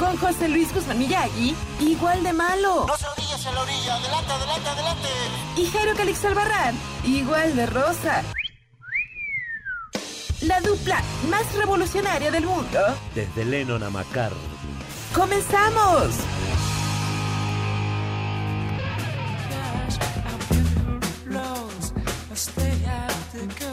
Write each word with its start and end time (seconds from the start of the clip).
con 0.00 0.16
José 0.16 0.48
Luis 0.48 0.72
Guzmán 0.72 0.98
Miyagi, 0.98 1.54
igual 1.78 2.22
de 2.22 2.32
malo. 2.32 2.86
No 2.86 2.96
se 2.96 3.06
orillas 3.06 3.46
en 3.46 3.54
la 3.54 3.60
orilla. 3.60 3.96
Adelante, 3.96 4.32
adelante, 4.32 4.68
adelante. 4.70 5.08
Y 5.58 5.66
Jairo 5.66 5.94
Calix 5.94 6.24
Albarrán, 6.24 6.74
igual 7.04 7.54
de 7.54 7.66
rosa. 7.66 8.22
La 10.40 10.58
dupla 10.62 11.02
más 11.28 11.54
revolucionaria 11.54 12.30
del 12.30 12.46
mundo. 12.46 12.80
Desde 13.14 13.44
Lennon 13.44 13.82
a 13.82 13.90
McCartney. 13.90 14.40
¡Comenzamos! 15.14 16.14
Muy 22.56 23.69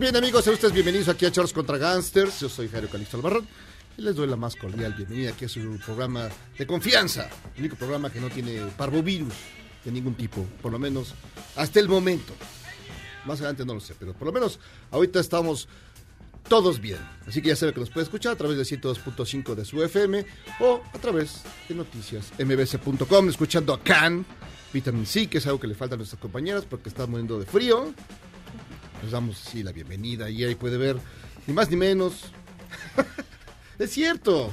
bien, 0.00 0.16
amigos, 0.16 0.44
sean 0.44 0.54
ustedes 0.54 0.72
bienvenidos 0.72 1.08
aquí 1.08 1.26
a 1.26 1.30
Charles 1.30 1.52
contra 1.52 1.76
Gangsters. 1.76 2.40
Yo 2.40 2.48
soy 2.48 2.68
Jairo 2.68 2.88
Calixto 2.88 3.18
Albarrán 3.18 3.46
y 3.98 4.02
les 4.02 4.16
doy 4.16 4.26
la 4.26 4.36
más 4.36 4.56
cordial 4.56 4.94
bienvenida 4.94 5.32
aquí 5.32 5.44
a 5.44 5.48
su 5.48 5.78
programa 5.84 6.30
de 6.56 6.66
confianza. 6.66 7.28
El 7.54 7.60
único 7.60 7.76
programa 7.76 8.08
que 8.08 8.18
no 8.18 8.30
tiene 8.30 8.62
parvovirus 8.78 9.34
de 9.84 9.92
ningún 9.92 10.14
tipo, 10.14 10.42
por 10.62 10.72
lo 10.72 10.78
menos 10.78 11.12
hasta 11.54 11.80
el 11.80 11.88
momento. 11.90 12.32
Más 13.26 13.40
adelante 13.40 13.66
no 13.66 13.74
lo 13.74 13.80
sé, 13.80 13.94
pero 13.98 14.14
por 14.14 14.24
lo 14.24 14.32
menos 14.32 14.58
ahorita 14.90 15.20
estamos 15.20 15.68
todos 16.48 16.80
bien. 16.80 16.98
Así 17.26 17.42
que 17.42 17.48
ya 17.48 17.56
saben 17.56 17.74
que 17.74 17.80
nos 17.80 17.90
puede 17.90 18.04
escuchar 18.04 18.32
a 18.32 18.36
través 18.36 18.56
de 18.56 18.62
102.5 18.62 19.54
de 19.54 19.66
su 19.66 19.82
FM 19.82 20.24
o 20.60 20.80
a 20.94 20.98
través 20.98 21.42
de 21.68 21.74
noticias 21.74 22.32
mbc.com, 22.38 23.28
escuchando 23.28 23.74
a 23.74 23.80
Can, 23.82 24.24
Vitamin 24.72 25.04
C, 25.04 25.26
que 25.26 25.38
es 25.38 25.46
algo 25.46 25.60
que 25.60 25.66
le 25.66 25.74
falta 25.74 25.96
a 25.96 25.98
nuestras 25.98 26.22
compañeras 26.22 26.64
porque 26.64 26.88
están 26.88 27.10
muriendo 27.10 27.38
de 27.38 27.44
frío. 27.44 27.92
Les 29.02 29.10
damos 29.12 29.38
sí 29.38 29.62
la 29.62 29.72
bienvenida 29.72 30.28
y 30.30 30.44
ahí 30.44 30.54
puede 30.54 30.76
ver 30.76 30.96
ni 31.46 31.54
más 31.54 31.70
ni 31.70 31.76
menos. 31.76 32.32
es 33.78 33.90
cierto. 33.90 34.52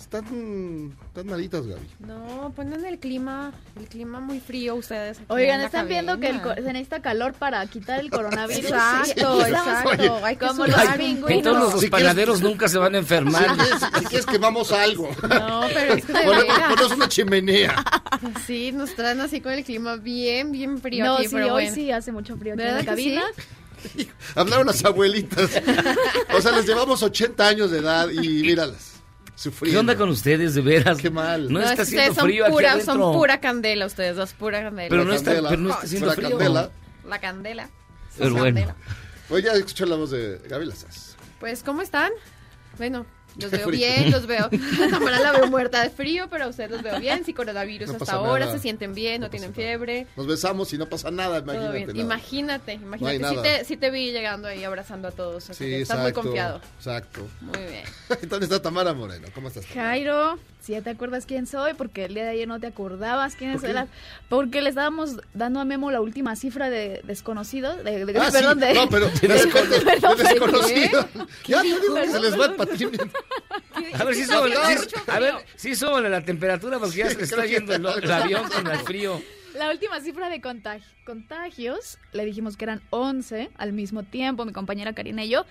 Están 0.00 0.94
tan 1.12 1.26
malitas, 1.26 1.66
Gaby. 1.66 1.86
No, 1.98 2.50
ponen 2.56 2.82
el 2.86 2.98
clima, 2.98 3.52
el 3.78 3.88
clima 3.88 4.20
muy 4.20 4.40
frío 4.40 4.76
ustedes. 4.76 5.20
Oigan, 5.28 5.60
están 5.60 5.86
viendo 5.86 6.18
que 6.18 6.28
el 6.30 6.36
co- 6.40 6.48
cabina. 6.50 6.66
se 6.66 6.72
necesita 6.72 7.02
calor 7.02 7.34
para 7.34 7.66
quitar 7.66 8.00
el 8.00 8.08
coronavirus. 8.08 8.64
Exacto, 8.64 9.44
exacto. 9.44 10.24
Hay 10.24 10.36
que 10.36 10.46
Como 10.46 10.66
los 10.66 10.80
pingüinos. 10.96 11.30
Entonces 11.30 11.72
los 11.74 11.80
Si 11.82 11.90
panaderos 11.90 12.38
quieres- 12.38 12.50
nunca 12.50 12.68
se 12.68 12.78
van 12.78 12.94
a 12.94 12.98
enfermar. 12.98 13.48
Si 13.98 14.04
quieres 14.06 14.24
quemamos 14.24 14.72
algo. 14.72 15.10
No, 15.28 15.64
pero 15.74 15.92
es 15.94 16.04
que 16.06 16.12
Ponemos 16.14 16.92
una 16.94 17.08
chimenea. 17.08 17.84
Sí, 18.46 18.72
nos 18.72 18.94
traen 18.94 19.20
así 19.20 19.42
con 19.42 19.52
el 19.52 19.62
clima 19.64 19.96
bien, 19.96 20.52
bien 20.52 20.78
frío 20.78 21.04
No, 21.04 21.14
aquí, 21.16 21.24
sí, 21.28 21.34
pero 21.34 21.46
hoy 21.48 21.64
bueno. 21.64 21.74
sí 21.74 21.90
hace 21.92 22.12
mucho 22.12 22.34
frío 22.38 22.54
aquí 22.54 22.62
en 22.62 22.68
¿Verdad 22.68 22.84
la 22.86 22.96
sí? 22.96 23.18
Hablaron 24.34 24.66
las 24.66 24.84
abuelitas. 24.84 25.50
O 26.36 26.40
sea, 26.40 26.52
les 26.52 26.66
llevamos 26.66 27.02
80 27.02 27.46
años 27.48 27.70
de 27.70 27.78
edad 27.78 28.08
y 28.10 28.18
míralas. 28.42 28.92
Sufriendo. 29.36 29.72
¿Qué 29.76 29.78
onda 29.80 29.96
con 29.96 30.08
ustedes, 30.08 30.54
de 30.54 30.60
veras? 30.62 30.98
Qué 30.98 31.10
mal. 31.10 31.44
No, 31.52 31.60
No, 31.60 31.64
es 31.64 31.70
está 31.70 31.76
que 31.76 31.82
haciendo 31.82 32.02
ustedes 32.02 32.16
son 32.16 32.24
frío 32.26 32.44
aquí 32.44 32.52
pura, 32.52 32.72
adentro. 32.72 32.94
son 32.94 33.12
pura 33.12 33.40
candela 33.40 33.86
ustedes 33.86 34.16
dos, 34.16 34.32
pura 34.32 34.62
candela. 34.62 34.88
Pero 34.88 35.04
no 35.04 35.12
está, 35.14 35.26
candela. 35.30 35.48
pero 35.50 35.60
no 35.62 35.70
está 35.70 35.82
haciendo 35.84 36.06
La 36.08 36.12
frío. 36.14 36.28
candela. 36.30 36.70
La 37.08 37.18
candela. 37.20 37.70
Pero 38.18 38.30
bueno. 38.32 38.44
candela. 38.46 38.76
Oye, 39.30 39.42
ya 39.44 39.52
escuché 39.52 39.86
la 39.86 39.94
voz 39.96 40.10
de 40.10 40.40
Gaby 40.48 40.66
Lazas. 40.66 41.16
Pues, 41.38 41.62
¿cómo 41.62 41.82
están? 41.82 42.10
Bueno, 42.78 43.06
los 43.36 43.50
veo 43.50 43.66
frío. 43.68 43.78
bien, 43.86 44.10
los 44.10 44.26
veo. 44.26 44.46
A 44.46 44.88
Tamara 44.90 45.18
la 45.20 45.32
veo 45.32 45.46
muerta 45.48 45.82
de 45.82 45.90
frío, 45.90 46.28
pero 46.30 46.44
a 46.44 46.48
ustedes 46.48 46.70
los 46.70 46.82
veo 46.82 46.98
bien. 46.98 47.24
Sin 47.24 47.34
coronavirus 47.34 47.88
No 47.90 47.96
hasta 47.96 48.12
ahora, 48.12 48.46
nada. 48.46 48.56
se 48.56 48.62
sienten 48.62 48.94
bien, 48.94 49.20
no, 49.20 49.26
No 49.26 49.30
tienen 49.30 49.50
nada. 49.50 49.62
fiebre. 49.62 50.06
Nos 50.16 50.26
besamos 50.26 50.72
y 50.72 50.78
no 50.78 50.86
pasa 50.88 51.10
nada, 51.10 51.38
imagínate. 51.38 51.86
nada. 51.86 51.98
Imagínate, 52.00 52.72
imagínate. 52.74 53.18
nada. 53.18 53.42
te, 53.64 53.90
vi 53.90 54.12
llegando 54.12 54.48
ahí 54.48 54.64
abrazando 54.64 55.08
a 55.08 55.10
todos. 55.12 55.50
así 55.50 55.64
Sí, 55.64 55.70
que 55.70 55.82
estás 55.82 55.98
exacto. 55.98 56.20
muy 56.20 56.28
confiado. 56.30 56.60
Exacto. 56.78 57.28
Muy 57.40 57.58
bien. 57.60 57.84
¿Dónde 58.28 58.46
está 58.46 58.60
Tamara 58.62 58.92
Moreno? 58.94 59.28
¿Cómo 59.34 59.48
estás? 59.48 59.64
Tamara? 59.66 59.88
Jairo, 59.90 60.38
si 60.68 60.72
ya 60.74 60.82
te 60.82 60.90
acuerdas 60.90 61.24
quién 61.24 61.46
soy, 61.46 61.72
porque 61.72 62.04
el 62.04 62.12
día 62.12 62.24
de 62.24 62.30
ayer 62.30 62.46
no 62.46 62.60
te 62.60 62.66
acordabas 62.66 63.34
quién 63.36 63.58
¿Por 63.58 63.70
eras. 63.70 63.88
Porque 64.28 64.60
le 64.60 64.68
estábamos 64.68 65.16
dando 65.32 65.60
a 65.60 65.64
Memo 65.64 65.90
la 65.90 66.02
última 66.02 66.36
cifra 66.36 66.68
de 66.68 67.00
desconocido. 67.04 67.74
De, 67.78 68.04
de- 68.04 68.18
Ah, 68.18 68.28
perdón, 68.30 68.58
sí. 68.60 68.66
de. 68.66 68.74
No, 68.74 68.88
pero 68.90 69.08
de, 69.22 69.28
descono- 69.28 69.84
Perdón, 69.84 70.16
de 70.18 70.22
¿de 70.24 70.28
desconocido. 70.28 71.08
Ya 71.46 71.62
te 71.62 71.66
digo 71.68 71.78
que 71.80 71.86
Perdón, 71.94 72.10
se 72.12 72.20
les 72.20 72.38
va 72.40 72.44
el 72.46 72.54
patín. 72.54 72.90
A 73.94 74.04
ver 74.04 74.14
si 74.14 74.20
mucho 74.22 74.38
a 75.06 75.18
ver, 75.18 75.32
frío. 75.32 75.42
sí 75.56 75.74
súbele 75.74 76.10
la 76.10 76.20
temperatura 76.22 76.78
porque 76.78 76.96
ya 76.98 77.08
se 77.08 77.16
le 77.16 77.22
está 77.24 77.46
yendo 77.46 77.74
el, 77.74 77.86
el 78.04 78.12
avión 78.12 78.46
con 78.50 78.66
el 78.66 78.78
frío. 78.80 79.22
La 79.54 79.70
última 79.70 79.98
cifra 80.00 80.28
de 80.28 80.40
contagi- 80.42 80.82
contagios, 81.06 81.98
le 82.12 82.24
dijimos 82.26 82.56
que 82.58 82.64
eran 82.66 82.82
11 82.90 83.50
al 83.56 83.72
mismo 83.72 84.02
tiempo, 84.02 84.44
mi 84.44 84.52
compañera 84.52 84.92
Karina 84.92 85.24
y 85.24 85.30
yo. 85.30 85.46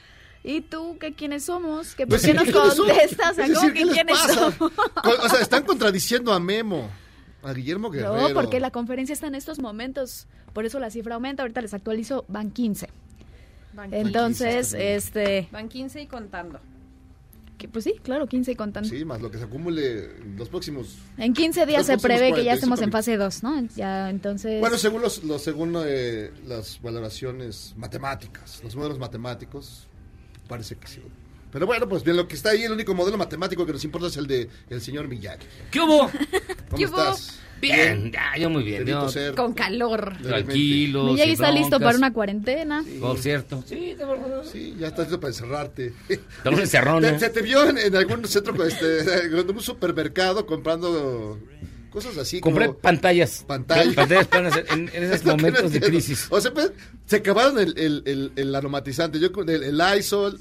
¿Y 0.49 0.61
tú 0.61 0.97
qué 0.99 1.13
quiénes 1.13 1.43
somos? 1.45 1.93
¿Que 1.93 2.07
¿Por 2.07 2.19
qué 2.21 2.27
sí, 2.27 2.33
nos 2.33 2.43
¿quiénes 2.45 2.73
son? 2.73 2.87
contestas? 2.87 3.37
Es 3.37 3.51
¿Cómo 3.53 3.67
decir, 3.67 3.73
que 3.73 3.79
¿qué 3.79 3.85
les 3.85 3.93
quiénes 3.95 4.17
somos? 4.19 4.55
O 5.23 5.29
sea, 5.29 5.41
están 5.41 5.63
contradiciendo 5.65 6.31
a 6.31 6.39
Memo, 6.39 6.89
a 7.43 7.51
Guillermo 7.53 7.89
Guerrero. 7.91 8.29
No, 8.29 8.33
porque 8.33 8.59
la 8.61 8.71
conferencia 8.71 9.11
está 9.13 9.27
en 9.27 9.35
estos 9.35 9.59
momentos, 9.59 10.25
por 10.53 10.65
eso 10.65 10.79
la 10.79 10.89
cifra 10.89 11.15
aumenta. 11.15 11.43
Ahorita 11.43 11.61
les 11.61 11.73
actualizo, 11.73 12.23
van 12.29 12.51
15. 12.51 12.87
Van, 13.73 13.93
Entonces, 13.93 14.67
está 14.67 14.77
bien. 14.77 14.91
este, 14.95 15.47
van 15.51 15.67
15 15.69 16.01
y 16.01 16.07
contando. 16.07 16.59
Que, 17.57 17.67
pues 17.67 17.83
sí, 17.85 17.95
claro, 18.03 18.27
15 18.27 18.51
y 18.51 18.55
contando. 18.55 18.87
Sí, 18.87 19.03
más 19.03 19.19
lo 19.19 19.29
que 19.31 19.39
se 19.39 19.43
acumule 19.45 20.15
en 20.21 20.35
los 20.37 20.47
próximos... 20.47 20.95
En 21.17 21.33
15 21.33 21.65
días 21.65 21.85
se 21.87 21.97
prevé 21.97 22.31
que 22.31 22.43
ya 22.43 22.51
45 22.51 22.53
estemos 22.53 22.81
en 22.81 22.91
fase 22.91 23.17
2, 23.17 23.43
¿no? 23.43 23.67
Ya, 23.75 24.09
entonces... 24.11 24.59
Bueno, 24.61 24.77
según 24.77 25.01
los, 25.01 25.23
los- 25.23 25.41
según 25.41 25.73
eh, 25.85 26.31
las 26.45 26.79
valoraciones 26.81 27.73
matemáticas, 27.75 28.61
los 28.63 28.75
modelos 28.75 28.99
matemáticos, 28.99 29.87
parece 30.47 30.75
que 30.75 30.87
sí. 30.87 31.01
Pero 31.51 31.65
bueno, 31.65 31.87
pues 31.87 32.03
bien, 32.03 32.17
lo 32.17 32.27
que 32.27 32.35
está 32.35 32.49
ahí, 32.49 32.63
el 32.63 32.71
único 32.73 32.93
modelo 32.93 33.17
matemático 33.17 33.65
que 33.65 33.71
nos 33.73 33.83
importa 33.83 34.07
es 34.07 34.17
el 34.17 34.27
de 34.27 34.49
el 34.69 34.81
señor 34.81 35.07
Miyagi. 35.07 35.45
¿Qué 35.71 35.79
hubo? 35.79 36.09
¿Cómo 36.09 36.11
¿Qué 36.77 36.85
hubo? 36.85 36.97
estás? 36.97 37.39
Bien, 37.59 38.11
ya, 38.11 38.37
yo 38.37 38.51
muy 38.51 38.63
bien. 38.63 38.79
Bendito 38.85 39.03
yo 39.05 39.09
ser. 39.09 39.33
Con 39.33 39.53
calor. 39.53 40.15
tranquilo. 40.21 41.05
Miyagi 41.05 41.31
está 41.31 41.49
listo 41.51 41.79
para 41.79 41.97
una 41.97 42.13
cuarentena. 42.13 42.83
Por 42.99 43.17
cierto. 43.17 43.63
Sí, 43.65 43.95
de 43.95 44.05
verdad. 44.05 44.43
Sí, 44.51 44.75
ya 44.77 44.87
estás 44.87 45.05
listo 45.07 45.19
para 45.19 45.29
encerrarte. 45.31 45.93
Encerrón, 46.45 47.01
Te- 47.01 47.11
¿no? 47.13 47.19
Se 47.19 47.29
te 47.29 47.41
vio 47.41 47.67
en, 47.67 47.77
en 47.79 47.95
algún 47.95 48.25
centro, 48.27 48.53
este, 48.63 48.99
en 49.25 49.49
un 49.49 49.61
supermercado 49.61 50.45
comprando 50.45 51.39
cosas 51.89 52.17
así. 52.17 52.39
Compré 52.41 52.67
como- 52.67 52.79
pantallas. 52.79 53.43
Pantallas. 53.47 53.93
Pantallas 53.95 54.27
hacer- 54.31 54.65
en, 54.71 54.89
en 54.93 55.03
esos 55.03 55.23
no 55.25 55.31
momentos 55.37 55.71
de 55.71 55.79
crisis. 55.81 56.27
O 56.29 56.39
sea, 56.41 56.53
pues, 56.53 56.71
se 57.05 57.17
acabaron 57.17 57.57
el, 57.59 57.77
el, 57.77 58.03
el, 58.05 58.31
el 58.35 58.55
aromatizante. 58.55 59.19
Yo 59.19 59.31
con 59.31 59.49
el, 59.49 59.63
el 59.63 59.77
Lysol, 59.77 60.37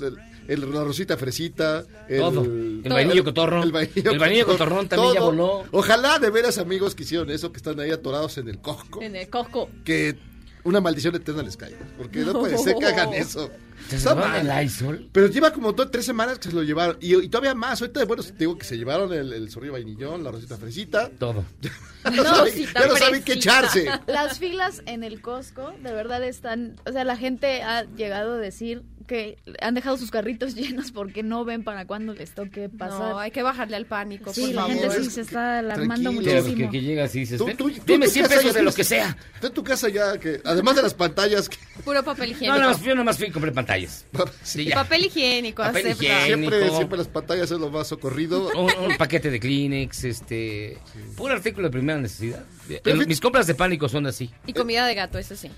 el, 0.48 0.62
el- 0.62 0.72
la 0.72 0.84
rosita 0.84 1.16
fresita, 1.16 1.84
el, 2.08 2.18
Todo. 2.20 2.44
El 2.44 2.82
vainillo 2.88 3.24
cotorro. 3.24 3.62
El 3.62 3.72
vainillo, 3.72 4.10
El 4.12 4.18
vainillo 4.18 4.46
cotorrón 4.46 4.88
también 4.88 5.14
ya 5.14 5.20
voló. 5.20 5.64
Ojalá 5.72 6.18
de 6.18 6.30
veras 6.30 6.58
amigos 6.58 6.94
que 6.94 7.02
hicieron 7.04 7.30
eso, 7.30 7.50
que 7.52 7.56
están 7.58 7.78
ahí 7.80 7.90
atorados 7.90 8.38
en 8.38 8.48
el 8.48 8.58
Costco, 8.60 9.02
En 9.02 9.16
el 9.16 9.28
Costco. 9.28 9.68
que 9.84 10.16
una 10.64 10.80
maldición 10.80 11.14
eterna 11.14 11.42
les 11.42 11.56
caiga. 11.56 11.78
Porque 11.96 12.20
no 12.20 12.32
puede 12.40 12.58
ser 12.58 12.74
que 12.76 12.86
hagan 12.86 13.14
eso. 13.14 13.50
¿Se 13.88 13.96
Está 13.96 14.10
llevaron 14.14 14.46
mal. 14.46 14.50
el 14.58 14.64
Lysol? 14.64 15.08
Pero 15.12 15.26
lleva 15.28 15.52
como 15.52 15.72
dos, 15.72 15.90
tres 15.90 16.04
semanas 16.04 16.38
que 16.38 16.48
se 16.48 16.54
lo 16.54 16.62
llevaron. 16.62 16.96
Y, 17.00 17.14
y 17.16 17.28
todavía 17.28 17.54
más. 17.54 17.80
Ahorita, 17.80 18.04
bueno, 18.04 18.22
te 18.22 18.32
digo 18.32 18.56
que 18.58 18.64
se 18.64 18.76
llevaron 18.76 19.12
el, 19.12 19.32
el 19.32 19.50
zorrillo 19.50 19.72
vainillón, 19.74 20.24
la 20.24 20.30
rosita 20.32 20.56
fresita. 20.56 21.10
Todo. 21.18 21.44
Ya 22.06 22.22
no, 22.22 22.24
saben, 22.24 22.54
ya 22.72 22.86
no 22.86 22.96
saben 22.96 23.22
qué 23.24 23.32
echarse. 23.32 23.90
Las 24.06 24.38
filas 24.38 24.80
en 24.86 25.02
el 25.02 25.20
Costco, 25.20 25.72
de 25.82 25.92
verdad 25.92 26.22
están, 26.22 26.76
o 26.86 26.92
sea, 26.92 27.02
la 27.02 27.16
gente 27.16 27.64
ha 27.64 27.82
llegado 27.82 28.34
a 28.34 28.36
decir 28.36 28.84
que 29.06 29.38
han 29.60 29.74
dejado 29.74 29.96
sus 29.96 30.10
carritos 30.10 30.54
llenos 30.56 30.92
porque 30.92 31.22
no 31.22 31.44
ven 31.44 31.64
para 31.64 31.86
cuándo 31.86 32.12
les 32.14 32.32
toque 32.32 32.68
pasar. 32.68 32.98
No, 32.98 33.18
hay 33.18 33.30
que 33.30 33.42
bajarle 33.42 33.76
al 33.76 33.86
pánico, 33.86 34.32
sí, 34.32 34.40
por 34.42 34.50
la 34.54 34.62
favor. 34.66 34.76
gente 34.76 35.02
sí 35.04 35.10
se 35.10 35.20
está 35.22 35.58
alarmando. 35.60 36.10
Claro, 36.12 36.42
muchísimo. 36.42 36.70
que, 36.70 36.78
que 36.78 36.84
llegas 36.84 37.14
y 37.14 37.20
dices, 37.20 37.38
Tú- 37.38 37.46
"Ven, 37.46 37.56
tú- 37.56 37.70
tú 37.70 37.80
tu 37.80 38.06
100 38.08 38.24
casa 38.26 38.36
pesos 38.40 38.54
de 38.54 38.62
lo 38.62 38.72
que 38.72 38.84
sea. 38.84 39.16
Tú 39.40 39.46
en 39.46 39.52
tu 39.52 39.64
casa 39.64 39.88
ya, 39.88 40.18
que 40.18 40.40
además 40.44 40.76
de 40.76 40.82
las 40.82 40.94
pantallas, 40.94 41.48
que 41.48 41.56
Puro 41.84 42.02
papel 42.02 42.30
No, 42.30 42.36
higiénico. 42.36 42.58
nada 42.58 42.72
más, 42.72 42.82
yo 42.82 42.94
nada 42.94 43.04
más 43.04 43.16
fui 43.18 43.26
y 43.28 43.30
compré 43.30 43.52
pantallas. 43.52 44.04
sí. 44.42 44.70
Papel 44.72 45.04
higiénico, 45.06 45.62
Papel 45.62 45.88
higiénico. 45.92 46.26
siempre, 46.52 46.70
siempre 46.70 46.98
las 46.98 47.08
pantallas 47.08 47.50
es 47.50 47.58
lo 47.60 47.70
más 47.70 47.86
socorrido. 47.86 48.48
Un, 48.56 48.72
un 48.90 48.96
paquete 48.96 49.30
de 49.30 49.38
Kleenex, 49.40 50.04
este... 50.04 50.78
Puro 51.16 51.34
artículo 51.34 51.68
de 51.68 51.72
primera 51.72 51.98
necesidad. 52.00 52.44
Pero- 52.82 53.00
El- 53.02 53.06
mis 53.06 53.20
compras 53.20 53.46
de 53.46 53.54
pánico 53.54 53.88
son 53.88 54.06
así. 54.06 54.30
Y 54.46 54.52
comida 54.52 54.86
de 54.86 54.94
gato, 54.94 55.18
eso 55.18 55.36
sí. 55.36 55.50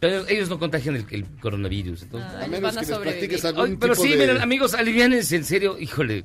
Pero 0.00 0.26
ellos 0.28 0.48
no 0.48 0.58
contagian 0.58 0.94
el, 0.96 1.06
el 1.10 1.26
coronavirus. 1.40 2.02
entonces- 2.02 2.30
Ah, 2.34 2.44
A 2.44 2.46
menos 2.48 2.74
van 2.74 2.78
a 2.78 2.86
que 2.86 2.92
les 2.92 2.98
practiques 2.98 3.44
algún 3.44 3.78
pero 3.78 3.94
tipo 3.94 4.04
sí, 4.04 4.12
de... 4.12 4.16
miren, 4.18 4.40
amigos, 4.42 4.74
aliviánense, 4.74 5.36
en 5.36 5.44
serio, 5.44 5.78
híjole. 5.78 6.24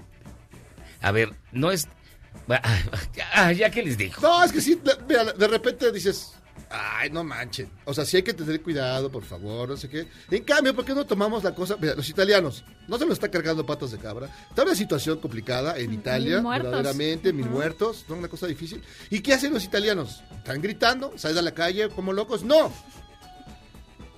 A 1.02 1.12
ver, 1.12 1.34
no 1.52 1.72
es... 1.72 1.88
Ah, 3.34 3.52
ya 3.52 3.70
que 3.70 3.84
les 3.84 3.98
digo. 3.98 4.16
No, 4.22 4.44
es 4.44 4.52
que 4.52 4.62
sí, 4.62 4.76
de, 4.84 4.92
mira, 5.08 5.24
de 5.34 5.48
repente 5.48 5.92
dices, 5.92 6.34
ay, 6.70 7.10
no 7.10 7.24
manchen. 7.24 7.70
O 7.86 7.94
sea, 7.94 8.06
sí 8.06 8.18
hay 8.18 8.24
que 8.24 8.34
tener 8.34 8.62
cuidado, 8.62 9.12
por 9.12 9.24
favor, 9.24 9.70
no 9.70 9.78
sé 9.78 9.90
qué. 9.90 10.08
En 10.30 10.44
cambio, 10.44 10.76
¿por 10.76 10.84
qué 10.86 10.94
no 10.94 11.06
tomamos 11.06 11.44
la 11.44 11.56
cosa? 11.56 11.78
Mira, 11.80 11.96
los 11.96 12.10
italianos, 12.10 12.64
no 12.88 12.98
se 12.98 13.06
lo 13.06 13.14
está 13.14 13.30
cargando 13.32 13.66
patas 13.66 13.92
de 13.92 13.98
cabra. 13.98 14.30
Está 14.50 14.64
una 14.64 14.76
situación 14.76 15.20
complicada 15.20 15.78
en 15.78 15.94
Italia, 15.94 16.42
muertos. 16.42 16.72
verdaderamente, 16.72 17.32
mil 17.34 17.50
muertos, 17.50 18.06
¿no? 18.10 18.16
una 18.16 18.28
cosa 18.28 18.46
difícil. 18.48 18.82
¿Y 19.10 19.22
qué 19.22 19.34
hacen 19.34 19.54
los 19.54 19.64
italianos? 19.64 20.22
¿Están 20.38 20.62
gritando? 20.62 21.14
¿Salen 21.18 21.38
a 21.38 21.42
la 21.44 21.54
calle 21.54 21.90
como 21.90 22.12
locos? 22.14 22.44
No. 22.44 22.72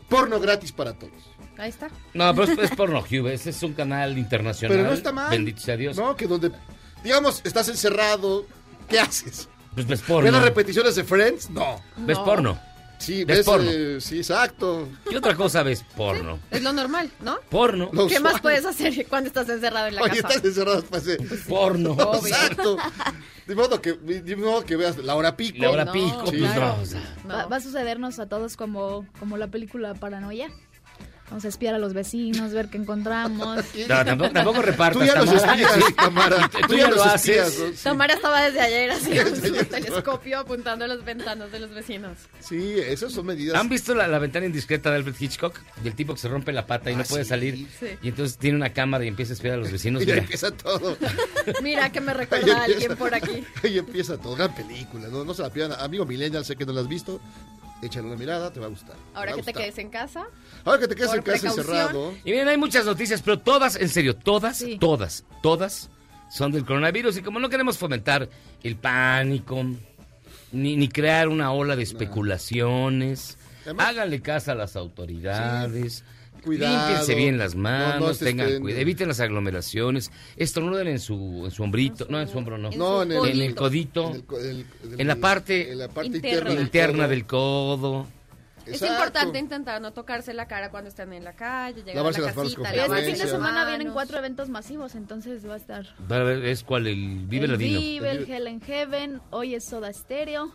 Porno 0.10 0.40
gratis 0.40 0.72
para 0.72 0.94
todos. 0.94 1.14
Ahí 1.58 1.70
está. 1.70 1.88
No, 2.14 2.34
pero 2.36 2.52
es, 2.52 2.72
es 2.72 2.72
porno, 2.78 3.00
Hugh, 3.00 3.28
ese 3.28 3.50
es 3.52 3.64
un 3.64 3.74
canal 3.74 4.18
internacional. 4.18 4.78
Pero 4.78 4.90
no 4.90 4.94
está 4.96 5.12
mal. 5.12 5.30
Bendito 5.30 5.62
sea 5.62 5.78
Dios. 5.78 5.96
No, 5.98 6.16
que 6.16 6.28
donde, 6.28 6.52
digamos, 7.04 7.42
estás 7.46 7.70
encerrado, 7.70 8.46
¿qué 8.90 9.00
haces? 9.00 9.48
Pues 9.74 9.88
ves 9.88 10.00
¿Ves 10.02 10.08
porno. 10.08 10.32
las 10.32 10.44
repeticiones 10.44 10.96
de 10.96 11.04
Friends? 11.04 11.50
No. 11.50 11.82
¿Ves 11.98 12.18
No. 12.18 12.26
porno? 12.26 12.60
Sí, 12.98 13.24
¿Ves 13.26 13.38
ves, 13.38 13.46
porno? 13.46 13.70
eh, 13.72 13.98
sí, 14.00 14.18
exacto. 14.18 14.88
¿Qué 15.10 15.18
otra 15.18 15.36
cosa 15.36 15.64
ves 15.64 15.84
porno? 15.96 16.40
Es 16.50 16.62
lo 16.64 16.74
normal, 16.74 17.12
¿no? 17.22 17.38
Porno. 17.50 17.90
Lo 17.94 18.08
¿Qué 18.08 18.20
más 18.20 18.40
puedes 18.42 18.66
hacer 18.66 19.06
cuando 19.08 19.28
estás 19.28 19.48
encerrado 19.50 19.88
en 19.88 19.96
la 19.96 20.02
Oye, 20.04 20.22
casa? 20.22 20.36
estás 20.36 20.46
encerrado 20.46 20.82
después 20.82 21.06
de... 21.06 21.18
Porno. 21.48 21.92
Obvio. 21.94 22.28
Exacto. 22.28 22.78
De 23.46 23.54
modo 23.56 23.82
que, 23.82 23.94
de 23.94 24.36
modo 24.36 24.66
que 24.66 24.76
veas 24.76 24.98
la 24.98 25.16
hora 25.16 25.36
pico. 25.38 25.58
La 25.60 25.70
hora 25.70 25.86
No, 25.86 25.92
pico, 25.92 26.24
pues 26.26 26.38
claro. 26.38 26.76
no. 26.78 26.82
o 26.82 26.86
sea, 26.86 27.16
No. 27.26 27.34
Va, 27.36 27.46
va 27.46 27.56
a 27.58 27.62
sucedernos 27.62 28.18
a 28.20 28.28
todos 28.28 28.58
como, 28.58 29.06
como 29.20 29.38
la 29.38 29.48
película 29.48 29.94
Paranoia. 29.94 30.50
Vamos 31.30 31.44
a 31.44 31.48
espiar 31.48 31.74
a 31.74 31.80
los 31.80 31.94
vecinos, 31.94 32.52
ver 32.54 32.68
qué 32.70 32.78
encontramos. 32.78 33.64
No, 33.90 34.06
tampoco, 34.06 34.32
tampoco 34.32 34.62
repartas. 34.62 35.00
Tú 35.02 35.06
ya 35.06 35.16
los 35.20 35.26
Tamara. 35.42 35.54
espías, 35.66 35.96
Tamara. 35.96 36.50
Tú 36.50 36.58
Tú 36.68 36.74
ya 36.76 36.80
ya 36.84 36.90
lo 36.92 37.04
haces. 37.04 37.30
espías. 37.38 37.60
¿no? 37.60 37.82
Tamara 37.84 38.14
estaba 38.14 38.42
desde 38.44 38.60
ayer 38.62 38.92
así 38.92 39.10
con 39.18 39.36
su 39.36 39.66
telescopio 39.66 40.40
apuntando 40.40 40.86
a 40.86 40.88
las 40.88 41.04
ventanas 41.04 41.52
de 41.52 41.60
los 41.60 41.72
vecinos. 41.72 42.18
Sí, 42.40 42.76
esas 42.80 43.12
son 43.12 43.26
medidas. 43.26 43.60
¿Han 43.60 43.70
visto 43.70 43.96
la, 43.96 44.08
la 44.08 44.20
ventana 44.20 44.46
indiscreta 44.46 44.92
de 44.92 44.98
Alfred 44.98 45.16
Hitchcock? 45.20 45.60
Del 45.84 45.96
tipo 45.96 46.14
que 46.14 46.20
se 46.20 46.28
rompe 46.30 46.52
la 46.54 46.66
pata 46.68 46.92
y 46.92 46.96
no 46.96 47.02
Ah, 47.02 47.06
puede 47.10 47.24
sí. 47.24 47.30
salir. 47.30 47.68
Sí. 47.80 47.88
Y 48.04 48.10
entonces 48.10 48.38
tiene 48.38 48.58
una 48.58 48.72
cámara 48.74 49.04
y 49.04 49.08
empieza 49.08 49.34
a 49.34 49.36
espiar 49.36 49.56
a 49.56 49.58
los 49.58 49.72
vecinos. 49.72 50.02
Y 50.04 50.06
Mira, 50.06 50.18
empieza 50.20 50.52
todo. 50.52 50.98
Mira 51.64 51.92
que 51.92 52.02
me 52.02 52.14
recuerda 52.14 52.62
a 52.62 52.64
alguien 52.66 52.96
por 52.96 53.14
aquí. 53.16 53.44
Ahí 53.64 53.78
empieza 53.80 54.18
todo. 54.18 54.36
Gran 54.36 54.54
película. 54.56 55.08
No, 55.08 55.24
no 55.26 55.34
se 55.34 55.42
la 55.42 55.50
pierdan. 55.50 55.80
Amigo 55.82 56.06
Millennial, 56.06 56.46
sé 56.46 56.56
que 56.56 56.66
no 56.66 56.72
la 56.74 56.82
has 56.82 56.88
visto. 56.88 57.20
Échale 57.82 58.08
una 58.08 58.16
mirada, 58.16 58.52
te 58.52 58.60
va 58.60 58.66
a 58.68 58.70
gustar. 58.70 58.96
Ahora 59.14 59.32
que 59.34 59.42
te 59.42 59.52
gustar. 59.52 59.64
quedes 59.64 59.78
en 59.78 59.90
casa. 59.90 60.26
Ahora 60.64 60.80
que 60.80 60.88
te 60.88 60.96
quedes 60.96 61.14
en 61.14 61.22
casa 61.22 61.40
precaución. 61.40 61.66
encerrado. 61.68 62.14
Y 62.24 62.32
miren, 62.32 62.48
hay 62.48 62.58
muchas 62.58 62.86
noticias, 62.86 63.22
pero 63.22 63.40
todas, 63.40 63.76
en 63.76 63.90
serio, 63.90 64.16
todas, 64.16 64.58
Sí. 64.58 64.78
todas, 64.80 65.26
todas 65.44 65.90
son 66.32 66.52
del 66.52 66.66
coronavirus. 66.66 67.18
Y 67.18 67.22
como 67.22 67.40
no 67.40 67.50
queremos 67.50 67.78
fomentar 67.78 68.30
el 68.64 68.76
pánico, 68.78 69.64
ni, 70.52 70.78
ni 70.78 70.88
crear 70.88 71.28
una 71.28 71.52
ola 71.52 71.76
de 71.76 71.84
especulaciones, 71.84 73.38
Además- 73.66 73.88
háganle 73.90 74.22
caso 74.22 74.52
a 74.52 74.56
las 74.56 74.76
autoridades. 74.76 76.04
Cuidado. 76.46 76.78
Límpiense 76.88 77.16
bien 77.16 77.38
las 77.38 77.56
manos, 77.56 78.00
No, 78.00 78.08
no 78.08 78.14
tengan 78.16 78.62
cuidado, 78.62 78.82
eviten 78.82 79.08
las 79.08 79.20
aglomeraciones, 79.20 80.12
estornuden 80.38 80.88
en 80.88 81.00
su, 81.00 81.42
en 81.46 81.52
su 81.52 81.64
hombrito, 81.64 82.06
no 82.10 82.22
en 82.22 82.28
su 82.28 82.38
hombro, 82.38 82.58
no, 82.58 82.72
En 82.72 82.78
No, 82.80 83.04
en 83.04 83.12
el, 83.12 83.26
en 83.26 83.42
el 83.42 83.56
codito, 83.56 84.12
En, 84.12 84.16
el 84.16 84.46
el- 84.46 84.66
el- 84.94 85.02
En 85.02 85.08
la 85.08 85.16
parte 85.16 85.72
en 85.72 85.80
la 85.80 85.88
parte 85.90 86.08
interna. 86.08 86.54
interna, 86.54 87.08
del 87.08 87.26
codo. 87.26 87.78
codo. 88.06 88.08
Es 88.66 88.82
Exacto. 88.82 88.96
importante 88.96 89.38
intentar 89.38 89.80
no 89.80 89.94
tocarse 89.94 90.34
la 90.34 90.48
cara 90.48 90.72
cuando 90.72 90.90
están 90.90 91.14
en 91.14 91.24
la 91.24 91.34
calle, 91.36 91.82
llegar 91.82 91.98
Lavarse 91.98 92.18
a 92.18 92.22
la 92.22 92.28
las 92.30 92.36
manos 92.36 92.56
casita, 92.56 92.70
con 92.70 92.80
Pero 92.82 92.96
este 92.96 93.12
fin 93.14 93.22
de 93.24 93.30
semana 93.32 93.64
vienen 93.66 93.80
manos. 93.88 93.94
cuatro 93.94 94.18
eventos 94.18 94.50
masivos, 94.50 94.96
entonces 94.96 95.48
va 95.48 95.54
a 95.54 95.58
estar 95.58 95.86
Va 96.12 96.16
a 96.16 96.24
ver, 96.24 96.44
Es 96.46 96.64
cual 96.64 96.88
el 96.88 97.28
Vive 97.28 97.46
el 97.46 97.52
Latino. 97.52 97.80
Vive, 97.80 98.10
el 98.10 98.28
Hell 98.32 98.48
in 98.48 98.62
Heaven, 98.62 99.22
hoy 99.30 99.54
es 99.54 99.66
Soda 99.66 99.94
Stereo. 99.94 100.52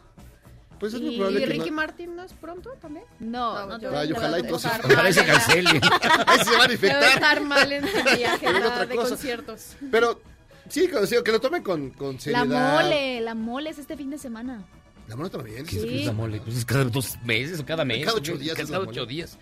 Pues 0.81 0.95
es 0.95 1.01
muy 1.03 1.15
Y 1.15 1.19
probable 1.19 1.41
¿Y 1.41 1.45
que 1.45 1.51
Ricky 1.51 1.71
no- 1.71 1.77
Martin 1.77 2.17
no 2.17 2.25
es 2.25 2.33
pronto 2.33 2.71
también? 2.81 3.05
No, 3.21 3.67
No, 3.67 3.79
no, 3.79 3.99
Ay, 3.99 4.13
ojalá 4.13 4.39
y 4.39 4.43
se- 4.43 4.53
Ojalá 4.53 5.11
la- 5.11 5.25
cancele. 5.27 5.71
Ahí 6.27 6.39
se 6.39 6.51
van 6.51 6.61
a 6.61 6.63
Debe 6.63 6.75
infectar. 6.75 7.03
estar 7.05 7.41
mal 7.43 7.71
en 7.73 7.85
su 7.87 8.17
viaje 8.17 8.47
de 8.87 8.97
conciertos. 8.97 9.77
Pero 9.91 10.21
sí, 10.69 10.89
que, 10.89 11.07
sí, 11.07 11.17
que 11.23 11.33
lo 11.33 11.41
tomen 11.41 11.63
con, 11.63 11.91
con 11.91 12.15
La 12.15 12.21
seriedad. 12.21 12.83
mole, 12.83 13.21
la 13.21 13.35
mole 13.35 13.71
es 13.71 13.79
este 13.79 13.97
fin 13.97 14.09
de 14.11 14.19
semana. 14.19 14.65
La 15.07 15.17
mole 15.17 15.29
también. 15.29 15.67
¿Qué 15.67 15.77
es- 15.77 15.83
Sí. 15.83 15.99
es 16.01 16.07
la 16.07 16.13
mole? 16.13 16.41
Pues 16.41 16.57
es 16.57 16.65
cada 16.65 16.85
dos 16.85 17.19
meses 17.25 17.61
o 17.61 17.67
cada 17.67 17.85
mes. 17.85 18.05
Cada 18.05 18.15
¿o 18.15 18.19
ocho 18.19 18.39
días 18.39 18.57
Cada 18.57 18.71
la 18.71 18.79
ocho 18.81 19.05
días. 19.07 19.39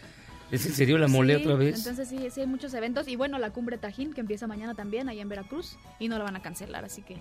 ¿Es 0.50 0.64
en 0.66 0.72
serio 0.72 0.96
la 0.98 1.08
mole 1.08 1.36
Sí, 1.36 1.42
otra 1.42 1.54
vez? 1.56 1.76
Entonces 1.76 2.08
sí, 2.08 2.26
sí 2.32 2.40
hay 2.40 2.46
muchos 2.46 2.72
eventos. 2.74 3.06
Y 3.06 3.16
bueno, 3.16 3.38
la 3.38 3.50
cumbre 3.50 3.76
Tajín 3.78 4.12
que 4.14 4.20
empieza 4.22 4.46
mañana 4.46 4.74
también, 4.74 5.08
ahí 5.08 5.20
en 5.20 5.28
Veracruz. 5.28 5.76
Y 6.00 6.08
no 6.08 6.16
la 6.18 6.24
van 6.24 6.36
a 6.36 6.42
cancelar, 6.42 6.84
así 6.86 7.02
que... 7.02 7.20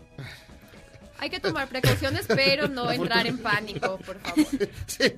Hay 1.19 1.29
que 1.29 1.39
tomar 1.39 1.67
precauciones, 1.67 2.25
pero 2.27 2.67
no 2.67 2.91
entrar 2.91 3.25
en 3.27 3.37
pánico, 3.39 3.97
por 4.05 4.19
favor. 4.19 4.45
Sí. 4.87 5.13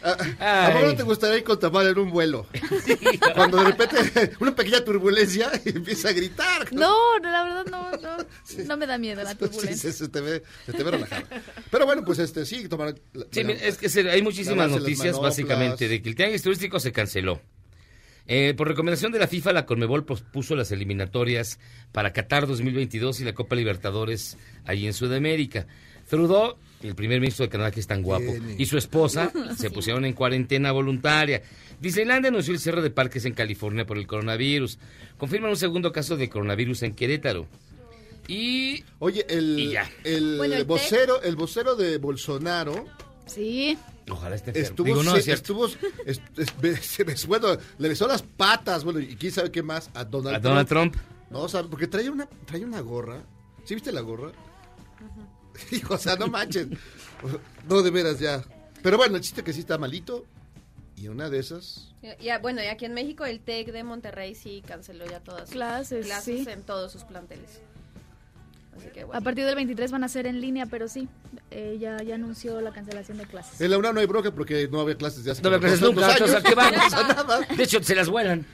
¿A, 0.00 0.66
a 0.68 0.72
poco 0.72 0.86
no 0.86 0.94
te 0.96 1.02
gustaría 1.02 1.38
ir 1.38 1.44
con 1.44 1.58
Tamara 1.58 1.88
en 1.90 1.98
un 1.98 2.10
vuelo? 2.10 2.46
Cuando 3.34 3.56
de 3.58 3.64
repente 3.64 4.30
una 4.38 4.54
pequeña 4.54 4.84
turbulencia 4.84 5.50
y 5.64 5.70
empieza 5.70 6.10
a 6.10 6.12
gritar. 6.12 6.72
No, 6.72 7.18
no, 7.18 7.28
la 7.30 7.42
verdad 7.42 7.66
no, 7.66 7.90
no, 7.96 8.16
no 8.64 8.76
me 8.76 8.86
da 8.86 8.96
miedo 8.96 9.24
la 9.24 9.32
Sí, 9.32 9.38
turbulencia. 9.38 9.90
se, 9.90 9.98
se 9.98 10.08
te 10.08 10.20
ve, 10.20 10.42
se 10.66 10.72
te 10.72 10.82
ve 10.84 10.90
relajada. 10.92 11.24
Pero 11.70 11.84
bueno, 11.84 12.04
pues 12.04 12.20
este 12.20 12.46
sí, 12.46 12.68
tomar. 12.68 12.94
la- 13.12 13.26
Sí, 13.32 13.42
mira, 13.42 13.58
es 13.60 13.76
que 13.76 13.88
se- 13.88 14.08
hay 14.08 14.22
muchísimas 14.22 14.70
noticias 14.70 15.14
manoplas. 15.16 15.32
básicamente 15.32 15.88
de 15.88 16.00
que 16.00 16.08
el 16.10 16.14
tianguis 16.14 16.42
turístico 16.42 16.78
se 16.78 16.92
canceló. 16.92 17.40
Eh, 18.28 18.52
por 18.54 18.68
recomendación 18.68 19.10
de 19.10 19.18
la 19.18 19.26
FIFA, 19.26 19.52
la 19.54 19.66
Conmebol 19.66 20.04
pospuso 20.04 20.54
las 20.54 20.70
eliminatorias 20.70 21.58
para 21.92 22.12
Qatar 22.12 22.46
2022 22.46 23.20
y 23.20 23.24
la 23.24 23.32
Copa 23.32 23.56
Libertadores 23.56 24.36
allí 24.66 24.86
en 24.86 24.92
Sudamérica. 24.92 25.66
Trudeau 26.08 26.56
el 26.82 26.94
primer 26.94 27.20
ministro 27.20 27.44
de 27.44 27.50
Canadá 27.50 27.70
que 27.70 27.80
es 27.80 27.86
tan 27.86 28.02
guapo, 28.02 28.24
Tiene. 28.30 28.54
y 28.58 28.66
su 28.66 28.78
esposa 28.78 29.32
se 29.56 29.70
pusieron 29.70 30.04
en 30.04 30.12
cuarentena 30.12 30.72
voluntaria. 30.72 31.42
Disneyland 31.80 32.26
anunció 32.26 32.52
el 32.52 32.60
cierre 32.60 32.82
de 32.82 32.90
parques 32.90 33.24
en 33.24 33.32
California 33.34 33.84
por 33.86 33.98
el 33.98 34.06
coronavirus. 34.06 34.78
Confirman 35.16 35.50
un 35.50 35.56
segundo 35.56 35.90
caso 35.90 36.16
de 36.16 36.28
coronavirus 36.28 36.82
en 36.84 36.94
Querétaro. 36.94 37.46
Y 38.28 38.84
Oye, 38.98 39.24
el, 39.28 39.58
Y 39.58 39.70
ya. 39.70 39.90
el, 40.04 40.36
Bueno, 40.36 40.54
el 40.54 40.64
vocero, 40.64 41.22
el 41.22 41.34
vocero 41.34 41.76
de 41.76 41.96
Bolsonaro 41.98 42.84
Sí. 43.26 43.78
Ojalá 44.10 44.36
esté 44.36 44.50
enfermo. 44.50 44.68
estuvo, 44.68 44.86
Digo, 44.86 45.02
no, 45.02 45.12
se- 45.12 45.18
es 45.18 45.24
cierto. 45.24 45.68
estuvo, 45.68 47.28
bueno, 47.28 47.48
le 47.78 47.88
besó 47.88 48.06
las 48.06 48.22
patas, 48.22 48.84
bueno, 48.84 49.00
y 49.00 49.16
quién 49.16 49.32
sabe 49.32 49.50
qué 49.50 49.62
más 49.62 49.90
a 49.94 50.04
Donald, 50.04 50.36
a 50.36 50.40
Donald 50.40 50.68
Trump. 50.68 50.96
No, 51.30 51.40
o 51.40 51.48
sea, 51.48 51.62
porque 51.62 51.86
traía 51.86 52.10
una, 52.10 52.26
traía 52.46 52.66
una 52.66 52.80
gorra. 52.80 53.22
¿Sí 53.64 53.74
viste 53.74 53.92
la 53.92 54.00
gorra? 54.00 54.32
Hijo, 55.70 55.94
o 55.94 55.98
sea, 55.98 56.16
no 56.16 56.28
manches. 56.28 56.68
No, 57.68 57.82
de 57.82 57.90
veras, 57.90 58.18
ya. 58.18 58.44
Pero 58.82 58.96
bueno, 58.96 59.16
el 59.16 59.22
chiste 59.22 59.42
que 59.42 59.52
sí 59.52 59.60
está 59.60 59.76
malito. 59.78 60.24
Y 60.96 61.06
una 61.06 61.30
de 61.30 61.38
esas. 61.38 61.94
Ya, 62.20 62.40
bueno, 62.40 62.60
y 62.60 62.66
aquí 62.66 62.84
en 62.84 62.92
México 62.94 63.24
el 63.24 63.38
TEC 63.38 63.70
de 63.70 63.84
Monterrey 63.84 64.34
sí 64.34 64.64
canceló 64.66 65.06
ya 65.06 65.20
todas 65.20 65.42
sus 65.42 65.50
Clases, 65.50 66.06
clases 66.06 66.44
sí. 66.44 66.50
en 66.50 66.62
todos 66.62 66.90
sus 66.90 67.04
planteles. 67.04 67.60
Así 68.78 68.88
que 68.90 69.04
A 69.12 69.20
partir 69.20 69.44
del 69.44 69.54
23 69.56 69.90
van 69.90 70.04
a 70.04 70.08
ser 70.08 70.26
en 70.26 70.40
línea, 70.40 70.66
pero 70.66 70.88
sí, 70.88 71.08
eh, 71.50 71.76
ya, 71.80 72.02
ya 72.02 72.14
anunció 72.14 72.60
la 72.60 72.72
cancelación 72.72 73.18
de 73.18 73.24
clases. 73.26 73.60
En 73.60 73.70
la 73.70 73.78
UNAM 73.78 73.94
no 73.94 74.00
hay 74.00 74.06
broca 74.06 74.30
porque 74.32 74.68
no 74.70 74.80
había 74.80 74.96
clases 74.96 75.24
de 75.24 75.32
hace 75.32 75.42
No 75.42 75.58
crees 75.60 75.80
dos- 75.80 75.94
nunca, 75.94 76.06
dos 76.06 76.12
entonces, 76.16 76.34
¿a 76.36 76.38
años. 76.38 76.94
qué? 76.94 76.96
No 76.96 77.08
nada. 77.14 77.40
De 77.56 77.62
hecho, 77.62 77.82
se 77.82 77.94
las 77.94 78.08
vuelan. 78.08 78.46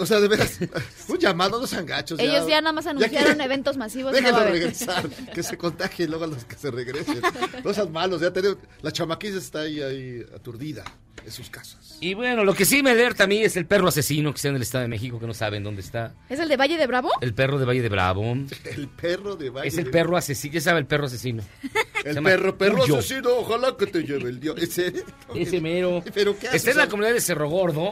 O 0.00 0.06
sea, 0.06 0.20
de 0.20 0.28
veras, 0.28 0.58
un 1.08 1.18
llamado 1.18 1.56
a 1.56 1.60
los 1.60 1.72
angachos. 1.74 2.20
Ellos 2.20 2.46
ya 2.46 2.60
nada 2.60 2.72
más 2.72 2.86
anunciaron 2.86 3.36
que- 3.36 3.42
eventos 3.44 3.76
masivos. 3.76 4.12
no 4.12 4.14
va 4.14 4.18
a 4.18 4.22
Déjenlo 4.22 4.40
haber. 4.40 4.52
regresar, 4.54 5.08
que 5.34 5.42
se 5.42 5.58
contagien 5.58 6.08
luego 6.10 6.24
a 6.24 6.28
los 6.28 6.44
que 6.44 6.54
se 6.54 6.70
regresen. 6.70 7.20
No 7.64 7.74
sean 7.74 7.90
malos, 7.90 8.20
ya 8.20 8.32
tenemos, 8.32 8.58
la 8.80 8.92
chamaquilla 8.92 9.38
está 9.38 9.60
ahí, 9.62 9.82
ahí 9.82 10.24
aturdida 10.34 10.84
en 11.28 11.32
sus 11.34 11.48
casas. 11.50 11.96
Y 12.00 12.14
bueno, 12.14 12.44
lo 12.44 12.54
que 12.54 12.64
sí 12.64 12.82
me 12.82 12.90
alerta 12.90 13.24
a 13.24 13.26
mí 13.26 13.38
es 13.42 13.56
el 13.56 13.66
perro 13.66 13.88
asesino 13.88 14.32
que 14.32 14.36
está 14.36 14.48
en 14.48 14.56
el 14.56 14.62
Estado 14.62 14.82
de 14.82 14.88
México, 14.88 15.18
que 15.18 15.26
no 15.26 15.34
saben 15.34 15.62
dónde 15.64 15.80
está. 15.82 16.14
¿Es 16.28 16.38
el 16.40 16.48
de 16.48 16.56
Valle 16.56 16.76
de 16.76 16.86
Bravo? 16.86 17.10
El 17.20 17.34
perro 17.34 17.58
de 17.58 17.64
Valle 17.64 17.82
de 17.82 17.88
Bravo. 17.88 18.22
El 18.64 18.88
perro 18.88 19.36
de 19.36 19.50
Valle 19.50 19.68
Es 19.68 19.78
el 19.78 19.84
de- 19.84 19.90
perro 19.90 20.16
asesino. 20.16 20.52
¿Qué 20.52 20.60
sabe 20.60 20.78
el 20.80 20.86
perro 20.86 21.06
asesino? 21.06 21.42
Se 22.02 22.10
El 22.10 22.14
llama 22.16 22.30
perro, 22.30 22.56
perro 22.58 22.78
Cuyo. 22.78 22.98
asesino, 22.98 23.30
ojalá 23.38 23.76
que 23.76 23.86
te 23.86 24.02
lleve 24.04 24.30
el 24.30 24.38
dios. 24.40 24.56
¿Ese? 24.62 24.92
Ese 25.34 25.60
mero. 25.60 26.02
¿Pero 26.14 26.38
qué 26.38 26.46
hace? 26.48 26.56
Está 26.58 26.70
en 26.70 26.76
la 26.78 26.88
comunidad 26.88 27.12
de 27.14 27.20
Cerro 27.20 27.48
Gordo 27.48 27.82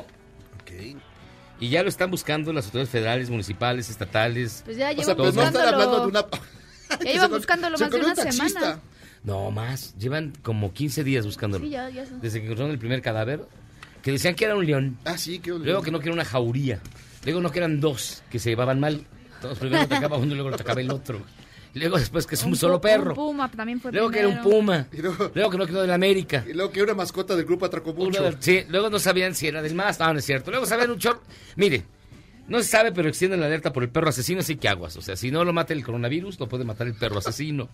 Ok. 0.60 0.96
y 1.58 1.68
ya 1.68 1.82
lo 1.82 1.88
están 1.88 2.10
buscando 2.12 2.52
las 2.52 2.66
autoridades 2.66 2.90
federales, 2.90 3.30
municipales, 3.30 3.90
estatales. 3.90 4.62
Pues 4.64 4.76
ya 4.76 4.88
O 4.88 4.90
llevan 4.92 5.04
sea, 5.06 5.16
pero 5.16 5.32
no 5.32 5.42
están 5.42 5.74
hablando 5.74 6.00
de 6.02 6.06
una... 6.06 6.26
Ya 7.04 7.20
con- 7.22 7.30
buscándolo 7.38 7.78
más 7.78 7.90
de 7.90 7.96
una 7.98 8.14
semana. 8.14 8.80
No 9.26 9.50
más, 9.50 9.94
llevan 9.98 10.32
como 10.42 10.72
15 10.72 11.04
días 11.04 11.26
buscándolo. 11.26 11.64
Sí, 11.64 11.70
ya, 11.70 11.90
ya. 11.90 12.06
son. 12.06 12.20
Desde 12.20 12.38
que 12.38 12.46
encontraron 12.46 12.72
el 12.72 12.78
primer 12.78 13.02
cadáver, 13.02 13.44
que 14.02 14.12
decían 14.12 14.34
que 14.34 14.44
era 14.46 14.54
un 14.56 14.64
león. 14.64 14.96
Ah, 15.04 15.18
sí, 15.18 15.40
que 15.40 15.50
Luego 15.50 15.82
que 15.82 15.90
no 15.90 15.98
que 15.98 16.06
era 16.06 16.14
una 16.14 16.24
jauría. 16.24 16.80
Luego 17.24 17.40
no 17.40 17.50
que 17.50 17.58
eran 17.58 17.80
dos, 17.80 18.22
que 18.30 18.38
se 18.38 18.50
llevaban 18.50 18.78
mal. 18.80 19.04
Todos 19.42 19.58
primero 19.58 19.82
atacaba 19.82 20.16
uno 20.16 20.30
y 20.32 20.34
luego 20.36 20.48
lo 20.50 20.54
atacaba 20.54 20.80
el 20.80 20.90
otro. 20.90 21.20
Luego 21.74 21.98
después 21.98 22.26
que 22.26 22.36
es 22.36 22.42
un, 22.44 22.56
solo 22.56 22.80
perro. 22.80 23.10
Un 23.10 23.14
puma 23.16 23.50
también 23.50 23.80
fue 23.80 23.92
Luego 23.92 24.08
que 24.10 24.20
era 24.20 24.28
un 24.28 24.40
puma. 24.40 24.86
Y 24.92 25.02
luego- 25.02 25.30
Luego 25.34 25.50
que 25.50 25.58
no 25.58 25.66
quedó 25.66 25.82
del 25.82 25.90
América. 25.90 26.42
Y 26.48 26.54
luego 26.54 26.70
que 26.72 26.82
una 26.82 26.94
mascota 26.94 27.36
del 27.36 27.44
grupo 27.44 27.66
atracó 27.66 27.92
mucho. 27.92 28.22
Del- 28.22 28.36
sí, 28.40 28.62
luego 28.70 28.88
no 28.88 28.98
sabían 28.98 29.34
si 29.34 29.48
era 29.48 29.60
del 29.60 29.74
más. 29.74 29.98
No, 30.00 30.12
no 30.12 30.18
es 30.20 30.24
cierto. 30.24 30.50
Luego 30.52 30.64
sabían 30.66 30.90
un 30.92 30.98
chorro. 30.98 31.20
Mire, 31.56 31.84
no 32.48 32.58
se 32.62 32.68
sabe, 32.68 32.92
pero 32.92 33.08
extienden 33.08 33.40
la 33.40 33.46
alerta 33.46 33.72
por 33.72 33.82
el 33.82 33.90
perro 33.90 34.08
asesino, 34.08 34.40
así 34.40 34.56
que 34.56 34.68
aguas. 34.68 34.96
O 34.96 35.02
sea, 35.02 35.16
si 35.16 35.30
no 35.32 35.44
lo 35.44 35.52
mata 35.52 35.74
el 35.74 35.84
coronavirus, 35.84 36.38
lo 36.40 36.48
puede 36.48 36.64
matar 36.64 36.86
el 36.86 36.94
perro 36.94 37.18
asesino. 37.18 37.68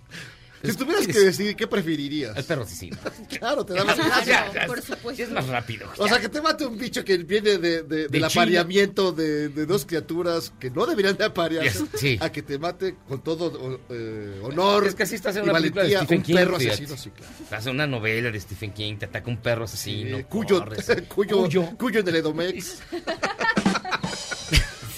Si 0.64 0.74
tuvieras 0.76 1.06
que 1.06 1.18
decidir, 1.18 1.56
¿qué 1.56 1.66
preferirías? 1.66 2.36
El 2.36 2.44
perro 2.44 2.62
asesino. 2.62 2.96
Claro, 3.38 3.64
te 3.66 3.74
da 3.74 3.84
más 3.84 3.94
Claro, 3.96 4.10
gracia. 4.14 4.52
Ya, 4.54 4.66
por 4.66 4.80
supuesto. 4.82 5.22
Es 5.22 5.30
más 5.30 5.46
rápido. 5.48 5.88
O 5.98 6.06
sea, 6.06 6.20
que 6.20 6.28
te 6.28 6.40
mate 6.40 6.64
un 6.66 6.78
bicho 6.78 7.04
que 7.04 7.16
viene 7.18 7.58
de, 7.58 7.82
de- 7.82 8.08
del 8.08 8.20
De 8.20 8.24
apareamiento 8.26 9.10
de, 9.12 9.48
de 9.48 9.66
dos 9.66 9.84
criaturas 9.84 10.52
que 10.60 10.70
no 10.70 10.86
deberían 10.86 11.16
de 11.16 11.24
aparearse, 11.24 11.80
Yes, 11.80 11.88
sí. 12.00 12.18
a 12.20 12.30
que 12.30 12.42
te 12.42 12.58
mate 12.58 12.94
con 13.08 13.22
todo 13.22 13.80
eh, 13.90 14.40
honor 14.42 14.86
Es 14.86 14.94
que 14.94 15.02
así 15.02 15.16
estás 15.16 15.34
en 15.36 15.42
y 15.42 15.44
una 15.48 15.54
película 15.54 15.82
de 15.84 15.96
Stephen 15.96 16.18
un 16.18 16.22
King, 16.24 16.34
perro 16.34 16.56
asesino, 16.56 16.96
sí, 16.96 17.10
claro. 17.10 17.32
Hace 17.50 17.70
una 17.70 17.86
novela 17.86 18.30
de 18.30 18.40
Stephen 18.40 18.72
King, 18.72 18.96
te 18.98 19.06
ataca 19.06 19.28
un 19.30 19.38
perro 19.38 19.64
asesino. 19.64 20.26
Cuyo, 20.28 20.60
corres. 20.60 20.86
cuyo, 21.08 21.38
Cuyo. 21.38 21.66
cuyo 21.76 22.00
en 22.00 22.08
el 22.08 22.16
Edomex. 22.16 22.78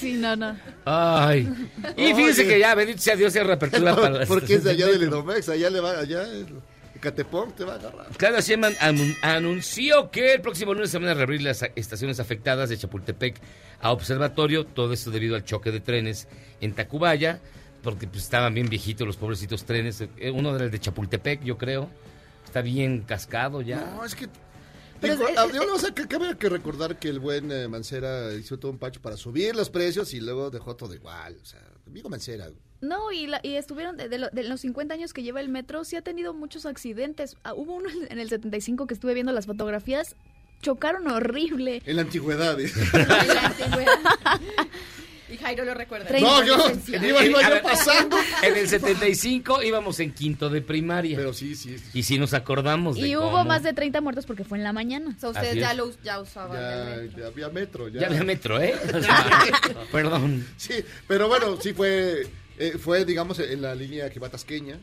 Sí, 0.01 0.15
no, 0.15 0.37
no. 0.37 0.55
Ay. 0.85 1.49
Y 1.97 2.15
fíjense 2.15 2.43
Oye. 2.43 2.51
que 2.55 2.59
ya, 2.61 2.75
bendito 2.75 3.01
sea 3.01 3.17
Dios, 3.17 3.35
hay 3.37 3.43
reapertura 3.43 3.95
para 3.97 4.11
las 4.11 4.29
Porque 4.29 4.55
es 4.55 4.65
de 4.65 4.73
allá 4.73 4.87
del. 4.87 5.03
Edomex, 5.05 5.49
allá 5.49 5.71
le 5.71 5.81
va, 5.81 5.99
allá 5.99 6.25
Catepón 7.01 7.53
te 7.53 7.65
va 7.65 7.75
a 7.75 7.77
agarrar. 7.77 8.07
Claudia 8.17 8.41
Sheinbaum 8.41 8.75
anun- 8.81 9.17
anunció 9.23 10.11
que 10.11 10.35
el 10.35 10.41
próximo 10.41 10.73
lunes 10.73 10.91
se 10.91 10.99
van 10.99 11.09
a 11.09 11.15
reabrir 11.15 11.43
las 11.43 11.63
estaciones 11.77 12.19
afectadas 12.21 12.71
de 12.71 12.79
Chapultepec 12.79 13.37
a 13.83 13.93
Observatorio, 13.93 14.65
todo 14.65 14.93
esto 14.95 15.11
debido 15.11 15.37
al 15.37 15.45
choque 15.45 15.71
de 15.71 15.81
trenes 15.81 16.29
en 16.63 16.73
Tacubaya, 16.73 17.41
porque 17.83 18.07
pues, 18.07 18.23
estaban 18.23 18.55
bien 18.55 18.69
viejitos 18.71 19.07
los 19.07 19.17
pobrecitos 19.19 19.65
trenes. 19.65 20.01
Eh, 20.17 20.31
Uno 20.31 20.55
era 20.57 20.65
el 20.65 20.71
de 20.71 20.79
Chapultepec, 20.81 21.43
yo 21.45 21.59
creo. 21.59 21.91
Está 22.47 22.63
bien 22.63 23.01
cascado 23.03 23.61
ya. 23.61 23.81
No, 23.97 24.05
es 24.05 24.15
que. 24.15 24.27
Pero 25.01 25.17
digo, 25.17 25.29
es- 25.29 25.75
es- 25.75 25.81
sea, 25.81 25.91
que 25.93 26.07
cabe 26.09 26.37
que 26.39 26.49
recordar 26.49 26.99
que 26.99 27.09
el 27.09 27.21
buen 27.21 27.51
eh, 27.53 27.69
Mancera 27.69 28.33
hizo 28.35 28.59
todo 28.59 28.71
un 28.73 28.79
pacho 28.79 29.01
para 29.03 29.17
subir 29.17 29.55
los 29.55 29.71
precios 29.71 30.13
y 30.15 30.21
luego 30.21 30.51
dejó 30.51 30.77
todo 30.77 30.95
igual. 30.95 31.37
O 31.43 31.45
sea, 31.45 31.61
amigo 31.87 32.09
Mancera. 32.09 32.49
No, 32.81 33.13
y, 33.13 33.27
la- 33.27 33.41
y 33.43 33.55
estuvieron, 33.57 33.97
de, 33.97 34.09
de 34.09 34.19
lo- 34.19 34.31
de 34.31 34.45
los 34.45 34.61
50 34.61 34.95
años 34.95 35.13
que 35.13 35.23
lleva 35.23 35.41
el 35.41 35.49
metro, 35.49 35.85
sí 35.85 35.97
ha 35.97 36.03
tenido 36.03 36.35
muchos 36.35 36.67
accidentes. 36.67 37.37
Ah, 37.45 37.55
hubo 37.55 37.75
uno 37.77 37.89
en 38.09 38.19
el 38.19 38.29
75 38.29 38.87
que 38.87 38.95
estuve 38.95 39.15
viendo 39.15 39.33
las 39.33 39.47
fotografías, 39.47 40.17
chocaron 40.63 41.07
horrible. 41.09 41.83
En 41.87 41.97
la 41.97 42.03
antigüedad. 42.03 42.59
¿eh? 42.61 42.71
Y 45.35 45.37
Jairo 45.39 45.65
lo 45.65 45.75
recuerda. 45.75 46.19
No, 46.21 46.45
yo. 46.45 46.57
Iba, 47.03 47.25
yo 47.25 47.63
pasando. 47.63 48.17
En 48.43 48.57
el 48.57 48.69
75 48.69 49.63
íbamos 49.63 49.99
en 50.01 50.13
quinto 50.13 50.49
de 50.51 50.61
primaria. 50.63 51.17
Pero 51.17 51.33
sí, 51.33 51.55
sí. 51.55 51.77
y 51.93 52.03
si 52.03 52.19
nos 52.19 52.35
acordamos 52.35 52.97
de 52.97 53.09
Y 53.09 53.17
hubo 53.17 53.31
cómo- 53.31 53.45
más 53.45 53.63
de 53.63 53.73
30 53.73 54.01
muertos 54.01 54.27
porque 54.27 54.45
fue 54.45 54.59
en 54.59 54.65
la 54.65 54.73
mañana. 54.73 55.15
O 55.17 55.21
sea, 55.21 55.31
ustedes 55.31 55.57
ya, 55.57 55.73
es. 55.73 55.77
lo, 55.77 55.91
ya 56.03 56.21
usaban 56.21 56.59
Ya, 56.61 56.95
metro. 57.01 57.19
ya 57.21 57.27
había 57.27 57.49
metro. 57.49 57.89
Ya. 57.89 58.01
Ya 58.01 58.07
había 58.09 58.23
metro, 58.25 58.61
¿eh? 58.61 58.75
O 58.95 59.01
sea, 59.03 59.27
perdón. 59.93 60.47
Sí, 60.57 60.75
pero 61.09 61.29
bueno, 61.29 61.59
sí 61.61 61.73
fue. 61.73 62.27
eh, 62.59 62.77
fue, 62.79 63.05
digamos, 63.05 63.39
en 63.41 63.63
la 63.63 63.75
línea 63.75 64.11
que 64.11 64.21
va 64.21 64.29
a 64.29 64.31
Tasqueña. 64.31 64.79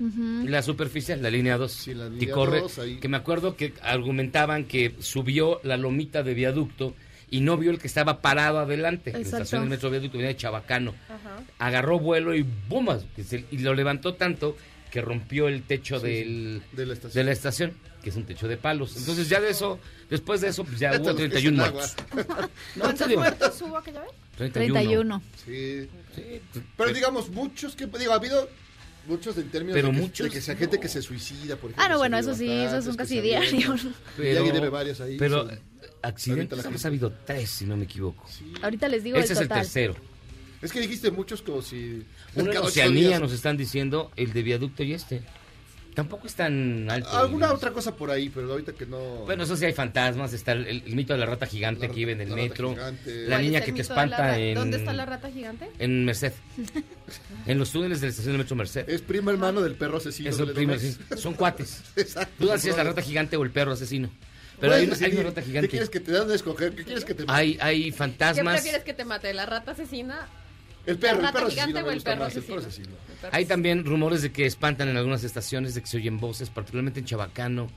La 0.45 0.61
superficial, 0.61 1.21
la 1.21 1.29
línea 1.29 1.57
2. 1.57 1.71
Sí, 1.71 1.93
la 1.93 2.07
y 2.07 2.11
línea 2.11 2.33
corre, 2.33 2.61
dos, 2.61 2.79
ahí. 2.79 2.99
que 2.99 3.07
me 3.07 3.17
acuerdo 3.17 3.55
que 3.55 3.73
argumentaban 3.81 4.65
que 4.65 4.95
subió 4.99 5.59
la 5.63 5.77
lomita 5.77 6.23
de 6.23 6.33
viaducto 6.33 6.93
y 7.31 7.39
no 7.41 7.57
vio 7.57 7.71
el 7.71 7.79
que 7.79 7.87
estaba 7.87 8.21
parado 8.21 8.59
adelante. 8.59 9.09
En 9.09 9.15
la 9.15 9.19
estación 9.21 9.61
del 9.61 9.69
metro 9.71 9.89
viaducto 9.89 10.17
venía 10.19 10.27
de 10.33 10.37
Chabacano. 10.37 10.93
Ajá. 11.09 11.41
Agarró 11.57 11.97
vuelo 11.99 12.35
y 12.35 12.45
¡bumas! 12.69 13.03
Y 13.49 13.57
lo 13.59 13.73
levantó 13.73 14.13
tanto 14.13 14.55
que 14.91 15.01
rompió 15.01 15.47
el 15.47 15.63
techo 15.63 15.99
Sí, 15.99 16.05
del, 16.07 16.61
de 16.73 16.85
la 16.85 16.93
estación. 16.93 17.13
de 17.13 17.23
la 17.23 17.31
estación, 17.31 17.73
que 18.03 18.09
es 18.09 18.15
un 18.17 18.25
techo 18.25 18.47
de 18.49 18.57
palos. 18.57 18.97
Entonces 18.97 19.29
ya 19.29 19.39
de 19.39 19.49
eso, 19.49 19.79
después 20.09 20.41
de 20.41 20.49
eso, 20.49 20.65
pues 20.65 20.77
ya 20.79 20.91
hubo 20.99 21.07
lo 21.09 21.15
31 21.15 21.71
fuiste 21.71 22.03
en 22.19 22.25
muertos. 22.27 22.49
No, 22.75 22.81
¿Cuántos 22.83 23.07
muertos 23.15 23.61
hubo 23.61 23.77
aquella 23.77 24.01
vez? 24.01 24.09
31. 24.37 24.73
31. 24.73 25.21
Sí. 25.45 25.87
Sí, 26.15 26.41
Pero 26.75 26.93
digamos, 26.93 27.29
muchos 27.29 27.75
que. 27.75 27.85
Digo, 27.85 28.11
ha 28.11 28.15
habido. 28.15 28.49
Muchos 29.07 29.35
en 29.37 29.49
términos 29.49 29.73
Pero 29.73 29.87
de, 29.87 29.93
que, 29.95 29.99
muchos, 30.01 30.23
de 30.27 30.31
que 30.31 30.41
sea 30.41 30.55
gente 30.55 30.79
que 30.79 30.87
se 30.87 31.01
suicida, 31.01 31.55
por 31.55 31.71
ejemplo. 31.71 31.83
Ah, 31.83 31.89
no, 31.89 31.97
bueno, 31.97 32.17
eso 32.19 32.35
sí, 32.35 32.47
esos 32.51 32.83
son 32.85 32.95
bastantes 32.97 33.21
casi. 33.23 34.23
Y 34.23 34.35
alguien 34.35 34.53
debe 34.53 34.69
varios 34.69 35.01
ahí. 35.01 35.17
Pero 35.17 35.47
son- 35.47 35.59
accidentes, 36.01 36.61
gente- 36.61 36.87
habido 36.87 37.11
tres, 37.25 37.49
si 37.49 37.65
no 37.65 37.77
me 37.77 37.85
equivoco. 37.85 38.25
Ahorita 38.61 38.87
les 38.87 39.03
digo 39.03 39.17
Este 39.17 39.33
el 39.33 39.37
es 39.37 39.41
el 39.41 39.47
tercero. 39.49 39.95
Es 40.61 40.71
que 40.71 40.79
dijiste 40.79 41.09
muchos 41.11 41.41
como 41.41 41.61
si. 41.61 42.03
Ocho 42.35 42.63
Oceanía 42.63 43.19
nos 43.19 43.31
están 43.31 43.57
diciendo 43.57 44.11
el 44.15 44.31
de 44.33 44.43
viaducto 44.43 44.83
y 44.83 44.93
este. 44.93 45.21
Tampoco 45.95 46.25
es 46.25 46.35
tan 46.35 46.89
alto. 46.89 47.09
Alguna 47.09 47.47
digamos. 47.47 47.57
otra 47.57 47.71
cosa 47.71 47.95
por 47.97 48.11
ahí, 48.11 48.29
pero 48.29 48.49
ahorita 48.49 48.71
que 48.71 48.85
no. 48.85 48.97
Bueno, 49.25 49.43
eso 49.43 49.57
sí 49.57 49.65
hay 49.65 49.73
fantasmas, 49.73 50.31
está 50.31 50.53
el, 50.53 50.65
el 50.85 50.95
mito 50.95 51.11
de 51.11 51.19
la 51.19 51.25
rata 51.25 51.45
gigante 51.47 51.87
La 51.87 51.93
que 51.93 51.99
vive 51.99 52.13
en 52.13 52.21
el 52.21 52.29
la 52.29 52.35
metro, 52.37 52.73
la 52.77 52.93
¿Cuál 53.27 53.41
niña 53.41 53.59
que 53.59 53.71
te 53.73 53.77
la 53.79 53.81
espanta 53.81 54.39
en, 54.39 54.55
¿Dónde 54.55 54.77
está 54.77 54.93
la 54.93 55.05
rata 55.05 55.29
gigante? 55.29 55.69
en 55.79 56.05
Merced, 56.05 56.31
en 57.45 57.57
los 57.59 57.71
túneles 57.71 57.99
de 57.99 58.07
la 58.07 58.11
estación 58.11 58.33
del 58.33 58.43
metro 58.43 58.55
Merced. 58.55 58.89
Es 58.89 59.01
primo 59.01 59.31
hermano 59.31 59.59
del 59.61 59.75
perro 59.75 59.97
asesino. 59.97 60.29
Es 60.29 60.39
el 60.39 60.51
primo, 60.53 60.75
son 61.17 61.33
cuates. 61.35 61.81
Exacto. 61.97 62.35
Duda 62.45 62.57
si 62.57 62.69
es 62.69 62.77
la 62.77 62.83
rata 62.85 63.01
gigante 63.01 63.35
o 63.35 63.43
el 63.43 63.51
perro 63.51 63.73
asesino. 63.73 64.09
Pero 64.61 64.73
hay, 64.75 64.85
una- 64.85 64.95
hay 64.95 65.11
rata 65.23 65.41
¿Qué 65.41 65.47
gigante. 65.47 65.67
quieres 65.69 65.89
que 65.89 65.99
te 65.99 66.11
dan 66.11 66.27
de 66.29 66.35
escoger? 66.35 66.73
¿Qué 66.75 66.83
quieres 66.85 67.03
que 67.03 67.13
te 67.13 67.25
Hay, 67.27 67.57
hay 67.59 67.85
¿Qué 67.85 67.91
fantasmas. 67.91 68.53
prefieres 68.55 68.83
que 68.83 68.93
te 68.93 69.03
mate? 69.03 69.33
¿La 69.33 69.45
rata 69.45 69.71
asísina? 69.71 70.27
El 70.85 70.97
perro, 70.97 71.21
¿La 71.21 71.27
el 71.29 71.33
perro 71.33 71.49
gigante 71.49 71.79
asesino. 71.79 71.87
o 71.87 71.91
el 71.91 72.01
perro 72.01 72.23
más, 72.23 72.35
el 72.35 72.43
perro 72.43 72.59
asesino? 72.59 72.89
Hay 73.31 73.45
también 73.45 73.83
rumores 73.85 74.21
de 74.21 74.31
que 74.31 74.45
espantan 74.45 74.87
en 74.89 74.97
algunas 74.97 75.23
estaciones, 75.23 75.75
de 75.75 75.81
que 75.81 75.87
se 75.87 75.97
oyen 75.97 76.19
voces, 76.19 76.49
particularmente 76.49 76.99
en 77.01 77.05
Chabacano. 77.05 77.69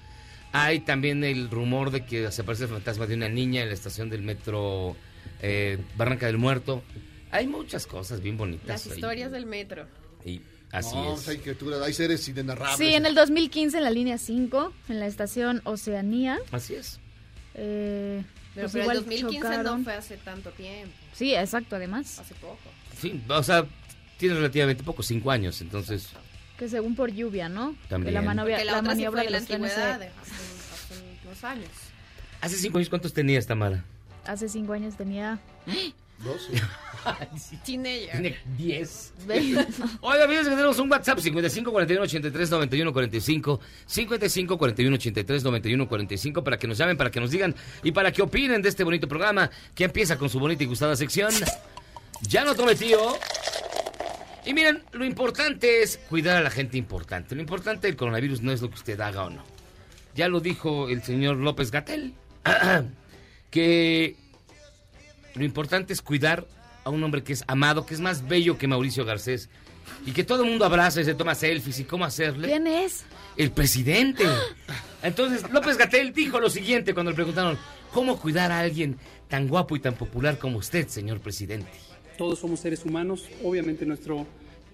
Hay 0.52 0.80
también 0.80 1.24
el 1.24 1.50
rumor 1.50 1.90
de 1.90 2.04
que 2.06 2.30
se 2.30 2.42
aparece 2.42 2.64
el 2.64 2.70
fantasma 2.70 3.06
de 3.06 3.14
una 3.14 3.28
niña 3.28 3.62
en 3.62 3.68
la 3.68 3.74
estación 3.74 4.08
del 4.08 4.22
metro 4.22 4.96
eh, 5.42 5.78
Barranca 5.96 6.26
del 6.26 6.38
Muerto. 6.38 6.82
Hay 7.30 7.46
muchas 7.46 7.86
cosas 7.86 8.20
bien 8.22 8.36
bonitas. 8.36 8.68
Las 8.68 8.86
ahí. 8.86 8.92
historias 8.94 9.32
del 9.32 9.46
metro. 9.46 9.86
Y 10.24 10.40
Así 10.74 10.94
no, 10.96 11.14
es. 11.14 11.28
hay 11.28 11.38
criaturas, 11.38 11.80
hay 11.82 11.92
seres 11.92 12.26
inenarrables. 12.28 12.76
Sí, 12.78 12.94
en 12.94 13.06
el 13.06 13.14
2015 13.14 13.78
en 13.78 13.84
la 13.84 13.90
línea 13.90 14.18
5, 14.18 14.72
en 14.88 15.00
la 15.00 15.06
estación 15.06 15.60
Oceanía. 15.64 16.38
Así 16.50 16.74
es. 16.74 16.98
eh, 17.54 18.22
Pero, 18.54 18.64
pues 18.66 18.72
pero 18.72 18.84
el 18.84 18.90
igual 18.90 18.96
2015 19.04 19.38
chocaron. 19.38 19.78
no 19.78 19.84
fue 19.84 19.92
hace 19.94 20.16
tanto 20.16 20.50
tiempo, 20.50 20.94
Sí, 21.12 21.34
exacto, 21.34 21.76
además. 21.76 22.18
hace 22.18 22.34
poco. 22.34 22.58
Sí, 23.00 23.22
o 23.28 23.42
sea, 23.42 23.66
tiene 24.18 24.34
relativamente 24.34 24.82
poco, 24.82 25.02
cinco 25.02 25.30
años, 25.30 25.60
entonces. 25.60 26.08
Que 26.58 26.68
según 26.68 26.94
por 26.94 27.10
lluvia, 27.12 27.48
¿no? 27.48 27.76
También. 27.88 28.06
Que 28.08 28.12
la 28.12 28.22
maniobra, 28.22 28.58
la, 28.58 28.64
la 28.64 28.72
otra 28.78 28.80
sí 28.82 28.86
maniobra 28.96 29.22
fue 29.22 29.24
de 29.26 29.30
la 29.30 29.38
antigüedad, 29.38 29.98
se- 29.98 30.06
hace, 30.06 30.10
hace 30.20 31.02
unos 31.26 31.44
años. 31.44 31.68
Hace 32.40 32.56
cinco 32.56 32.78
años, 32.78 32.88
¿cuántos 32.90 33.12
tenías, 33.12 33.46
Tamara? 33.46 33.84
hace 34.26 34.48
cinco 34.48 34.72
años 34.72 34.96
tenía... 34.96 35.38
Dos, 36.18 36.48
sí. 37.36 37.56
Teenager. 37.64 38.10
Tiene 38.12 38.38
10. 38.56 39.12
Oiga, 40.00 40.24
amigos, 40.24 40.44
que 40.44 40.50
tenemos 40.50 40.78
un 40.78 40.90
WhatsApp 40.90 41.18
55 41.18 41.70
41 41.70 42.04
83 42.04 42.50
91 42.50 42.92
45 42.92 43.60
55 43.86 44.58
41 44.58 44.94
83 44.94 45.44
91 45.44 45.88
45 45.88 46.44
para 46.44 46.58
que 46.58 46.66
nos 46.66 46.78
llamen, 46.78 46.96
para 46.96 47.10
que 47.10 47.20
nos 47.20 47.30
digan 47.30 47.54
y 47.82 47.92
para 47.92 48.12
que 48.12 48.22
opinen 48.22 48.62
de 48.62 48.68
este 48.68 48.84
bonito 48.84 49.08
programa 49.08 49.50
que 49.74 49.84
empieza 49.84 50.16
con 50.16 50.30
su 50.30 50.38
bonita 50.38 50.62
y 50.62 50.66
gustada 50.66 50.96
sección. 50.96 51.32
Ya 52.22 52.44
no 52.44 52.54
tome 52.54 52.74
tío. 52.74 53.16
Y 54.46 54.54
miren, 54.54 54.82
lo 54.92 55.04
importante 55.04 55.82
es 55.82 55.98
cuidar 56.08 56.36
a 56.36 56.42
la 56.42 56.50
gente 56.50 56.76
importante. 56.76 57.34
Lo 57.34 57.40
importante 57.40 57.86
del 57.86 57.96
coronavirus 57.96 58.42
no 58.42 58.52
es 58.52 58.62
lo 58.62 58.68
que 58.68 58.76
usted 58.76 59.00
haga 59.00 59.24
o 59.24 59.30
no. 59.30 59.42
Ya 60.14 60.28
lo 60.28 60.40
dijo 60.40 60.88
el 60.88 61.02
señor 61.02 61.36
López 61.38 61.70
Gatel, 61.70 62.14
que 63.50 64.16
lo 65.34 65.44
importante 65.44 65.92
es 65.92 66.02
cuidar 66.02 66.46
a 66.84 66.90
un 66.90 67.02
hombre 67.02 67.22
que 67.22 67.32
es 67.32 67.44
amado, 67.46 67.86
que 67.86 67.94
es 67.94 68.00
más 68.00 68.28
bello 68.28 68.58
que 68.58 68.68
Mauricio 68.68 69.04
Garcés, 69.04 69.48
y 70.06 70.12
que 70.12 70.24
todo 70.24 70.44
el 70.44 70.50
mundo 70.50 70.64
abraza 70.64 71.00
y 71.00 71.04
se 71.04 71.14
toma 71.14 71.34
selfies 71.34 71.80
y 71.80 71.84
cómo 71.84 72.04
hacerle. 72.04 72.48
¿Quién 72.48 72.66
es? 72.66 73.04
El 73.36 73.50
presidente. 73.50 74.24
Entonces, 75.02 75.50
López 75.50 75.76
Gatel 75.76 76.12
dijo 76.12 76.40
lo 76.40 76.50
siguiente 76.50 76.94
cuando 76.94 77.10
le 77.10 77.16
preguntaron, 77.16 77.58
¿cómo 77.92 78.18
cuidar 78.18 78.52
a 78.52 78.60
alguien 78.60 78.96
tan 79.28 79.48
guapo 79.48 79.76
y 79.76 79.80
tan 79.80 79.94
popular 79.94 80.38
como 80.38 80.58
usted, 80.58 80.88
señor 80.88 81.20
presidente? 81.20 81.70
Todos 82.16 82.38
somos 82.38 82.60
seres 82.60 82.84
humanos. 82.84 83.28
Obviamente 83.42 83.84
nuestro 83.84 84.26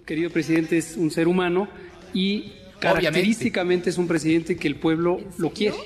querido 0.05 0.29
presidente 0.29 0.77
es 0.77 0.95
un 0.95 1.11
ser 1.11 1.27
humano 1.27 1.67
y 2.13 2.53
característicamente 2.79 3.89
es 3.89 3.97
un 3.97 4.07
presidente 4.07 4.57
que 4.57 4.67
el 4.67 4.75
pueblo 4.75 5.19
lo 5.37 5.51
quiere, 5.51 5.77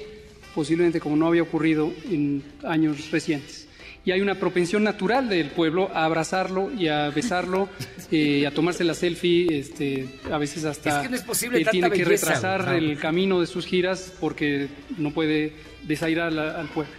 posiblemente 0.53 0.99
como 0.99 1.15
no 1.15 1.27
había 1.27 1.43
ocurrido 1.43 1.91
en 2.09 2.43
años 2.63 3.11
recientes. 3.11 3.64
Y 4.05 4.11
hay 4.11 4.21
una 4.21 4.35
propensión 4.35 4.83
natural 4.83 5.27
del 5.27 5.47
pueblo 5.49 5.89
a 5.93 6.05
abrazarlo 6.05 6.71
y 6.71 6.87
a 6.89 7.09
besarlo, 7.09 7.69
eh, 8.11 8.45
a 8.45 8.51
tomarse 8.51 8.83
la 8.83 8.93
selfie, 8.93 9.47
este, 9.59 10.07
a 10.31 10.37
veces 10.37 10.63
hasta 10.63 10.97
Es 10.97 11.03
que 11.03 11.09
no 11.09 11.15
es 11.15 11.23
posible 11.23 11.61
eh, 11.61 11.65
tiene 11.71 11.89
que 11.89 12.05
retrasar 12.05 12.75
el 12.75 12.97
camino 12.99 13.41
de 13.41 13.47
sus 13.47 13.65
giras 13.65 14.13
porque 14.19 14.67
no 14.97 15.11
puede 15.11 15.53
desairar 15.83 16.31
la- 16.31 16.59
al 16.59 16.67
pueblo. 16.67 16.93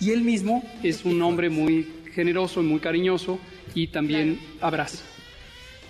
Y 0.00 0.10
él 0.10 0.22
mismo 0.22 0.62
es 0.84 1.04
un 1.04 1.20
hombre 1.22 1.50
muy 1.50 1.88
generoso 2.14 2.60
y 2.62 2.64
muy 2.66 2.78
cariñoso 2.80 3.40
y 3.74 3.88
también 3.88 4.38
abraza. 4.60 4.98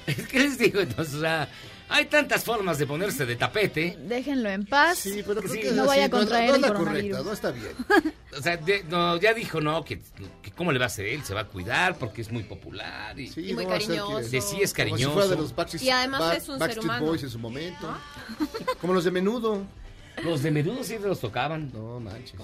¿Qué 0.31 0.38
les 0.41 0.59
digo 0.59 0.81
entonces? 0.81 1.14
O 1.14 1.21
sea, 1.21 1.49
hay 1.93 2.07
tantas 2.07 2.45
formas 2.45 2.79
de 2.79 2.87
ponerse 2.87 3.27
de 3.27 3.37
tapete. 3.37 3.97
Déjenlo 4.01 4.49
en 4.51 4.65
paz. 4.67 4.99
Sí, 4.99 5.23
pero 5.27 5.41
creo 5.43 5.53
Sí, 5.53 5.61
que 5.61 5.71
no 5.73 5.87
vaya 5.87 6.05
a 6.07 6.09
no- 6.09 6.19
contraer 6.19 6.51
no, 6.51 6.57
el 6.57 6.63
coronavirus. 6.63 7.19
correcta, 7.19 7.23
no 7.25 7.33
está 7.33 7.51
bien. 7.51 8.13
O 8.39 8.41
sea, 8.41 8.57
de- 8.57 8.83
no, 8.85 9.19
ya 9.21 9.35
dijo, 9.35 9.61
no, 9.61 9.85
que, 9.85 10.01
que 10.41 10.51
cómo 10.53 10.73
le 10.73 10.79
va 10.79 10.87
a 10.87 10.87
hacer 10.87 11.05
él, 11.05 11.23
se 11.23 11.35
va 11.35 11.43
a 11.43 11.47
cuidar 11.49 11.99
porque 11.99 12.23
es 12.23 12.33
muy 12.33 12.43
popular. 12.45 13.19
Y, 13.21 13.29
Sí, 13.29 13.51
Y 13.51 13.55
muy 13.55 13.65
no 13.67 13.71
ser 13.73 13.81
que- 13.81 13.87
cariñoso. 13.89 14.17
de 14.31 14.41
sí 14.41 14.41
es 14.41 14.47
Como 14.51 14.65
si 14.65 14.73
cariñoso. 14.75 15.13
fuera 15.13 15.29
de 15.29 15.37
los 15.37 15.55
Backstreet, 15.55 15.83
Y 15.85 15.91
además 15.91 16.21
Back- 16.21 16.37
es 16.39 16.43
un 16.49 16.55
ser 16.55 16.59
Backstreet 16.61 16.85
humano. 16.85 17.07
Boys 17.07 17.23
en 17.25 17.31
su 17.31 17.39
momento. 17.39 17.95
Como 18.81 18.95
los 18.95 19.05
de 19.05 19.11
menudo. 19.11 19.63
Los 20.25 20.43
de 20.43 20.51
menudo 20.51 20.85
sí 20.85 20.97
los 21.03 21.21
tocaban. 21.21 21.71
No 21.73 21.99
manches. 22.01 22.35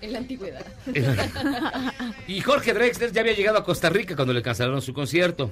En 0.00 0.12
la 0.12 0.18
antigüedad. 0.18 0.64
Y 2.26 2.40
Jorge 2.40 2.72
Drexler 2.74 3.12
ya 3.12 3.20
había 3.20 3.32
llegado 3.34 3.58
a 3.58 3.64
Costa 3.64 3.88
Rica 3.90 4.14
cuando 4.16 4.32
le 4.32 4.42
cancelaron 4.42 4.80
su 4.82 4.92
concierto. 4.94 5.50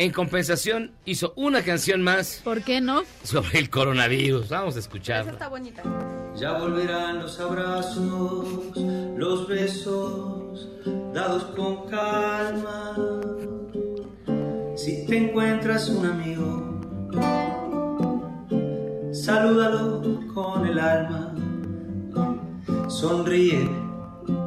En 0.00 0.12
compensación, 0.12 0.92
hizo 1.04 1.34
una 1.36 1.62
canción 1.62 2.00
más 2.00 2.40
¿Por 2.42 2.62
qué 2.62 2.80
no? 2.80 3.02
sobre 3.22 3.58
el 3.58 3.68
coronavirus. 3.68 4.48
Vamos 4.48 4.74
a 4.76 4.78
Esa 4.78 4.88
escucharla. 4.88 5.32
está 5.32 5.48
bonita. 5.48 5.82
Ya 6.36 6.56
volverán 6.58 7.18
los 7.18 7.38
abrazos, 7.38 8.74
los 9.18 9.46
besos, 9.46 10.70
dados 11.12 11.44
con 11.54 11.86
calma. 11.90 12.96
Si 14.74 15.04
te 15.06 15.18
encuentras 15.18 15.90
un 15.90 16.06
amigo, 16.06 16.80
salúdalo 19.12 20.20
con 20.32 20.66
el 20.66 20.78
alma. 20.78 21.34
Sonríe, 22.88 23.68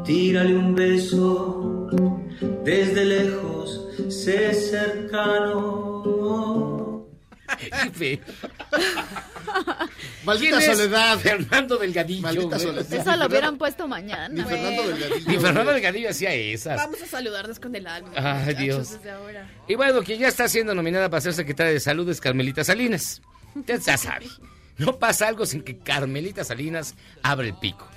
tírale 0.03 0.57
un 0.57 0.73
beso, 0.73 1.89
desde 2.65 3.05
lejos, 3.05 3.82
sé 4.09 4.53
cercano. 4.53 6.03
Maldita 10.25 10.57
¿Quién 10.57 10.71
es? 10.71 10.77
soledad. 10.77 11.19
Fernando 11.19 11.77
Delgadillo. 11.77 12.21
Maldita 12.21 12.59
soledad. 12.59 12.93
Eso 12.93 13.15
lo 13.15 13.27
hubieran 13.27 13.57
puesto 13.57 13.83
Ni 13.83 13.89
mañana. 13.89 14.45
Fernando 14.45 14.87
Delgadillo. 14.87 15.27
Ni 15.29 15.37
Fernando 15.37 15.71
Delgadillo 15.73 16.09
hacía 16.09 16.33
esas. 16.33 16.77
Vamos 16.77 17.01
a 17.01 17.05
saludarnos 17.05 17.59
con 17.59 17.75
el 17.75 17.85
alma. 17.87 18.11
Ay, 18.15 18.55
Dios. 18.55 18.91
desde 18.91 19.11
ahora. 19.11 19.49
Y 19.67 19.75
bueno, 19.75 20.01
quien 20.03 20.19
ya 20.19 20.27
está 20.29 20.47
siendo 20.47 20.73
nominada 20.73 21.09
para 21.09 21.21
ser 21.21 21.33
secretaria 21.33 21.73
de 21.73 21.79
salud 21.79 22.09
es 22.09 22.21
Carmelita 22.21 22.63
Salinas. 22.63 23.21
Usted 23.55 23.81
ya 23.81 23.97
sabe. 23.97 24.27
No 24.77 24.97
pasa 24.97 25.27
algo 25.27 25.45
sin 25.45 25.61
que 25.61 25.77
Carmelita 25.77 26.43
Salinas 26.43 26.95
abra 27.21 27.45
el 27.45 27.53
pico. 27.55 27.87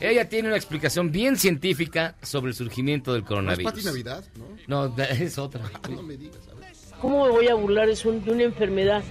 Ella 0.00 0.28
tiene 0.28 0.48
una 0.48 0.56
explicación 0.56 1.10
bien 1.10 1.36
científica 1.36 2.14
sobre 2.22 2.50
el 2.50 2.54
surgimiento 2.54 3.12
del 3.12 3.22
¿No 3.22 3.26
es 3.26 3.28
coronavirus. 3.28 3.72
Pati 3.72 3.84
Navidad? 3.84 4.24
¿no? 4.66 4.86
No, 4.88 5.02
es 5.02 5.38
otra. 5.38 5.62
No 5.90 6.02
me 6.02 6.16
digas. 6.16 6.38
¿Cómo 7.00 7.24
me 7.26 7.30
voy 7.30 7.48
a 7.48 7.54
burlar 7.54 7.88
es 7.88 8.04
un- 8.04 8.24
de 8.24 8.30
una 8.32 8.42
enfermedad 8.44 9.02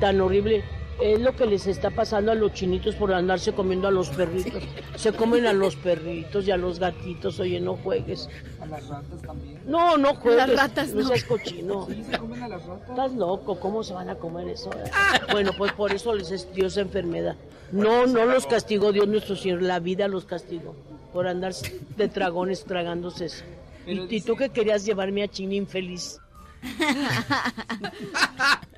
tan 0.00 0.20
horrible? 0.20 0.64
Es 1.00 1.20
lo 1.20 1.34
que 1.34 1.46
les 1.46 1.66
está 1.66 1.90
pasando 1.90 2.32
a 2.32 2.34
los 2.34 2.52
chinitos 2.52 2.94
por 2.94 3.12
andarse 3.12 3.52
comiendo 3.52 3.88
a 3.88 3.90
los 3.90 4.10
perritos. 4.10 4.62
Se 4.96 5.12
comen 5.12 5.46
a 5.46 5.52
los 5.52 5.76
perritos 5.76 6.46
y 6.46 6.50
a 6.50 6.56
los 6.56 6.78
gatitos. 6.78 7.40
Oye, 7.40 7.60
no 7.60 7.76
juegues. 7.76 8.28
¿A 8.60 8.66
las 8.66 8.86
ratas 8.86 9.22
también? 9.22 9.60
No, 9.66 9.96
no 9.96 10.14
juegues. 10.14 10.48
Las 10.48 10.56
ratas 10.56 10.94
no. 10.94 11.02
no. 11.02 11.08
seas 11.08 11.24
cochino. 11.24 11.88
¿Se 12.10 12.18
comen 12.18 12.42
a 12.42 12.48
las 12.48 12.64
ratas? 12.64 12.90
Estás 12.90 13.12
loco. 13.14 13.58
¿Cómo 13.58 13.82
se 13.82 13.94
van 13.94 14.08
a 14.08 14.16
comer 14.16 14.48
eso? 14.48 14.70
Bueno, 15.32 15.52
pues 15.58 15.72
por 15.72 15.92
eso 15.92 16.14
les 16.14 16.30
es 16.30 16.52
Dios 16.54 16.76
enfermedad. 16.76 17.36
No, 17.72 18.06
no 18.06 18.24
los 18.24 18.46
castigó 18.46 18.92
Dios 18.92 19.08
nuestro 19.08 19.36
Señor. 19.36 19.62
La 19.62 19.80
vida 19.80 20.06
los 20.06 20.24
castigó 20.24 20.76
por 21.12 21.26
andar 21.26 21.52
de 21.96 22.08
dragones 22.08 22.64
tragándose 22.64 23.26
eso. 23.26 23.44
¿Y, 23.86 24.16
y 24.16 24.20
tú 24.20 24.36
que 24.36 24.50
querías 24.50 24.84
llevarme 24.84 25.22
a 25.22 25.28
China 25.28 25.54
infeliz? 25.54 26.20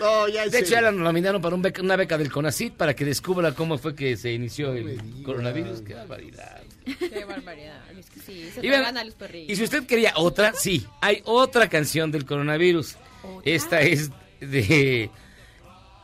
No, 0.00 0.28
ya 0.28 0.44
en 0.44 0.50
De 0.50 0.58
hecho, 0.60 0.70
ya 0.70 0.80
la 0.82 0.92
nominaron 0.92 1.40
para 1.42 1.54
un 1.54 1.62
beca- 1.62 1.80
una 1.82 1.96
beca 1.96 2.16
del 2.18 2.30
CONACIT 2.30 2.74
para 2.74 2.94
que 2.94 3.04
descubra 3.04 3.52
cómo 3.52 3.78
fue 3.78 3.94
que 3.94 4.16
se 4.16 4.32
inició 4.32 4.72
el 4.74 5.22
coronavirus. 5.24 5.80
Qué 5.82 5.94
barbaridad. 5.94 6.62
Qué 6.98 7.24
barbaridad. 7.24 7.80
Es 7.98 8.08
que 8.10 8.20
sí, 8.20 8.50
se 8.54 8.60
Y, 8.64 8.68
vean, 8.68 8.82
tragan 8.82 8.98
a 8.98 9.04
los 9.04 9.14
perritos. 9.14 9.50
y 9.52 9.56
si 9.56 9.64
usted 9.64 9.84
quería 9.86 10.12
otra, 10.16 10.52
sí, 10.54 10.86
hay 11.00 11.20
otra 11.24 11.68
canción 11.68 12.10
del 12.12 12.24
coronavirus. 12.24 12.96
Esta 13.44 13.80
es 13.80 14.10
de... 14.40 15.10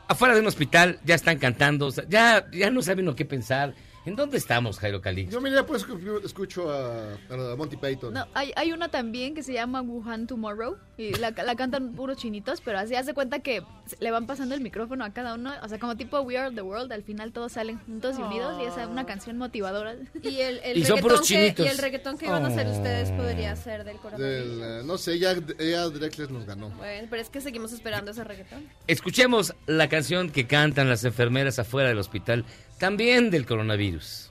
Afuera 0.07 0.35
de 0.35 0.41
un 0.41 0.47
hospital, 0.47 0.99
ya 1.05 1.15
están 1.15 1.39
cantando, 1.39 1.87
o 1.87 1.91
sea, 1.91 2.05
ya, 2.09 2.47
ya 2.53 2.71
no 2.71 2.83
saben 2.83 3.07
lo 3.07 3.17
que 3.17 3.25
pensar. 3.25 3.75
¿En 4.07 4.17
dónde 4.17 4.37
estamos, 4.37 4.79
Jairo 4.79 5.01
Calix? 5.01 5.33
Yo 5.33 5.41
mira, 5.41 5.65
pues 5.65 5.87
escucho 6.25 6.71
a, 6.71 7.15
a 7.31 7.57
Monty 7.57 7.77
Python. 7.77 8.13
No, 8.13 8.27
hay, 8.35 8.53
hay 8.57 8.73
una 8.73 8.89
también 8.89 9.35
que 9.35 9.43
se 9.43 9.55
llama 9.55 9.81
Wuhan 9.81 10.27
Tomorrow 10.27 10.77
y 10.99 11.13
la, 11.15 11.31
la 11.31 11.57
cantan 11.57 11.93
puros 11.93 12.19
chinitos, 12.19 12.61
pero 12.61 12.79
así 12.79 12.95
hace 12.95 13.15
cuenta 13.15 13.39
que 13.39 13.63
le 14.01 14.11
van 14.11 14.27
pasando 14.27 14.55
el 14.55 14.61
micrófono 14.61 15.05
a 15.05 15.11
cada 15.15 15.35
uno, 15.35 15.53
o 15.63 15.69
sea, 15.69 15.79
como 15.79 15.97
tipo 15.97 16.21
We 16.21 16.37
Are 16.37 16.55
the 16.55 16.61
World, 16.63 16.93
al 16.93 17.03
final 17.03 17.33
todos 17.33 17.53
salen 17.53 17.79
juntos 17.79 18.17
y 18.19 18.23
unidos 18.23 18.61
y 18.63 18.67
es 18.67 18.87
una 18.87 19.07
canción 19.07 19.39
motivadora. 19.39 19.95
Y 20.23 20.41
el, 20.41 20.61
el 20.65 20.77
Y 20.79 20.85
son 20.85 21.01
puros 21.01 21.21
que, 21.23 21.27
chinitos. 21.27 21.65
y 21.67 21.69
el 21.71 21.79
reggaetón 21.79 22.19
que 22.19 22.27
iban 22.27 22.45
a 22.45 22.49
hacer 22.49 22.67
Oh. 22.67 22.73
ustedes 22.73 23.11
podría 23.13 23.57
ser 23.57 23.85
del 23.85 23.97
coronavirus. 23.99 24.59
Del, 24.59 24.63
eh, 24.63 24.83
no 24.85 24.99
sé, 24.99 25.19
ya, 25.19 25.35
ya 25.35 25.89
Drexler 25.89 26.31
nos 26.31 26.45
ganó. 26.47 26.69
Bueno, 26.71 27.07
pero 27.11 27.23
es 27.23 27.31
que 27.31 27.41
seguimos 27.41 27.73
esperando 27.73 28.11
ese 28.11 28.23
reggaetón. 28.25 28.69
Escuchemos 28.87 29.55
la 29.67 29.89
canción 29.89 30.31
que 30.31 30.47
cantan 30.47 30.89
las 30.89 31.05
enfermeras 31.05 31.59
afuera 31.59 31.89
del 31.89 31.99
hospital, 31.99 32.45
también 32.79 33.31
del 33.31 33.47
coronavirus. 33.47 34.31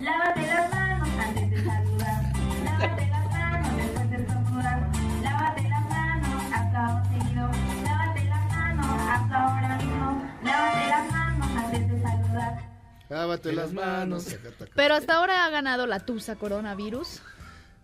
Lávate 0.00 0.46
las 0.46 0.70
manos 0.72 1.08
antes 1.18 1.50
de 1.50 1.64
saludar. 1.64 2.22
Lávate 2.64 3.06
las 3.08 3.30
manos 3.30 3.76
después 3.76 4.10
de 4.10 4.16
estornudar. 4.16 4.90
Lávate 5.22 5.68
las 5.68 5.88
manos 5.88 6.42
hasta 6.52 7.04
seguido. 7.08 7.50
Lávate 7.84 8.24
las 8.24 8.48
manos 8.48 8.86
hasta 8.86 9.42
ahora 9.44 9.76
mismo. 9.76 10.30
Lávate 10.44 10.88
las 10.88 11.10
manos 11.10 11.48
antes 11.56 11.88
de 11.88 12.02
saludar. 12.02 12.68
Lávate 13.08 13.52
las 13.52 13.72
manos. 13.72 14.36
Pero 14.74 14.94
hasta 14.94 15.14
ahora 15.14 15.44
ha 15.44 15.50
ganado 15.50 15.86
la 15.86 16.00
Tusa 16.00 16.36
coronavirus. 16.36 17.22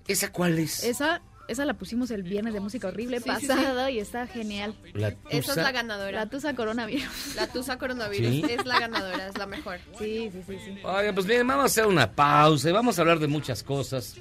¿Esa 0.07 0.31
cuál 0.31 0.59
es? 0.59 0.85
Esa 0.85 1.23
esa 1.49 1.65
la 1.65 1.75
pusimos 1.75 2.11
el 2.11 2.23
viernes 2.23 2.55
de 2.55 2.61
música 2.61 2.89
horrible 2.89 3.19
Sí, 3.19 3.25
sí, 3.25 3.47
pasado 3.47 3.89
y 3.89 3.99
está 3.99 4.27
genial. 4.27 4.75
La 4.95 5.15
Esa 5.31 5.53
es 5.53 5.57
la 5.57 5.73
ganadora. 5.73 6.13
La 6.13 6.27
tusa 6.27 6.55
coronavirus. 6.55 7.35
La 7.37 7.47
tusa 7.47 7.79
coronavirus 7.79 8.31
¿Sí? 8.31 8.45
es 8.49 8.65
la 8.65 8.81
ganadora, 8.81 9.29
es 9.29 9.37
la 9.37 9.47
mejor. 9.47 9.79
Sí, 9.99 10.31
sí, 10.33 10.43
sí, 10.47 10.59
sí. 10.65 10.79
Oiga, 10.83 11.13
pues 11.13 11.27
bien, 11.27 11.47
vamos 11.47 11.63
a 11.63 11.67
hacer 11.67 11.87
una 11.87 12.11
pausa 12.11 12.71
y 12.71 12.73
vamos 12.73 12.99
a 12.99 13.03
hablar 13.03 13.19
de 13.19 13.27
muchas 13.27 13.63
cosas, 13.63 14.15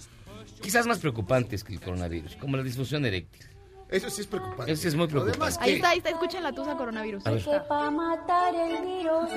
quizás 0.61 0.85
más 0.85 0.99
preocupantes 0.99 1.63
que 1.63 1.73
el 1.73 1.79
coronavirus, 1.79 2.35
como 2.35 2.57
la 2.57 2.63
disfunción 2.63 3.05
eréctil. 3.05 3.47
Eso 3.89 4.09
sí 4.09 4.21
es 4.21 4.27
preocupante. 4.27 4.71
Eso 4.71 4.81
sí 4.81 4.87
es 4.87 4.95
muy 4.95 5.07
preocupante. 5.07 5.57
Ahí 5.59 5.73
está, 5.73 5.89
ahí 5.89 5.97
está, 5.99 6.09
escuchen 6.09 6.41
la 6.41 6.51
tusa 6.51 6.75
coronavirus. 6.75 7.25
Está. 7.27 7.67
para 7.67 7.91
matar 7.91 8.55
el 8.55 8.81
virus, 8.83 9.29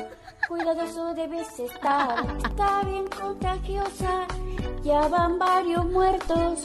cuidadoso 0.48 1.14
debes 1.14 1.46
estar. 1.60 2.24
Está 2.42 2.82
bien 2.84 3.06
contagiosa, 3.08 4.26
ya 4.82 5.08
van 5.08 5.38
varios 5.38 5.84
muertos. 5.84 6.60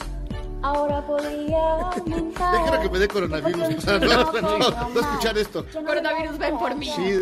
Ahora 0.62 1.04
podría 1.06 1.80
aumentar. 1.92 2.54
Déjalo 2.54 2.82
que 2.82 2.88
me 2.88 2.98
dé 2.98 3.08
coronavirus. 3.08 3.84
no, 3.86 3.98
no, 3.98 4.88
no 4.90 5.00
escuchar 5.00 5.36
esto. 5.36 5.66
Coronavirus, 5.72 6.38
ven 6.38 6.58
por 6.58 6.74
mí. 6.76 6.90
Sí, 6.94 7.18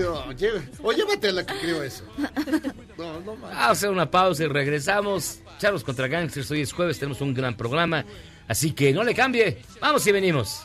o 0.82 0.92
llévate 0.92 1.28
a 1.28 1.32
la 1.32 1.46
que 1.46 1.58
creo 1.58 1.82
eso. 1.82 2.04
No, 2.98 3.20
no 3.20 3.36
mames. 3.36 3.40
Vamos 3.40 3.56
a 3.56 3.70
hacer 3.70 3.90
una 3.90 4.10
pausa 4.10 4.44
y 4.44 4.48
regresamos. 4.48 5.40
Charlos 5.58 5.84
contra 5.84 6.06
Gangsters, 6.08 6.50
hoy 6.50 6.62
es 6.62 6.72
jueves, 6.72 6.98
tenemos 6.98 7.20
un 7.20 7.34
gran 7.34 7.56
programa, 7.56 8.04
así 8.48 8.72
que 8.72 8.92
no 8.92 9.04
le 9.04 9.14
cambie. 9.14 9.62
Vamos 9.80 10.06
y 10.06 10.12
venimos. 10.12 10.64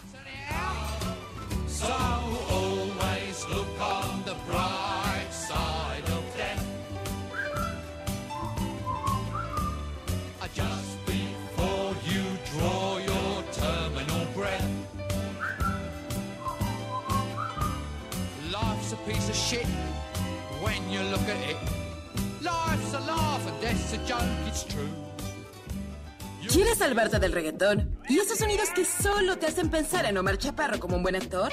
¿Quieres 26.51 26.77
salvarte 26.77 27.19
del 27.19 27.31
reggaetón? 27.31 27.97
¿Y 28.07 28.19
esos 28.19 28.37
sonidos 28.37 28.69
que 28.69 28.85
solo 28.85 29.37
te 29.37 29.47
hacen 29.47 29.69
pensar 29.69 30.05
en 30.05 30.17
Omar 30.17 30.37
Chaparro 30.37 30.79
como 30.79 30.95
un 30.97 31.03
buen 31.03 31.15
actor? 31.15 31.51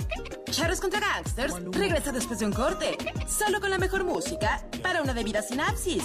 Charros 0.50 0.80
contra 0.80 1.00
Gangsters 1.00 1.54
regresa 1.72 2.12
después 2.12 2.38
de 2.38 2.46
un 2.46 2.52
corte, 2.52 2.98
solo 3.26 3.60
con 3.60 3.70
la 3.70 3.78
mejor 3.78 4.04
música 4.04 4.62
para 4.82 5.02
una 5.02 5.14
debida 5.14 5.42
sinapsis. 5.42 6.04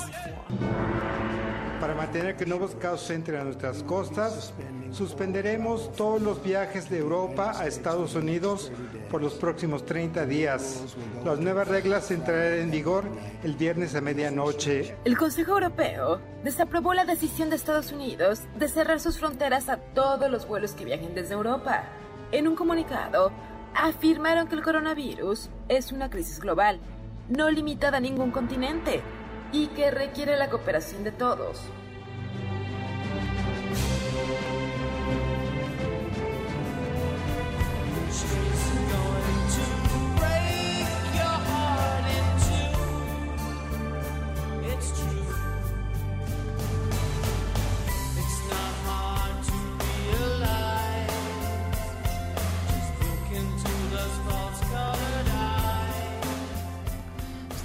Para 1.79 1.93
mantener 1.93 2.35
que 2.35 2.45
nuevos 2.47 2.73
casos 2.73 3.07
entren 3.11 3.41
a 3.41 3.43
nuestras 3.43 3.83
costas, 3.83 4.51
suspenderemos 4.91 5.93
todos 5.95 6.19
los 6.19 6.43
viajes 6.43 6.89
de 6.89 6.97
Europa 6.97 7.51
a 7.55 7.67
Estados 7.67 8.15
Unidos 8.15 8.71
por 9.11 9.21
los 9.21 9.35
próximos 9.35 9.85
30 9.85 10.25
días. 10.25 10.97
Las 11.23 11.39
nuevas 11.39 11.67
reglas 11.67 12.09
entrarán 12.09 12.59
en 12.59 12.71
vigor 12.71 13.03
el 13.43 13.55
viernes 13.55 13.93
a 13.93 14.01
medianoche. 14.01 14.95
El 15.05 15.17
Consejo 15.17 15.51
Europeo 15.51 16.19
desaprobó 16.43 16.95
la 16.95 17.05
decisión 17.05 17.51
de 17.51 17.57
Estados 17.57 17.91
Unidos 17.91 18.41
de 18.57 18.69
cerrar 18.69 18.99
sus 18.99 19.19
fronteras 19.19 19.69
a 19.69 19.77
todos 19.77 20.31
los 20.31 20.47
vuelos 20.47 20.71
que 20.71 20.83
viajen 20.83 21.13
desde 21.13 21.35
Europa. 21.35 21.83
En 22.31 22.47
un 22.47 22.55
comunicado, 22.55 23.31
afirmaron 23.75 24.47
que 24.47 24.55
el 24.55 24.63
coronavirus 24.63 25.51
es 25.69 25.91
una 25.91 26.09
crisis 26.09 26.39
global, 26.39 26.79
no 27.29 27.51
limitada 27.51 27.97
a 27.97 28.01
ningún 28.01 28.31
continente, 28.31 29.03
y 29.51 29.67
que 29.67 29.91
requiere 29.91 30.37
la 30.37 30.49
cooperación 30.49 31.03
de 31.03 31.11
todos. 31.11 31.61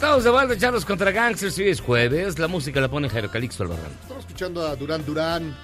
Estamos 0.03 0.25
de 0.25 0.31
vuelta, 0.31 0.59
Charlos 0.59 0.85
contra 0.85 1.13
Gangsters, 1.13 1.57
hoy 1.59 1.69
es 1.69 1.81
jueves, 1.81 2.37
la 2.37 2.49
música 2.49 2.81
la 2.81 2.89
pone 2.91 3.09
Jairo 3.09 3.31
Calixto 3.31 3.63
Albarrán. 3.63 3.93
Estamos 4.03 4.25
escuchando 4.25 4.67
a 4.67 4.75
Durán 4.75 5.07
Durán, 5.07 5.57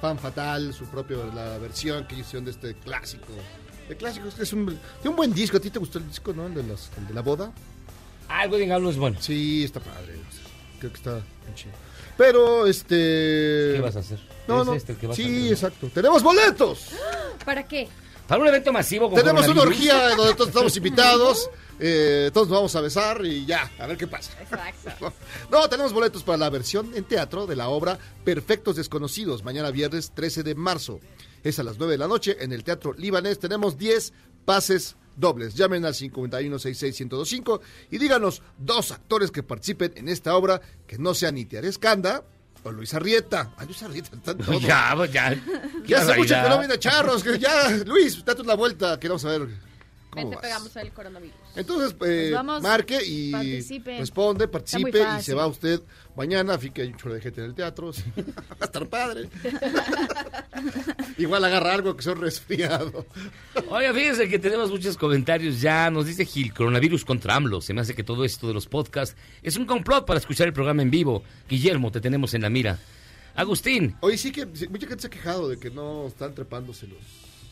Fan 0.00 0.18
Fatal, 0.18 0.72
su 0.72 0.86
propia 0.86 1.18
la 1.34 1.58
versión 1.58 2.06
que 2.06 2.14
hicieron 2.14 2.46
de 2.46 2.52
este 2.52 2.72
clásico. 2.72 3.26
De 3.90 3.94
clásico, 3.94 4.28
es 4.28 4.34
que 4.34 4.44
es 4.44 4.52
un, 4.54 4.64
tiene 4.64 5.10
un 5.10 5.16
buen 5.16 5.34
disco. 5.34 5.58
¿A 5.58 5.60
ti 5.60 5.68
te 5.68 5.78
gustó 5.78 5.98
el 5.98 6.08
disco, 6.08 6.32
no? 6.32 6.46
El 6.46 6.54
de, 6.54 6.62
las- 6.62 6.90
el 6.96 7.06
de 7.06 7.12
la 7.12 7.20
boda. 7.20 7.52
Ah, 8.30 8.44
el 8.46 8.50
Wedding 8.50 8.72
Album 8.72 8.88
es 8.92 8.96
bueno. 8.96 9.18
Sí, 9.20 9.62
está 9.62 9.78
padre. 9.78 10.14
Creo 10.78 10.90
que 10.90 10.96
está 10.96 11.20
chido. 11.54 11.74
Pero, 12.16 12.66
este... 12.66 13.72
¿Qué 13.74 13.80
vas 13.82 13.96
a 13.96 13.98
hacer? 13.98 14.20
No, 14.48 14.62
¿Es 14.62 14.66
no. 14.68 14.74
este 14.74 14.92
el 14.92 14.98
que 15.00 15.06
vas 15.06 15.18
a 15.18 15.22
sí, 15.22 15.36
hacer? 15.36 15.52
exacto. 15.52 15.90
¡Tenemos 15.92 16.22
boletos! 16.22 16.86
¿Para 17.44 17.62
qué? 17.68 17.88
Para 18.26 18.40
un 18.40 18.48
evento 18.48 18.72
masivo 18.72 19.10
con 19.10 19.18
Tenemos 19.18 19.46
una 19.48 19.60
orgía 19.60 20.16
donde 20.16 20.32
todos 20.32 20.48
estamos 20.48 20.74
invitados. 20.78 21.50
eh, 21.78 22.30
todos 22.32 22.48
nos 22.48 22.56
vamos 22.58 22.76
a 22.76 22.80
besar 22.80 23.24
y 23.24 23.44
ya, 23.46 23.70
a 23.78 23.86
ver 23.86 23.96
qué 23.96 24.06
pasa. 24.06 24.32
Exacto. 24.40 25.12
No, 25.50 25.68
tenemos 25.68 25.92
boletos 25.92 26.22
para 26.22 26.38
la 26.38 26.50
versión 26.50 26.92
en 26.94 27.04
teatro 27.04 27.46
de 27.46 27.56
la 27.56 27.68
obra 27.68 27.98
Perfectos 28.24 28.76
Desconocidos, 28.76 29.44
mañana 29.44 29.70
viernes 29.70 30.12
13 30.14 30.42
de 30.42 30.54
marzo. 30.54 31.00
Es 31.42 31.58
a 31.58 31.62
las 31.62 31.78
9 31.78 31.92
de 31.92 31.98
la 31.98 32.08
noche 32.08 32.36
en 32.40 32.52
el 32.52 32.62
Teatro 32.64 32.92
Libanés. 32.94 33.38
Tenemos 33.38 33.76
10 33.76 34.12
pases 34.44 34.96
dobles. 35.16 35.54
Llamen 35.54 35.84
al 35.84 35.94
5166-1025 35.94 37.60
y 37.90 37.98
díganos 37.98 38.42
dos 38.58 38.92
actores 38.92 39.30
que 39.30 39.42
participen 39.42 39.92
en 39.96 40.08
esta 40.08 40.36
obra 40.36 40.60
que 40.86 40.98
no 40.98 41.14
sean 41.14 41.34
ni 41.34 41.44
Tiare 41.44 41.68
Escanda 41.68 42.24
o 42.62 42.70
Luis 42.70 42.94
Arrieta. 42.94 43.52
Ah, 43.56 43.64
Luis 43.64 43.82
Arrieta, 43.82 44.16
están 44.16 44.38
todos. 44.38 44.62
Ya, 44.66 44.92
pues 44.96 45.12
ya. 45.12 45.36
Ya 45.86 46.00
hace 46.00 46.16
mucho 46.16 46.34
que 46.34 46.48
no 46.48 46.58
viene 46.58 46.78
Charros. 46.78 47.22
Que 47.22 47.38
ya, 47.38 47.70
Luis, 47.86 48.24
date 48.24 48.42
una 48.42 48.54
vuelta. 48.54 48.98
Queremos 49.00 49.22
saber 49.22 49.48
cómo 50.12 50.22
Vente, 50.30 50.36
vas. 50.36 50.42
pegamos 50.42 50.76
el 50.76 50.92
coronavirus. 50.92 51.36
Entonces, 51.56 51.90
eh, 51.92 51.96
Pues 51.98 52.32
vamos, 52.32 52.62
marque 52.62 52.98
y 53.04 53.32
participe. 53.32 53.98
responde, 53.98 54.46
participe 54.48 55.02
y 55.18 55.22
se 55.22 55.34
va 55.34 55.46
usted 55.46 55.80
mañana. 56.14 56.58
Que 56.58 56.82
hay 56.82 56.88
un 56.88 56.96
chorro 56.96 57.14
de 57.14 57.20
gente 57.22 57.40
en 57.40 57.46
el 57.48 57.54
teatro. 57.54 57.92
sí. 57.92 58.04
Va 58.16 58.56
a 58.60 58.64
estar 58.66 58.86
padre. 58.88 59.28
Igual 61.18 61.44
agarra 61.44 61.72
algo 61.74 61.96
que 61.96 62.02
son 62.02 62.20
resfriado. 62.20 63.06
Oiga, 63.68 63.92
fíjense 63.92 64.28
que 64.28 64.38
tenemos 64.38 64.70
muchos 64.70 64.96
comentarios 64.96 65.60
ya. 65.60 65.90
Nos 65.90 66.06
dice 66.06 66.24
Gil, 66.24 66.52
coronavirus 66.54 67.04
contra 67.04 67.34
AMLO. 67.34 67.60
Se 67.60 67.72
me 67.74 67.80
hace 67.80 67.94
que 67.94 68.04
todo 68.04 68.24
esto 68.24 68.46
de 68.48 68.54
los 68.54 68.66
podcasts 68.66 69.16
es 69.42 69.56
un 69.56 69.66
complot 69.66 70.06
para 70.06 70.18
escuchar 70.20 70.46
el 70.46 70.52
programa 70.52 70.82
en 70.82 70.90
vivo. 70.90 71.22
Guillermo, 71.48 71.90
te 71.90 72.00
tenemos 72.00 72.34
en 72.34 72.42
la 72.42 72.50
mira. 72.50 72.78
Agustín. 73.34 73.96
Hoy 74.00 74.18
sí 74.18 74.30
que 74.30 74.44
mucha 74.44 74.86
gente 74.86 75.00
se 75.00 75.06
ha 75.06 75.10
quejado 75.10 75.48
de 75.48 75.58
que 75.58 75.70
no 75.70 76.06
están 76.06 76.34
trepándose 76.34 76.86
los, 76.86 76.98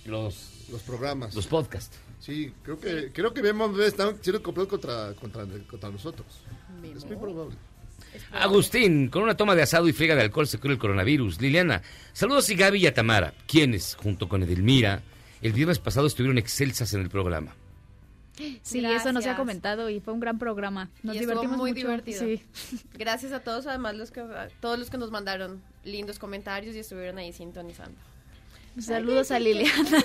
los, 0.05 0.69
los 0.71 0.83
programas. 0.83 1.35
Los 1.35 1.47
podcasts. 1.47 1.97
Sí, 2.21 2.53
creo 2.63 2.79
que 2.79 3.11
creo 3.13 3.33
que 3.33 3.41
vemos 3.43 3.79
están 3.81 4.17
siendo 4.23 4.43
complot 4.43 4.69
contra, 4.69 5.15
contra, 5.15 5.45
contra 5.69 5.91
nosotros. 5.91 6.27
Es 6.95 7.05
muy 7.07 7.17
probable. 7.17 7.57
Agustín, 8.33 9.09
con 9.09 9.23
una 9.23 9.37
toma 9.37 9.55
de 9.55 9.63
asado 9.63 9.89
y 9.89 9.93
friega 9.93 10.15
de 10.17 10.23
alcohol 10.23 10.47
se 10.47 10.59
cura 10.59 10.73
el 10.75 10.79
coronavirus. 10.79 11.41
Liliana, 11.41 11.83
saludos 12.13 12.51
y 12.51 12.57
Gaby 12.57 12.81
y 12.81 12.87
a 12.87 12.95
Tamara, 12.95 13.33
quienes, 13.47 13.95
junto 13.95 14.29
con 14.29 14.43
Edelmira, 14.43 15.03
el 15.43 15.53
viernes 15.53 15.79
pasado 15.79 16.07
estuvieron 16.07 16.37
excelsas 16.39 16.93
en 16.95 17.01
el 17.03 17.09
programa. 17.11 17.55
Sí, 18.37 18.59
eso 18.65 18.79
nos 18.89 19.07
ha 19.07 19.11
Gracias. 19.13 19.37
comentado 19.37 19.91
y 19.91 20.01
fue 20.01 20.15
un 20.15 20.21
gran 20.21 20.39
programa. 20.39 20.89
Nos 21.03 21.17
Y 21.17 21.19
divertimos 21.21 21.57
muy 21.59 21.73
mucho. 21.73 21.83
divertido. 21.87 22.21
Sí. 22.21 22.43
Gracias 22.99 23.33
a 23.33 23.41
todos, 23.41 23.67
además 23.67 23.97
los 23.97 24.11
que 24.11 24.21
a 24.21 24.49
todos 24.61 24.79
los 24.79 24.89
que 24.89 24.97
nos 24.99 25.11
mandaron 25.11 25.63
lindos 25.85 26.19
comentarios 26.19 26.75
y 26.75 26.79
estuvieron 26.79 27.19
ahí 27.19 27.33
sintonizando. 27.33 27.99
Saludos 28.79 29.31
a 29.31 29.39
Liliana. 29.39 29.99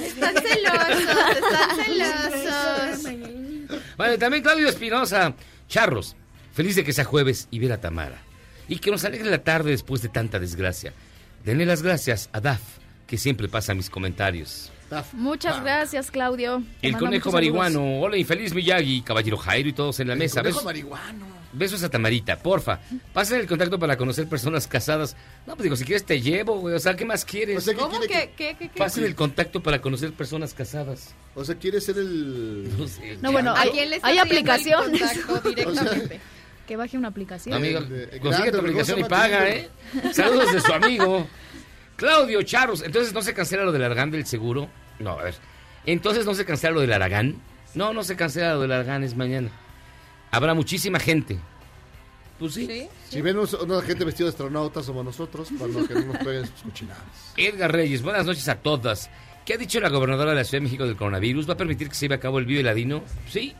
Están 0.00 0.34
celosos, 0.34 1.00
están 1.36 1.76
celosos. 1.84 3.82
Vale, 3.96 4.18
también 4.18 4.42
Claudio 4.42 4.68
Espinosa, 4.68 5.34
Charros, 5.68 6.16
feliz 6.52 6.76
de 6.76 6.84
que 6.84 6.92
sea 6.92 7.04
jueves 7.04 7.48
y 7.50 7.58
ver 7.58 7.72
a 7.72 7.80
Tamara. 7.80 8.22
Y 8.68 8.78
que 8.78 8.90
nos 8.90 9.04
alegre 9.04 9.30
la 9.30 9.42
tarde 9.42 9.70
después 9.70 10.02
de 10.02 10.08
tanta 10.08 10.38
desgracia. 10.38 10.92
Denle 11.44 11.66
las 11.66 11.82
gracias 11.82 12.30
a 12.32 12.40
Daf, 12.40 12.62
que 13.06 13.18
siempre 13.18 13.48
pasa 13.48 13.74
mis 13.74 13.90
comentarios. 13.90 14.72
Muchas 15.12 15.62
gracias, 15.62 16.10
Claudio. 16.10 16.62
Te 16.80 16.88
El 16.88 16.96
conejo 16.98 17.32
marihuano, 17.32 18.00
hola 18.00 18.16
infeliz 18.16 18.52
Miyagi, 18.54 19.02
caballero 19.02 19.36
Jairo 19.38 19.68
y 19.68 19.72
todos 19.72 20.00
en 20.00 20.08
la 20.08 20.14
mesa. 20.14 20.40
Conejo 20.40 20.58
Besos, 20.58 20.64
marihuano. 20.64 21.41
Besos 21.52 21.82
a 21.82 21.88
Tamarita, 21.88 22.38
porfa. 22.38 22.80
Pasen 23.12 23.40
el 23.40 23.46
contacto 23.46 23.78
para 23.78 23.96
conocer 23.96 24.28
personas 24.28 24.66
casadas. 24.66 25.16
No, 25.46 25.54
pues 25.54 25.64
digo, 25.64 25.76
si 25.76 25.84
quieres 25.84 26.04
te 26.04 26.20
llevo, 26.20 26.58
güey. 26.58 26.74
O 26.74 26.78
sea, 26.78 26.94
¿qué 26.96 27.04
más 27.04 27.24
quieres? 27.24 27.70
¿Cómo 27.78 28.00
que, 28.00 28.08
qué, 28.08 28.32
qué, 28.36 28.56
qué? 28.56 28.78
Pasen 28.78 29.04
el 29.04 29.14
contacto 29.14 29.62
para 29.62 29.80
conocer 29.80 30.12
personas 30.12 30.54
casadas. 30.54 31.14
O 31.34 31.44
sea, 31.44 31.54
quiere 31.56 31.80
ser 31.80 31.98
el. 31.98 32.70
No 32.78 32.88
sé. 32.88 33.18
No, 33.20 33.32
bueno, 33.32 33.52
¿A 33.52 33.60
hay, 33.60 34.00
hay 34.02 34.18
aplicaciones. 34.18 35.02
directamente? 35.44 36.20
que 36.66 36.76
baje 36.76 36.96
una 36.96 37.08
aplicación. 37.08 37.54
Amigo, 37.54 37.80
consigue 38.20 38.52
tu 38.52 38.58
aplicación 38.58 39.00
y 39.00 39.04
paga, 39.04 39.48
¿eh? 39.48 39.68
Saludos 40.12 40.52
de 40.52 40.60
su 40.60 40.72
amigo. 40.72 41.26
Claudio 41.96 42.42
Charros, 42.42 42.82
entonces 42.82 43.12
no 43.12 43.22
se 43.22 43.34
cancela 43.34 43.64
lo 43.64 43.72
del 43.72 43.84
Aragán 43.84 44.10
del 44.10 44.26
seguro. 44.26 44.68
No, 44.98 45.18
a 45.18 45.24
ver. 45.24 45.34
Entonces 45.86 46.24
no 46.24 46.34
se 46.34 46.44
cancela 46.44 46.72
lo 46.74 46.80
del 46.80 46.92
Aragán. 46.92 47.36
No, 47.74 47.92
no 47.92 48.04
se 48.04 48.16
cancela 48.16 48.54
lo 48.54 48.60
del 48.62 48.72
Aragán, 48.72 49.02
es 49.02 49.16
mañana. 49.16 49.50
Habrá 50.32 50.54
muchísima 50.54 50.98
gente. 50.98 51.38
Pues 52.38 52.54
sí. 52.54 52.88
Si 53.08 53.20
ven 53.20 53.36
una 53.38 53.82
gente 53.82 54.04
vestida 54.04 54.24
de 54.26 54.30
astronautas 54.30 54.86
como 54.86 55.02
nosotros, 55.04 55.48
para 55.58 55.70
no 55.70 55.86
que 55.86 55.94
no 55.94 56.00
nos 56.12 56.16
peguen 56.24 56.46
sus 56.46 56.62
cochinadas. 56.62 57.02
Edgar 57.36 57.70
Reyes, 57.70 58.02
buenas 58.02 58.26
noches 58.26 58.48
a 58.48 58.56
todas. 58.56 59.10
¿Qué 59.44 59.54
ha 59.54 59.56
dicho 59.58 59.78
la 59.80 59.90
gobernadora 59.90 60.30
de 60.30 60.36
la 60.38 60.44
Ciudad 60.44 60.60
de 60.62 60.64
México 60.64 60.86
del 60.86 60.96
coronavirus? 60.96 61.48
¿Va 61.48 61.52
a 61.54 61.56
permitir 61.56 61.88
que 61.88 61.94
se 61.94 62.06
lleve 62.06 62.14
a 62.14 62.20
cabo 62.20 62.38
el 62.38 62.46
Vive 62.46 62.62
Ladino? 62.62 63.02
Sí. 63.28 63.54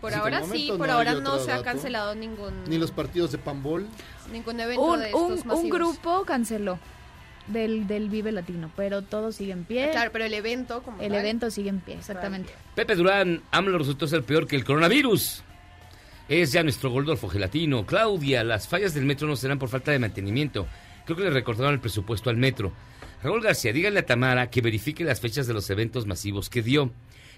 Por 0.00 0.12
Sí, 0.12 0.18
ahora 0.18 0.42
sí, 0.44 0.72
por 0.76 0.88
no 0.88 0.92
ahora 0.94 1.14
no 1.14 1.38
se 1.38 1.52
ha 1.52 1.62
cancelado 1.62 2.14
ningún, 2.14 2.64
Ni 2.68 2.76
los 2.76 2.90
partidos 2.90 3.32
de 3.32 3.38
pambol. 3.38 3.86
ningún 4.32 4.60
evento 4.60 4.82
Un, 4.82 5.00
de 5.00 5.14
un- 5.14 5.32
estos 5.32 5.40
un 5.42 5.46
masivos. 5.48 5.70
grupo 5.78 6.24
canceló 6.24 6.78
del, 7.46 7.86
del 7.86 8.10
Vive 8.10 8.32
Latino, 8.32 8.70
pero 8.76 9.02
todo 9.02 9.30
sigue 9.32 9.52
en 9.52 9.64
pie. 9.64 9.90
Claro, 9.92 10.10
pero 10.12 10.24
el 10.26 10.34
evento 10.34 10.82
como 10.82 11.00
El 11.00 11.10
tal. 11.12 11.20
evento 11.20 11.50
sigue 11.50 11.70
en 11.70 11.80
pie, 11.80 11.94
exactamente. 11.94 12.52
Pepe 12.74 12.94
Durán, 12.96 13.42
AMLO 13.52 13.78
resultó 13.78 14.06
ser 14.06 14.22
peor 14.22 14.46
que 14.46 14.56
el 14.56 14.64
coronavirus. 14.64 15.42
Es 16.28 16.52
ya 16.52 16.62
nuestro 16.62 16.90
Goldolfo 16.90 17.28
gelatino. 17.28 17.86
Claudia, 17.86 18.42
las 18.44 18.66
fallas 18.66 18.94
del 18.94 19.04
metro 19.04 19.28
no 19.28 19.36
serán 19.36 19.58
por 19.58 19.68
falta 19.68 19.92
de 19.92 19.98
mantenimiento. 19.98 20.66
Creo 21.04 21.16
que 21.16 21.24
le 21.24 21.30
recortaron 21.30 21.72
el 21.72 21.80
presupuesto 21.80 22.30
al 22.30 22.36
metro. 22.36 22.72
Raúl 23.22 23.40
García, 23.42 23.72
díganle 23.72 24.00
a 24.00 24.06
Tamara 24.06 24.50
que 24.50 24.60
verifique 24.60 25.04
las 25.04 25.20
fechas 25.20 25.46
de 25.46 25.54
los 25.54 25.70
eventos 25.70 26.04
masivos 26.06 26.50
que 26.50 26.62
dio, 26.62 26.90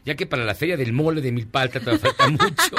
ya 0.05 0.15
que 0.17 0.27
para 0.27 0.45
la 0.45 0.55
feria 0.55 0.77
del 0.77 0.93
mole 0.93 1.21
de 1.21 1.33
Milpalta 1.33 1.81
todavía 1.81 2.01
falta 2.13 2.29
mucho. 2.31 2.77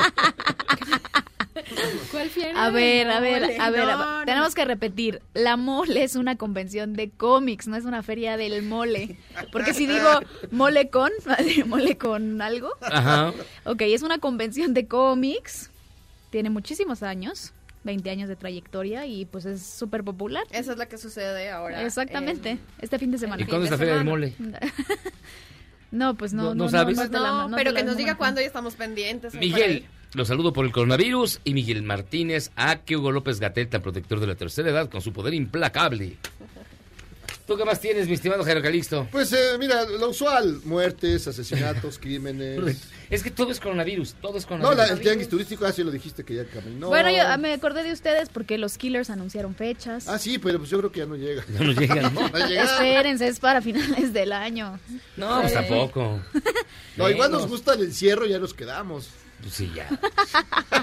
¿Cuál 2.12 2.30
fiera? 2.30 2.66
A 2.66 2.70
ver, 2.72 3.10
a 3.10 3.20
ver, 3.20 3.42
Mole. 3.44 3.58
a 3.60 3.70
ver, 3.70 3.86
No, 3.86 4.20
no. 4.20 4.26
tenemos 4.26 4.56
que 4.56 4.66
repetir. 4.66 5.22
La 5.34 5.58
mole 5.58 6.04
es 6.04 6.16
una 6.16 6.36
convención 6.38 6.94
de 6.94 7.10
cómics, 7.12 7.68
no 7.68 7.76
es 7.78 7.86
una 7.86 8.02
feria 8.02 8.38
del 8.38 8.64
mole. 8.64 9.18
Porque 9.52 9.74
si 9.74 9.86
digo 9.86 10.08
mole 10.52 10.90
con, 10.90 11.12
mole 11.68 11.98
con 11.98 12.42
algo. 12.42 12.70
Ajá. 12.82 13.34
Ok, 13.66 13.82
es 13.82 14.02
una 14.02 14.18
convención 14.18 14.74
de 14.74 14.88
cómics. 14.88 15.70
Tiene 16.30 16.50
muchísimos 16.50 17.02
años, 17.04 17.54
20 17.84 18.10
años 18.10 18.30
de 18.30 18.36
trayectoria 18.36 19.06
y 19.06 19.26
pues 19.26 19.46
es 19.46 19.62
súper 19.64 20.04
popular. 20.04 20.44
Esa 20.52 20.74
es 20.74 20.78
la 20.78 20.88
que 20.88 20.98
sucede 20.98 21.50
ahora. 21.50 21.84
Exactamente, 21.84 22.60
este 22.80 23.00
fin 23.00 23.12
de 23.12 23.18
semana. 23.18 23.42
¿Y 23.42 23.46
cuándo 23.46 23.66
es 23.66 23.72
la 23.72 23.78
feria 23.78 23.96
del 23.96 24.06
mole? 24.06 24.34
No, 25.92 26.16
pues 26.16 26.34
no, 26.34 26.44
No- 26.44 26.50
no 26.56 26.64
no, 26.66 26.70
sabes. 26.70 26.98
no 27.10 27.48
la- 27.48 27.56
pero 27.58 27.74
que 27.74 27.82
nos 27.84 27.98
diga 27.98 28.16
cuándo 28.16 28.42
y 28.42 28.44
estamos 28.44 28.76
pendientes. 28.76 29.34
Miguel, 29.34 29.86
lo 30.14 30.24
saludo 30.24 30.54
por 30.54 30.66
el 30.66 30.72
coronavirus. 30.72 31.42
Y 31.44 31.56
Miguel 31.56 31.82
Martínez, 31.82 32.52
a 32.56 32.76
que 32.78 32.96
Hugo 32.96 33.12
López 33.12 33.40
Gatel, 33.40 33.70
tan 33.70 33.82
protector 33.82 34.20
de 34.20 34.28
la 34.28 34.36
tercera 34.36 34.70
edad, 34.70 34.88
con 34.88 35.02
su 35.02 35.12
poder 35.14 35.34
implacable. 35.34 36.18
¿Tú 37.50 37.58
qué 37.58 37.66
más 37.66 37.82
tienes, 37.82 38.08
mi 38.08 38.14
estimado 38.14 38.44
Jairo 38.44 38.62
Calixto? 38.62 39.08
Pues 39.12 39.34
eh, 39.34 39.58
mira, 39.58 39.84
lo 39.86 40.10
usual, 40.10 40.62
muertes, 40.66 41.28
asesinatos, 41.28 41.98
crímenes. 42.02 42.78
Es 43.10 43.24
que 43.24 43.32
todo 43.32 43.50
es 43.52 43.60
coronavirus, 43.60 44.14
todo 44.22 44.38
es 44.38 44.44
No, 44.44 44.50
coronavirus. 44.50 44.78
la- 44.88 44.94
el 44.94 45.00
tianguis 45.02 45.28
turístico, 45.30 45.66
así 45.66 45.84
lo 45.84 45.90
dijiste 45.90 46.24
que 46.24 46.36
ya 46.36 46.46
caminó. 46.46 46.90
Bueno, 46.90 47.10
yo 47.10 47.24
ah, 47.26 47.38
me 47.38 47.52
acordé 47.54 47.82
de 47.82 47.92
ustedes 47.92 48.30
porque 48.30 48.60
los 48.60 48.78
Killers 48.78 49.10
anunciaron 49.10 49.56
fechas. 49.56 50.08
Ah, 50.08 50.20
sí, 50.20 50.38
pero 50.38 50.60
pues 50.60 50.70
yo 50.70 50.78
creo 50.78 50.92
que 50.92 51.00
ya 51.00 51.06
no 51.08 51.16
llega. 51.16 51.44
Ya 51.52 51.60
no 51.66 51.72
llegan. 51.72 52.14
No 52.14 52.22
va 52.32 52.46
a 52.46 52.48
llegar. 52.48 52.66
Espérense, 52.66 53.28
es 53.28 53.40
para 53.40 53.62
finales 53.64 54.14
del 54.14 54.32
año. 54.32 54.80
No, 55.18 55.42
pues 55.42 55.54
tampoco. 55.54 56.22
No, 56.98 57.10
igual 57.10 57.30
Menos. 57.30 57.42
nos 57.44 57.50
gusta 57.50 57.74
el 57.74 57.82
encierro, 57.82 58.28
ya 58.28 58.38
nos 58.38 58.54
quedamos. 58.54 59.10
Pues 59.42 59.54
sí, 59.56 59.72
ya. 59.74 59.88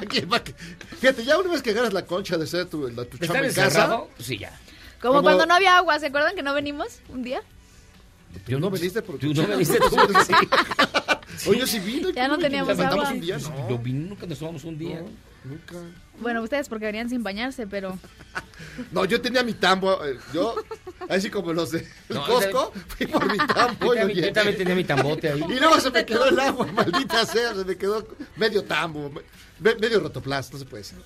¿Quién 0.08 0.28
va 0.32 0.38
a 0.38 0.42
que- 0.44 0.54
Fíjate, 0.98 1.24
ya 1.24 1.38
una 1.38 1.50
vez 1.52 1.62
que 1.62 1.70
agarras 1.70 1.92
la 1.92 2.06
concha 2.06 2.36
de 2.38 2.46
ser 2.46 2.66
tu, 2.66 2.88
la, 2.88 3.04
tu 3.04 3.16
¿Estar 3.16 3.28
chamba 3.28 3.46
en 3.46 3.54
casa. 3.54 4.02
Pues 4.16 4.26
sí, 4.26 4.38
ya. 4.38 4.58
Como, 5.00 5.14
Como- 5.14 5.22
cuando 5.22 5.46
no 5.46 5.54
había 5.54 5.76
agua, 5.76 5.98
¿se 5.98 6.06
acuerdan 6.06 6.34
que 6.34 6.42
no 6.42 6.54
venimos 6.54 7.00
un 7.08 7.22
día? 7.22 7.40
Yo 8.46 8.58
no 8.60 8.70
veniste 8.70 9.00
por 9.02 9.18
Tú 9.18 9.32
no 9.32 9.46
veniste 9.46 9.78
tú. 9.78 9.96
sí. 10.26 11.48
Oye, 11.50 11.60
yo 11.60 11.66
sí 11.66 11.78
vino. 11.80 12.10
Ya 12.10 12.28
no 12.28 12.38
teníamos 12.38 12.68
Levantamos 12.68 13.04
agua. 13.06 13.14
un 13.14 13.20
día, 13.20 13.38
no. 13.38 13.68
Yo 13.70 13.78
vine, 13.78 14.08
nunca 14.08 14.26
nos 14.26 14.38
tomamos 14.38 14.64
un 14.64 14.76
día. 14.78 15.02
Nunca. 15.44 15.74
Bueno, 16.20 16.42
ustedes 16.42 16.68
porque 16.68 16.86
venían 16.86 17.08
sin 17.08 17.22
bañarse, 17.22 17.66
pero... 17.66 17.98
No, 18.92 19.04
yo 19.04 19.20
tenía 19.20 19.42
mi 19.42 19.52
tambo. 19.54 20.04
eh, 20.04 20.18
Yo, 20.34 20.54
así 21.08 21.30
como 21.30 21.52
los 21.52 21.70
de 21.70 21.86
No, 22.08 22.26
Costco, 22.26 22.72
fui 22.88 23.06
por 23.06 23.30
mi 23.30 23.38
tambo. 23.38 23.86
Yo 23.86 23.94
y 23.94 23.98
también, 23.98 24.24
yo 24.26 24.32
también 24.32 24.56
tenía 24.56 24.74
mi 24.74 24.84
tambote 24.84 25.30
ahí. 25.30 25.40
Y 25.48 25.54
luego 25.58 25.78
se 25.80 25.90
me 25.90 26.04
quedó 26.04 26.26
el 26.26 26.38
agua, 26.40 26.66
maldita 26.72 27.24
sea, 27.26 27.54
se 27.54 27.64
me 27.64 27.76
quedó 27.76 28.06
medio 28.36 28.64
tambo, 28.64 29.10
me- 29.60 29.74
medio 29.76 30.00
rotoplas, 30.00 30.52
no 30.52 30.58
se 30.58 30.64
puede 30.64 30.84
ser. 30.84 30.98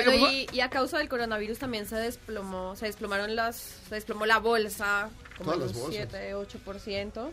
Y, 0.00 0.46
y 0.52 0.60
a 0.60 0.70
causa 0.70 0.98
del 0.98 1.08
coronavirus 1.08 1.58
también 1.58 1.86
se 1.86 1.96
desplomó, 1.96 2.76
se 2.76 2.86
desplomaron 2.86 3.36
las, 3.36 3.56
se 3.88 3.94
desplomó 3.94 4.26
la 4.26 4.38
bolsa, 4.38 5.10
como 5.36 5.52
un 5.52 5.60
bolsas. 5.60 5.82
7, 5.90 6.34
8%. 6.34 7.30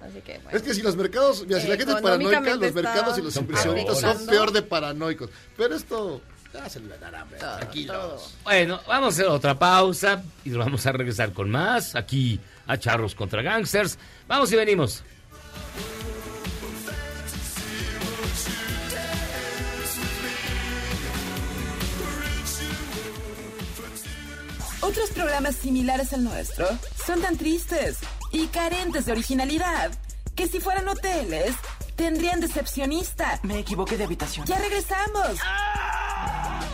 Así 0.00 0.20
que 0.20 0.38
bueno. 0.38 0.56
Es 0.56 0.62
que 0.62 0.74
si 0.74 0.82
los 0.82 0.96
mercados, 0.96 1.44
mira, 1.46 1.60
si 1.60 1.66
la 1.66 1.76
gente 1.76 1.92
es 1.92 2.00
paranoica, 2.00 2.40
los 2.40 2.74
mercados 2.74 3.18
y 3.18 3.22
los 3.22 3.36
inversionistas 3.36 4.00
son 4.00 4.26
peor 4.26 4.52
de 4.52 4.62
paranoicos. 4.62 5.30
Pero 5.56 5.74
esto, 5.74 6.20
ya 6.52 6.68
se 6.68 6.80
le 6.80 6.96
dará 6.98 7.22
hambre, 7.22 7.38
tranquilos. 7.38 8.34
Bueno, 8.44 8.80
vamos 8.86 9.06
a 9.06 9.08
hacer 9.08 9.26
otra 9.26 9.58
pausa 9.58 10.22
y 10.44 10.50
vamos 10.50 10.86
a 10.86 10.92
regresar 10.92 11.32
con 11.32 11.50
más 11.50 11.96
aquí 11.96 12.40
a 12.66 12.76
Charros 12.78 13.14
contra 13.14 13.42
Gangsters. 13.42 13.98
Vamos 14.28 14.52
y 14.52 14.56
venimos. 14.56 15.02
Otros 24.88 25.10
programas 25.10 25.54
similares 25.54 26.14
al 26.14 26.24
nuestro 26.24 26.66
son 27.04 27.20
tan 27.20 27.36
tristes 27.36 27.98
y 28.32 28.46
carentes 28.46 29.04
de 29.04 29.12
originalidad 29.12 29.90
que 30.34 30.48
si 30.48 30.60
fueran 30.60 30.88
hoteles 30.88 31.54
tendrían 31.94 32.40
decepcionista. 32.40 33.38
Me 33.42 33.58
equivoqué 33.58 33.98
de 33.98 34.04
habitación. 34.04 34.46
Ya 34.46 34.58
regresamos. 34.58 35.38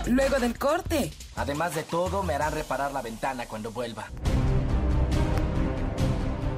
Luego 0.07 0.39
del 0.39 0.57
corte. 0.57 1.13
Además 1.35 1.75
de 1.75 1.83
todo, 1.83 2.23
me 2.23 2.35
harán 2.35 2.53
reparar 2.53 2.93
la 2.93 3.03
ventana 3.03 3.47
cuando 3.47 3.73
vuelva. 3.73 4.07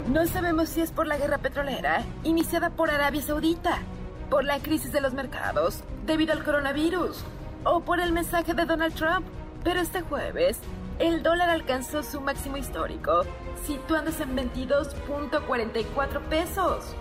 No 0.08 0.26
sabemos 0.26 0.68
si 0.68 0.82
es 0.82 0.90
por 0.90 1.06
la 1.06 1.16
guerra 1.16 1.38
petrolera 1.38 2.04
iniciada 2.22 2.68
por 2.68 2.90
Arabia 2.90 3.22
Saudita, 3.22 3.78
por 4.28 4.44
la 4.44 4.58
crisis 4.58 4.92
de 4.92 5.00
los 5.00 5.14
mercados 5.14 5.84
debido 6.04 6.34
al 6.34 6.44
coronavirus 6.44 7.16
o 7.64 7.80
por 7.80 8.00
el 8.00 8.12
mensaje 8.12 8.52
de 8.52 8.66
Donald 8.66 8.94
Trump. 8.94 9.26
Pero 9.64 9.80
este 9.80 10.02
jueves, 10.02 10.58
el 10.98 11.22
dólar 11.22 11.50
alcanzó 11.50 12.02
su 12.02 12.20
máximo 12.20 12.56
histórico, 12.56 13.24
situándose 13.66 14.22
en 14.22 14.36
22.44 14.36 16.20
pesos. 16.28 16.96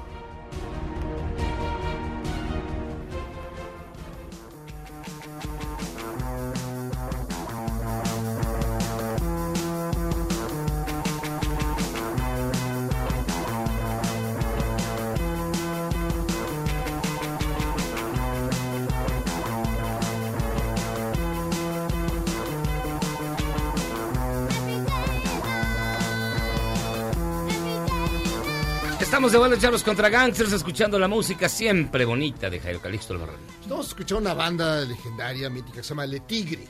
Estamos 29.16 29.32
de 29.32 29.38
vuelta, 29.38 29.58
Charros 29.58 29.82
contra 29.82 30.10
Gangsters, 30.10 30.52
escuchando 30.52 31.00
la 31.00 31.08
música 31.08 31.48
siempre 31.48 32.04
bonita 32.04 32.50
de 32.50 32.60
Jairo 32.60 32.82
Calixto 32.82 33.14
Albarrán. 33.14 33.38
Estamos 33.62 33.88
escuchando 33.88 34.20
una 34.20 34.34
banda 34.34 34.82
legendaria, 34.82 35.50
mítica, 35.50 35.78
que 35.78 35.84
se 35.84 35.90
llama 35.92 36.06
Le 36.06 36.20
Tigre. 36.20 36.68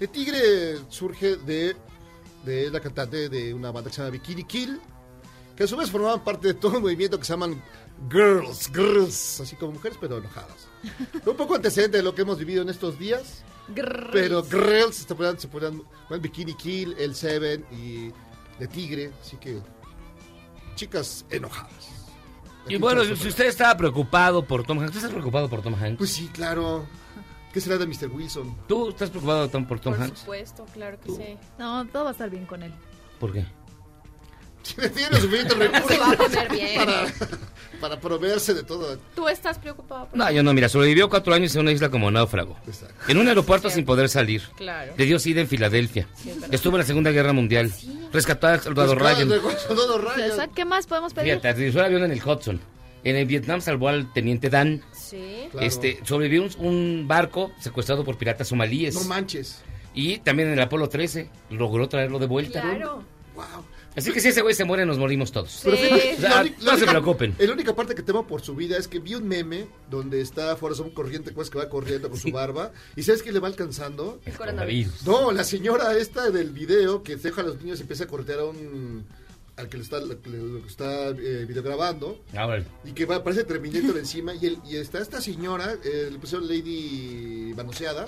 Le 0.00 0.08
Tigre 0.08 0.78
surge 0.88 1.36
de, 1.36 1.76
de 2.44 2.68
la 2.68 2.80
cantante 2.80 3.28
de 3.28 3.54
una 3.54 3.70
banda 3.70 3.90
que 3.90 3.94
se 3.94 4.02
llama 4.02 4.10
Bikini 4.10 4.42
Kill, 4.42 4.80
que 5.54 5.62
a 5.62 5.66
su 5.68 5.76
vez 5.76 5.88
formaban 5.88 6.24
parte 6.24 6.48
de 6.48 6.54
todo 6.54 6.78
un 6.78 6.82
movimiento 6.82 7.16
que 7.16 7.26
se 7.26 7.32
llaman 7.32 7.62
Girls, 8.10 8.72
Girls, 8.74 9.42
así 9.42 9.54
como 9.54 9.74
mujeres 9.74 9.96
pero 10.00 10.18
enojadas. 10.18 10.66
un 11.24 11.36
poco 11.36 11.54
antecedente 11.54 11.98
de 11.98 12.02
lo 12.02 12.12
que 12.12 12.22
hemos 12.22 12.38
vivido 12.38 12.62
en 12.62 12.70
estos 12.70 12.98
días, 12.98 13.44
pero 14.10 14.44
Girls 14.44 14.96
se 14.96 15.14
ponían, 15.14 15.38
se 15.38 15.46
ponían 15.46 15.80
bueno, 16.08 16.20
Bikini 16.20 16.54
Kill, 16.54 16.96
El 16.98 17.14
Seven 17.14 17.64
y 17.70 18.10
Le 18.58 18.66
Tigre, 18.66 19.12
así 19.22 19.36
que 19.36 19.62
chicas 20.74 21.24
enojadas. 21.30 21.90
Y 22.68 22.76
bueno, 22.76 23.04
si 23.04 23.28
usted 23.28 23.46
estaba 23.46 23.76
preocupado 23.76 24.44
por 24.46 24.64
Tom 24.64 24.78
Hanks, 24.78 24.92
¿tú 24.92 24.98
estás 24.98 25.12
preocupado 25.12 25.48
por 25.48 25.60
Tom 25.62 25.74
Hanks? 25.74 25.98
Pues 25.98 26.10
sí, 26.10 26.28
claro. 26.32 26.86
¿Qué 27.52 27.60
será 27.60 27.78
de 27.78 27.86
Mr. 27.86 28.10
Wilson? 28.10 28.56
¿Tú 28.66 28.88
estás 28.88 29.10
preocupado 29.10 29.48
por 29.48 29.78
Tom 29.78 29.92
Por 29.94 30.02
Hanks? 30.02 30.18
supuesto, 30.20 30.66
claro 30.72 30.98
que 30.98 31.10
sí. 31.12 31.36
No, 31.58 31.86
todo 31.86 32.04
va 32.04 32.10
a 32.10 32.12
estar 32.12 32.28
bien 32.28 32.46
con 32.46 32.62
él. 32.62 32.72
¿Por 33.20 33.32
qué? 33.32 33.46
Tiene 34.94 35.20
suficientes 35.20 35.56
recursos 35.58 35.88
Se 35.88 35.98
va 35.98 36.10
a 36.10 36.16
poner 36.16 36.50
bien. 36.50 36.76
para, 36.84 37.06
para 37.80 38.00
proveerse 38.00 38.54
de 38.54 38.62
todo. 38.62 38.98
¿Tú 39.14 39.28
estás 39.28 39.58
preocupado 39.58 40.06
por 40.08 40.16
No, 40.18 40.30
yo 40.30 40.42
no, 40.42 40.52
mira, 40.54 40.68
sobrevivió 40.68 41.08
cuatro 41.10 41.34
años 41.34 41.54
en 41.54 41.60
una 41.62 41.72
isla 41.72 41.90
como 41.90 42.10
náufrago. 42.10 42.56
En 43.08 43.18
un 43.18 43.28
aeropuerto 43.28 43.68
sin 43.70 43.84
poder 43.84 44.08
salir. 44.08 44.42
Claro. 44.56 44.94
Le 44.96 45.04
dio 45.04 45.18
sida 45.18 45.40
en 45.42 45.48
Filadelfia. 45.48 46.08
Sí. 46.14 46.32
Estuvo 46.50 46.76
en 46.76 46.80
la 46.80 46.86
Segunda 46.86 47.10
Guerra 47.10 47.32
Mundial. 47.32 47.72
Rescató 48.12 48.46
a 48.46 48.58
Soldado 48.58 48.94
Ryan. 48.94 49.28
Ryan. 49.28 50.30
O 50.30 50.34
sea, 50.36 50.48
¿Qué 50.48 50.64
más 50.64 50.86
podemos 50.86 51.12
pedir? 51.12 51.30
Fíjate, 51.32 51.48
aterrizó 51.48 51.80
el 51.80 51.84
avión 51.86 52.04
en 52.04 52.12
el 52.12 52.22
Hudson. 52.24 52.60
En 53.04 53.16
el 53.16 53.26
Vietnam 53.26 53.60
salvó 53.60 53.88
al 53.88 54.10
teniente 54.14 54.48
Dan. 54.48 54.82
Sí. 54.92 55.48
Este, 55.60 56.00
sobrevivió 56.04 56.42
un, 56.42 56.66
un 56.66 57.08
barco 57.08 57.52
secuestrado 57.60 58.02
por 58.02 58.16
piratas 58.16 58.48
somalíes. 58.48 58.94
No 58.94 59.04
manches. 59.04 59.62
Y 59.92 60.18
también 60.18 60.48
en 60.48 60.54
el 60.54 60.60
Apolo 60.62 60.88
13 60.88 61.28
logró 61.50 61.86
traerlo 61.88 62.18
de 62.18 62.26
vuelta. 62.26 62.62
Claro. 62.62 63.04
Así 63.96 64.12
que 64.12 64.20
si 64.20 64.28
ese 64.28 64.42
güey 64.42 64.54
se 64.54 64.64
muere, 64.64 64.84
nos 64.86 64.98
morimos 64.98 65.30
todos. 65.32 65.60
Pero 65.64 65.76
fíjate, 65.76 66.14
O 66.18 66.20
sea, 66.20 66.30
la 66.30 66.40
uni- 66.42 66.50
la 66.50 66.56
no 66.58 66.70
se 66.70 66.74
única- 66.84 66.90
preocupen. 66.90 67.34
La 67.38 67.52
única 67.52 67.74
parte 67.76 67.94
que 67.94 68.02
temo 68.02 68.26
por 68.26 68.42
su 68.42 68.54
vida 68.54 68.76
es 68.76 68.88
que 68.88 68.98
vi 68.98 69.14
un 69.14 69.28
meme 69.28 69.66
donde 69.90 70.20
está 70.20 70.56
Forrest 70.56 70.80
Gump 70.82 70.94
corriente, 70.94 71.30
pues 71.32 71.48
que 71.50 71.58
va 71.58 71.68
corriendo 71.68 72.10
con 72.10 72.18
su 72.18 72.30
barba. 72.32 72.72
¿Y 72.96 73.02
sabes 73.04 73.22
qué 73.22 73.30
le 73.32 73.38
va 73.38 73.48
alcanzando? 73.48 74.20
El 74.24 74.34
coronavirus. 74.34 75.06
No, 75.06 75.30
la 75.32 75.44
señora 75.44 75.96
esta 75.96 76.30
del 76.30 76.50
video 76.50 77.02
que 77.02 77.16
deja 77.16 77.40
a 77.42 77.44
los 77.44 77.60
niños 77.62 77.78
y 77.78 77.82
empieza 77.82 78.04
a 78.04 78.06
cortear 78.08 78.40
a 78.40 78.44
un. 78.46 79.04
Al 79.56 79.68
que 79.68 79.76
lo 79.76 79.82
está, 79.82 80.00
lo 80.00 80.20
que 80.20 80.30
lo 80.30 80.58
está 80.66 81.08
eh, 81.10 81.44
videograbando. 81.46 82.22
Ah, 82.36 82.46
bueno. 82.46 82.64
Y 82.84 82.92
que 82.92 83.04
va, 83.06 83.16
aparece 83.16 83.44
Terminator 83.44 83.96
encima. 83.98 84.34
Y, 84.34 84.46
el, 84.46 84.58
y 84.64 84.76
está 84.76 84.98
esta 85.00 85.20
señora, 85.20 85.74
eh, 85.84 86.08
le 86.10 86.18
pusieron 86.18 86.48
Lady 86.48 87.52
Manoseada. 87.56 88.06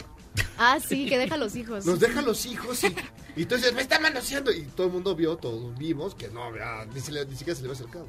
Ah, 0.59 0.79
sí, 0.87 1.07
que 1.07 1.19
deja 1.19 1.35
a 1.37 1.39
los 1.39 1.57
hijos. 1.57 1.87
Nos 1.87 1.99
deja 2.01 2.21
los 2.23 2.45
hijos 2.47 2.83
y, 2.85 2.95
y 3.37 3.43
entonces 3.43 3.73
me 3.75 3.81
está 3.83 3.99
manoseando. 4.01 4.53
Y 4.53 4.63
todo 4.63 4.89
el 4.89 4.93
mundo 4.93 5.15
vio, 5.15 5.37
todos 5.37 5.77
vimos 5.79 6.15
que 6.15 6.29
no, 6.29 6.43
ah, 6.63 6.85
ni, 6.93 7.01
se 7.01 7.13
le- 7.13 7.25
ni 7.25 7.37
siquiera 7.37 7.55
se 7.57 7.63
le 7.63 7.69
había 7.71 7.81
acercado. 7.81 8.09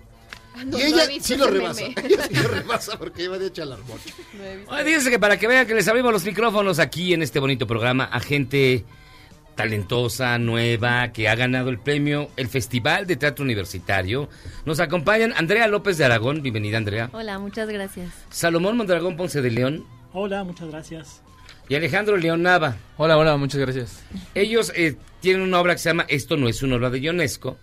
Ah, 0.56 0.66
no, 0.66 0.78
y 0.78 0.82
ella 0.82 1.08
sí 1.22 1.36
lo 1.38 1.48
rebasa. 1.48 1.82
meme. 1.84 1.96
Ella 2.04 2.28
sí 2.28 2.34
lo 2.34 2.48
rebasa 2.50 2.98
porque 2.98 3.24
iba 3.24 3.38
de 3.38 3.48
hecho 3.48 3.62
al 3.64 3.74
árbol. 3.74 4.00
No 4.68 5.10
que 5.10 5.20
para 5.20 5.38
que 5.38 5.48
vean 5.48 5.68
que 5.68 5.76
les 5.76 5.88
abrimos 5.88 6.12
los 6.12 6.26
micrófonos 6.26 6.80
aquí 6.80 7.14
en 7.14 7.22
este 7.22 7.40
bonito 7.40 7.68
programa 7.68 8.06
a 8.06 8.20
gente 8.20 8.84
talentosa, 9.58 10.38
nueva, 10.38 11.12
que 11.12 11.28
ha 11.28 11.36
ganado 11.36 11.70
el 11.70 11.80
premio, 11.80 12.30
el 12.38 12.48
Festival 12.48 13.06
de 13.08 13.18
Teatro 13.18 13.44
Universitario. 13.44 14.30
Nos 14.66 14.80
acompañan 14.80 15.34
Andrea 15.36 15.68
López 15.68 15.98
de 15.98 16.06
Aragón, 16.06 16.42
bienvenida 16.42 16.78
Andrea. 16.78 17.10
Hola, 17.12 17.40
muchas 17.40 17.68
gracias. 17.68 18.14
Salomón 18.30 18.78
Mondragón 18.78 19.18
Ponce 19.18 19.42
de 19.42 19.52
León 19.52 19.84
Hola, 20.14 20.46
muchas 20.46 20.70
gracias. 20.70 21.22
y 21.68 21.76
Alejandro 21.76 22.16
León 22.16 22.44
Nava. 22.44 22.78
Hola, 22.96 23.18
hola, 23.18 23.36
muchas 23.36 23.60
gracias. 23.60 24.04
Ellos 24.36 24.72
eh, 24.76 24.96
tienen 25.20 25.42
una 25.42 25.60
obra 25.60 25.74
que 25.74 25.80
se 25.80 25.90
llama 25.90 26.06
Esto 26.08 26.38
no 26.38 26.48
es 26.48 26.64
una 26.64 26.76
obra 26.78 26.90
de 26.90 27.02
Ionesco, 27.02 27.58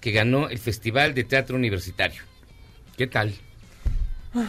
que 0.00 0.10
ganó 0.10 0.50
el 0.50 0.58
Festival 0.58 1.14
de 1.14 1.24
Teatro 1.24 1.56
Universitario. 1.56 2.22
¿Qué 2.98 3.06
tal? 3.06 3.32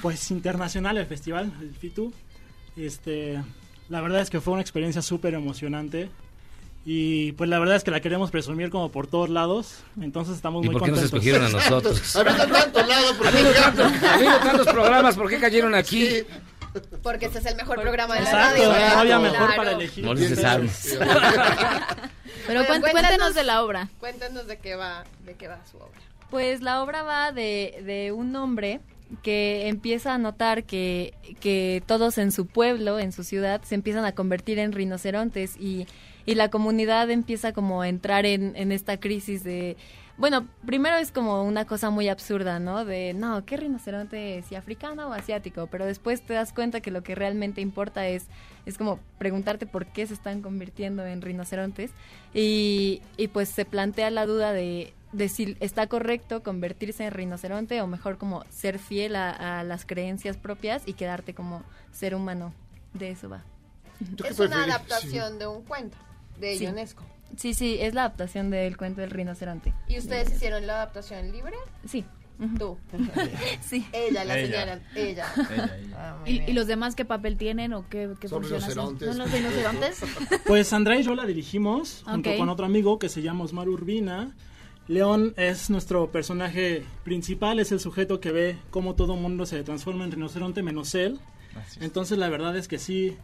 Pues 0.02 0.32
internacional 0.32 0.98
el 0.98 1.06
festival, 1.06 1.54
el 1.62 1.74
FITU. 1.74 2.12
Este, 2.76 3.42
la 3.88 4.02
verdad 4.02 4.22
es 4.22 4.30
que 4.30 4.42
fue 4.42 4.54
una 4.54 4.62
experiencia 4.62 5.02
súper 5.02 5.34
emocionante. 5.34 6.10
Y 6.90 7.34
pues 7.34 7.50
la 7.50 7.60
verdad 7.60 7.76
es 7.76 7.84
que 7.84 7.92
la 7.92 8.00
queremos 8.00 8.32
presumir 8.32 8.70
como 8.70 8.90
por 8.94 9.08
todos 9.08 9.30
lados. 9.30 9.80
Entonces 10.02 10.36
estamos 10.38 10.64
¿Y 10.64 10.68
muy 10.70 10.74
por 10.74 10.84
qué 10.86 10.92
nos 10.92 11.02
contentos. 11.02 11.28
escogieron 11.28 11.46
a 11.46 11.50
nosotros? 11.84 12.16
Habiendo 12.16 12.48
tanto 12.48 12.86
lado, 12.86 13.18
¿por 13.18 13.30
qué 13.30 13.44
tanto- 13.44 13.84
habiendo 14.10 14.38
tantos 14.40 14.68
programas, 14.68 15.16
¿por 15.18 15.30
qué 15.30 15.38
cayeron 15.38 15.76
aquí? 15.82 16.08
Porque 17.04 17.26
este 17.26 17.40
es 17.40 17.46
el 17.48 17.58
mejor 17.58 17.82
programa 17.82 18.16
de 18.16 18.22
la 18.22 18.30
Exacto, 18.30 18.72
radio. 18.72 18.98
había 19.00 19.20
mejor 19.20 19.38
Claro. 19.48 19.56
para 19.58 19.72
elegir. 19.74 20.06
No 20.06 20.14
les. 20.14 20.30
Pero 22.48 22.64
Bueno, 22.64 22.64
cuént- 22.64 22.92
cuéntenos 22.92 23.36
de 23.36 23.44
la 23.44 23.64
obra. 23.64 23.90
Cuéntanos 24.00 24.48
de 24.48 24.58
qué 24.58 24.76
va, 24.76 25.04
de 25.26 25.34
qué 25.36 25.48
va 25.50 25.60
su 25.70 25.78
obra. 25.78 26.00
Pues 26.30 26.62
la 26.62 26.82
obra 26.84 27.04
va 27.04 27.32
de, 27.34 27.82
de 27.86 28.12
un 28.14 28.34
hombre 28.38 28.80
que 29.24 29.68
empieza 29.68 30.14
a 30.14 30.18
notar 30.18 30.64
que, 30.66 31.14
que 31.40 31.82
todos 31.86 32.18
en 32.18 32.32
su 32.32 32.46
pueblo, 32.46 33.00
en 33.00 33.12
su 33.12 33.24
ciudad, 33.24 33.62
se 33.64 33.76
empiezan 33.76 34.06
a 34.06 34.14
convertir 34.14 34.60
en 34.60 34.72
rinocerontes 34.74 35.56
y, 35.58 35.88
y 36.28 36.36
la 36.36 36.50
comunidad 36.50 37.10
empieza 37.10 37.54
como 37.54 37.82
a 37.82 37.88
entrar 37.88 38.26
en, 38.26 38.56
en 38.58 38.74
esta 38.74 39.00
crisis 39.00 39.46
de... 39.46 39.78
Bueno, 40.18 40.46
primero 40.66 40.98
es 40.98 41.12
como 41.12 41.44
una 41.44 41.66
cosa 41.66 41.90
muy 41.90 42.10
absurda, 42.10 42.60
¿no? 42.60 42.84
De, 42.84 43.14
no, 43.14 43.46
¿qué 43.46 43.56
rinoceronte? 43.56 44.44
¿Si 44.50 44.56
africano 44.56 45.08
o 45.08 45.14
asiático? 45.14 45.68
Pero 45.68 45.86
después 45.86 46.22
te 46.22 46.34
das 46.34 46.52
cuenta 46.52 46.82
que 46.82 46.92
lo 46.92 47.02
que 47.02 47.16
realmente 47.16 47.62
importa 47.62 48.08
es, 48.08 48.26
es 48.66 48.78
como 48.78 49.00
preguntarte 49.18 49.68
por 49.68 49.86
qué 49.86 50.06
se 50.06 50.16
están 50.16 50.42
convirtiendo 50.42 51.06
en 51.06 51.22
rinocerontes. 51.22 51.92
Y, 52.34 53.02
y 53.16 53.30
pues 53.30 53.48
se 53.48 53.64
plantea 53.64 54.10
la 54.10 54.26
duda 54.26 54.52
de, 54.52 54.94
de 55.14 55.30
si 55.30 55.56
está 55.62 55.88
correcto 55.88 56.44
convertirse 56.44 57.06
en 57.06 57.12
rinoceronte 57.14 57.82
o 57.82 57.88
mejor 57.88 58.18
como 58.18 58.44
ser 58.50 58.80
fiel 58.80 59.16
a, 59.16 59.60
a 59.60 59.64
las 59.64 59.86
creencias 59.86 60.36
propias 60.36 60.84
y 60.86 60.94
quedarte 60.94 61.34
como 61.34 61.64
ser 61.94 62.16
humano. 62.16 62.54
De 62.94 63.12
eso 63.12 63.30
va. 63.30 63.46
Es 64.28 64.40
una 64.40 64.66
adaptación 64.66 65.40
de 65.40 65.48
un 65.48 65.64
cuento 65.64 65.96
de 66.40 66.58
Sí. 66.58 66.64
Ionesco. 66.66 67.04
Sí, 67.36 67.54
sí, 67.54 67.78
es 67.80 67.94
la 67.94 68.02
adaptación 68.06 68.50
del 68.50 68.78
cuento 68.78 69.02
del 69.02 69.12
rinoceronte. 69.12 69.74
¿Y 69.88 69.98
ustedes 70.00 70.32
hicieron 70.34 70.66
la 70.66 70.76
adaptación 70.76 71.32
libre? 71.32 71.56
Sí. 71.86 72.06
Tú. 72.60 72.78
sí. 73.62 73.86
Ella, 73.92 74.24
la 74.24 74.38
Ella. 74.38 74.46
señora. 74.60 74.80
Ella. 74.96 75.26
Ah, 75.96 76.18
muy 76.22 76.30
¿Y, 76.30 76.34
bien. 76.34 76.50
y 76.50 76.54
los 76.54 76.68
demás 76.68 76.96
qué 76.96 77.04
papel 77.04 77.36
tienen 77.36 77.74
o 77.74 77.90
qué, 77.90 78.10
qué 78.22 78.28
Son 78.28 78.44
rinocerontes. 78.44 79.08
¿Son 79.10 79.18
los 79.18 79.32
rinocerontes? 79.32 80.02
Pues 80.46 80.72
Andrea 80.72 81.00
y 81.00 81.04
yo 81.04 81.16
la 81.16 81.26
dirigimos 81.26 82.04
junto 82.06 82.30
Ok. 82.30 82.38
con 82.38 82.50
otro 82.50 82.66
amigo 82.68 83.00
que 83.00 83.10
se 83.10 83.22
llama 83.24 83.44
Osmar 83.44 83.68
Urbina. 83.70 84.36
León 84.88 85.34
es 85.36 85.70
nuestro 85.70 86.12
personaje 86.12 86.86
principal, 87.04 87.60
es 87.60 87.72
el 87.74 87.80
sujeto 87.80 88.20
que 88.22 88.32
ve 88.32 88.58
cómo 88.70 88.96
todo 88.96 89.16
mundo 89.16 89.46
se 89.46 89.62
transforma 89.64 90.06
en 90.06 90.12
rinoceronte 90.12 90.62
menos 90.64 90.94
él. 90.96 91.20
Entonces 91.82 92.18
la 92.20 92.30
verdad 92.30 92.56
es 92.56 92.68
que 92.68 92.78
sí, 92.78 93.18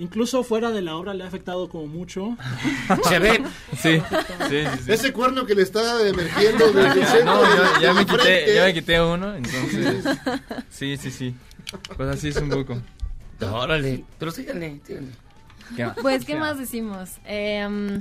incluso 0.00 0.42
fuera 0.42 0.70
de 0.70 0.82
la 0.82 0.96
obra 0.96 1.14
le 1.14 1.22
ha 1.22 1.26
afectado 1.28 1.68
como 1.68 1.86
mucho. 1.86 2.36
Se 3.08 3.18
ve. 3.18 3.42
Sí, 3.76 4.00
sí, 4.00 4.16
sí. 4.48 4.64
sí. 4.84 4.92
Ese 4.92 5.12
cuerno 5.12 5.46
que 5.46 5.54
le 5.54 5.62
está 5.62 6.06
emergiendo 6.06 6.72
desde 6.72 7.00
el 7.00 7.06
centro 7.06 7.36
No, 7.36 7.80
ya, 7.80 7.94
me 7.94 8.04
quité, 8.06 8.54
ya 8.54 8.64
me 8.64 8.74
quité 8.74 9.00
uno, 9.00 9.34
entonces. 9.34 10.04
Sí, 10.70 10.96
sí, 10.96 11.10
sí. 11.10 11.34
Pues 11.96 12.08
así 12.08 12.28
es 12.28 12.36
un 12.36 12.48
poco. 12.48 12.80
Órale, 13.40 14.04
pero 14.18 14.30
síganle, 14.32 14.80
síganle. 14.84 15.12
¿Qué 15.76 15.86
más? 15.86 15.96
Pues, 16.00 16.24
¿qué 16.24 16.34
más 16.34 16.58
decimos? 16.58 17.10
Eh, 17.24 18.00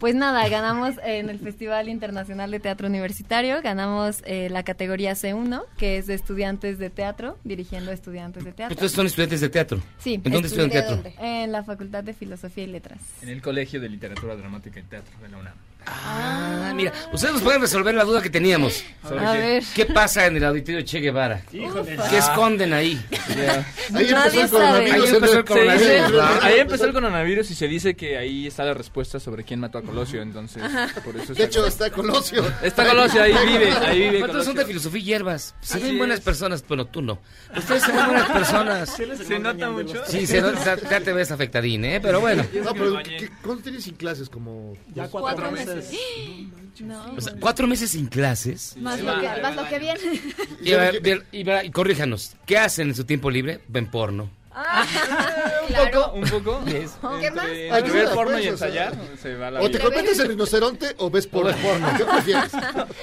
pues 0.00 0.14
nada, 0.16 0.48
ganamos 0.48 0.94
en 1.04 1.28
el 1.30 1.38
Festival 1.38 1.88
Internacional 1.88 2.50
de 2.50 2.58
Teatro 2.58 2.88
Universitario, 2.88 3.60
ganamos 3.62 4.22
eh, 4.26 4.48
la 4.50 4.64
categoría 4.64 5.12
C1, 5.12 5.62
que 5.76 5.98
es 5.98 6.06
de 6.08 6.14
estudiantes 6.14 6.78
de 6.78 6.90
teatro, 6.90 7.38
dirigiendo 7.44 7.92
a 7.92 7.94
estudiantes 7.94 8.42
de 8.44 8.50
teatro. 8.52 8.74
Ustedes 8.74 8.92
son 8.92 9.06
estudiantes 9.06 9.40
de 9.40 9.48
teatro. 9.50 9.80
Sí. 9.98 10.14
¿En 10.14 10.22
dónde 10.32 10.38
estu- 10.40 10.44
estudian 10.46 10.70
teatro? 10.70 11.02
En 11.20 11.52
la 11.52 11.62
Facultad 11.62 12.02
de 12.02 12.14
Filosofía 12.14 12.64
y 12.64 12.68
Letras. 12.68 12.98
En 13.22 13.28
el 13.28 13.40
Colegio 13.42 13.80
de 13.80 13.88
Literatura 13.88 14.34
Dramática 14.34 14.80
y 14.80 14.82
Teatro 14.82 15.12
de 15.22 15.28
la 15.28 15.36
UNAM. 15.38 15.54
Ah, 15.86 16.72
mira, 16.74 16.92
ustedes 17.12 17.34
nos 17.34 17.42
pueden 17.42 17.60
resolver 17.60 17.94
la 17.94 18.04
duda 18.04 18.22
que 18.22 18.30
teníamos. 18.30 18.84
¿Sobre 19.02 19.26
A 19.26 19.32
qué? 19.32 19.38
ver. 19.38 19.62
¿Qué 19.74 19.86
pasa 19.86 20.26
en 20.26 20.36
el 20.36 20.44
auditorio 20.44 20.82
Che 20.82 21.00
Guevara? 21.00 21.42
Híjole. 21.52 21.96
¿Qué 22.08 22.18
esconden 22.18 22.72
ahí? 22.72 23.00
Ahí 23.94 24.04
empezó 24.08 24.14
Nadie 24.14 24.42
el 24.42 24.48
sabe. 24.48 24.50
coronavirus. 24.50 24.94
Ahí 25.10 25.14
empezó 25.14 25.38
el 25.38 25.44
coronavirus, 25.44 25.86
¿verdad? 26.12 26.38
ahí 26.42 26.58
empezó 26.60 26.84
el 26.86 26.92
coronavirus 26.92 27.50
y 27.50 27.54
se 27.54 27.66
dice 27.68 27.94
que 27.96 28.16
ahí 28.18 28.46
está 28.46 28.64
la 28.64 28.74
respuesta 28.74 29.18
sobre 29.18 29.42
quién 29.44 29.58
mató 29.60 29.78
a 29.78 29.82
Colosio, 29.82 30.22
entonces 30.22 30.62
por 31.04 31.16
eso 31.16 31.34
De 31.34 31.44
hecho, 31.44 31.66
está 31.66 31.90
Colosio. 31.90 32.44
está 32.62 32.86
Colosio 32.88 33.22
ahí 33.22 33.34
vive, 33.46 33.72
ahí 33.72 34.00
vive 34.10 34.28
todos 34.28 34.44
son 34.44 34.54
de 34.56 34.64
filosofía 34.64 35.00
y 35.00 35.04
hierbas. 35.04 35.54
Se 35.60 35.78
ven 35.80 35.98
buenas 35.98 36.18
es. 36.20 36.24
personas, 36.24 36.64
bueno, 36.66 36.86
tú 36.86 37.02
no. 37.02 37.18
Ustedes 37.56 37.82
se 37.82 37.92
ven 37.92 38.06
buenas 38.06 38.30
personas. 38.30 38.96
¿Se 39.26 39.38
nota 39.38 39.70
mucho? 39.70 40.02
Sí, 40.06 40.26
se 40.26 40.40
nota- 40.40 40.76
ya 40.88 41.00
te 41.00 41.12
ves 41.12 41.30
afectadín, 41.32 41.84
¿eh? 41.84 42.00
Pero 42.00 42.20
bueno. 42.20 42.44
No, 42.62 42.72
pero 42.74 42.98
¿qué- 43.02 43.30
¿cuánto 43.42 43.64
tienes 43.64 43.84
sin 43.84 43.94
clases? 43.96 44.28
Como 44.28 44.74
Ya 44.94 45.08
cuatro, 45.08 45.20
Cuatro 45.20 45.50
meses. 45.76 45.98
No, 46.80 47.12
O 47.16 47.20
sea, 47.20 47.34
cuatro 47.38 47.66
meses 47.66 47.90
sin 47.90 48.06
clases. 48.06 48.74
Más, 48.78 49.00
lo 49.00 49.20
que, 49.20 49.28
más 49.42 49.54
lo 49.56 49.68
que 49.68 49.78
viene. 49.78 50.00
Y, 50.62 50.72
a 50.72 50.78
ver, 50.78 51.24
y, 51.32 51.42
ver, 51.44 51.64
y 51.66 51.70
corríjanos, 51.70 52.36
¿qué 52.46 52.56
hacen 52.58 52.88
en 52.88 52.94
su 52.94 53.04
tiempo 53.04 53.30
libre? 53.30 53.60
Ven 53.68 53.90
porno. 53.90 54.30
Claro. 55.68 56.12
Un 56.14 56.22
poco. 56.28 56.64
Yes. 56.66 56.92
¿Qué 57.20 57.30
más? 57.30 57.44
Entre, 57.46 57.70
Ayuda, 57.70 57.78
entre 57.78 57.92
ver 57.92 58.08
porno 58.14 58.32
pues, 58.32 58.44
y 58.44 58.48
o 58.48 58.56
sea. 58.56 58.66
ensayar, 58.68 58.94
se 59.22 59.34
va 59.36 59.50
la 59.52 59.60
O 59.60 59.70
te 59.70 59.78
conviertes 59.78 60.18
en 60.18 60.28
rinoceronte 60.28 60.94
o 60.98 61.10
ves 61.10 61.26
porno. 61.28 61.54
¿Qué 61.96 62.04
prefieres? 62.04 62.50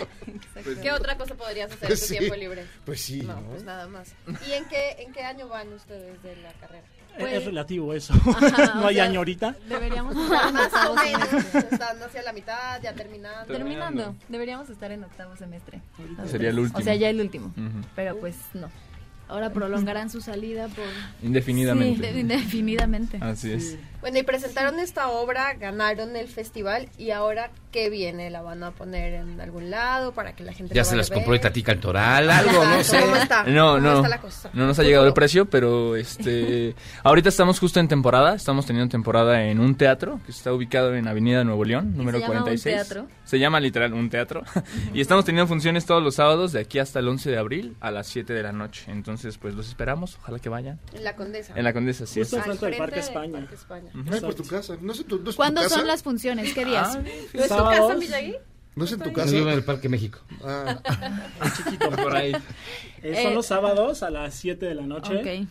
¿Qué 0.82 0.92
otra 0.92 1.18
cosa 1.18 1.36
podrías 1.36 1.72
hacer 1.72 1.90
en 1.92 1.98
tu 1.98 2.06
Sí. 2.06 2.18
tiempo 2.18 2.36
libre? 2.36 2.66
Pues 2.86 3.00
sí, 3.02 3.22
No, 3.22 3.36
¿no? 3.36 3.42
pues 3.52 3.64
nada 3.64 3.88
más. 3.88 4.10
¿Y 4.48 4.52
en 4.54 4.66
qué, 4.66 4.98
en 5.00 5.14
qué 5.14 5.22
año 5.24 5.48
van 5.48 5.72
ustedes 5.72 6.22
de 6.24 6.36
la 6.38 6.52
carrera? 6.54 6.84
Es- 7.18 7.34
es 7.34 7.46
relativo 7.46 7.94
eso. 7.94 8.14
Ajá, 8.14 8.74
no 8.76 8.88
hay 8.88 8.96
sea, 8.96 9.04
año 9.06 9.20
ahorita. 9.20 9.56
Deberíamos 9.68 10.16
estar 10.24 10.48
en 10.48 10.54
Más 10.54 10.64
o 10.64 10.66
octavo 10.78 10.96
menos. 10.96 11.28
semestre. 11.30 11.60
Están 11.72 12.04
hacia 12.04 12.22
la 12.24 12.34
mitad, 12.34 12.82
ya 12.82 12.94
terminando. 12.94 13.54
Terminando. 13.54 14.16
Deberíamos 14.30 14.70
estar 14.70 14.92
en 14.92 15.04
octavo 15.04 15.36
semestre. 15.36 15.82
Sería 16.28 16.50
el 16.50 16.60
último. 16.60 16.80
O 16.80 16.82
sea, 16.82 16.96
ya 16.96 17.10
el 17.10 17.20
último. 17.22 17.54
Pero 17.96 18.18
pues 18.18 18.36
no. 18.54 18.70
Ahora 19.28 19.52
prolongarán 19.52 20.10
su 20.10 20.22
salida 20.22 20.68
por... 20.70 20.86
Indefinidamente. 21.22 22.14
Sí, 22.14 22.20
indefinidamente. 22.20 23.18
Así 23.22 23.52
es. 23.52 23.78
Bueno, 24.00 24.20
y 24.20 24.24
presentaron 24.24 24.80
esta 24.80 25.10
obra, 25.10 25.56
ganaron 25.56 26.16
el 26.16 26.28
festival 26.28 26.88
y 26.98 27.12
ahora, 27.12 27.50
¿qué 27.72 27.90
viene? 27.90 28.30
¿La 28.30 28.42
van 28.42 28.64
a 28.64 28.72
poner 28.72 29.16
en 29.16 29.42
algún 29.42 29.72
lado 29.72 30.14
para 30.14 30.34
que 30.34 30.44
la 30.44 30.54
gente 30.54 30.74
Ya 30.76 30.82
la 30.82 30.86
se 30.86 30.96
las 30.96 31.10
compró 31.10 31.32
ver? 31.32 31.40
Itati 31.40 31.64
Cantoral, 31.64 32.30
algo, 32.30 32.64
no 32.64 32.84
sé. 32.84 33.00
¿Cómo 33.00 33.16
está? 33.16 33.44
No, 33.44 33.74
¿Cómo 33.74 33.80
no, 33.80 33.96
está 33.98 34.08
la 34.10 34.22
cosa? 34.22 34.50
no 34.54 34.68
nos 34.68 34.78
ha 34.78 34.84
llegado 34.84 35.08
el 35.08 35.14
precio, 35.14 35.46
pero 35.46 35.96
este, 35.96 36.76
ahorita 37.04 37.30
estamos 37.30 37.60
justo 37.60 37.80
en 37.80 37.88
temporada, 37.88 38.36
estamos 38.36 38.68
teniendo 38.68 38.90
temporada 38.90 39.44
en 39.44 39.60
un 39.60 39.76
teatro 39.76 40.22
que 40.26 40.32
está 40.32 40.54
ubicado 40.54 40.96
en 40.96 41.08
Avenida 41.08 41.44
Nuevo 41.44 41.66
León, 41.66 41.98
número 41.98 42.20
se 42.20 42.22
llama 42.22 42.36
un 42.36 42.42
46. 42.44 42.76
teatro? 42.76 43.08
Se 43.26 43.40
llama 43.40 43.60
literal 43.60 43.94
un 43.94 44.10
teatro 44.10 44.44
y 44.94 45.02
estamos 45.02 45.26
teniendo 45.26 45.48
funciones 45.48 45.86
todos 45.86 46.04
los 46.04 46.16
sábados 46.16 46.52
de 46.52 46.62
aquí 46.62 46.78
hasta 46.78 47.00
el 47.00 47.08
11 47.08 47.32
de 47.32 47.38
abril 47.40 47.76
a 47.82 47.90
las 47.90 48.08
7 48.08 48.32
de 48.32 48.44
la 48.44 48.52
noche. 48.52 48.86
Entonces, 48.92 49.17
pues 49.40 49.56
los 49.56 49.68
esperamos, 49.68 50.18
ojalá 50.22 50.40
que 50.40 50.50
vayan. 50.50 50.80
En 50.94 51.04
la 51.04 51.16
Condesa. 51.16 51.54
En 51.56 51.64
la 51.64 51.74
Condesa, 51.74 52.06
sí. 52.06 52.20
Justo 52.22 52.38
del 52.38 52.52
Al 52.52 52.58
Parque 52.58 52.78
frente 52.78 53.00
España. 53.00 53.40
Parque 53.40 53.56
España. 53.56 53.92
Ujú. 53.94 54.14
Ay, 54.14 54.22
por 54.22 54.36
tu 54.36 54.44
casa. 54.46 54.78
¿No 54.82 54.94
en 54.94 55.04
tu, 55.04 55.16
no 55.18 55.20
es 55.20 55.20
en 55.20 55.24
tu 55.26 55.36
¿Cuándo 55.36 55.62
casa? 55.62 55.76
son 55.76 55.88
las 55.88 56.04
funciones? 56.04 56.54
¿Qué 56.54 56.66
días? 56.66 56.96
¿No 57.34 57.42
es 57.42 57.48
tu 57.50 57.56
casa. 57.56 57.96
Miyagi? 57.96 58.36
¿No 58.76 58.86
es 58.86 58.92
en 58.92 59.00
tu 59.00 59.10
Yo 59.10 59.14
casa? 59.14 59.32
vivo 59.32 59.48
en 59.48 59.54
el 59.54 59.64
Parque 59.64 59.90
México. 59.90 60.20
Ah, 60.44 60.80
chiquito 61.58 61.90
por 61.90 62.16
ahí. 62.16 62.32
Eh, 63.02 63.24
son 63.24 63.34
los 63.34 63.48
sábados 63.48 64.04
a 64.04 64.10
las 64.12 64.36
7 64.36 64.66
de 64.66 64.76
la 64.76 64.84
noche. 64.84 65.16
Ok. 65.18 65.48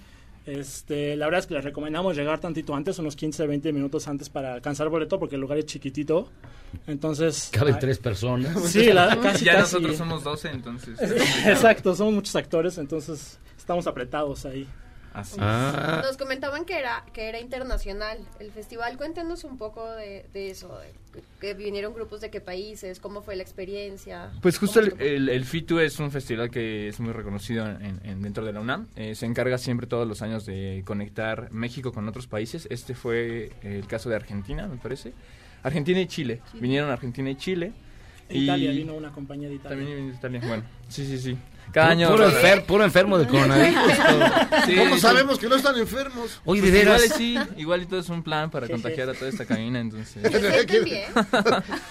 Este, 0.46 1.16
la 1.16 1.26
verdad 1.26 1.40
es 1.40 1.46
que 1.46 1.54
les 1.54 1.64
recomendamos 1.64 2.16
llegar 2.16 2.38
tantito 2.38 2.74
antes, 2.74 2.98
unos 3.00 3.16
15, 3.16 3.46
20 3.48 3.72
minutos 3.72 4.06
antes 4.06 4.28
para 4.28 4.54
alcanzar 4.54 4.88
boleto 4.88 5.18
porque 5.18 5.34
el 5.34 5.40
lugar 5.40 5.58
es 5.58 5.66
chiquitito. 5.66 6.30
Entonces... 6.86 7.50
Caben 7.52 7.74
ah, 7.74 7.78
tres 7.78 7.98
personas. 7.98 8.56
Sí, 8.70 8.92
la- 8.92 9.18
casi, 9.20 9.44
ya 9.44 9.54
casi. 9.54 9.74
nosotros 9.74 9.96
somos 9.96 10.22
12, 10.22 10.48
entonces. 10.50 11.00
Exacto, 11.46 11.94
somos 11.96 12.14
muchos 12.14 12.36
actores, 12.36 12.78
entonces 12.78 13.40
estamos 13.58 13.86
apretados 13.88 14.46
ahí. 14.46 14.68
Así 15.16 15.36
Ah. 15.40 16.02
Nos 16.04 16.16
comentaban 16.18 16.64
que 16.66 16.78
era 16.78 17.04
que 17.12 17.28
era 17.28 17.40
internacional 17.40 18.18
el 18.38 18.52
festival. 18.52 18.96
Cuéntenos 18.98 19.44
un 19.44 19.56
poco 19.56 19.90
de, 19.92 20.26
de 20.34 20.50
eso, 20.50 20.78
de 20.78 21.22
que 21.40 21.54
vinieron 21.54 21.94
grupos 21.94 22.20
de 22.20 22.28
qué 22.30 22.42
países, 22.42 23.00
cómo 23.00 23.22
fue 23.22 23.34
la 23.36 23.42
experiencia. 23.42 24.30
Pues 24.42 24.58
justo 24.58 24.80
el, 24.80 24.90
¿Cómo- 24.90 25.02
el, 25.02 25.28
el 25.30 25.44
FITU 25.46 25.78
es 25.78 25.98
un 25.98 26.10
festival 26.10 26.50
que 26.50 26.88
es 26.88 27.00
muy 27.00 27.12
reconocido 27.14 27.66
en, 27.66 28.00
en- 28.04 28.20
dentro 28.20 28.44
de 28.44 28.52
la 28.52 28.60
UNAM. 28.60 28.88
Eh, 28.96 29.14
se 29.14 29.24
encarga 29.24 29.56
siempre 29.56 29.86
todos 29.86 30.06
los 30.06 30.20
años 30.20 30.44
de 30.44 30.82
conectar 30.86 31.50
México 31.50 31.92
con 31.92 32.06
otros 32.08 32.26
países. 32.26 32.66
Este 32.70 32.94
fue 32.94 33.52
el 33.62 33.86
caso 33.86 34.10
de 34.10 34.16
Argentina, 34.16 34.66
me 34.68 34.76
parece. 34.76 35.14
Argentina 35.62 35.98
y 36.00 36.06
Chile. 36.06 36.42
Vinieron 36.54 36.90
Argentina 36.90 37.30
y 37.30 37.36
Chile. 37.36 37.72
De 38.28 38.38
Italia 38.38 38.70
vino 38.72 38.94
una 38.94 39.12
compañía 39.12 39.48
de 39.48 39.54
Italia. 39.54 39.76
También 39.78 39.96
vino 39.98 40.10
de 40.10 40.16
Italia. 40.16 40.40
Bueno, 40.46 40.62
sí, 40.88 41.06
sí, 41.06 41.18
sí. 41.18 41.36
Cada 41.72 41.88
Puro- 41.88 41.92
año... 41.98 42.10
puro, 42.10 42.30
enfer- 42.30 42.62
puro 42.64 42.84
enfermo 42.84 43.18
de 43.18 43.26
coronavirus. 43.26 43.74
Sí, 44.66 44.76
¿Cómo 44.76 44.94
sí. 44.94 45.00
sabemos 45.00 45.38
que 45.38 45.48
no 45.48 45.56
están 45.56 45.76
enfermos? 45.76 46.40
Oye, 46.44 46.60
de 46.62 46.70
Pues 46.70 46.84
veras. 46.84 47.04
igual 47.04 47.18
sí, 47.18 47.38
igual 47.60 47.82
y 47.82 47.86
todo 47.86 47.98
es 48.00 48.08
un 48.08 48.22
plan 48.22 48.50
para 48.50 48.68
contagiar 48.68 49.10
a 49.10 49.14
toda 49.14 49.28
esta 49.30 49.44
cabina, 49.46 49.80
entonces... 49.80 50.24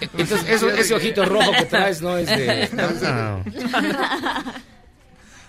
Entonces, 0.01 0.45
eso- 0.49 0.69
ese 0.69 0.93
ojito 0.93 1.25
rojo 1.25 1.51
que 1.57 1.65
traes 1.65 2.01
no 2.01 2.17
es 2.17 2.27
de. 2.27 2.69
No. 3.11 3.43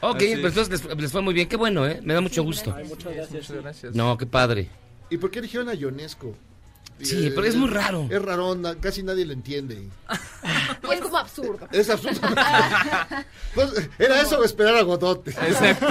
Ok, 0.00 0.16
Así 0.16 0.36
pues 0.40 0.56
entonces 0.56 0.84
les, 0.84 0.98
les 0.98 1.12
fue 1.12 1.22
muy 1.22 1.32
bien. 1.34 1.48
Qué 1.48 1.56
bueno, 1.56 1.86
¿eh? 1.86 2.00
Me 2.02 2.12
da 2.14 2.20
mucho 2.20 2.42
gusto. 2.42 2.74
Ay, 2.76 2.84
muchas 2.84 3.12
gracias. 3.14 3.32
Muchas 3.48 3.62
gracias. 3.62 3.94
No, 3.94 4.16
qué 4.18 4.26
padre. 4.26 4.68
¿Y 5.10 5.16
por 5.16 5.30
qué 5.30 5.38
eligieron 5.38 5.68
a 5.68 5.74
Ionesco? 5.74 6.36
Sí, 7.00 7.30
pero 7.34 7.46
es 7.46 7.56
muy 7.56 7.68
raro. 7.68 8.06
Es 8.10 8.22
raro, 8.22 8.54
na- 8.54 8.74
casi 8.76 9.02
nadie 9.02 9.24
lo 9.26 9.32
entiende. 9.32 9.88
Es 10.92 11.00
como 11.00 11.18
absurdo. 11.18 11.68
Es 11.72 11.90
absolutamente. 11.90 12.40
Pues, 13.54 13.88
era 13.98 14.20
eso 14.20 14.42
esperar 14.44 14.76
a 14.76 14.82
Godote. 14.82 15.30
Exacto. 15.46 15.86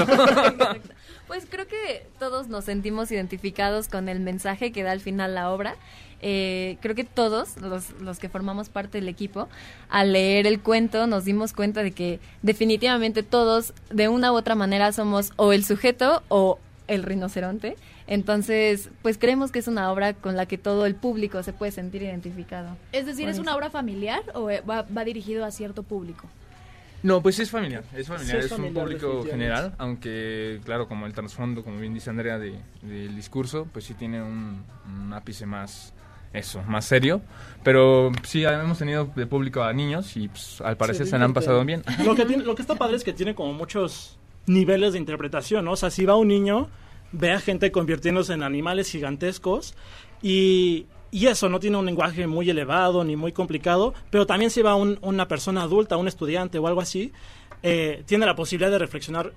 Pues 1.27 1.45
creo 1.49 1.67
que 1.67 2.05
todos 2.19 2.47
nos 2.47 2.65
sentimos 2.65 3.11
identificados 3.11 3.87
con 3.87 4.09
el 4.09 4.19
mensaje 4.19 4.71
que 4.71 4.83
da 4.83 4.91
al 4.91 4.99
final 5.01 5.33
la 5.35 5.49
obra. 5.51 5.75
Eh, 6.21 6.77
creo 6.81 6.95
que 6.95 7.03
todos 7.03 7.57
los, 7.57 7.91
los 7.99 8.19
que 8.19 8.29
formamos 8.29 8.69
parte 8.69 8.99
del 8.99 9.09
equipo, 9.09 9.49
al 9.89 10.13
leer 10.13 10.47
el 10.47 10.59
cuento 10.61 11.07
nos 11.07 11.25
dimos 11.25 11.53
cuenta 11.53 11.83
de 11.83 11.91
que 11.91 12.19
definitivamente 12.41 13.21
todos, 13.23 13.73
de 13.89 14.07
una 14.07 14.31
u 14.31 14.35
otra 14.35 14.55
manera, 14.55 14.91
somos 14.91 15.33
o 15.35 15.51
el 15.53 15.65
sujeto 15.65 16.23
o 16.29 16.59
el 16.87 17.03
rinoceronte. 17.03 17.75
Entonces, 18.07 18.89
pues 19.01 19.17
creemos 19.17 19.51
que 19.51 19.59
es 19.59 19.67
una 19.67 19.91
obra 19.91 20.13
con 20.13 20.35
la 20.35 20.45
que 20.45 20.57
todo 20.57 20.85
el 20.85 20.95
público 20.95 21.41
se 21.43 21.53
puede 21.53 21.71
sentir 21.71 22.03
identificado. 22.03 22.77
Es 22.91 23.05
decir, 23.05 23.27
¿es 23.27 23.33
eso. 23.35 23.41
una 23.41 23.55
obra 23.55 23.69
familiar 23.69 24.21
o 24.35 24.49
eh, 24.49 24.61
va, 24.61 24.83
va 24.95 25.03
dirigido 25.03 25.43
a 25.43 25.51
cierto 25.51 25.81
público? 25.83 26.27
No, 27.01 27.21
pues 27.21 27.39
es 27.39 27.51
familiar, 27.51 27.83
es 27.95 28.07
familiar, 28.07 28.39
Sí, 28.41 28.45
es 28.47 28.51
es, 28.51 28.57
un 28.59 28.73
público 28.73 29.23
general, 29.29 29.73
aunque 29.77 30.59
claro, 30.65 30.87
como 30.87 31.05
el 31.05 31.13
trasfondo, 31.13 31.63
como 31.63 31.79
bien 31.79 31.93
dice 31.93 32.09
Andrea, 32.09 32.39
de- 32.39 32.59
del 32.81 33.15
discurso, 33.15 33.67
pues 33.71 33.85
sí 33.85 33.93
tiene 33.93 34.23
un, 34.23 34.63
un 34.87 35.13
ápice 35.13 35.45
más, 35.45 35.93
eso, 36.33 36.63
más 36.63 36.85
serio, 36.85 37.21
pero 37.63 38.11
sí 38.23 38.43
hemos 38.43 38.79
tenido 38.79 39.05
de 39.15 39.27
público 39.27 39.61
a 39.61 39.71
niños 39.73 40.15
y 40.17 40.29
pues, 40.29 40.61
al 40.61 40.77
parecer 40.77 41.05
Sí, 41.05 41.11
se 41.11 41.15
han 41.17 41.33
pasado 41.33 41.63
bien. 41.63 41.83
Lo 42.03 42.15
que, 42.15 42.25
tiene, 42.25 42.43
lo 42.43 42.55
que 42.55 42.61
está 42.63 42.73
padre 42.75 42.95
es 42.95 43.03
que 43.03 43.13
tiene 43.13 43.35
como 43.35 43.53
muchos 43.53 44.17
niveles 44.47 44.93
de 44.93 44.99
interpretación, 44.99 45.65
¿no? 45.65 45.73
O 45.73 45.75
sea, 45.75 45.91
si 45.91 46.05
va 46.05 46.15
un 46.15 46.27
niño, 46.29 46.69
ve 47.17 47.31
a 47.31 47.39
gente 47.39 47.71
convirtiéndose 47.71 48.33
en 48.33 48.43
animales 48.43 48.89
gigantescos 48.91 49.75
y, 50.21 50.85
y 51.11 51.27
eso 51.27 51.49
no 51.49 51.59
tiene 51.59 51.77
un 51.77 51.85
lenguaje 51.85 52.27
muy 52.27 52.49
elevado 52.49 53.03
ni 53.03 53.15
muy 53.15 53.31
complicado, 53.31 53.93
pero 54.09 54.25
también 54.25 54.51
si 54.51 54.61
va 54.61 54.75
un- 54.75 54.99
una 55.01 55.27
persona 55.27 55.61
adulta, 55.63 55.97
un 55.97 56.07
estudiante 56.07 56.57
o 56.59 56.67
algo 56.67 56.81
así, 56.81 57.11
eh, 57.63 58.03
tiene 58.05 58.25
la 58.25 58.35
posibilidad 58.35 58.71
de 58.71 58.79
reflexionar, 58.79 59.33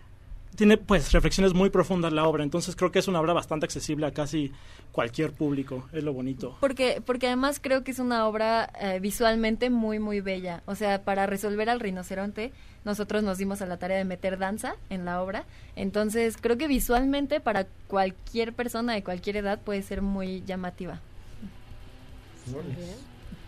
tiene 0.58 0.76
pues 0.76 1.12
reflexiones 1.12 1.54
muy 1.54 1.70
profundas 1.70 2.12
la 2.12 2.26
obra, 2.26 2.42
entonces 2.42 2.74
creo 2.74 2.90
que 2.90 2.98
es 2.98 3.06
una 3.06 3.20
obra 3.20 3.32
bastante 3.32 3.64
accesible 3.64 4.06
a 4.06 4.10
casi 4.10 4.50
cualquier 4.90 5.30
público, 5.30 5.88
es 5.92 6.02
lo 6.02 6.12
bonito. 6.12 6.56
Porque, 6.58 7.00
porque 7.06 7.28
además 7.28 7.60
creo 7.62 7.84
que 7.84 7.92
es 7.92 8.00
una 8.00 8.26
obra 8.26 8.68
eh, 8.80 8.98
visualmente 8.98 9.70
muy, 9.70 10.00
muy 10.00 10.20
bella. 10.20 10.64
O 10.66 10.74
sea, 10.74 11.04
para 11.04 11.26
resolver 11.26 11.70
al 11.70 11.78
rinoceronte, 11.78 12.50
nosotros 12.84 13.22
nos 13.22 13.38
dimos 13.38 13.62
a 13.62 13.66
la 13.66 13.76
tarea 13.76 13.98
de 13.98 14.04
meter 14.04 14.36
danza 14.36 14.74
en 14.90 15.04
la 15.04 15.22
obra. 15.22 15.44
Entonces, 15.76 16.36
creo 16.40 16.58
que 16.58 16.66
visualmente 16.66 17.38
para 17.38 17.68
cualquier 17.86 18.52
persona 18.52 18.94
de 18.94 19.04
cualquier 19.04 19.36
edad 19.36 19.60
puede 19.60 19.82
ser 19.82 20.02
muy 20.02 20.42
llamativa. 20.44 21.00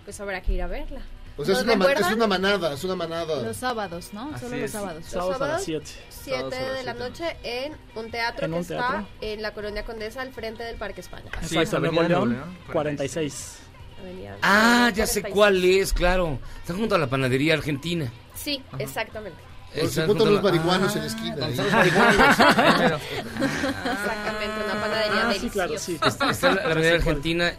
Pues 0.05 0.21
habrá 0.21 0.43
que 0.43 0.53
ir 0.53 0.63
a 0.63 0.69
verla. 0.69 1.01
O 1.37 1.45
sea, 1.45 1.55
es 1.59 1.65
¿Nos 1.65 1.77
una, 1.77 1.93
es 1.93 2.13
una 2.13 2.27
manada, 2.27 2.73
es 2.75 2.85
una 2.85 2.97
manada. 2.97 3.43
Los 3.43 3.57
sábados, 3.57 4.11
¿no? 4.13 4.31
Así 4.35 4.45
Solo 4.45 4.57
es. 4.57 4.63
los 4.63 4.71
sábados. 4.73 5.03
Los 5.03 5.11
Sábados 5.11 5.35
a 5.37 5.39
las 5.39 5.39
sábados, 5.39 5.63
7. 5.65 5.87
7 6.11 6.37
Sábados 6.39 6.55
a 6.55 6.61
las 6.61 6.75
de 6.77 6.83
la 6.85 6.95
noche 6.95 7.37
en 7.43 7.77
un 7.95 8.11
teatro 8.11 8.45
En 8.45 8.51
que 8.53 8.57
un 8.57 8.63
está 8.63 8.77
teatro. 8.77 9.07
en 9.23 9.43
la 9.43 9.55
Colonia 9.55 9.85
Condesa 9.85 10.21
al 10.23 10.33
frente 10.33 10.63
del 10.65 10.77
Parque 10.77 11.01
España. 11.01 11.31
Sí, 11.43 11.57
Exacto, 11.57 11.61
es 11.63 11.75
Avenida 11.75 11.91
Nuevo 12.09 12.09
León, 12.27 12.29
Nuevo 12.31 12.45
León, 12.45 12.59
46. 12.73 13.59
Avenida 14.01 14.37
Ah, 14.43 14.91
ya 14.95 15.07
sé 15.07 15.23
46. 15.23 15.35
cuál 15.35 15.65
es, 15.65 15.93
claro. 15.95 16.39
Está 16.61 16.75
junto 16.75 16.95
a 16.95 16.99
la 16.99 17.07
panadería 17.07 17.55
argentina. 17.55 18.11
Sí, 18.35 18.63
exactamente. 18.79 19.39
Donde 19.75 19.89
se 19.89 20.05
juntan 20.05 20.17
junto 20.27 20.33
los 20.33 20.43
marihuanos 20.43 20.91
Ah, 20.95 20.99
en 20.99 21.01
la 21.01 21.07
esquina. 21.07 21.37
los. 21.37 21.59
Exactamente, 23.59 24.65
una 24.65 24.81
panadería 24.81 25.29
Ah, 25.29 25.33
sí, 25.33 25.39
deliciosa. 25.39 25.53
claro, 25.53 25.79
sí. 25.79 25.99
Está 26.05 26.31
está 26.31 26.49
la, 26.49 26.55
la 26.55 26.63
avenida 26.73 26.91
Sí, 26.97 27.03
cuál. 27.05 27.09
argentina. 27.17 27.53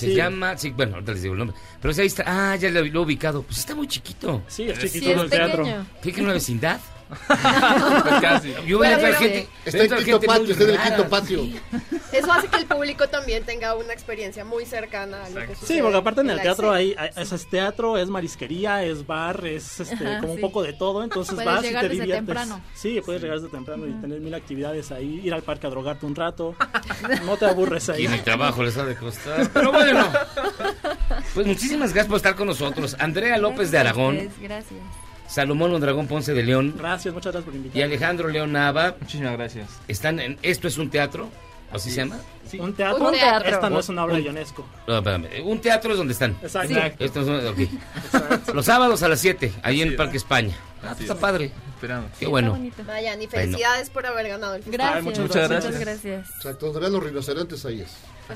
Se 0.00 0.06
Sí. 0.06 0.14
llama, 0.14 0.56
sí, 0.56 0.70
bueno, 0.70 0.94
ahorita 0.94 1.12
les 1.12 1.22
digo 1.22 1.34
el 1.34 1.38
nombre. 1.40 1.56
Pero 1.80 1.94
sí, 1.94 2.00
ahí 2.00 2.06
está, 2.06 2.24
ah, 2.26 2.56
ya 2.56 2.70
lo, 2.70 2.80
lo 2.84 3.00
he 3.00 3.04
ubicado. 3.04 3.42
Pues 3.42 3.58
está 3.58 3.74
muy 3.74 3.86
chiquito. 3.86 4.42
Sí, 4.48 4.64
es 4.68 4.78
Sí, 4.78 4.88
chiquito 4.88 5.10
es 5.12 5.20
el 5.22 5.30
teatro. 5.30 5.64
¿Qué 6.02 6.12
que 6.12 6.22
una 6.22 6.32
vecindad? 6.32 6.80
Pues 7.10 7.20
casi. 8.20 8.54
Yo 8.66 8.78
voy 8.78 8.86
a 8.86 8.98
gente. 9.14 9.48
Está 9.64 9.82
en 9.84 10.04
quinto 10.04 10.20
patio, 10.20 10.52
está 10.52 10.62
en 10.64 10.70
el 10.70 10.78
quinto 10.80 11.08
patio. 11.08 11.42
Eso 12.12 12.32
hace 12.32 12.46
que 12.48 12.56
el 12.58 12.66
público 12.66 13.08
también 13.08 13.44
tenga 13.44 13.74
una 13.74 13.92
experiencia 13.92 14.44
muy 14.44 14.64
cercana 14.64 15.24
a 15.24 15.30
lo 15.30 15.40
que 15.46 15.54
Sí, 15.56 15.80
porque 15.82 15.96
aparte 15.96 16.20
en 16.20 16.30
el 16.30 16.40
teatro 16.40 16.72
hay, 16.72 16.94
hay- 16.96 17.10
es, 17.16 17.32
es 17.32 17.48
teatro, 17.50 17.96
es 17.98 18.08
marisquería, 18.08 18.84
es 18.84 19.06
bar, 19.06 19.44
es 19.46 19.80
este, 19.80 20.06
Ajá, 20.06 20.20
como 20.20 20.32
un 20.32 20.38
sí. 20.38 20.42
poco 20.42 20.62
de 20.62 20.72
todo, 20.72 21.02
entonces 21.02 21.34
Puedes 21.34 21.46
vas 21.52 21.64
y 21.64 21.68
te 21.68 21.72
desde 21.74 21.88
diviertes. 21.88 22.14
temprano. 22.16 22.60
Sí, 22.74 23.00
puedes 23.04 23.22
llegar 23.22 23.38
desde 23.40 23.50
temprano 23.50 23.86
y 23.88 23.92
tener 24.00 24.20
mil 24.20 24.34
actividades 24.34 24.90
ahí, 24.92 25.20
ir 25.24 25.34
al 25.34 25.42
parque 25.42 25.66
a 25.66 25.70
drogarte 25.70 26.06
un 26.06 26.14
rato, 26.14 26.54
no 27.24 27.36
te 27.36 27.46
aburres 27.46 27.88
ahí. 27.88 28.02
Y 28.02 28.06
el 28.06 28.22
trabajo 28.22 28.62
les 28.62 28.76
ha 28.76 28.84
de 28.84 28.94
costar. 28.96 29.48
Pero 29.52 29.72
bueno. 29.72 30.08
Pues 31.34 31.46
muchísimas 31.46 31.92
gracias 31.92 32.06
por 32.08 32.16
estar 32.16 32.34
con 32.34 32.46
nosotros. 32.46 32.96
Andrea 32.98 33.38
López 33.38 33.70
de 33.70 33.78
Aragón, 33.78 34.16
Gracias, 34.16 34.40
Gracias. 34.40 34.80
Salomón 35.28 35.70
Mondragón 35.70 36.08
Ponce 36.08 36.34
de 36.34 36.42
León 36.42 36.74
Gracias, 36.76 37.14
muchas 37.14 37.32
gracias 37.32 37.44
por 37.44 37.54
y 37.54 37.58
invitarme. 37.58 37.84
Alejandro 37.84 38.28
León 38.28 38.50
Nava 38.52 38.96
Muchísimas 39.00 39.32
gracias. 39.34 39.68
están 39.86 40.18
en 40.18 40.38
Esto 40.42 40.66
es 40.66 40.76
un 40.76 40.90
teatro. 40.90 41.30
¿Así 41.72 41.90
se 41.90 41.96
llama? 41.98 42.18
Un 42.58 42.72
teatro, 42.74 43.06
Un 43.06 43.12
teatro. 43.12 43.48
esta 43.48 43.70
no 43.70 43.78
es 43.78 43.88
una 43.88 44.04
obra 44.04 44.16
de 44.16 44.22
Ionesco. 44.22 44.66
No, 44.88 44.98
espérame. 44.98 45.28
Un 45.44 45.60
teatro 45.60 45.92
es 45.92 45.98
donde 45.98 46.12
están. 46.14 46.36
Exacto. 46.42 47.04
Esto 47.04 47.20
es 47.20 47.26
un- 47.28 47.46
ok. 47.46 48.54
Los 48.54 48.66
sábados 48.66 49.02
a 49.04 49.08
las 49.08 49.20
7, 49.20 49.52
ahí 49.62 49.80
en 49.82 49.88
el 49.88 49.96
Parque 49.96 50.16
España. 50.16 50.56
Ah, 50.82 50.88
pues 50.96 51.02
está 51.02 51.14
padre. 51.14 51.52
Esperamos. 51.74 52.10
Qué 52.18 52.26
bueno. 52.26 52.58
Vayan 52.86 53.22
y 53.22 53.26
felicidades 53.28 53.88
por 53.90 54.04
haber 54.06 54.28
ganado 54.28 54.54
el 54.56 54.62
festival. 54.62 54.86
Gracias. 54.88 55.04
muchas 55.04 55.20
Muchas 55.20 55.42
Muchas 55.50 55.62
gracias. 55.62 55.80
gracias. 55.80 56.30
Exacto, 56.36 56.72
vean 56.72 56.92
los 56.92 57.02
rinocerontes 57.04 57.64
ahí 57.66 57.80
es. 57.82 57.90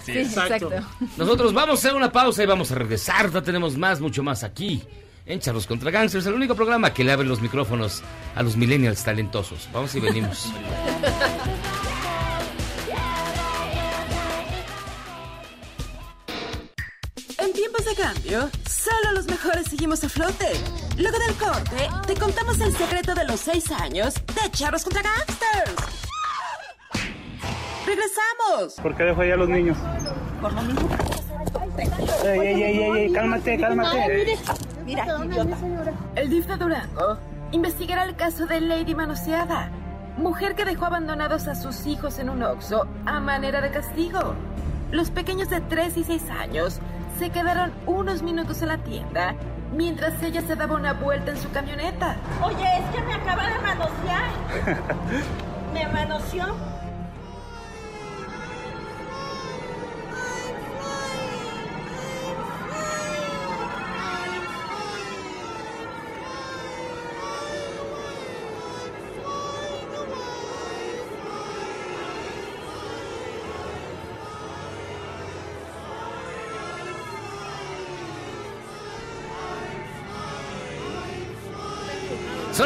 Sí, 0.05 0.13
Exacto. 0.19 0.71
exacto. 0.73 1.07
Nosotros 1.17 1.53
vamos 1.53 1.77
a 1.77 1.79
hacer 1.89 1.95
una 1.97 2.13
pausa 2.13 2.43
y 2.43 2.47
vamos 2.47 2.71
a 2.71 2.75
regresar. 2.77 3.31
Ya 3.33 3.43
tenemos 3.43 3.77
más, 3.77 4.01
mucho 4.01 4.23
más 4.23 4.45
aquí 4.45 4.83
en 5.27 5.41
Charlos 5.41 5.67
contra 5.67 5.91
Gangsters, 5.91 6.27
el 6.27 6.35
único 6.35 6.55
programa 6.55 6.93
que 6.93 7.03
le 7.03 7.11
abre 7.13 7.27
los 7.27 7.41
micrófonos 7.41 8.03
a 8.37 8.43
los 8.43 8.57
millennials 8.57 9.03
talentosos. 9.03 9.69
Vamos 9.73 9.95
y 9.95 10.01
venimos. 10.01 10.53
De 17.75 17.95
cambio, 17.97 18.49
solo 18.67 19.13
los 19.15 19.27
mejores 19.27 19.67
seguimos 19.69 20.03
a 20.05 20.09
flote. 20.09 20.53
Luego 20.97 21.19
del 21.19 21.35
corte, 21.35 21.89
te 22.07 22.15
contamos 22.15 22.59
el 22.61 22.75
secreto 22.75 23.15
de 23.15 23.25
los 23.27 23.41
seis 23.41 23.71
años 23.73 24.15
de 24.15 24.51
Charros 24.53 24.85
contra 24.85 25.03
Gangsters. 25.03 25.75
¡Regresamos! 27.85 28.75
¿Por 28.81 28.97
qué 28.97 29.03
dejo 29.03 29.21
ahí 29.21 29.33
a 29.33 29.37
los 29.37 29.49
niños? 29.51 29.77
Por 30.41 30.53
lo 30.55 30.63
mismo. 30.63 30.89
Ey, 32.25 32.41
ey, 32.41 32.63
ey, 32.63 32.83
ey, 32.83 32.91
ey, 32.97 33.13
cálmate, 33.13 33.59
cálmate. 33.59 34.39
Mira, 34.87 35.07
idiota. 35.25 35.57
El 36.15 36.31
DIF 36.31 36.47
de 36.47 36.57
Durango 36.57 37.19
investigará 37.53 38.05
el 38.05 38.17
caso 38.17 38.47
de 38.47 38.63
Lady 38.63 38.95
Manoseada, 38.95 39.71
mujer 40.17 40.55
que 40.55 40.65
dejó 40.65 40.87
abandonados 40.87 41.49
a 41.49 41.55
sus 41.55 41.87
hijos 41.87 42.19
en 42.19 42.31
un 42.31 42.43
oxo 42.45 42.87
a 43.05 43.21
manera 43.21 43.61
de 43.61 43.71
castigo. 43.71 44.35
Los 44.91 45.11
pequeños 45.11 45.51
de 45.51 45.61
3 45.61 45.97
y 45.99 46.05
6 46.05 46.23
años 46.31 46.81
se 47.19 47.31
quedaron 47.31 47.73
unos 47.87 48.23
minutos 48.23 48.63
en 48.63 48.69
la 48.69 48.79
tienda 48.79 49.35
mientras 49.75 50.23
ella 50.23 50.41
se 50.43 50.57
daba 50.57 50.75
una 50.75 50.95
vuelta 50.95 51.31
en 51.33 51.39
su 51.39 51.51
camioneta. 51.51 52.17
Oye, 52.43 52.65
es 52.79 52.95
que 52.95 53.03
me 53.03 53.15
acaba 53.15 53.47
de 53.47 53.59
manosear. 53.61 54.31
Me 55.75 55.87
manoseó. 55.89 56.74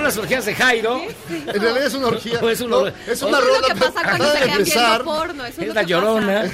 Las 0.08 0.16
orgías 0.18 0.44
de 0.46 0.54
Jairo. 0.54 1.00
En 1.30 1.46
realidad 1.46 1.86
es 1.86 1.94
una 1.94 2.06
orgía. 2.08 2.40
No, 2.40 2.48
es 2.50 2.60
una, 2.60 2.76
No, 2.76 2.86
es 2.86 3.22
una 3.22 3.40
rola 3.40 3.58
que 3.66 3.74
pasa 3.74 3.92
cuando 4.02 4.24
acaba 4.24 4.32
se 4.32 4.38
de 4.38 4.44
quedan 4.44 4.56
viendo 4.58 4.58
empezar. 4.80 5.04
porno, 5.04 5.44
eso 5.46 5.62
es 5.62 5.74
la 5.74 5.82
llorona. 5.82 6.50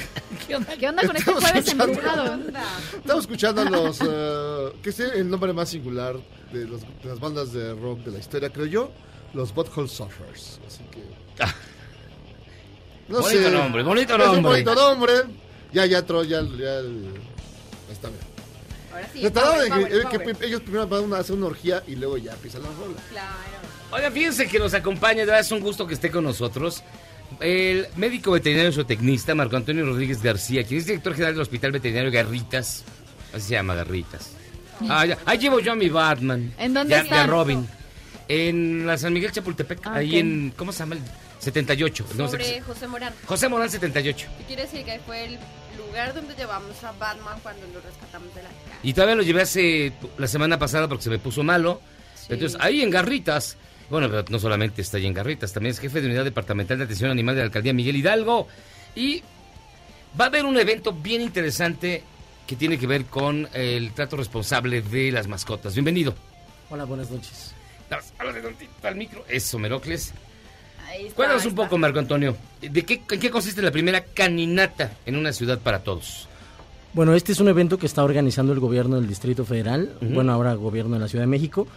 ¿Qué 0.47 0.55
onda 0.55 0.75
con 1.07 1.15
este 1.15 1.17
Estamos 1.31 1.43
jueves 1.43 1.67
escuchando- 1.67 1.83
embrujado? 1.85 2.39
Estamos 2.97 3.23
escuchando 3.23 3.61
a 3.61 3.65
los. 3.69 3.99
eh, 4.01 4.73
que 4.83 4.89
es 4.89 4.99
el 4.99 5.29
nombre 5.29 5.53
más 5.53 5.69
singular 5.69 6.15
de, 6.51 6.65
los- 6.65 6.81
de 6.81 6.87
las 7.09 7.19
bandas 7.19 7.51
de 7.53 7.73
rock 7.73 7.99
de 7.99 8.11
la 8.11 8.19
historia, 8.19 8.49
creo 8.51 8.65
yo. 8.67 8.91
Los 9.33 9.53
Butthole 9.53 9.87
Surfers. 9.89 10.59
Así 10.67 10.83
que. 10.91 11.03
No 13.07 13.19
Bonito 13.21 13.43
sé. 13.43 13.51
nombre, 13.51 13.83
bonito 13.83 14.15
Es 14.15 14.19
un 14.27 14.33
nombre. 14.35 14.51
bonito 14.63 14.75
nombre. 14.75 15.13
Ya, 15.73 15.85
ya, 15.85 15.99
entró, 15.99 16.23
ya. 16.23 16.41
ya 16.41 16.77
el- 16.79 17.13
está 17.91 18.07
bien. 18.09 18.34
Ahora 18.95 19.09
sí. 19.13 19.21
Se 19.21 19.31
trataron 19.31 19.59
de 19.63 19.67
power, 19.69 19.83
que, 19.87 19.99
power, 20.01 20.09
que 20.11 20.19
power. 20.33 20.43
ellos 20.45 20.61
primero 20.61 20.87
van 20.87 21.13
a 21.13 21.17
hacer 21.17 21.35
una 21.35 21.45
orgía 21.47 21.83
y 21.87 21.95
luego 21.95 22.17
ya 22.17 22.31
empiezan 22.33 22.63
las 22.63 22.75
rolas. 22.75 23.01
Oigan, 23.91 24.11
fíjense 24.13 24.47
que 24.47 24.57
nos 24.59 24.73
acompaña, 24.73 25.19
de 25.19 25.25
verdad 25.25 25.41
es 25.41 25.51
un 25.51 25.59
gusto 25.59 25.85
que 25.85 25.93
esté 25.93 26.09
con 26.11 26.23
nosotros. 26.23 26.83
El 27.39 27.87
médico 27.95 28.31
veterinario 28.31 28.71
zootecnista 28.71 29.35
Marco 29.35 29.55
Antonio 29.57 29.85
Rodríguez 29.85 30.21
García, 30.21 30.63
quien 30.63 30.79
es 30.79 30.85
director 30.85 31.13
general 31.13 31.33
del 31.33 31.41
Hospital 31.41 31.71
Veterinario 31.71 32.11
Garritas. 32.11 32.83
Así 33.33 33.47
se 33.47 33.51
llama, 33.53 33.75
Garritas. 33.75 34.31
Ah, 34.89 35.05
ya, 35.05 35.17
ahí 35.25 35.37
llevo 35.37 35.59
yo 35.59 35.71
a 35.71 35.75
mi 35.75 35.89
Batman. 35.89 36.53
¿En 36.57 36.73
dónde 36.73 36.91
Ya- 36.95 37.01
está? 37.01 37.15
ya 37.15 37.27
Robin. 37.27 37.67
En 38.27 38.85
la 38.87 38.97
San 38.97 39.13
Miguel 39.13 39.31
Chapultepec, 39.31 39.85
Ah, 39.85 39.95
ahí 39.95 40.17
en, 40.19 40.53
¿cómo 40.57 40.71
se 40.71 40.79
llama? 40.79 40.95
El 40.95 41.01
78. 41.39 42.05
no 42.17 42.25
sé 42.25 42.31
Sobre 42.31 42.43
qué- 42.55 42.61
José 42.61 42.87
Morán. 42.87 43.13
José 43.25 43.49
Morán 43.49 43.69
78. 43.69 44.27
¿Qué 44.39 44.43
quiere 44.45 44.61
decir 44.63 44.83
que 44.83 44.99
fue 45.05 45.25
el 45.25 45.37
lugar 45.77 46.13
donde 46.13 46.33
llevamos 46.35 46.83
a 46.83 46.91
Batman 46.93 47.37
cuando 47.43 47.67
lo 47.67 47.81
rescatamos 47.81 48.33
de 48.35 48.43
la 48.43 48.49
calle? 48.49 48.74
Y 48.85 48.93
todavía 48.93 49.15
lo 49.15 49.23
llevé 49.23 49.41
hace 49.41 49.91
la 50.19 50.27
semana 50.27 50.59
pasada 50.59 50.87
porque 50.87 51.03
se 51.03 51.09
me 51.09 51.17
puso 51.17 51.41
malo. 51.43 51.81
Entonces, 52.29 52.55
ahí 52.61 52.83
en 52.83 52.91
Garritas. 52.91 53.57
Bueno, 53.89 54.07
pero 54.09 54.23
no 54.29 54.37
solamente 54.37 54.83
está 54.83 54.97
ahí 54.97 55.07
en 55.07 55.13
Garritas, 55.13 55.53
también 55.53 55.71
es 55.71 55.79
jefe 55.79 56.01
de 56.01 56.07
unidad 56.07 56.23
departamental 56.23 56.77
de 56.77 56.83
atención 56.83 57.09
animal 57.09 57.33
de 57.35 57.41
la 57.41 57.45
alcaldía 57.45 57.73
Miguel 57.73 57.95
Hidalgo. 57.95 58.47
Y 58.95 59.23
va 60.19 60.25
a 60.25 60.27
haber 60.27 60.45
un 60.45 60.55
evento 60.57 60.93
bien 60.93 61.21
interesante 61.21 62.03
que 62.45 62.55
tiene 62.55 62.77
que 62.77 62.85
ver 62.85 63.05
con 63.05 63.49
el 63.53 63.91
trato 63.93 64.17
responsable 64.17 64.83
de 64.83 65.11
las 65.11 65.27
mascotas. 65.27 65.73
Bienvenido. 65.73 66.13
Hola, 66.69 66.85
buenas 66.85 67.09
noches. 67.09 67.53
Tantito 67.89 68.87
al 68.87 68.95
micro. 68.95 69.25
Eso, 69.27 69.57
Merocles. 69.57 70.13
Ahí 70.87 71.05
está, 71.05 71.15
Cuéntanos 71.15 71.41
ahí 71.41 71.47
un 71.47 71.53
está. 71.53 71.63
poco, 71.63 71.77
Marco 71.79 71.97
Antonio. 71.97 72.37
¿De 72.61 72.85
qué, 72.85 73.01
¿En 73.09 73.19
qué 73.19 73.31
consiste 73.31 73.63
la 73.63 73.71
primera 73.71 74.03
caninata 74.03 74.91
en 75.07 75.15
una 75.15 75.33
ciudad 75.33 75.57
para 75.59 75.83
todos? 75.83 76.27
Bueno, 76.95 77.13
este 77.13 77.33
es 77.33 77.41
un 77.41 77.49
evento 77.49 77.77
que 77.77 77.87
está 77.87 78.05
organizando 78.05 78.53
el 78.53 78.61
gobierno 78.61 78.95
del 78.95 79.09
Distrito 79.09 79.43
Federal, 79.43 79.97
bueno, 79.99 80.31
ahora 80.31 80.53
gobierno 80.53 80.93
de 80.93 81.01
la 81.01 81.09
Ciudad 81.09 81.23
de 81.23 81.27
México, 81.27 81.67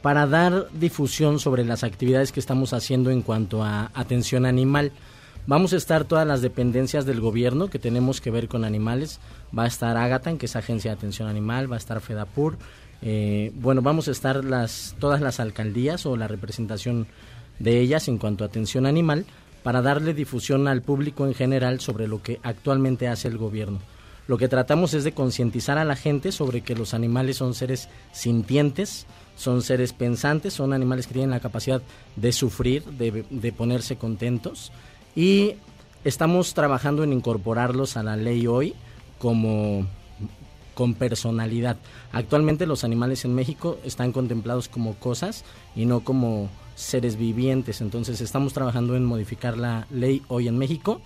para 0.00 0.28
dar 0.28 0.68
difusión 0.70 1.40
sobre 1.40 1.64
las 1.64 1.82
actividades 1.82 2.30
que 2.30 2.38
estamos 2.38 2.72
haciendo 2.72 3.10
en 3.10 3.22
cuanto 3.22 3.64
a 3.64 3.90
atención 3.94 4.46
animal. 4.46 4.92
Vamos 5.48 5.72
a 5.72 5.76
estar 5.76 6.04
todas 6.04 6.24
las 6.24 6.40
dependencias 6.40 7.04
del 7.04 7.20
gobierno 7.20 7.66
que 7.68 7.80
tenemos 7.80 8.20
que 8.20 8.30
ver 8.30 8.46
con 8.46 8.64
animales. 8.64 9.18
Va 9.56 9.64
a 9.64 9.66
estar 9.66 9.96
Agatan, 9.96 10.38
que 10.38 10.46
es 10.46 10.54
Agencia 10.54 10.92
de 10.92 10.98
Atención 10.98 11.26
Animal, 11.26 11.68
va 11.68 11.74
a 11.74 11.78
estar 11.78 12.00
Fedapur. 12.00 12.56
eh, 13.02 13.50
bueno, 13.56 13.82
vamos 13.82 14.06
a 14.06 14.12
estar 14.12 14.44
las, 14.44 14.94
todas 15.00 15.20
las 15.20 15.40
alcaldías 15.40 16.06
o 16.06 16.16
la 16.16 16.28
representación 16.28 17.08
de 17.58 17.80
ellas 17.80 18.06
en 18.06 18.18
cuanto 18.18 18.44
a 18.44 18.46
atención 18.46 18.86
animal 18.86 19.26
para 19.64 19.82
darle 19.82 20.14
difusión 20.14 20.68
al 20.68 20.82
público 20.82 21.26
en 21.26 21.34
general 21.34 21.80
sobre 21.80 22.06
lo 22.06 22.22
que 22.22 22.38
actualmente 22.44 23.08
hace 23.08 23.26
el 23.26 23.36
gobierno. 23.36 23.80
Lo 24.30 24.38
que 24.38 24.46
tratamos 24.46 24.94
es 24.94 25.02
de 25.02 25.10
concientizar 25.10 25.76
a 25.76 25.84
la 25.84 25.96
gente 25.96 26.30
sobre 26.30 26.60
que 26.60 26.76
los 26.76 26.94
animales 26.94 27.38
son 27.38 27.52
seres 27.52 27.88
sintientes, 28.12 29.06
son 29.34 29.60
seres 29.60 29.92
pensantes, 29.92 30.54
son 30.54 30.72
animales 30.72 31.08
que 31.08 31.14
tienen 31.14 31.32
la 31.32 31.40
capacidad 31.40 31.82
de 32.14 32.30
sufrir, 32.30 32.84
de, 32.84 33.52
ponerse 33.52 33.96
contentos 33.96 34.70
y 35.16 35.56
estamos 36.04 36.54
trabajando 36.54 37.02
en 37.02 37.12
incorporarlos 37.12 37.96
a 37.96 38.04
la 38.04 38.14
ley 38.14 38.46
hoy 38.46 38.74
como 39.18 39.88
con 40.74 40.94
personalidad. 40.94 41.76
Actualmente 42.12 42.66
los 42.66 42.84
animales 42.84 43.24
en 43.24 43.34
México 43.34 43.80
están 43.84 44.12
contemplados 44.12 44.68
como 44.68 44.94
cosas 44.94 45.44
y 45.74 45.86
no 45.86 46.04
como 46.04 46.48
seres 46.76 47.16
vivientes. 47.16 47.80
Entonces 47.80 48.20
estamos 48.20 48.52
trabajando 48.52 48.94
en 48.94 49.04
modificar 49.04 49.58
la 49.58 49.88
ley 49.90 50.22
hoy 50.28 50.46
en 50.46 50.56
México 50.56 51.00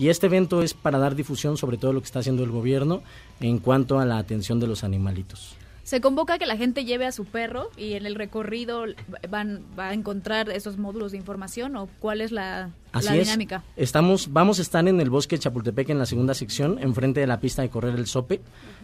y 0.00 0.08
este 0.08 0.28
evento 0.28 0.62
es 0.62 0.72
para 0.72 0.98
dar 0.98 1.14
difusión 1.14 1.58
sobre 1.58 1.76
todo 1.76 1.92
lo 1.92 2.00
que 2.00 2.06
está 2.06 2.20
haciendo 2.20 2.42
el 2.42 2.50
gobierno 2.50 3.02
en 3.38 3.58
cuanto 3.58 3.98
a 3.98 4.06
la 4.06 4.16
atención 4.16 4.58
de 4.58 4.66
los 4.66 4.82
animalitos. 4.82 5.56
Se 5.82 6.00
convoca 6.00 6.38
que 6.38 6.46
la 6.46 6.56
gente 6.56 6.86
lleve 6.86 7.04
a 7.04 7.12
su 7.12 7.26
perro 7.26 7.70
y 7.76 7.92
en 7.92 8.06
el 8.06 8.14
recorrido 8.14 8.84
van 9.28 9.60
va 9.78 9.88
a 9.88 9.92
encontrar 9.92 10.48
esos 10.48 10.78
módulos 10.78 11.12
de 11.12 11.18
información 11.18 11.76
o 11.76 11.86
cuál 11.98 12.22
es 12.22 12.32
la, 12.32 12.70
Así 12.92 13.08
la 13.08 13.16
es. 13.16 13.26
dinámica. 13.26 13.62
Estamos, 13.76 14.32
vamos 14.32 14.58
a 14.58 14.62
estar 14.62 14.88
en 14.88 14.98
el 15.02 15.10
bosque 15.10 15.36
de 15.36 15.40
Chapultepec 15.40 15.90
en 15.90 15.98
la 15.98 16.06
segunda 16.06 16.32
sección, 16.32 16.78
enfrente 16.80 17.20
de 17.20 17.26
la 17.26 17.38
pista 17.38 17.60
de 17.60 17.68
correr 17.68 17.94
el 17.96 18.06
Sope. 18.06 18.40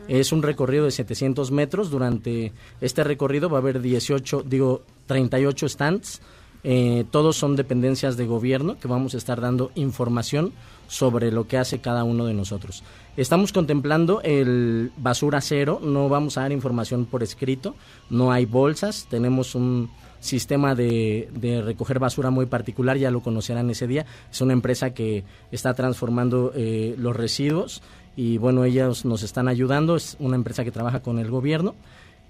Es 0.08 0.32
un 0.32 0.42
recorrido 0.42 0.84
de 0.84 0.90
700 0.90 1.50
metros. 1.50 1.90
Durante 1.90 2.52
este 2.82 3.04
recorrido 3.04 3.48
va 3.48 3.56
a 3.56 3.60
haber 3.62 3.80
18, 3.80 4.42
digo, 4.44 4.82
38 5.06 5.68
stands. 5.70 6.20
Eh, 6.68 7.04
todos 7.12 7.36
son 7.36 7.54
dependencias 7.54 8.16
de 8.16 8.26
gobierno 8.26 8.76
que 8.80 8.88
vamos 8.88 9.14
a 9.14 9.18
estar 9.18 9.40
dando 9.40 9.70
información 9.76 10.52
sobre 10.88 11.30
lo 11.30 11.46
que 11.46 11.58
hace 11.58 11.78
cada 11.78 12.02
uno 12.02 12.26
de 12.26 12.34
nosotros. 12.34 12.82
Estamos 13.16 13.52
contemplando 13.52 14.20
el 14.22 14.90
basura 14.96 15.40
cero, 15.40 15.78
no 15.80 16.08
vamos 16.08 16.36
a 16.36 16.40
dar 16.40 16.50
información 16.50 17.06
por 17.06 17.22
escrito, 17.22 17.76
no 18.10 18.32
hay 18.32 18.46
bolsas, 18.46 19.06
tenemos 19.08 19.54
un 19.54 19.90
sistema 20.18 20.74
de, 20.74 21.28
de 21.34 21.62
recoger 21.62 22.00
basura 22.00 22.30
muy 22.30 22.46
particular, 22.46 22.96
ya 22.96 23.12
lo 23.12 23.20
conocerán 23.20 23.70
ese 23.70 23.86
día, 23.86 24.04
es 24.28 24.40
una 24.40 24.52
empresa 24.52 24.92
que 24.92 25.22
está 25.52 25.72
transformando 25.72 26.50
eh, 26.56 26.96
los 26.98 27.14
residuos 27.14 27.80
y 28.16 28.38
bueno, 28.38 28.64
ellos 28.64 29.04
nos 29.04 29.22
están 29.22 29.46
ayudando, 29.46 29.94
es 29.94 30.16
una 30.18 30.34
empresa 30.34 30.64
que 30.64 30.72
trabaja 30.72 30.98
con 30.98 31.20
el 31.20 31.30
gobierno 31.30 31.76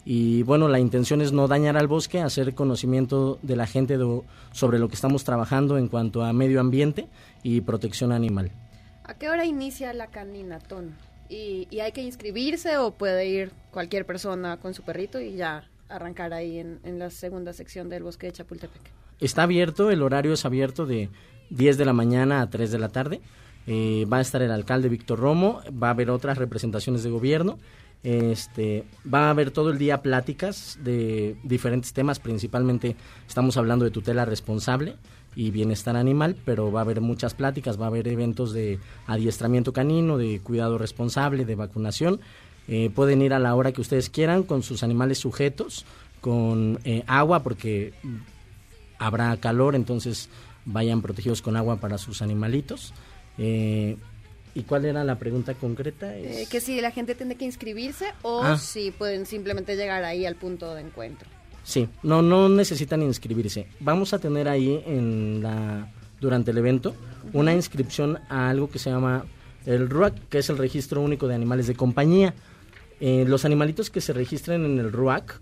y 0.06 0.42
bueno, 0.44 0.68
la 0.68 0.78
intención 0.80 1.20
es 1.20 1.32
no 1.32 1.48
dañar 1.48 1.76
al 1.76 1.88
bosque, 1.88 2.20
hacer 2.20 2.54
conocimiento 2.54 3.38
de 3.42 3.56
la 3.56 3.66
gente 3.66 3.98
de- 3.98 4.22
sobre 4.52 4.78
lo 4.78 4.88
que 4.88 4.94
estamos 4.94 5.24
trabajando 5.24 5.76
en 5.76 5.88
cuanto 5.88 6.22
a 6.24 6.32
medio 6.32 6.60
ambiente 6.60 7.08
y 7.42 7.60
protección 7.60 8.12
animal. 8.12 8.50
¿A 9.04 9.14
qué 9.14 9.28
hora 9.28 9.44
inicia 9.44 9.92
la 9.92 10.06
caninatón? 10.06 10.94
¿Y, 11.28 11.66
y 11.70 11.80
hay 11.80 11.90
que 11.92 12.02
inscribirse 12.02 12.78
o 12.78 12.92
puede 12.92 13.26
ir 13.28 13.50
cualquier 13.72 14.06
persona 14.06 14.58
con 14.58 14.74
su 14.74 14.82
perrito 14.82 15.20
y 15.20 15.34
ya 15.34 15.64
arrancar 15.88 16.32
ahí 16.32 16.58
en, 16.60 16.78
en 16.84 16.98
la 17.00 17.10
segunda 17.10 17.52
sección 17.52 17.88
del 17.88 18.04
bosque 18.04 18.26
de 18.28 18.32
Chapultepec? 18.32 18.80
Está 19.20 19.42
abierto, 19.42 19.90
el 19.90 20.02
horario 20.02 20.32
es 20.34 20.44
abierto 20.44 20.86
de 20.86 21.08
10 21.50 21.78
de 21.78 21.84
la 21.84 21.92
mañana 21.92 22.42
a 22.42 22.50
3 22.50 22.70
de 22.70 22.78
la 22.78 22.90
tarde. 22.90 23.20
Eh, 23.66 24.06
va 24.12 24.18
a 24.18 24.20
estar 24.20 24.40
el 24.42 24.52
alcalde 24.52 24.88
Víctor 24.88 25.18
Romo, 25.18 25.60
va 25.82 25.88
a 25.88 25.90
haber 25.90 26.10
otras 26.10 26.38
representaciones 26.38 27.02
de 27.02 27.10
gobierno. 27.10 27.58
Este, 28.06 28.84
va 29.12 29.26
a 29.26 29.30
haber 29.30 29.50
todo 29.50 29.70
el 29.70 29.78
día 29.78 30.00
pláticas 30.00 30.78
de 30.80 31.34
diferentes 31.42 31.92
temas, 31.92 32.20
principalmente 32.20 32.94
estamos 33.26 33.56
hablando 33.56 33.84
de 33.84 33.90
tutela 33.90 34.24
responsable 34.24 34.94
y 35.34 35.50
bienestar 35.50 35.96
animal, 35.96 36.36
pero 36.44 36.70
va 36.70 36.78
a 36.78 36.82
haber 36.84 37.00
muchas 37.00 37.34
pláticas, 37.34 37.80
va 37.80 37.86
a 37.86 37.88
haber 37.88 38.06
eventos 38.06 38.52
de 38.52 38.78
adiestramiento 39.08 39.72
canino, 39.72 40.18
de 40.18 40.38
cuidado 40.38 40.78
responsable, 40.78 41.44
de 41.44 41.56
vacunación. 41.56 42.20
Eh, 42.68 42.90
pueden 42.94 43.22
ir 43.22 43.34
a 43.34 43.40
la 43.40 43.56
hora 43.56 43.72
que 43.72 43.80
ustedes 43.80 44.08
quieran 44.08 44.44
con 44.44 44.62
sus 44.62 44.84
animales 44.84 45.18
sujetos, 45.18 45.84
con 46.20 46.78
eh, 46.84 47.02
agua, 47.08 47.42
porque 47.42 47.92
habrá 49.00 49.36
calor, 49.38 49.74
entonces 49.74 50.28
vayan 50.64 51.02
protegidos 51.02 51.42
con 51.42 51.56
agua 51.56 51.78
para 51.78 51.98
sus 51.98 52.22
animalitos. 52.22 52.94
Eh, 53.36 53.96
¿Y 54.56 54.62
cuál 54.62 54.86
era 54.86 55.04
la 55.04 55.18
pregunta 55.18 55.52
concreta? 55.52 56.16
Eh, 56.16 56.46
que 56.50 56.60
si 56.60 56.80
la 56.80 56.90
gente 56.90 57.14
tiene 57.14 57.34
que 57.34 57.44
inscribirse 57.44 58.06
o 58.22 58.42
Ah. 58.42 58.56
si 58.56 58.90
pueden 58.90 59.26
simplemente 59.26 59.76
llegar 59.76 60.02
ahí 60.02 60.24
al 60.24 60.34
punto 60.36 60.74
de 60.74 60.80
encuentro. 60.80 61.28
Sí, 61.62 61.88
no, 62.02 62.22
no 62.22 62.48
necesitan 62.48 63.02
inscribirse. 63.02 63.66
Vamos 63.80 64.14
a 64.14 64.18
tener 64.18 64.48
ahí 64.48 64.82
en 64.86 65.42
la, 65.42 65.92
durante 66.22 66.52
el 66.52 66.58
evento 66.58 66.94
una 67.34 67.52
inscripción 67.52 68.18
a 68.30 68.48
algo 68.48 68.70
que 68.70 68.78
se 68.78 68.88
llama 68.88 69.26
el 69.66 69.90
RUAC, 69.90 70.14
que 70.30 70.38
es 70.38 70.48
el 70.48 70.56
Registro 70.56 71.02
Único 71.02 71.28
de 71.28 71.34
Animales 71.34 71.66
de 71.66 71.74
Compañía. 71.74 72.32
Eh, 73.00 73.24
los 73.28 73.44
animalitos 73.44 73.90
que 73.90 74.00
se 74.00 74.14
registren 74.14 74.64
en 74.64 74.78
el 74.78 74.90
RUAC 74.90 75.38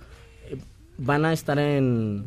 eh, 0.49 0.57
van 0.99 1.25
a 1.25 1.33
estar 1.33 1.59
en, 1.61 2.25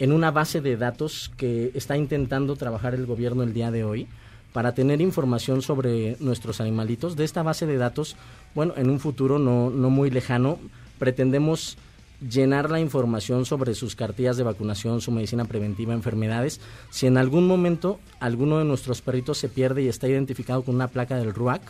en 0.00 0.10
una 0.12 0.32
base 0.32 0.60
de 0.60 0.76
datos 0.76 1.30
que 1.36 1.70
está 1.74 1.96
intentando 1.96 2.56
trabajar 2.56 2.94
el 2.94 3.06
gobierno 3.06 3.44
el 3.44 3.52
día 3.52 3.70
de 3.70 3.84
hoy 3.84 4.08
para 4.56 4.72
tener 4.72 5.02
información 5.02 5.60
sobre 5.60 6.16
nuestros 6.18 6.62
animalitos. 6.62 7.14
De 7.14 7.24
esta 7.24 7.42
base 7.42 7.66
de 7.66 7.76
datos, 7.76 8.16
bueno, 8.54 8.72
en 8.78 8.88
un 8.88 9.00
futuro 9.00 9.38
no, 9.38 9.68
no 9.68 9.90
muy 9.90 10.08
lejano, 10.08 10.58
pretendemos 10.98 11.76
llenar 12.26 12.70
la 12.70 12.80
información 12.80 13.44
sobre 13.44 13.74
sus 13.74 13.94
cartillas 13.94 14.38
de 14.38 14.44
vacunación, 14.44 15.02
su 15.02 15.12
medicina 15.12 15.44
preventiva, 15.44 15.92
enfermedades. 15.92 16.62
Si 16.88 17.06
en 17.06 17.18
algún 17.18 17.46
momento 17.46 18.00
alguno 18.18 18.58
de 18.58 18.64
nuestros 18.64 19.02
perritos 19.02 19.36
se 19.36 19.50
pierde 19.50 19.82
y 19.82 19.88
está 19.88 20.08
identificado 20.08 20.62
con 20.62 20.76
una 20.76 20.88
placa 20.88 21.18
del 21.18 21.34
RUAC, 21.34 21.60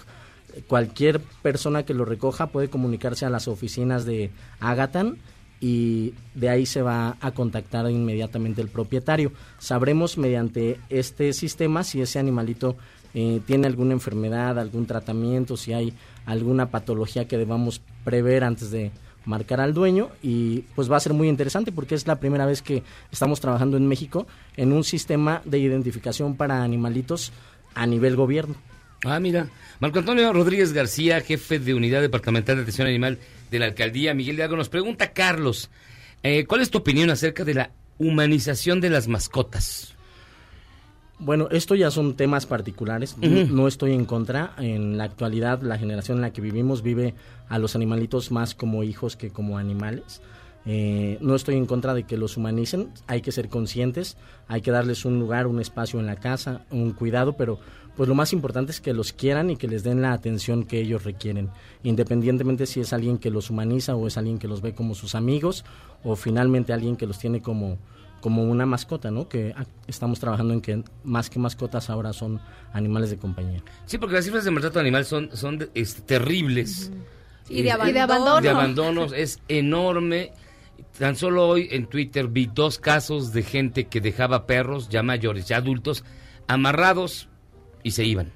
cualquier 0.69 1.19
persona 1.43 1.83
que 1.83 1.93
lo 1.93 2.05
recoja 2.05 2.47
puede 2.47 2.71
comunicarse 2.71 3.27
a 3.27 3.31
las 3.31 3.49
oficinas 3.49 4.05
de 4.05 4.31
Agatan 4.61 5.19
y 5.67 6.15
de 6.37 6.49
ahí 6.49 6.65
se 6.65 6.81
va 6.81 7.17
a 7.21 7.33
contactar 7.33 7.91
inmediatamente 7.91 8.63
el 8.63 8.69
propietario. 8.69 9.33
Sabremos 9.59 10.17
mediante 10.17 10.79
este 10.91 11.33
sistema 11.33 11.83
si 11.83 12.01
ese 12.01 12.21
animalito 12.21 12.77
eh, 13.15 13.41
tiene 13.45 13.67
alguna 13.67 13.93
enfermedad, 13.93 14.61
algún 14.61 14.87
tratamiento, 14.87 15.57
si 15.57 15.73
hay 15.73 15.93
alguna 16.25 16.71
patología 16.71 17.27
que 17.27 17.37
debamos 17.37 17.81
prever 18.05 18.45
antes 18.45 18.71
de 18.71 18.93
marcar 19.25 19.61
al 19.61 19.75
dueño 19.75 20.11
y 20.23 20.61
pues 20.77 20.89
va 20.89 20.99
a 20.99 21.01
ser 21.01 21.15
muy 21.15 21.29
interesante 21.29 21.73
porque 21.73 21.97
es 21.97 22.07
la 22.07 22.21
primera 22.21 22.47
vez 22.47 22.63
que 22.63 22.85
estamos 23.11 23.41
trabajando 23.41 23.77
en 23.77 23.89
México 23.89 24.29
en 24.57 24.73
un 24.73 24.85
sistema 24.85 25.43
de 25.45 25.59
identificación 25.59 26.37
para 26.37 26.63
animalitos 26.63 27.33
a 27.75 27.89
nivel 27.89 28.15
gobierno. 28.15 28.55
Ah, 29.05 29.19
mira. 29.19 29.49
Marco 29.81 29.99
Antonio 29.99 30.33
Rodríguez 30.33 30.73
García, 30.73 31.21
jefe 31.23 31.59
de 31.59 31.75
Unidad 31.75 32.03
Departamental 32.03 32.55
de 32.55 32.63
Atención 32.63 32.87
Animal 32.87 33.19
de 33.51 33.59
la 33.59 33.67
Alcaldía 33.67 34.15
Miguel 34.15 34.37
Hidalgo, 34.37 34.57
nos 34.57 34.69
pregunta, 34.69 35.13
Carlos, 35.13 35.71
eh, 36.23 36.47
¿cuál 36.47 36.61
es 36.61 36.71
tu 36.71 36.79
opinión 36.79 37.11
acerca 37.11 37.45
de 37.45 37.55
la 37.55 37.71
humanización 37.99 38.81
de 38.81 38.91
las 38.91 39.09
mascotas? 39.09 39.95
Bueno, 41.19 41.49
esto 41.51 41.75
ya 41.75 41.91
son 41.91 42.15
temas 42.15 42.45
particulares. 42.45 43.17
No 43.17 43.69
estoy 43.69 43.93
en 43.93 44.05
contra. 44.05 44.53
En 44.59 44.99
la 44.99 45.05
actualidad, 45.05 45.63
la 45.63 45.79
generación 45.79 46.19
en 46.19 46.23
la 46.23 46.33
que 46.33 46.43
vivimos 46.43 46.83
vive 46.83 47.15
a 47.49 47.59
los 47.59 47.75
animalitos 47.75 48.31
más 48.31 48.55
como 48.55 48.83
hijos 48.83 49.17
que 49.17 49.31
como 49.31 49.57
animales. 49.57 50.21
Eh, 50.67 51.19
no 51.21 51.35
estoy 51.37 51.55
en 51.57 51.67
contra 51.67 51.95
de 51.95 52.03
que 52.05 52.17
los 52.17 52.37
humanicen. 52.37 52.91
Hay 53.07 53.21
que 53.23 53.31
ser 53.33 53.49
conscientes. 53.49 54.17
Hay 54.49 54.61
que 54.63 54.71
darles 54.73 55.05
un 55.05 55.19
lugar, 55.21 55.47
un 55.47 55.61
espacio 55.61 56.01
en 56.01 56.07
la 56.07 56.17
casa, 56.17 56.63
un 56.71 56.93
cuidado, 56.93 57.37
pero 57.37 57.59
pues 57.97 58.09
lo 58.11 58.15
más 58.15 58.33
importante 58.35 58.73
es 58.73 58.81
que 58.83 58.93
los 58.93 59.13
quieran 59.15 59.49
y 59.49 59.57
que 59.57 59.69
les 59.69 59.83
den 59.83 60.03
la 60.03 60.13
atención 60.13 60.65
que 60.65 60.81
ellos 60.81 61.05
requieren, 61.05 61.49
independientemente 61.83 62.67
si 62.67 62.81
es 62.81 62.93
alguien 62.93 63.17
que 63.17 63.31
los 63.31 63.49
humaniza 63.49 63.97
o 63.97 64.07
es 64.07 64.19
alguien 64.19 64.39
que 64.39 64.49
los 64.49 64.61
ve 64.61 64.75
como 64.75 64.95
sus 64.95 65.15
amigos 65.15 65.65
o 66.05 66.15
finalmente 66.15 66.75
alguien 66.75 66.97
que 66.97 67.07
los 67.07 67.19
tiene 67.19 67.41
como 67.41 67.79
como 68.21 68.43
una 68.43 68.67
mascota, 68.67 69.11
¿no? 69.11 69.29
Que 69.29 69.55
estamos 69.87 70.19
trabajando 70.19 70.53
en 70.53 70.61
que 70.61 70.83
más 71.05 71.31
que 71.31 71.39
mascotas 71.39 71.89
ahora 71.91 72.13
son 72.13 72.41
animales 72.73 73.09
de 73.11 73.19
compañía. 73.19 73.63
Sí, 73.85 73.99
porque 73.99 74.17
las 74.17 74.25
cifras 74.25 74.45
de 74.45 74.51
maltrato 74.51 74.81
animal 74.81 75.05
son, 75.05 75.31
son 75.35 75.59
de- 75.59 75.71
este, 75.75 76.03
terribles. 76.03 76.91
Y 77.49 77.63
de 77.63 77.71
abandono. 77.71 77.91
Y 77.91 77.93
de 77.93 78.01
abandono. 78.01 78.41
De 78.43 78.49
abandonos 78.51 79.13
es 79.13 79.39
enorme. 79.49 80.33
Tan 80.99 81.15
solo 81.17 81.47
hoy 81.49 81.69
en 81.73 81.87
Twitter 81.87 82.27
vi 82.29 82.47
dos 82.47 82.79
casos 82.79 83.33
de 83.33 83.43
gente 83.43 83.87
que 83.87 84.01
dejaba 84.01 84.47
perros 84.47 84.89
ya 84.89 85.03
mayores, 85.03 85.47
ya 85.47 85.59
adultos, 85.59 86.05
amarrados 86.49 87.29
y 87.83 87.91
se 87.93 88.05
iban. 88.05 88.33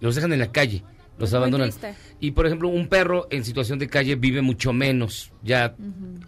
Los 0.00 0.14
dejan 0.14 0.32
en 0.32 0.38
la 0.38 0.52
calle, 0.52 0.84
los 1.18 1.30
Muy 1.30 1.36
abandonan. 1.38 1.70
triste. 1.70 1.94
Y 2.20 2.32
por 2.32 2.46
ejemplo, 2.46 2.68
un 2.68 2.88
perro 2.88 3.26
en 3.30 3.44
situación 3.44 3.78
de 3.78 3.88
calle 3.88 4.14
vive 4.16 4.42
mucho 4.42 4.72
menos, 4.72 5.32
ya 5.42 5.74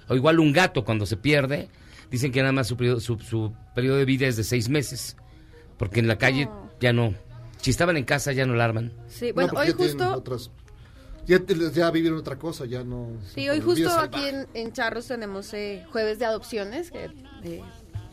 o 0.09 0.15
igual 0.17 0.41
un 0.41 0.53
gato 0.53 0.85
cuando 0.85 1.07
se 1.07 1.17
pierde, 1.17 1.69
dicen 2.11 2.33
que 2.33 2.41
nada 2.41 2.53
más 2.53 2.67
su 2.67 2.77
periodo, 2.77 3.01
su, 3.01 3.19
su 3.19 3.53
periodo 3.75 3.97
de 3.99 4.05
vida 4.05 4.27
es 4.27 4.37
de 4.37 4.45
seis 4.45 4.69
meses, 4.69 5.17
porque 5.79 6.01
en 6.01 6.09
la 6.09 6.19
calle 6.19 6.49
ya 6.81 6.93
no. 6.93 7.15
Si 7.61 7.71
estaban 7.71 7.97
en 7.97 8.05
casa 8.05 8.33
ya 8.33 8.47
no 8.47 8.55
la 8.55 8.65
arman. 8.65 8.93
Sí, 9.09 9.29
No, 9.29 9.35
bueno, 9.35 9.53
hoy 9.57 9.71
justo, 9.73 10.13
otras- 10.15 10.51
ya, 11.27 11.39
te- 11.41 11.71
ya 11.73 11.91
vivieron 11.91 12.19
otra 12.19 12.37
cosa, 12.39 12.65
ya 12.67 12.83
no... 12.85 13.09
sí, 13.35 13.49
hoy 13.49 13.61
justo 13.61 13.91
aquí 13.99 14.25
en, 14.27 14.47
en 14.55 14.73
Charros 14.73 15.07
tenemos 15.07 15.53
eh, 15.55 15.85
jueves 15.93 16.19
de 16.19 16.25
adopciones, 16.27 16.91
que 16.91 17.11
eh, 17.45 17.63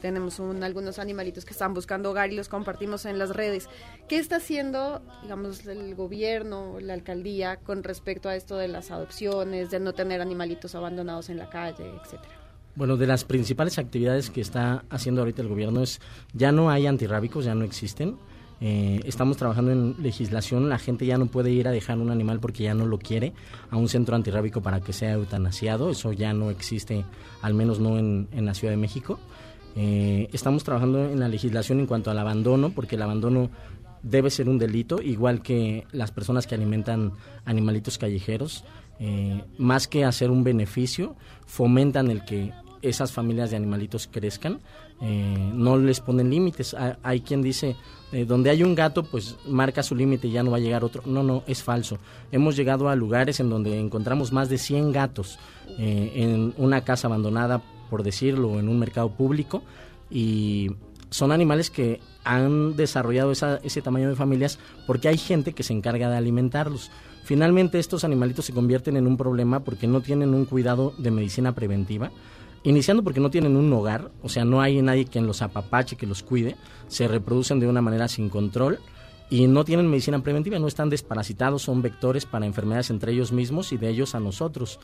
tenemos 0.01 0.39
un- 0.39 0.63
algunos 0.63 0.99
animalitos 0.99 1.45
que 1.45 1.51
están 1.53 1.73
buscando 1.73 2.11
hogar 2.11 2.31
y 2.33 2.35
los 2.35 2.49
compartimos 2.49 3.05
en 3.05 3.17
las 3.19 3.29
redes. 3.29 3.69
¿Qué 4.09 4.17
está 4.17 4.35
haciendo, 4.37 5.01
digamos, 5.21 5.65
el 5.65 5.95
gobierno, 5.95 6.77
la 6.81 6.93
alcaldía 6.93 7.57
con 7.57 7.83
respecto 7.83 8.27
a 8.29 8.35
esto 8.35 8.57
de 8.57 8.67
las 8.67 8.91
adopciones, 8.91 9.71
de 9.71 9.79
no 9.79 9.93
tener 9.93 10.19
animalitos 10.21 10.75
abandonados 10.75 11.29
en 11.29 11.37
la 11.37 11.49
calle, 11.49 11.85
etcétera? 12.03 12.33
Bueno, 12.75 12.97
de 12.97 13.05
las 13.05 13.23
principales 13.23 13.77
actividades 13.77 14.31
que 14.31 14.41
está 14.41 14.83
haciendo 14.89 15.21
ahorita 15.21 15.43
el 15.43 15.47
gobierno 15.47 15.83
es, 15.83 16.01
ya 16.33 16.51
no 16.51 16.71
hay 16.71 16.87
antirrábicos, 16.87 17.45
ya 17.45 17.53
no 17.53 17.63
existen. 17.63 18.17
Eh, 18.65 19.01
estamos 19.03 19.35
trabajando 19.35 19.73
en 19.73 19.95
legislación, 20.01 20.69
la 20.69 20.79
gente 20.79 21.05
ya 21.05 21.17
no 21.17 21.25
puede 21.25 21.51
ir 21.51 21.67
a 21.67 21.71
dejar 21.71 21.97
un 21.97 22.09
animal 22.09 22.39
porque 22.39 22.63
ya 22.63 22.73
no 22.73 22.85
lo 22.85 22.97
quiere 22.97 23.33
a 23.69 23.75
un 23.75 23.89
centro 23.89 24.15
antirrábico 24.15 24.61
para 24.61 24.79
que 24.79 24.93
sea 24.93 25.11
eutanasiado, 25.11 25.89
eso 25.89 26.13
ya 26.13 26.31
no 26.31 26.49
existe, 26.49 27.03
al 27.41 27.55
menos 27.55 27.81
no 27.81 27.99
en, 27.99 28.29
en 28.31 28.45
la 28.45 28.53
Ciudad 28.53 28.71
de 28.71 28.77
México. 28.77 29.19
Eh, 29.75 30.29
estamos 30.31 30.63
trabajando 30.63 31.03
en 31.09 31.19
la 31.19 31.27
legislación 31.27 31.81
en 31.81 31.87
cuanto 31.87 32.09
al 32.09 32.19
abandono, 32.19 32.69
porque 32.69 32.95
el 32.95 33.01
abandono 33.01 33.49
debe 34.01 34.29
ser 34.29 34.47
un 34.47 34.59
delito, 34.59 35.01
igual 35.01 35.41
que 35.41 35.85
las 35.91 36.11
personas 36.11 36.47
que 36.47 36.55
alimentan 36.55 37.11
animalitos 37.43 37.97
callejeros. 37.97 38.63
Eh, 38.99 39.43
más 39.57 39.89
que 39.89 40.05
hacer 40.05 40.31
un 40.31 40.45
beneficio, 40.45 41.17
fomentan 41.45 42.09
el 42.09 42.23
que 42.23 42.53
esas 42.81 43.11
familias 43.11 43.49
de 43.49 43.57
animalitos 43.57 44.07
crezcan, 44.07 44.59
eh, 45.03 45.51
no 45.53 45.77
les 45.77 45.99
ponen 45.99 46.29
límites. 46.29 46.73
Ha- 46.73 46.97
Hay 47.03 47.21
quien 47.21 47.41
dice, 47.41 47.75
eh, 48.13 48.25
donde 48.25 48.49
hay 48.49 48.63
un 48.63 48.73
gato, 48.73 49.03
pues 49.03 49.35
marca 49.47 49.83
su 49.83 49.95
límite 49.95 50.27
y 50.27 50.31
ya 50.31 50.43
no 50.43 50.51
va 50.51 50.57
a 50.57 50.61
llegar 50.61 50.83
otro. 50.83 51.03
No, 51.05 51.21
no, 51.23 51.43
es 51.45 51.61
falso. 51.61 51.97
Hemos 52.31 52.55
llegado 52.55 52.87
a 52.89 52.95
lugares 52.95 53.39
en 53.39 53.49
donde 53.49 53.79
encontramos 53.79 54.31
más 54.31 54.49
de 54.49 54.57
100 54.57 54.91
gatos 54.93 55.37
eh, 55.77 56.11
en 56.15 56.53
una 56.57 56.81
casa 56.85 57.07
abandonada, 57.07 57.61
por 57.89 58.01
decirlo, 58.03 58.59
en 58.59 58.69
un 58.69 58.79
mercado 58.79 59.09
público, 59.11 59.61
y 60.09 60.71
son 61.09 61.31
animales 61.31 61.69
que 61.69 61.99
han 62.23 62.75
desarrollado 62.75 63.31
esa- 63.31 63.57
ese 63.63 63.81
tamaño 63.81 64.09
de 64.09 64.15
familias 64.15 64.57
porque 64.87 65.09
hay 65.09 65.17
gente 65.17 65.53
que 65.53 65.63
se 65.63 65.73
encarga 65.73 66.09
de 66.09 66.15
alimentarlos. 66.17 66.89
Finalmente 67.23 67.79
estos 67.79 68.03
animalitos 68.03 68.45
se 68.45 68.53
convierten 68.53 68.97
en 68.97 69.07
un 69.07 69.17
problema 69.17 69.59
porque 69.61 69.87
no 69.87 70.01
tienen 70.01 70.33
un 70.33 70.45
cuidado 70.45 70.93
de 70.97 71.11
medicina 71.11 71.53
preventiva, 71.53 72.11
iniciando 72.63 73.03
porque 73.03 73.19
no 73.19 73.29
tienen 73.29 73.55
un 73.55 73.71
hogar, 73.73 74.11
o 74.21 74.29
sea, 74.29 74.45
no 74.45 74.61
hay 74.61 74.81
nadie 74.81 75.05
quien 75.05 75.27
los 75.27 75.41
apapache, 75.41 75.95
que 75.95 76.07
los 76.07 76.23
cuide, 76.23 76.55
se 76.87 77.07
reproducen 77.07 77.59
de 77.59 77.67
una 77.67 77.81
manera 77.81 78.07
sin 78.07 78.29
control 78.29 78.79
y 79.29 79.47
no 79.47 79.65
tienen 79.65 79.89
medicina 79.89 80.21
preventiva, 80.21 80.59
no 80.59 80.67
están 80.67 80.89
desparasitados, 80.89 81.63
son 81.63 81.81
vectores 81.81 82.25
para 82.25 82.45
enfermedades 82.45 82.89
entre 82.89 83.11
ellos 83.11 83.31
mismos 83.31 83.71
y 83.71 83.77
de 83.77 83.89
ellos 83.89 84.15
a 84.15 84.19
nosotros. 84.19 84.79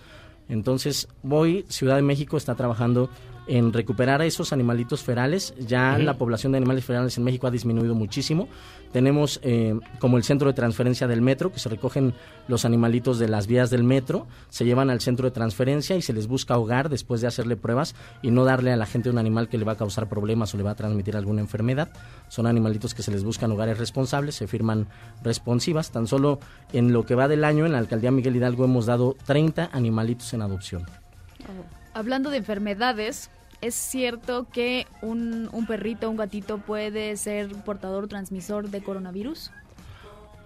Entonces, 0.48 1.08
hoy 1.30 1.66
Ciudad 1.70 1.96
de 1.96 2.02
México 2.02 2.36
está 2.36 2.56
trabajando 2.56 3.10
en 3.50 3.74
recuperar 3.74 4.22
a 4.22 4.26
esos 4.26 4.54
animalitos 4.54 5.04
ferales. 5.04 5.56
Ya 5.58 5.97
la 5.97 6.18
población 6.18 6.52
de 6.52 6.60
animales 6.60 6.86
ferales 6.86 7.18
en 7.18 7.24
México 7.24 7.47
ha 7.47 7.52
disminuido 7.52 7.95
muchísimo. 7.95 8.47
Tenemos 8.93 9.39
eh, 9.43 9.78
como 10.00 10.18
el 10.18 10.24
centro 10.24 10.47
de 10.47 10.54
transferencia 10.54 11.08
del 11.08 11.22
metro, 11.22 11.52
que 11.52 11.60
se 11.60 11.68
recogen 11.68 12.14
los 12.47 12.64
animalitos 12.64 13.18
de 13.18 13.28
las 13.28 13.47
vías 13.47 13.72
del 13.72 13.84
metro, 13.84 14.28
se 14.50 14.66
llevan 14.66 14.89
al 14.89 15.02
centro 15.02 15.26
de 15.26 15.32
transferencia 15.32 15.95
y 15.95 16.02
se 16.02 16.14
les 16.14 16.28
busca 16.28 16.58
hogar 16.58 16.89
después 16.89 17.22
de 17.22 17.28
hacerle 17.28 17.56
pruebas 17.56 17.95
y 18.22 18.30
no 18.30 18.45
darle 18.45 18.72
a 18.72 18.78
la 18.78 18.86
gente 18.86 19.10
un 19.10 19.18
animal 19.18 19.50
que 19.50 19.58
le 19.58 19.66
va 19.66 19.74
a 19.74 19.78
causar 19.78 20.10
problemas 20.10 20.54
o 20.54 20.58
le 20.58 20.64
va 20.64 20.72
a 20.72 20.76
transmitir 20.76 21.18
alguna 21.18 21.41
enfermedad. 21.41 21.89
Son 22.28 22.45
animalitos 22.45 22.93
que 22.93 23.02
se 23.02 23.12
les 23.12 23.24
buscan 23.24 23.52
hogares 23.52 23.80
responsables, 23.80 24.36
se 24.36 24.47
firman 24.47 24.88
responsivas. 25.24 25.91
Tan 25.91 26.06
solo 26.06 26.39
en 26.72 26.93
lo 26.93 27.06
que 27.06 27.16
va 27.16 27.28
del 27.28 27.43
año 27.43 27.66
en 27.66 27.72
la 27.72 27.80
alcaldía 27.80 28.12
Miguel 28.12 28.36
Hidalgo 28.36 28.66
hemos 28.66 28.86
dado 28.86 29.16
30 29.26 29.70
animalitos 29.74 30.34
en 30.34 30.43
adopción. 30.43 30.84
Hablando 31.93 32.30
de 32.30 32.38
enfermedades, 32.38 33.30
¿es 33.62 33.76
cierto 33.76 34.47
que 34.51 34.88
un, 35.01 35.49
un 35.51 35.66
perrito, 35.66 36.10
un 36.10 36.18
gatito 36.18 36.57
puede 36.57 37.16
ser 37.18 37.49
portador 37.64 38.07
transmisor 38.07 38.70
de 38.70 38.82
coronavirus? 38.82 39.51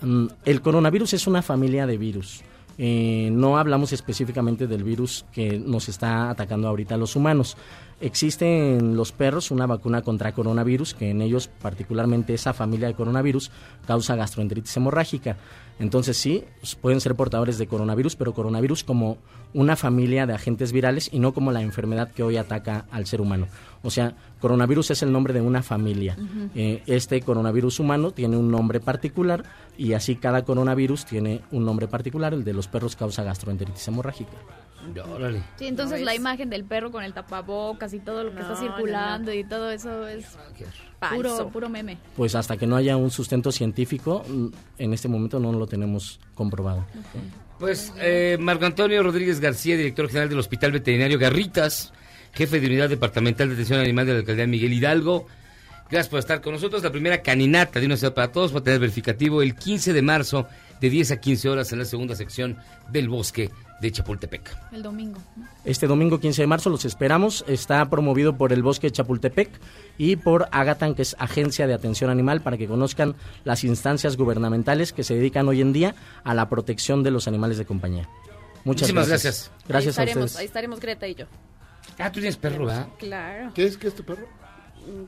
Mm, 0.01 0.27
El 0.45 0.61
coronavirus 0.61 1.13
es 1.13 1.27
una 1.27 1.41
familia 1.41 1.85
de 1.87 1.97
virus. 1.97 2.43
Eh, 2.77 3.29
no 3.31 3.57
hablamos 3.57 3.93
específicamente 3.93 4.67
del 4.67 4.83
virus 4.83 5.25
que 5.31 5.59
nos 5.59 5.89
está 5.89 6.29
atacando 6.29 6.67
ahorita 6.67 6.95
a 6.95 6.97
los 6.97 7.15
humanos. 7.15 7.55
Existe 8.01 8.75
en 8.77 8.95
los 8.97 9.11
perros 9.11 9.49
una 9.51 9.65
vacuna 9.65 10.01
contra 10.01 10.33
coronavirus, 10.33 10.93
que 10.93 11.09
en 11.09 11.21
ellos, 11.21 11.47
particularmente 11.61 12.33
esa 12.33 12.53
familia 12.53 12.87
de 12.87 12.95
coronavirus, 12.95 13.49
causa 13.87 14.15
gastroenteritis 14.15 14.75
hemorrágica. 14.75 15.37
Entonces 15.79 16.17
sí, 16.17 16.43
s- 16.61 16.75
pueden 16.79 16.99
ser 17.01 17.15
portadores 17.15 17.57
de 17.57 17.67
coronavirus, 17.67 18.15
pero 18.15 18.33
coronavirus 18.33 18.83
como 18.83 19.17
una 19.53 19.75
familia 19.75 20.25
de 20.25 20.33
agentes 20.33 20.71
virales 20.71 21.09
y 21.13 21.19
no 21.19 21.33
como 21.33 21.51
la 21.51 21.61
enfermedad 21.61 22.11
que 22.11 22.23
hoy 22.23 22.37
ataca 22.37 22.85
al 22.91 23.05
ser 23.05 23.21
humano. 23.21 23.47
O 23.85 23.91
sea, 23.91 24.15
coronavirus 24.39 24.91
es 24.91 25.03
el 25.03 25.11
nombre 25.11 25.33
de 25.33 25.41
una 25.41 25.61
familia. 25.61 26.15
Eh, 26.55 26.81
este 26.87 27.21
coronavirus 27.21 27.79
humano 27.81 28.11
tiene 28.11 28.37
un 28.37 28.49
nombre 28.49 28.79
particular 28.79 29.43
y 29.77 29.91
así 29.93 30.15
cada 30.15 30.43
coronavirus 30.45 31.05
tiene 31.05 31.41
un 31.51 31.65
nombre 31.65 31.87
particular. 31.87 32.33
El 32.33 32.43
de 32.45 32.53
los 32.53 32.67
perros 32.67 32.95
causa 32.95 33.23
gastroenteritis 33.23 33.87
hemorrágica. 33.89 34.31
Órale. 35.13 35.41
Sí, 35.57 35.65
entonces 35.67 35.99
No 35.99 36.05
la 36.05 36.13
es- 36.13 36.19
imagen 36.19 36.49
del 36.49 36.63
perro 36.65 36.91
con 36.91 37.03
el 37.03 37.13
tapabocas 37.13 37.93
y 37.93 37.99
todo 37.99 38.23
lo 38.23 38.29
que 38.31 38.35
No, 38.35 38.41
está 38.41 38.53
no, 38.53 38.59
circulando 38.59 39.33
y 39.33 39.43
todo 39.45 39.69
eso 39.71 40.07
es 40.07 40.25
puro, 41.13 41.29
Falso. 41.29 41.49
puro 41.49 41.69
meme. 41.69 41.97
Pues 42.17 42.35
hasta 42.35 42.57
que 42.57 42.67
no 42.67 42.75
haya 42.75 42.95
un 42.97 43.09
sustento 43.11 43.51
científico, 43.51 44.23
mm, 44.27 44.47
en 44.79 44.93
este 44.93 45.07
momento 45.07 45.39
no 45.39 45.51
lo 45.53 45.67
tenemos 45.67 46.19
comprobado. 46.35 46.85
Pues 47.59 47.93
eh, 47.99 48.37
Marco 48.39 48.65
Antonio 48.65 49.01
Rodríguez 49.03 49.39
García, 49.39 49.77
director 49.77 50.07
general 50.07 50.27
del 50.29 50.39
Hospital 50.39 50.71
Veterinario 50.73 51.17
Garritas, 51.17 51.93
jefe 52.33 52.59
de 52.59 52.67
Unidad 52.67 52.89
Departamental 52.89 53.47
de 53.47 53.53
Atención 53.55 53.79
Animal 53.79 54.05
de 54.05 54.13
la 54.13 54.19
Alcaldía 54.19 54.47
Miguel 54.47 54.73
Hidalgo. 54.73 55.27
Gracias 55.89 56.09
por 56.09 56.19
estar 56.19 56.41
con 56.41 56.53
nosotros. 56.53 56.81
La 56.83 56.91
primera 56.91 57.21
caninata 57.21 57.79
de 57.79 57.85
una 57.85 57.97
ciudad 57.97 58.13
para 58.13 58.31
todos 58.31 58.53
va 58.53 58.59
a 58.59 58.63
tener 58.63 58.79
verificativo 58.79 59.41
el 59.41 59.55
15 59.55 59.93
de 59.93 60.01
marzo 60.01 60.47
de 60.81 60.89
10 60.89 61.11
a 61.11 61.17
15 61.17 61.49
horas 61.49 61.71
en 61.71 61.79
la 61.79 61.85
segunda 61.85 62.15
sección 62.15 62.57
del 62.89 63.09
bosque 63.09 63.51
de 63.79 63.91
Chapultepec. 63.91 64.55
El 64.71 64.81
domingo. 64.81 65.19
Este 65.65 65.87
domingo 65.87 66.19
15 66.19 66.41
de 66.41 66.47
marzo 66.47 66.69
los 66.69 66.85
esperamos. 66.85 67.43
Está 67.47 67.89
promovido 67.89 68.35
por 68.37 68.53
el 68.53 68.63
Bosque 68.63 68.87
de 68.87 68.91
Chapultepec 68.93 69.49
y 69.97 70.15
por 70.15 70.47
Agatan, 70.51 70.95
que 70.95 71.01
es 71.01 71.15
Agencia 71.19 71.67
de 71.67 71.73
Atención 71.73 72.09
Animal, 72.09 72.41
para 72.41 72.57
que 72.57 72.65
conozcan 72.67 73.15
las 73.43 73.63
instancias 73.65 74.15
gubernamentales 74.17 74.93
que 74.93 75.03
se 75.03 75.15
dedican 75.15 75.47
hoy 75.49 75.61
en 75.61 75.73
día 75.73 75.95
a 76.23 76.33
la 76.33 76.47
protección 76.49 77.03
de 77.03 77.11
los 77.11 77.27
animales 77.27 77.57
de 77.57 77.65
compañía. 77.65 78.09
Muchas 78.63 78.83
Muchísimas 78.83 79.07
gracias. 79.09 79.51
gracias. 79.67 79.67
Gracias 79.67 79.97
ahí 79.97 80.01
a 80.01 80.05
estaremos, 80.05 80.25
ustedes. 80.31 80.39
ahí 80.39 80.45
estaremos 80.45 80.79
Greta 80.79 81.07
y 81.07 81.15
yo. 81.15 81.25
Ah, 81.99 82.11
tú 82.11 82.19
tienes 82.19 82.37
perro, 82.37 82.65
¿verdad? 82.65 82.87
Claro. 82.97 83.51
¿Qué 83.53 83.65
es? 83.65 83.77
¿Qué 83.77 83.87
es 83.87 83.95
tu 83.95 84.03
perro? 84.03 84.27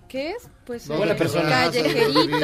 ¿Qué 0.08 0.30
es? 0.32 0.48
Pues 0.66 0.88
No, 0.88 0.98
buena 0.98 1.16
persona. 1.16 1.70
¿De 1.70 1.82
dónde 1.84 1.94
callejerito, 1.94 2.40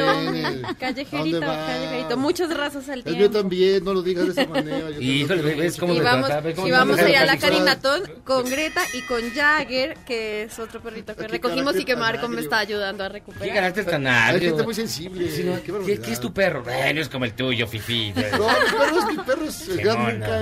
callejerito, 0.78 1.40
callejerito, 1.40 2.16
muchas 2.16 2.54
razas 2.56 2.88
al 2.88 2.98
El 2.98 3.04
tiempo. 3.04 3.18
mío 3.20 3.30
también, 3.30 3.84
no 3.84 3.94
lo 3.94 4.02
digas 4.02 4.26
de 4.26 4.42
esa 4.42 4.46
manera. 4.46 4.90
yo 4.90 5.00
Híjole, 5.00 5.54
¿ves 5.54 5.76
cómo 5.76 5.94
Y 5.94 6.00
vamos, 6.00 6.26
trata? 6.26 6.40
¿Ves 6.42 6.54
cómo 6.54 6.68
y 6.68 6.70
vamos 6.70 6.98
a 6.98 7.08
ir 7.08 7.16
a 7.16 7.24
la 7.26 7.36
carinatón 7.38 8.02
con 8.24 8.48
Greta 8.48 8.82
y 8.94 9.02
con 9.06 9.28
Jagger, 9.32 9.94
que 10.06 10.42
es 10.44 10.58
otro 10.58 10.80
perrito 10.82 11.14
que 11.16 11.22
Qué 11.22 11.28
recogimos 11.28 11.74
y 11.80 11.84
que 11.84 11.96
Marco 11.96 12.28
me 12.28 12.40
está 12.42 12.58
ayudando 12.58 13.02
a 13.04 13.08
¿Qué 13.08 13.12
recuperar. 13.14 13.54
carácter 13.54 13.84
tan 13.86 14.06
Hay 14.06 14.40
gente 14.40 14.62
muy 14.62 14.74
sensible. 14.74 15.30
Sí, 15.30 15.42
no, 15.44 15.60
qué 15.62 15.72
¿Qué, 15.86 16.00
qué 16.00 16.12
es 16.12 16.20
tu 16.20 16.32
perro? 16.32 16.62
Bueno, 16.62 17.00
es 17.00 17.08
como 17.08 17.24
el 17.24 17.32
tuyo, 17.32 17.66
Fifi. 17.66 18.12
No, 18.12 18.18
mi 18.18 18.24
perro 18.28 18.98
es, 18.98 19.06
mi 19.06 19.16
perro 19.16 19.44
es 19.46 19.56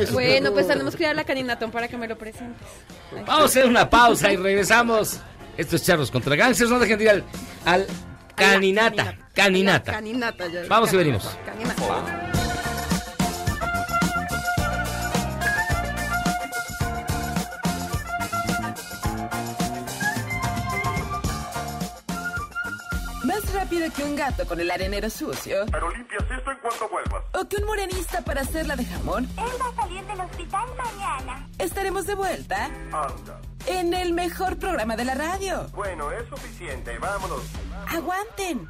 Qué 0.08 0.12
Bueno, 0.12 0.50
perro- 0.50 0.52
pues 0.54 0.66
tenemos 0.68 0.96
que 0.96 1.04
ir 1.04 1.08
a 1.10 1.14
la 1.14 1.24
caninatón 1.24 1.70
para 1.70 1.88
que 1.88 1.96
me 1.96 2.08
lo 2.08 2.18
presentes. 2.18 2.66
Vamos 3.12 3.42
a 3.42 3.44
hacer 3.44 3.66
una 3.66 3.88
pausa 3.88 4.32
y 4.32 4.36
regresamos. 4.36 5.18
Esto 5.56 5.76
es 5.76 5.84
Charlos 5.84 6.10
contra 6.10 6.36
Gangsters. 6.36 6.70
No 6.70 6.78
dejen 6.78 6.98
de 6.98 7.04
ir 7.04 7.10
al, 7.10 7.24
al 7.64 7.86
Caninata. 8.34 9.16
Caninata. 9.34 9.92
Caninata, 9.92 10.46
ya. 10.48 10.62
Vamos 10.68 10.92
y 10.92 10.96
venimos. 10.96 11.36
Caninata. 11.44 12.30
Más 23.24 23.52
rápido 23.52 23.92
que 23.92 24.02
un 24.02 24.16
gato 24.16 24.46
con 24.46 24.60
el 24.60 24.70
arenero 24.70 25.10
sucio. 25.10 25.66
Pero 25.70 25.90
limpias 25.90 26.22
esto 26.22 26.50
en 26.50 26.58
cuanto 26.58 26.88
vuelvas. 26.88 27.22
O 27.34 27.46
que 27.46 27.56
un 27.56 27.64
morenista 27.66 28.22
para 28.22 28.40
hacerla 28.40 28.76
de 28.76 28.84
jamón. 28.86 29.28
Él 29.36 29.44
va 29.60 29.68
a 29.68 29.82
salir 29.82 30.04
del 30.06 30.20
hospital 30.20 30.66
mañana. 30.76 31.46
Estaremos 31.58 32.06
de 32.06 32.14
vuelta 32.14 32.64
Anda. 32.92 33.40
En 33.66 33.94
el 33.94 34.12
mejor 34.12 34.58
programa 34.58 34.96
de 34.96 35.04
la 35.04 35.14
radio. 35.14 35.66
Bueno, 35.74 36.10
es 36.10 36.28
suficiente. 36.28 36.98
Vámonos. 36.98 37.42
¡Aguanten! 37.88 38.68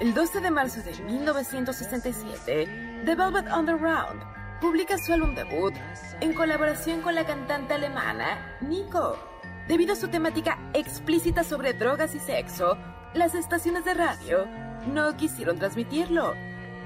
El 0.00 0.14
12 0.14 0.40
de 0.40 0.50
marzo 0.50 0.82
de 0.82 1.02
1967, 1.02 3.02
The 3.04 3.14
Velvet 3.14 3.46
Underground 3.52 4.22
publica 4.60 4.96
su 4.98 5.12
álbum 5.12 5.34
debut 5.34 5.74
en 6.20 6.34
colaboración 6.34 7.02
con 7.02 7.14
la 7.14 7.26
cantante 7.26 7.74
alemana 7.74 8.58
Nico. 8.60 9.16
Debido 9.66 9.92
a 9.92 9.96
su 9.96 10.08
temática 10.08 10.58
explícita 10.72 11.44
sobre 11.44 11.74
drogas 11.74 12.14
y 12.14 12.20
sexo, 12.20 12.78
las 13.14 13.34
estaciones 13.34 13.84
de 13.84 13.94
radio 13.94 14.46
no 14.92 15.16
quisieron 15.16 15.58
transmitirlo 15.58 16.34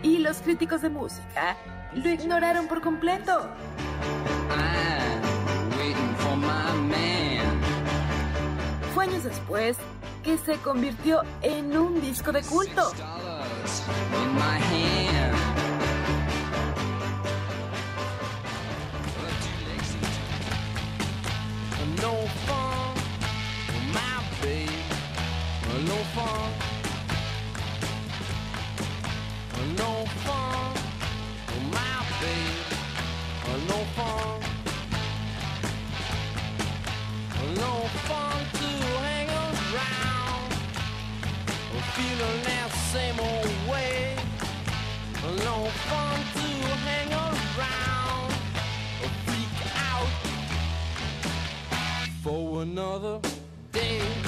y 0.02 0.18
los 0.18 0.38
críticos 0.38 0.82
de 0.82 0.90
música 0.90 1.56
lo 1.94 2.08
ignoraron 2.10 2.66
por 2.66 2.80
completo. 2.80 3.48
Fue 8.94 9.04
años 9.04 9.24
después 9.24 9.76
que 10.22 10.38
se 10.38 10.56
convirtió 10.58 11.22
en 11.42 11.76
un 11.76 12.00
disco 12.00 12.32
de 12.32 12.42
culto. 12.42 12.92
No 22.00 22.71
fun. 26.14 26.52
No 29.78 30.04
fun, 30.24 30.74
my 31.72 31.94
babe. 32.20 32.68
No 33.68 33.78
fun. 33.96 34.40
No 37.62 37.72
fun 38.08 38.38
to 38.58 38.70
hang 39.06 39.30
around. 39.46 40.52
Feeling 41.94 42.40
that 42.44 42.70
same 42.92 43.18
old 43.20 43.56
way. 43.70 44.16
No 45.46 45.56
fun 45.88 46.18
to 46.36 46.48
hang 46.86 47.12
around. 47.12 48.32
Freak 49.24 49.58
out 49.90 50.12
for 52.22 52.62
another 52.62 53.18
day. 53.72 54.21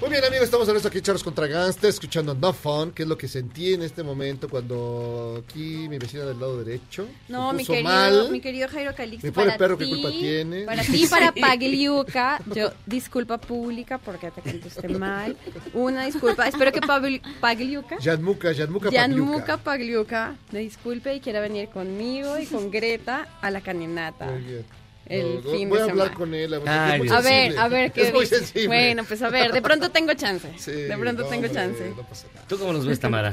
Muy 0.00 0.08
bien, 0.08 0.24
amigos, 0.24 0.44
estamos 0.46 0.66
en 0.66 0.76
esto 0.76 0.88
aquí, 0.88 1.02
Charlos 1.02 1.22
contra 1.22 1.46
Gangsters, 1.46 1.96
escuchando 1.96 2.34
No 2.34 2.54
Fun, 2.54 2.90
que 2.92 3.02
es 3.02 3.08
lo 3.08 3.18
que 3.18 3.28
sentí 3.28 3.74
en 3.74 3.82
este 3.82 4.02
momento 4.02 4.48
cuando 4.48 5.44
aquí 5.46 5.88
mi 5.90 5.98
vecina 5.98 6.24
del 6.24 6.40
lado 6.40 6.64
derecho 6.64 7.06
No, 7.28 7.52
mi 7.52 7.66
querido, 7.66 7.84
mal. 7.84 8.30
mi 8.30 8.40
querido 8.40 8.66
Jairo 8.68 8.94
Calixto. 8.94 9.26
Mi 9.26 9.30
pobre 9.30 9.48
para 9.48 9.58
perro, 9.58 9.76
¿qué 9.76 9.86
culpa 9.90 10.08
tiene? 10.08 10.62
Para 10.64 10.82
ti, 10.84 11.06
para 11.06 11.32
Pagliuca, 11.32 12.40
yo 12.54 12.72
disculpa 12.86 13.36
pública 13.38 13.98
porque 13.98 14.30
te 14.30 14.40
contesté 14.40 14.88
mal. 14.98 15.36
Una 15.74 16.06
disculpa. 16.06 16.48
Espero 16.48 16.72
que 16.72 16.80
Pagliuca, 16.80 17.98
Yanmuca, 17.98 18.52
Yanmuca 18.52 18.88
Gianmuca 18.90 19.58
Pagliuca, 19.58 20.34
me 20.50 20.60
disculpe 20.60 21.14
y 21.14 21.20
quiera 21.20 21.40
venir 21.40 21.68
conmigo 21.68 22.38
y 22.38 22.46
con 22.46 22.70
Greta 22.70 23.28
a 23.42 23.50
la 23.50 23.60
caninata. 23.60 24.24
Muy 24.26 24.42
bien. 24.44 24.79
El 25.10 25.42
No, 25.44 25.50
fin 25.50 25.68
voy 25.68 25.78
de 25.78 25.84
a 25.84 25.90
hablar 25.90 26.06
semana. 26.08 26.14
con 26.14 26.34
él. 26.34 26.54
A 26.54 26.58
ver, 26.58 26.68
Ay, 26.68 27.08
A 27.10 27.20
ver, 27.20 27.58
a 27.58 27.68
ver 27.68 27.92
qué 27.92 28.02
Es 28.02 28.12
muy 28.12 28.20
dice. 28.22 28.36
sensible. 28.38 28.66
Bueno, 28.68 29.04
pues 29.04 29.20
a 29.22 29.28
ver, 29.28 29.52
de 29.52 29.60
pronto 29.60 29.90
tengo 29.92 30.14
chance. 30.14 30.48
Sí, 30.56 30.70
de 30.70 30.96
pronto 30.96 31.22
no, 31.24 31.28
tengo 31.28 31.46
hombre, 31.46 31.52
chance. 31.52 31.92
no 31.96 32.02
pasa 32.06 32.26
nada. 32.34 32.46
¿Tú 32.48 32.58
cómo 32.58 32.72
nos 32.72 32.86
ves, 32.86 33.00
Tamara? 33.00 33.32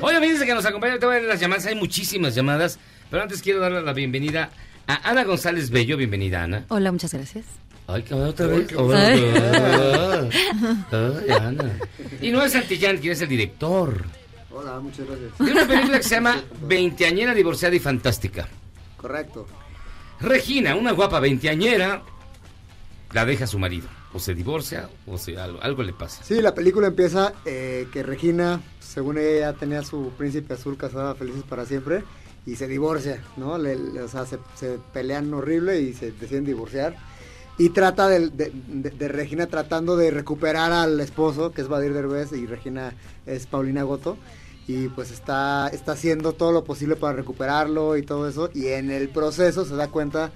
Oye, 0.00 0.20
fíjense 0.20 0.44
que 0.46 0.54
nos 0.54 0.66
acompaña, 0.66 0.98
te 0.98 1.06
voy 1.06 1.16
a 1.16 1.18
leer 1.18 1.30
las 1.30 1.40
llamadas, 1.40 1.64
hay 1.66 1.74
muchísimas 1.74 2.34
llamadas, 2.34 2.78
pero 3.10 3.22
antes 3.22 3.40
quiero 3.40 3.60
darle 3.60 3.80
la 3.82 3.92
bienvenida 3.94 4.50
a 4.86 5.10
Ana 5.10 5.24
González 5.24 5.70
Bello, 5.70 5.96
bienvenida 5.96 6.42
Ana. 6.42 6.64
Hola, 6.68 6.92
muchas 6.92 7.14
gracias. 7.14 7.46
Ay, 7.88 8.02
que 8.02 8.14
otra 8.14 8.46
vez. 8.48 8.66
qué 8.66 8.76
Hola. 8.76 9.08
Ay, 10.92 11.30
Ana. 11.40 11.78
Y 12.20 12.30
no 12.30 12.42
es 12.42 12.52
Santillán, 12.52 12.98
quien 12.98 13.12
es 13.12 13.22
el 13.22 13.28
director. 13.28 14.04
Hola, 14.50 14.80
muchas 14.80 15.06
gracias. 15.06 15.38
De 15.38 15.52
una 15.52 15.66
película 15.66 15.96
que 15.98 16.02
se 16.02 16.14
llama 16.16 16.42
Veinteañera 16.62 17.32
divorciada 17.32 17.74
y 17.74 17.78
fantástica. 17.78 18.48
Correcto. 18.96 19.46
Regina, 20.20 20.74
una 20.76 20.92
guapa 20.92 21.20
veinteañera, 21.20 22.02
la 23.12 23.24
deja 23.24 23.44
a 23.44 23.46
su 23.46 23.58
marido. 23.58 23.88
O 24.12 24.18
se 24.18 24.34
divorcia, 24.34 24.88
o 25.06 25.18
se, 25.18 25.36
algo, 25.36 25.60
algo 25.60 25.82
le 25.82 25.92
pasa. 25.92 26.24
Sí, 26.24 26.40
la 26.40 26.54
película 26.54 26.86
empieza 26.86 27.34
eh, 27.44 27.86
que 27.92 28.02
Regina, 28.02 28.62
según 28.80 29.18
ella, 29.18 29.40
ya 29.40 29.52
tenía 29.52 29.80
a 29.80 29.84
su 29.84 30.10
príncipe 30.16 30.54
azul 30.54 30.78
casada 30.78 31.14
felices 31.14 31.42
para 31.42 31.66
siempre 31.66 32.02
y 32.46 32.56
se 32.56 32.66
divorcia, 32.66 33.22
¿no? 33.36 33.58
Le- 33.58 33.76
le- 33.76 34.00
o 34.02 34.08
sea, 34.08 34.24
se, 34.24 34.38
se 34.54 34.78
pelean 34.92 35.34
horrible 35.34 35.80
y 35.82 35.92
se 35.92 36.12
deciden 36.12 36.44
divorciar. 36.46 36.96
Y 37.58 37.70
trata 37.70 38.08
de, 38.08 38.30
de- 38.30 38.52
de- 38.54 38.90
de 38.90 39.08
Regina 39.08 39.48
tratando 39.48 39.96
de 39.98 40.10
recuperar 40.10 40.72
al 40.72 40.98
esposo, 41.00 41.50
que 41.52 41.60
es 41.60 41.68
Badir 41.68 41.92
Derbez, 41.92 42.32
y 42.32 42.46
Regina 42.46 42.94
es 43.26 43.46
Paulina 43.46 43.82
Goto. 43.82 44.16
Y 44.68 44.88
pues 44.88 45.10
está, 45.12 45.68
está 45.72 45.92
haciendo 45.92 46.32
todo 46.32 46.50
lo 46.52 46.64
posible 46.64 46.96
para 46.96 47.14
recuperarlo 47.16 47.96
y 47.96 48.02
todo 48.02 48.28
eso. 48.28 48.50
Y 48.54 48.66
en 48.68 48.90
el 48.90 49.08
proceso 49.08 49.64
se 49.64 49.76
da 49.76 49.88
cuenta 49.88 50.32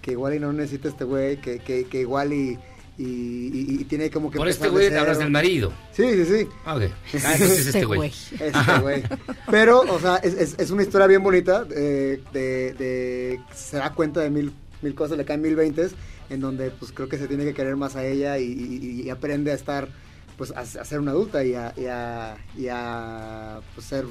que 0.00 0.12
igual 0.12 0.34
y 0.34 0.38
no 0.38 0.52
necesita 0.52 0.88
este 0.88 1.04
güey, 1.04 1.40
que, 1.40 1.58
que, 1.58 1.86
que 1.86 2.00
igual 2.00 2.32
y, 2.32 2.58
y, 2.98 3.04
y- 3.04 3.76
y 3.80 3.84
tiene 3.84 4.10
como 4.10 4.30
que... 4.30 4.38
Por 4.38 4.46
este 4.48 4.68
güey 4.68 4.90
te 4.90 4.98
hablas 4.98 5.18
del 5.18 5.30
marido. 5.30 5.72
Sí, 5.92 6.04
sí, 6.12 6.24
sí. 6.24 6.48
Ah, 6.64 6.76
ok. 6.76 6.82
Ah, 7.24 7.32
entonces 7.32 7.58
es 7.60 7.66
este 7.68 7.84
güey. 7.84 8.12
Este 8.38 8.78
güey. 8.80 9.02
Pero, 9.50 9.80
o 9.80 9.98
sea, 9.98 10.16
es, 10.16 10.34
es- 10.34 10.54
es 10.58 10.70
una 10.70 10.82
historia 10.82 11.06
bien 11.08 11.22
bonita. 11.24 11.66
eh, 11.74 12.22
de, 12.32 12.74
de- 12.74 13.40
se 13.54 13.78
da 13.78 13.92
cuenta 13.92 14.20
de 14.20 14.30
mil, 14.30 14.52
mil 14.82 14.94
cosas, 14.94 15.18
le 15.18 15.24
caen 15.24 15.42
mil 15.42 15.56
veintes, 15.56 15.92
en 16.30 16.40
donde 16.40 16.70
pues 16.70 16.92
creo 16.92 17.08
que 17.08 17.18
se 17.18 17.26
tiene 17.26 17.44
que 17.44 17.54
querer 17.54 17.74
más 17.74 17.96
a 17.96 18.04
ella 18.06 18.38
y, 18.38 18.44
y- 18.44 19.02
y 19.02 19.10
aprende 19.10 19.50
a 19.50 19.54
estar, 19.54 19.88
pues 20.36 20.50
a, 20.52 20.60
a 20.60 20.84
ser 20.84 21.00
una 21.00 21.12
adulta 21.12 21.44
y 21.44 21.54
a, 21.54 21.72
y 21.76 21.86
a, 21.86 22.36
y 22.56 22.66
a, 22.68 23.60
pues, 23.74 23.86
ser 23.86 24.04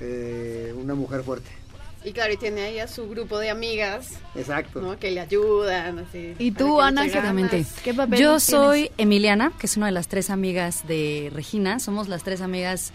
eh, 0.00 0.74
una 0.76 0.94
mujer 0.94 1.22
fuerte. 1.22 1.48
Y 2.04 2.12
claro, 2.12 2.32
y 2.32 2.36
tiene 2.36 2.60
ahí 2.62 2.78
a 2.78 2.86
su 2.86 3.08
grupo 3.08 3.38
de 3.38 3.50
amigas, 3.50 4.10
Exacto. 4.36 4.80
¿no? 4.80 4.96
Que 4.96 5.10
le 5.10 5.20
ayudan, 5.20 5.98
así. 6.00 6.34
¿Y 6.38 6.52
tú, 6.52 6.80
Ana, 6.80 7.04
Exactamente. 7.04 7.64
¿Qué 7.82 7.92
papel 7.94 8.20
Yo 8.20 8.28
tienes? 8.28 8.42
soy 8.44 8.90
Emiliana, 8.96 9.52
que 9.58 9.66
es 9.66 9.76
una 9.76 9.86
de 9.86 9.92
las 9.92 10.06
tres 10.06 10.30
amigas 10.30 10.86
de 10.86 11.30
Regina. 11.34 11.80
Somos 11.80 12.06
las 12.08 12.22
tres 12.22 12.42
amigas. 12.42 12.92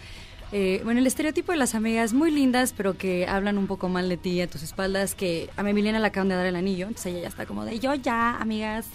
eh, 0.52 0.80
bueno, 0.84 1.00
el 1.00 1.06
estereotipo 1.06 1.52
de 1.52 1.58
las 1.58 1.74
amigas 1.74 2.14
muy 2.14 2.30
lindas, 2.30 2.72
pero 2.74 2.96
que 2.96 3.26
hablan 3.26 3.58
un 3.58 3.66
poco 3.66 3.90
mal 3.90 4.08
de 4.08 4.16
ti 4.16 4.40
a 4.40 4.46
tus 4.46 4.62
espaldas. 4.62 5.14
Que 5.14 5.50
a 5.58 5.62
mi 5.62 5.70
Emiliana 5.72 5.98
le 5.98 6.06
acaban 6.06 6.30
de 6.30 6.36
dar 6.36 6.46
el 6.46 6.56
anillo, 6.56 6.86
entonces 6.86 7.12
ella 7.12 7.22
ya 7.22 7.28
está 7.28 7.44
como 7.44 7.66
de 7.66 7.78
yo 7.80 7.94
ya, 7.94 8.36
amigas. 8.38 8.86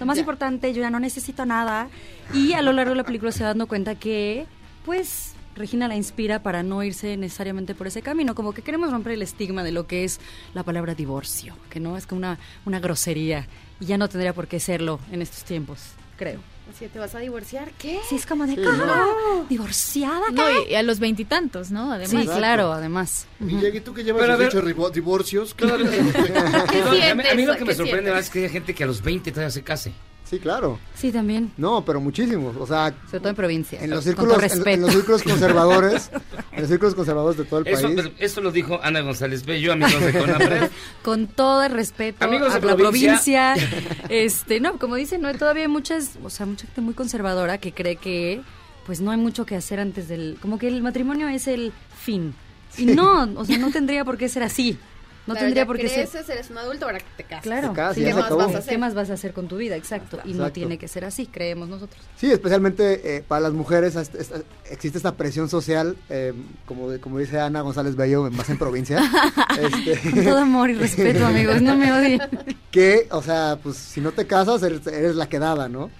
Lo 0.00 0.06
más 0.06 0.16
Ya. 0.16 0.20
importante, 0.20 0.72
yo 0.74 0.80
ya 0.80 0.90
no 0.90 0.98
necesito 1.00 1.46
nada. 1.46 1.88
Y 2.34 2.54
a 2.54 2.62
lo 2.62 2.72
largo 2.72 2.90
de 2.90 2.96
la 2.96 3.04
película 3.04 3.30
se 3.32 3.42
va 3.44 3.48
dando 3.50 3.66
cuenta 3.66 3.94
que, 3.94 4.46
pues, 4.84 5.34
Regina 5.54 5.86
la 5.86 5.96
inspira 5.96 6.42
para 6.42 6.62
no 6.62 6.82
irse 6.82 7.14
necesariamente 7.18 7.74
por 7.74 7.86
ese 7.86 8.00
camino. 8.00 8.34
Como 8.34 8.54
que 8.54 8.62
queremos 8.62 8.90
romper 8.90 9.12
el 9.12 9.20
estigma 9.20 9.62
de 9.62 9.70
lo 9.70 9.86
que 9.86 10.04
es 10.04 10.18
la 10.54 10.62
palabra 10.62 10.94
divorcio, 10.94 11.54
que 11.68 11.78
no 11.78 11.98
es 11.98 12.06
como 12.06 12.20
una, 12.20 12.38
una 12.64 12.80
grosería. 12.80 13.46
Y 13.78 13.84
ya 13.84 13.98
no 13.98 14.08
tendría 14.08 14.32
por 14.32 14.48
qué 14.48 14.58
serlo 14.60 14.98
en 15.10 15.20
estos 15.20 15.44
tiempos, 15.44 15.80
creo. 16.16 16.40
Así, 16.74 16.86
¿te 16.88 16.98
vas 16.98 17.14
a 17.14 17.18
divorciar? 17.18 17.70
¿Qué? 17.78 18.00
Sí, 18.08 18.16
es 18.16 18.24
como 18.26 18.46
de, 18.46 18.54
Sí, 18.54 18.62
"Ah, 18.66 19.42
divorciada, 19.48 20.30
No, 20.32 20.42
¿qué?". 20.46 20.70
y 20.72 20.74
a 20.74 20.82
los 20.82 20.98
veintitantos, 21.00 21.70
¿no? 21.70 21.92
Además. 21.92 22.10
Sí, 22.10 22.26
claro, 22.26 22.72
además. 22.72 23.26
Y 23.40 23.80
tú 23.80 23.92
que 23.92 24.04
llevas 24.04 24.22
ver- 24.26 24.50
18 24.50 24.60
rivo- 24.62 24.90
divorcios, 24.90 25.54
¿qué 25.54 25.66
No, 25.66 25.74
a 25.74 25.78
mí, 25.78 27.22
a 27.30 27.34
mí 27.34 27.44
lo 27.46 27.56
que 27.56 27.64
me 27.64 27.72
¿Qué 27.72 27.74
sorprende 27.76 28.10
más 28.10 28.24
es 28.24 28.30
que 28.30 28.38
haya 28.40 28.48
gente 28.48 28.74
que 28.74 28.84
a 28.84 28.86
los 28.86 29.02
20 29.02 29.30
todavía 29.30 29.50
se 29.50 29.62
case. 29.62 29.92
Sí, 30.32 30.38
claro. 30.38 30.78
Sí, 30.94 31.12
también. 31.12 31.52
No, 31.58 31.84
pero 31.84 32.00
muchísimos. 32.00 32.56
O 32.56 32.66
sea, 32.66 32.94
Sobre 33.04 33.18
todo 33.20 33.28
en 33.28 33.36
provincia. 33.36 33.78
en 33.84 33.90
los 33.90 33.98
Con 33.98 34.04
círculos, 34.04 34.36
todo 34.38 34.66
en, 34.66 34.80
los 34.80 34.90
círculos 34.92 35.22
conservadores, 35.24 36.10
en 36.52 36.60
los 36.62 36.70
círculos 36.70 36.94
conservadores 36.94 37.36
de 37.36 37.44
todo 37.44 37.60
el 37.60 37.66
Eso, 37.66 37.82
país. 37.82 37.94
pero 37.96 38.10
eso 38.18 38.40
lo 38.40 38.50
dijo 38.50 38.80
Ana 38.82 39.02
González 39.02 39.44
Bello, 39.44 39.74
amigos 39.74 40.00
de 40.00 40.18
Conapred. 40.18 40.70
Con 41.02 41.26
todo 41.26 41.62
el 41.64 41.72
respeto 41.72 42.24
Amigos 42.24 42.54
a 42.54 42.60
de 42.60 42.66
la 42.66 42.76
provincia. 42.76 43.54
provincia. 43.56 44.06
este, 44.08 44.58
no, 44.60 44.78
como 44.78 44.96
dicen, 44.96 45.20
no, 45.20 45.30
todavía 45.34 45.64
hay 45.64 45.68
muchas, 45.68 46.12
o 46.24 46.30
sea, 46.30 46.46
mucha 46.46 46.64
gente 46.64 46.80
muy 46.80 46.94
conservadora 46.94 47.58
que 47.58 47.72
cree 47.72 47.96
que 47.96 48.40
pues 48.86 49.02
no 49.02 49.10
hay 49.10 49.18
mucho 49.18 49.44
que 49.44 49.54
hacer 49.54 49.80
antes 49.80 50.08
del, 50.08 50.38
como 50.40 50.58
que 50.58 50.66
el 50.68 50.82
matrimonio 50.82 51.28
es 51.28 51.46
el 51.46 51.74
fin. 52.00 52.34
Y 52.78 52.86
no, 52.86 53.28
o 53.36 53.44
sea, 53.44 53.58
no 53.58 53.70
tendría 53.70 54.02
por 54.02 54.16
qué 54.16 54.30
ser 54.30 54.44
así. 54.44 54.78
No 55.24 55.34
Claro, 55.34 55.46
tendría 55.46 55.66
por 55.66 55.76
qué 55.76 55.88
ser 55.88 56.08
eres 56.30 56.50
un 56.50 56.58
adulto, 56.58 56.86
ahora 56.86 56.98
que 56.98 57.04
te 57.16 57.22
casas. 57.22 57.42
Claro, 57.44 57.68
Te 57.70 57.74
casas, 57.76 57.94
sí, 57.94 58.00
¿qué, 58.02 58.08
se 58.08 58.14
más 58.14 58.30
vas 58.30 58.54
a 58.54 58.58
hacer? 58.58 58.70
¿qué 58.72 58.78
más 58.78 58.94
vas 58.94 59.10
a 59.10 59.12
hacer 59.12 59.32
con 59.32 59.46
tu 59.46 59.56
vida? 59.56 59.76
Exacto. 59.76 60.18
Y 60.24 60.32
no 60.34 60.50
tiene 60.50 60.78
que 60.78 60.88
ser 60.88 61.04
así, 61.04 61.26
creemos 61.26 61.68
nosotros. 61.68 62.02
Sí, 62.16 62.30
especialmente 62.30 63.16
eh, 63.16 63.22
para 63.26 63.40
las 63.42 63.52
mujeres 63.52 63.94
es- 63.94 64.12
es- 64.16 64.32
existe 64.68 64.98
esta 64.98 65.14
presión 65.16 65.48
social, 65.48 65.96
eh, 66.10 66.32
como, 66.66 66.90
de- 66.90 66.98
como 66.98 67.18
dice 67.20 67.38
Ana 67.38 67.60
González 67.60 67.94
Bello, 67.94 68.28
más 68.32 68.50
en 68.50 68.58
provincia. 68.58 69.00
este, 69.60 70.10
Con 70.10 70.24
todo 70.24 70.38
amor 70.38 70.70
y 70.70 70.74
respeto, 70.74 71.24
amigos, 71.24 71.62
no 71.62 71.76
me 71.76 71.92
odien. 71.92 72.20
que, 72.72 73.06
o 73.12 73.22
sea, 73.22 73.58
pues 73.62 73.76
si 73.76 74.00
no 74.00 74.10
te 74.10 74.26
casas, 74.26 74.60
eres, 74.64 74.84
eres 74.88 75.14
la 75.14 75.28
quedada, 75.28 75.68
¿no? 75.68 75.90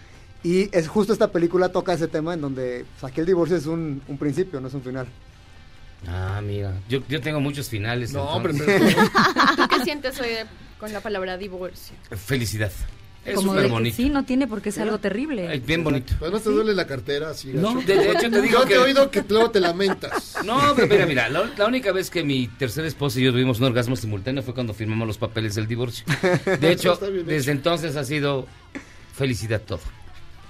Y 0.43 0.68
es 0.77 0.89
justo 0.89 1.12
esta 1.12 1.31
película 1.31 1.68
toca 1.68 1.93
ese 1.93 2.09
tema 2.09 2.35
en 2.35 2.41
donde 2.41 2.85
pues, 2.99 3.09
aquí 3.12 3.20
el 3.20 3.27
divorcio 3.27 3.57
es 3.57 3.66
un, 3.66 4.03
un 4.09 4.18
principio, 4.18 4.61
no 4.61 4.66
es 4.66 4.75
un 4.75 4.83
final. 4.83 5.07
Ah, 6.07 6.41
mira. 6.45 6.73
Yo, 6.89 7.01
yo 7.09 7.21
tengo 7.21 7.41
muchos 7.41 7.69
finales. 7.69 8.13
No, 8.13 8.37
entonces. 8.37 8.69
hombre, 8.69 8.95
pero- 8.97 9.57
¿Tú 9.57 9.69
qué 9.77 9.85
sientes 9.85 10.21
hoy 10.21 10.29
con 10.79 10.93
la 10.93 11.01
palabra 11.01 11.37
divorcio? 11.39 11.95
Felicidad. 12.17 12.73
Es 13.25 13.41
súper 13.41 13.69
bonito. 13.69 13.95
sí, 13.97 14.11
no 14.11 14.25
tiene 14.25 14.49
por 14.49 14.61
qué 14.61 14.73
ser 14.73 14.83
algo 14.83 14.99
terrible. 14.99 15.55
Es 15.55 15.65
bien 15.65 15.85
bonito. 15.85 16.13
Además 16.21 16.43
te 16.43 16.51
duele 16.51 16.75
la 16.75 16.89
cartera 16.89 17.31
así. 17.31 17.53
No, 17.55 17.81
de- 17.81 17.95
de 17.95 18.11
hecho 18.11 18.29
te 18.29 18.43
digo 18.43 18.59
Yo 18.59 18.63
te 18.63 18.69
que- 18.71 18.75
he 18.75 18.79
oído 18.79 19.11
que 19.13 19.25
luego 19.29 19.51
te 19.53 19.61
lamentas. 19.61 20.39
No, 20.45 20.61
pero 20.75 20.89
mira, 20.89 21.07
mira, 21.07 21.29
la, 21.29 21.45
la 21.57 21.67
única 21.67 21.93
vez 21.93 22.11
que 22.11 22.25
mi 22.25 22.49
tercera 22.49 22.89
esposa 22.89 23.21
y 23.21 23.23
yo 23.23 23.31
tuvimos 23.31 23.61
un 23.61 23.67
orgasmo 23.67 23.95
simultáneo 23.95 24.43
fue 24.43 24.55
cuando 24.55 24.75
firmamos 24.75 25.07
los 25.07 25.19
papeles 25.19 25.55
del 25.55 25.69
divorcio. 25.69 26.05
De 26.61 26.73
hecho, 26.73 26.97
desde 27.27 27.53
entonces 27.53 27.95
ha 27.95 28.03
sido 28.05 28.49
felicidad 29.15 29.61
todo. 29.61 29.81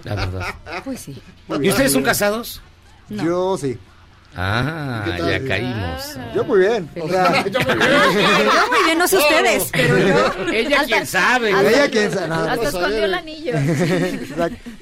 La 0.04 0.14
verdad. 0.14 0.46
Pues 0.82 1.00
sí. 1.00 1.20
¿Y 1.60 1.68
ustedes 1.68 1.92
son 1.92 2.02
casados? 2.02 2.62
No. 3.10 3.22
Yo 3.22 3.58
sí. 3.58 3.76
Ah, 4.34 5.04
ya 5.18 5.44
caímos. 5.46 6.16
Yo 6.34 6.44
muy 6.44 6.60
bien. 6.60 6.88
O 7.00 7.08
sea, 7.08 7.44
Yo 7.46 7.60
muy 7.60 8.84
bien, 8.86 8.98
no 8.98 9.06
sé 9.06 9.18
ustedes, 9.18 9.68
pero 9.72 9.98
yo... 9.98 10.52
Ella 10.52 10.84
quién 10.86 11.06
sabe. 11.06 11.50
ella 11.50 11.90
quién 11.90 12.10
sabe. 12.10 12.28
No, 12.28 12.34
Hasta 12.34 12.68
escondió 12.68 13.04
el 13.04 13.14
anillo. 13.14 13.52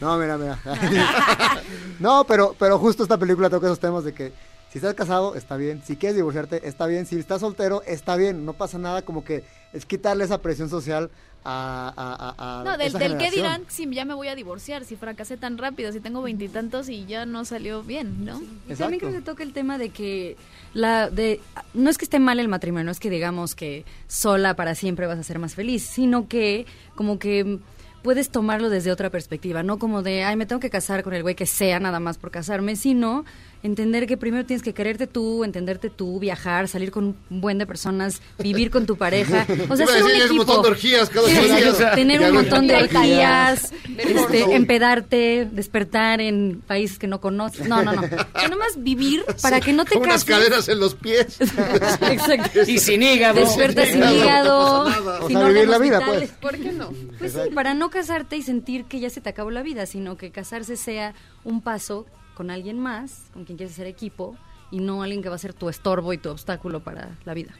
No, 0.00 0.16
mira, 0.18 0.38
mira. 0.38 0.58
No, 1.98 2.24
pero, 2.24 2.56
pero 2.58 2.78
justo 2.78 3.02
esta 3.02 3.18
película 3.18 3.50
toca 3.50 3.66
esos 3.66 3.78
temas 3.78 4.04
de 4.04 4.14
que 4.14 4.32
si 4.72 4.78
estás 4.78 4.94
casado, 4.94 5.34
está 5.34 5.56
bien. 5.56 5.82
Si 5.84 5.96
quieres 5.96 6.16
divorciarte, 6.16 6.66
está 6.66 6.86
bien. 6.86 7.04
Si 7.04 7.18
estás 7.18 7.40
soltero, 7.40 7.82
está 7.86 8.16
bien. 8.16 8.46
No 8.46 8.52
pasa 8.52 8.78
nada 8.78 9.02
como 9.02 9.24
que 9.24 9.44
es 9.72 9.84
quitarle 9.84 10.24
esa 10.24 10.38
presión 10.38 10.70
social 10.70 11.10
a, 11.44 11.92
a, 11.96 12.34
a, 12.38 12.60
a 12.60 12.64
No, 12.64 12.76
del, 12.76 12.88
esa 12.88 12.98
del 12.98 13.16
qué 13.18 13.30
dirán 13.30 13.64
si 13.68 13.88
ya 13.92 14.04
me 14.04 14.14
voy 14.14 14.28
a 14.28 14.34
divorciar, 14.34 14.84
si 14.84 14.96
fracasé 14.96 15.36
tan 15.36 15.58
rápido, 15.58 15.92
si 15.92 16.00
tengo 16.00 16.22
veintitantos 16.22 16.88
y 16.88 17.06
ya 17.06 17.26
no 17.26 17.44
salió 17.44 17.82
bien, 17.82 18.24
¿no? 18.24 18.40
Y 18.68 18.74
también 18.74 19.00
creo 19.00 19.12
que 19.12 19.20
toca 19.22 19.42
el 19.42 19.52
tema 19.52 19.78
de 19.78 19.90
que 19.90 20.36
la 20.74 21.10
de 21.10 21.40
no 21.74 21.90
es 21.90 21.98
que 21.98 22.04
esté 22.04 22.18
mal 22.18 22.38
el 22.40 22.48
matrimonio, 22.48 22.84
no 22.84 22.90
es 22.90 23.00
que 23.00 23.10
digamos 23.10 23.54
que 23.54 23.84
sola 24.06 24.54
para 24.54 24.74
siempre 24.74 25.06
vas 25.06 25.18
a 25.18 25.22
ser 25.22 25.38
más 25.38 25.54
feliz, 25.54 25.82
sino 25.82 26.28
que 26.28 26.66
como 26.94 27.18
que 27.18 27.58
puedes 28.02 28.30
tomarlo 28.30 28.70
desde 28.70 28.92
otra 28.92 29.10
perspectiva, 29.10 29.62
no 29.62 29.78
como 29.78 30.02
de, 30.02 30.24
ay, 30.24 30.36
me 30.36 30.46
tengo 30.46 30.60
que 30.60 30.70
casar 30.70 31.02
con 31.02 31.12
el 31.12 31.22
güey 31.22 31.34
que 31.34 31.46
sea 31.46 31.80
nada 31.80 32.00
más 32.00 32.18
por 32.18 32.30
casarme, 32.30 32.76
sino 32.76 33.24
entender 33.62 34.06
que 34.06 34.16
primero 34.16 34.46
tienes 34.46 34.62
que 34.62 34.72
quererte 34.72 35.06
tú, 35.06 35.44
entenderte 35.44 35.90
tú, 35.90 36.18
viajar, 36.18 36.68
salir 36.68 36.90
con 36.90 37.16
un 37.30 37.40
buen 37.40 37.58
de 37.58 37.66
personas, 37.66 38.22
vivir 38.38 38.70
con 38.70 38.86
tu 38.86 38.96
pareja, 38.96 39.46
o 39.68 39.76
sea, 39.76 39.86
ser 39.86 40.02
un 40.02 40.10
equipo. 40.10 40.34
montón 40.36 40.62
de 40.62 40.68
orgías 40.68 41.10
cada 41.10 41.94
tener 41.94 42.20
un 42.20 42.34
montón 42.34 42.66
de 42.66 42.76
orgías, 42.76 43.72
este, 43.96 44.54
empedarte, 44.54 45.48
despertar 45.50 46.20
en 46.20 46.62
países 46.66 46.98
que 46.98 47.06
no 47.06 47.20
conoces. 47.20 47.68
No, 47.68 47.82
no, 47.82 47.92
no. 47.92 48.02
Que 48.02 48.48
nomás 48.48 48.82
vivir 48.82 49.24
para 49.42 49.60
que 49.60 49.72
no 49.72 49.84
te 49.84 49.94
Con 49.94 50.04
unas 50.04 50.24
cases. 50.24 50.44
caderas 50.44 50.68
en 50.68 50.80
los 50.80 50.94
pies. 50.94 51.40
Exacto. 51.40 52.60
Y 52.66 52.78
sin 52.78 53.02
hígado. 53.02 53.40
Despiertas 53.40 53.88
sin 53.88 54.02
hígado. 54.02 54.84
O 55.22 55.28
sin 55.28 55.36
sea, 55.36 55.48
vivir 55.48 55.68
la 55.68 55.78
vida, 55.78 55.98
vitales. 55.98 56.30
pues. 56.40 56.52
¿Por 56.52 56.60
qué 56.60 56.72
no? 56.72 56.90
Pues 57.18 57.32
sí, 57.32 57.38
para 57.54 57.74
no 57.74 57.90
casarte 57.90 58.36
y 58.36 58.42
sentir 58.42 58.84
que 58.84 59.00
ya 59.00 59.10
se 59.10 59.20
te 59.20 59.28
acabó 59.28 59.50
la 59.50 59.62
vida, 59.62 59.86
sino 59.86 60.16
que 60.16 60.30
casarse 60.30 60.76
sea 60.76 61.14
un 61.44 61.60
paso 61.60 62.06
con 62.40 62.50
alguien 62.50 62.78
más, 62.78 63.24
con 63.34 63.44
quien 63.44 63.58
quieres 63.58 63.74
hacer 63.74 63.86
equipo, 63.86 64.34
y 64.70 64.80
no 64.80 65.02
alguien 65.02 65.22
que 65.22 65.28
va 65.28 65.34
a 65.34 65.38
ser 65.38 65.52
tu 65.52 65.68
estorbo 65.68 66.14
y 66.14 66.16
tu 66.16 66.30
obstáculo 66.30 66.80
para 66.80 67.18
la 67.26 67.34
vida. 67.34 67.52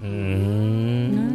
Mm. 0.00 1.28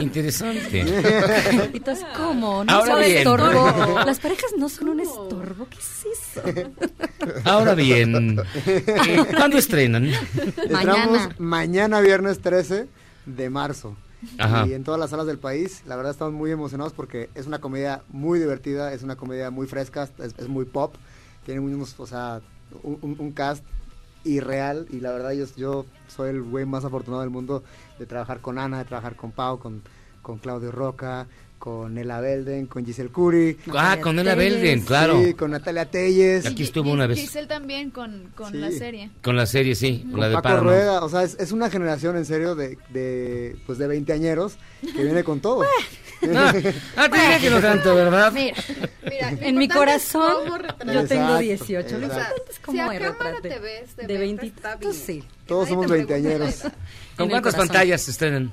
Interesante. 0.00 0.80
Entonces, 1.72 2.04
¿cómo? 2.16 2.64
¿No 2.64 2.72
Ahora 2.72 2.94
son 2.94 3.04
bien. 3.04 3.18
estorbo? 3.18 4.00
Las 4.04 4.18
parejas 4.18 4.50
no 4.58 4.68
son 4.68 4.88
un 4.88 4.98
estorbo. 4.98 5.68
¿Qué 5.70 5.78
es 5.78 6.06
eso? 6.12 6.42
Ahora 7.44 7.76
bien, 7.76 8.42
¿cuándo 9.36 9.58
estrenan? 9.58 10.10
Entramos 10.56 11.38
mañana 11.38 12.00
viernes 12.00 12.40
13 12.40 12.88
de 13.26 13.48
marzo. 13.48 13.96
Y 14.68 14.72
en 14.74 14.84
todas 14.84 15.00
las 15.00 15.10
salas 15.10 15.26
del 15.26 15.38
país, 15.38 15.82
la 15.86 15.96
verdad 15.96 16.12
estamos 16.12 16.34
muy 16.34 16.50
emocionados 16.50 16.92
porque 16.92 17.30
es 17.34 17.46
una 17.46 17.60
comedia 17.60 18.02
muy 18.08 18.38
divertida, 18.38 18.92
es 18.92 19.02
una 19.02 19.16
comedia 19.16 19.50
muy 19.50 19.66
fresca, 19.66 20.08
es, 20.18 20.48
muy 20.48 20.64
pop, 20.66 20.94
tiene 21.46 21.60
unos, 21.60 21.98
o 21.98 22.06
sea, 22.06 22.40
un, 22.82 22.98
un- 23.02 23.16
un 23.18 23.32
cast 23.32 23.64
irreal 24.24 24.86
y 24.90 25.00
la 25.00 25.12
verdad 25.12 25.32
yo, 25.32 25.46
yo 25.56 25.86
soy 26.08 26.30
el 26.30 26.42
güey 26.42 26.66
más 26.66 26.84
afortunado 26.84 27.22
del 27.22 27.30
mundo 27.30 27.62
de 27.98 28.06
trabajar 28.06 28.40
con 28.40 28.58
Ana, 28.58 28.78
de 28.78 28.84
trabajar 28.84 29.16
con 29.16 29.32
Pau, 29.32 29.58
con, 29.58 29.82
con 30.22 30.38
Claudio 30.38 30.70
Roca, 30.70 31.26
con 31.60 31.98
Ella 31.98 32.20
Belden, 32.20 32.66
con 32.66 32.86
Giselle 32.86 33.10
Curi. 33.10 33.58
Ah, 33.74 33.98
con 34.02 34.18
Ella 34.18 34.34
Belden, 34.34 34.80
claro. 34.80 35.22
Sí, 35.22 35.34
con 35.34 35.50
Natalia 35.50 35.84
Telles. 35.84 36.46
Aquí 36.46 36.62
estuvo 36.62 36.90
una 36.90 37.06
vez. 37.06 37.18
Giselle 37.20 37.46
también 37.46 37.90
con, 37.90 38.30
con 38.34 38.50
Sí. 38.50 38.56
la 38.56 38.70
serie. 38.70 39.10
Con 39.22 39.36
la 39.36 39.44
serie, 39.44 39.74
sí, 39.74 39.98
con 40.00 40.12
con 40.12 40.20
la 40.20 40.28
de 40.30 40.34
Paco 40.36 40.42
Paramount. 40.44 40.66
Rueda, 40.70 41.04
o 41.04 41.08
sea, 41.10 41.22
es, 41.22 41.36
es 41.38 41.52
una 41.52 41.68
generación 41.68 42.16
en 42.16 42.24
serio 42.24 42.54
de, 42.54 42.78
de 42.88 43.56
pues 43.66 43.76
de 43.76 43.86
veinteañeros 43.88 44.54
que 44.80 45.04
viene 45.04 45.22
con 45.22 45.40
todo. 45.40 45.62
Ah, 45.62 45.66
ah, 46.96 47.08
te 47.10 47.18
dije 47.18 47.40
que 47.42 47.50
no 47.50 47.60
tanto, 47.60 47.94
¿verdad? 47.94 48.32
Mira, 48.32 48.56
Mira, 49.04 49.30
lo 49.40 49.42
en 49.42 49.58
mi 49.58 49.68
corazón 49.68 50.34
yo 50.86 51.06
tengo 51.06 51.38
Exacto, 51.38 51.38
18. 51.40 51.98
Lo 51.98 52.06
exacto. 52.06 52.06
importante 52.06 52.42
es 52.48 52.56
Si 52.56 52.62
cómo 52.62 52.88
me 52.88 52.98
retrate. 52.98 53.48
te 53.50 53.58
ves, 53.58 53.90
te 53.96 54.02
de 54.06 54.12
ves, 54.14 54.20
20 54.20 54.46
está 54.46 54.78
pues 54.78 55.06
bien. 55.06 55.22
sí. 55.22 55.28
Todos 55.46 55.64
Nadie 55.64 55.74
somos 55.74 55.90
veinteañeros. 55.90 56.62
¿Con 57.18 57.28
cuántas 57.28 57.54
pantallas 57.54 58.00
se 58.00 58.12
estrenan? 58.12 58.50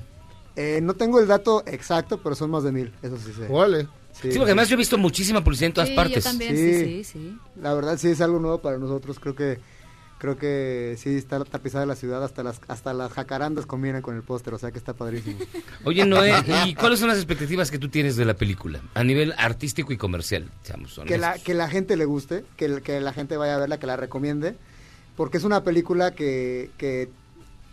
Eh, 0.60 0.80
no 0.82 0.94
tengo 0.94 1.20
el 1.20 1.28
dato 1.28 1.62
exacto, 1.66 2.18
pero 2.20 2.34
son 2.34 2.50
más 2.50 2.64
de 2.64 2.72
mil, 2.72 2.92
eso 3.00 3.16
sí 3.16 3.32
sé. 3.32 3.46
Órale. 3.48 3.84
Sí, 4.12 4.32
Sí, 4.32 4.38
porque 4.38 4.50
además 4.50 4.68
yo 4.68 4.74
he 4.74 4.78
visto 4.78 4.98
muchísima 4.98 5.44
publicidad 5.44 5.66
en 5.68 5.72
todas 5.74 5.88
Sí, 5.88 5.94
yo 5.94 6.02
partes. 6.02 6.24
también. 6.24 6.56
Sí. 6.56 6.84
Sí, 6.84 7.04
sí. 7.04 7.38
La 7.62 7.72
verdad 7.74 7.96
sí 7.96 8.08
es 8.08 8.20
algo 8.20 8.40
nuevo 8.40 8.60
para 8.60 8.76
nosotros, 8.76 9.20
creo 9.20 9.36
que 9.36 9.60
creo 10.18 10.36
que 10.36 10.96
sí 10.98 11.10
está 11.10 11.44
tapizada 11.44 11.86
la 11.86 11.94
ciudad, 11.94 12.24
hasta 12.24 12.42
las 12.42 12.60
hasta 12.66 12.92
las 12.92 13.12
jacarandas 13.12 13.66
combinan 13.66 14.02
con 14.02 14.16
el 14.16 14.22
póster, 14.24 14.52
o 14.54 14.58
sea 14.58 14.72
que 14.72 14.78
está 14.78 14.92
padrísimo. 14.94 15.38
Oye, 15.84 16.04
Noé, 16.04 16.34
¿y 16.66 16.74
cuáles 16.74 16.98
son 16.98 17.06
las 17.08 17.18
expectativas 17.18 17.70
que 17.70 17.78
tú 17.78 17.88
tienes 17.88 18.16
de 18.16 18.24
la 18.24 18.34
película? 18.34 18.80
A 18.94 19.04
nivel 19.04 19.32
artístico 19.38 19.92
y 19.92 19.96
comercial, 19.96 20.50
seamos 20.64 21.00
que 21.06 21.18
la, 21.18 21.38
que 21.38 21.54
la 21.54 21.68
gente 21.68 21.96
le 21.96 22.04
guste, 22.04 22.44
que, 22.56 22.82
que 22.82 23.00
la 23.00 23.12
gente 23.12 23.36
vaya 23.36 23.54
a 23.54 23.58
verla, 23.58 23.78
que 23.78 23.86
la 23.86 23.96
recomiende, 23.96 24.56
porque 25.16 25.36
es 25.36 25.44
una 25.44 25.62
película 25.62 26.10
que, 26.16 26.72
que 26.78 27.08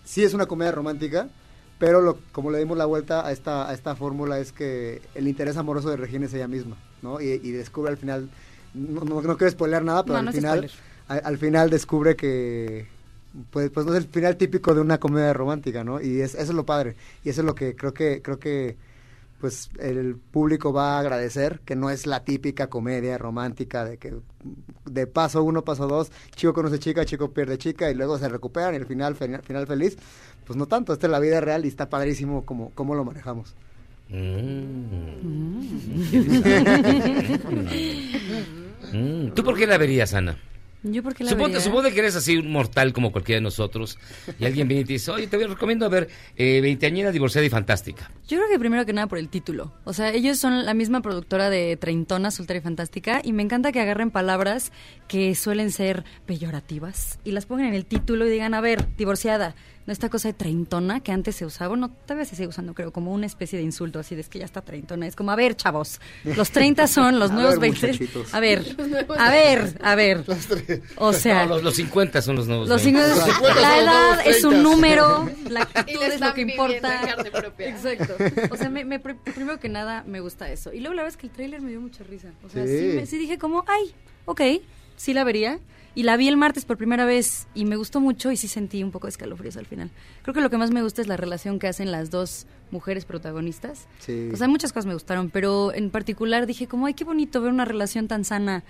sí 0.03 0.23
es 0.23 0.35
una 0.35 0.45
comedia 0.45 0.71
romántica, 0.71 1.29
pero 1.77 2.01
lo, 2.01 2.17
como 2.31 2.51
le 2.51 2.59
dimos 2.59 2.77
la 2.77 2.85
vuelta 2.85 3.25
a 3.27 3.31
esta, 3.31 3.69
a 3.69 3.73
esta 3.73 3.95
fórmula 3.95 4.39
es 4.39 4.51
que 4.51 5.01
el 5.13 5.27
interés 5.27 5.57
amoroso 5.57 5.89
de 5.89 5.97
Regina 5.97 6.25
es 6.25 6.33
ella 6.33 6.47
misma, 6.47 6.77
¿no? 7.01 7.21
Y, 7.21 7.25
y 7.43 7.51
descubre 7.51 7.91
al 7.91 7.97
final, 7.97 8.29
no, 8.73 9.01
no, 9.01 9.21
no 9.21 9.37
quiero 9.37 9.51
spoilear 9.51 9.83
nada, 9.83 10.03
pero 10.05 10.19
No, 10.19 10.19
al 10.19 10.29
final 10.33 10.69
spoiler. 10.69 10.71
al, 11.07 11.21
al 11.25 11.37
final 11.37 11.69
descubre 11.69 12.15
que 12.15 12.87
pues, 13.51 13.69
pues 13.71 13.85
no 13.85 13.93
es 13.93 14.03
el 14.03 14.09
final 14.09 14.37
típico 14.37 14.73
de 14.73 14.81
una 14.81 14.99
comedia 14.99 15.33
romántica, 15.33 15.83
¿no? 15.83 16.01
Y 16.01 16.21
es, 16.21 16.33
eso 16.35 16.43
es 16.51 16.55
lo 16.55 16.65
padre, 16.65 16.95
y 17.23 17.29
eso 17.29 17.41
es 17.41 17.45
lo 17.45 17.55
que 17.55 17.75
creo 17.75 17.93
que 17.93 18.21
creo 18.21 18.39
que 18.39 18.77
pues 19.39 19.69
el 19.79 20.15
público 20.15 20.71
va 20.73 20.95
a 20.95 20.99
agradecer 20.99 21.59
que 21.65 21.75
no 21.75 21.89
es 21.89 22.07
la 22.07 22.23
típica 22.23 22.67
comedia 22.67 23.17
romántica 23.17 23.83
de 23.85 23.97
que 23.97 24.15
de 24.85 25.07
paso 25.07 25.43
uno, 25.43 25.63
paso 25.63 25.87
dos, 25.87 26.11
chico 26.35 26.53
conoce 26.53 26.79
chica, 26.79 27.05
chico 27.05 27.31
pierde 27.31 27.57
chica 27.57 27.89
y 27.91 27.95
luego 27.95 28.17
se 28.17 28.29
recuperan 28.29 28.73
y 28.73 28.77
el 28.77 28.85
final, 28.85 29.15
fe- 29.15 29.39
final 29.43 29.67
feliz. 29.67 29.97
Pues 30.45 30.57
no 30.57 30.67
tanto, 30.67 30.93
esta 30.93 31.07
es 31.07 31.11
la 31.11 31.19
vida 31.19 31.41
real 31.41 31.65
y 31.65 31.67
está 31.67 31.89
padrísimo 31.89 32.45
como, 32.45 32.69
cómo 32.71 32.95
lo 32.95 33.03
manejamos. 33.03 33.55
Mm, 34.09 34.91
¿Tú 39.33 39.43
por 39.43 39.57
qué 39.57 39.67
la 39.67 39.77
verías, 39.77 40.13
Ana? 40.13 40.37
Yo 40.83 41.01
porque 41.01 41.23
la 41.23 41.31
Suponte, 41.31 41.53
vería? 41.53 41.65
suponte 41.65 41.91
que 41.91 41.99
eres 41.99 42.15
así 42.15 42.37
un 42.37 42.51
mortal 42.51 42.93
como 42.93 43.11
cualquiera 43.11 43.37
de 43.37 43.41
nosotros 43.41 43.97
y 44.39 44.45
alguien 44.45 44.67
viene 44.67 44.81
y 44.81 44.85
te 44.85 44.93
dice, 44.93 45.09
oye, 45.11 45.25
te 45.25 45.37
recomiendo 45.47 45.89
ver 45.89 46.07
eh, 46.35 46.59
Veinteañera, 46.61 47.11
Divorciada 47.11 47.45
y 47.45 47.49
Fantástica. 47.49 48.11
Yo 48.27 48.37
creo 48.37 48.49
que 48.49 48.57
primero 48.57 48.85
que 48.87 48.93
nada 48.93 49.05
por 49.07 49.19
el 49.19 49.29
título. 49.29 49.71
O 49.83 49.93
sea, 49.93 50.09
ellos 50.11 50.39
son 50.39 50.65
la 50.65 50.73
misma 50.73 51.01
productora 51.01 51.49
de 51.51 51.77
Treintona, 51.77 52.31
Soltera 52.31 52.57
y 52.57 52.61
Fantástica, 52.61 53.21
y 53.23 53.33
me 53.33 53.43
encanta 53.43 53.71
que 53.71 53.79
agarren 53.79 54.09
palabras 54.09 54.71
que 55.07 55.35
suelen 55.35 55.71
ser 55.71 56.03
peyorativas 56.25 57.19
y 57.23 57.31
las 57.31 57.45
pongan 57.45 57.67
en 57.67 57.73
el 57.75 57.85
título 57.85 58.25
y 58.25 58.29
digan, 58.31 58.55
a 58.55 58.61
ver, 58.61 58.87
divorciada, 58.97 59.53
no 59.85 59.93
esta 59.93 60.09
cosa 60.09 60.29
de 60.29 60.33
treintona 60.33 61.01
que 61.01 61.11
antes 61.11 61.35
se 61.35 61.45
usaba, 61.45 61.75
no, 61.75 61.89
todavía 61.91 62.25
se 62.25 62.35
sigue 62.35 62.47
usando, 62.47 62.73
creo, 62.73 62.91
como 62.91 63.13
una 63.13 63.27
especie 63.27 63.59
de 63.59 63.63
insulto, 63.63 63.99
así 63.99 64.15
de 64.15 64.21
es 64.21 64.29
que 64.29 64.39
ya 64.39 64.45
está 64.45 64.61
treintona. 64.63 65.05
Es 65.05 65.15
como, 65.15 65.29
a 65.29 65.35
ver, 65.35 65.55
chavos, 65.55 66.01
los 66.23 66.49
30 66.49 66.87
son 66.87 67.19
los 67.19 67.29
A 67.29 67.33
nuevos 67.35 67.59
ver, 67.59 67.71
20. 67.71 67.87
muchachitos. 67.87 68.33
A 68.33 68.39
ver, 68.39 68.65
a 69.19 69.29
ver, 69.29 69.77
a 69.83 69.93
ver. 69.93 70.23
O 70.97 71.13
sea, 71.13 71.43
No, 71.45 71.55
los, 71.55 71.63
los 71.63 71.75
50 71.75 72.21
son 72.23 72.35
los 72.37 72.47
nuevos. 72.47 72.67
los 72.67 72.83
20. 72.83 72.99
signos- 72.99 73.15
Los 73.27 73.35
50 73.35 73.61
la 73.61 73.79
edad 73.79 74.19
es 74.25 74.43
un 74.43 74.49
30. 74.53 74.69
número, 74.71 75.29
la 75.49 75.61
actitud 75.61 76.01
es 76.01 76.19
lo 76.19 76.33
que 76.33 76.41
importa. 76.41 77.01
Exacto. 77.59 78.14
O 78.51 78.57
sea, 78.57 78.69
me, 78.69 78.85
me 78.85 79.01
pr- 79.01 79.17
primero 79.33 79.59
que 79.59 79.69
nada 79.69 80.03
me 80.07 80.19
gusta 80.19 80.51
eso. 80.51 80.73
Y 80.73 80.79
luego 80.79 80.93
la 80.95 81.03
verdad 81.03 81.15
es 81.15 81.17
que 81.17 81.27
el 81.27 81.33
tráiler 81.33 81.61
me 81.61 81.69
dio 81.69 81.81
mucha 81.81 82.03
risa. 82.03 82.31
O 82.45 82.49
sea, 82.49 82.65
sí, 82.65 82.91
Sí. 82.91 82.95
me- 82.97 83.05
sí 83.05 83.17
dije 83.17 83.37
como, 83.37 83.63
ay, 83.67 83.93
ok, 84.25 84.41
sí 84.95 85.13
la 85.13 85.23
vería. 85.23 85.59
Y 85.97 86.03
la 86.03 86.17
vi 86.17 86.27
el 86.27 86.35
martes 86.35 86.65
por 86.65 86.75
primera 86.77 87.05
vez 87.05 87.47
y 87.55 87.63
me 87.63 87.77
gustó 87.77 88.01
mucho 88.01 88.29
y 88.29 88.35
sí 88.35 88.49
sentí 88.49 88.83
un 88.83 88.91
poco 88.91 89.07
de 89.07 89.11
escalofríos 89.11 89.55
al 89.55 89.65
final. 89.65 89.91
Creo 90.23 90.33
que 90.33 90.41
lo 90.41 90.49
que 90.49 90.57
más 90.57 90.69
me 90.71 90.81
gusta 90.81 91.01
es 91.01 91.07
la 91.07 91.15
relación 91.15 91.57
que 91.57 91.67
hacen 91.69 91.89
las 91.89 92.09
dos 92.11 92.47
mujeres 92.69 93.05
protagonistas. 93.05 93.87
Sí. 93.99 94.29
O 94.33 94.35
sea, 94.35 94.49
muchas 94.49 94.73
cosas 94.73 94.87
me 94.87 94.93
gustaron, 94.93 95.29
pero 95.29 95.73
en 95.73 95.89
particular 95.91 96.47
dije 96.47 96.67
como, 96.67 96.87
ay, 96.87 96.95
qué 96.95 97.05
bonito 97.05 97.39
ver 97.39 97.49
una 97.53 97.63
relación 97.63 98.09
tan 98.09 98.25
sana 98.25 98.65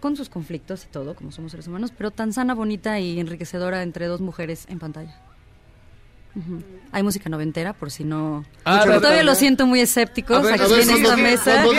con 0.00 0.16
sus 0.16 0.30
conflictos 0.30 0.84
y 0.84 0.88
todo, 0.88 1.14
como 1.14 1.30
somos 1.30 1.50
seres 1.50 1.68
humanos, 1.68 1.92
pero 1.96 2.10
tan 2.10 2.32
sana, 2.32 2.54
bonita 2.54 2.98
y 3.00 3.20
enriquecedora 3.20 3.82
entre 3.82 4.06
dos 4.06 4.22
mujeres 4.22 4.64
en 4.70 4.78
pantalla. 4.78 5.20
Hay 6.92 7.02
música 7.02 7.28
noventera, 7.28 7.72
por 7.72 7.90
si 7.90 8.04
no... 8.04 8.44
Ah, 8.64 8.80
Pero 8.80 8.92
ver, 8.92 9.00
todavía 9.00 9.22
lo 9.22 9.34
siento 9.34 9.66
muy 9.66 9.80
escépticos 9.80 10.42
ver, 10.42 10.54
aquí 10.54 10.72
ver, 10.72 10.82
en 10.82 10.90
esta 10.90 11.16
mesa. 11.16 11.64
nos 11.64 11.72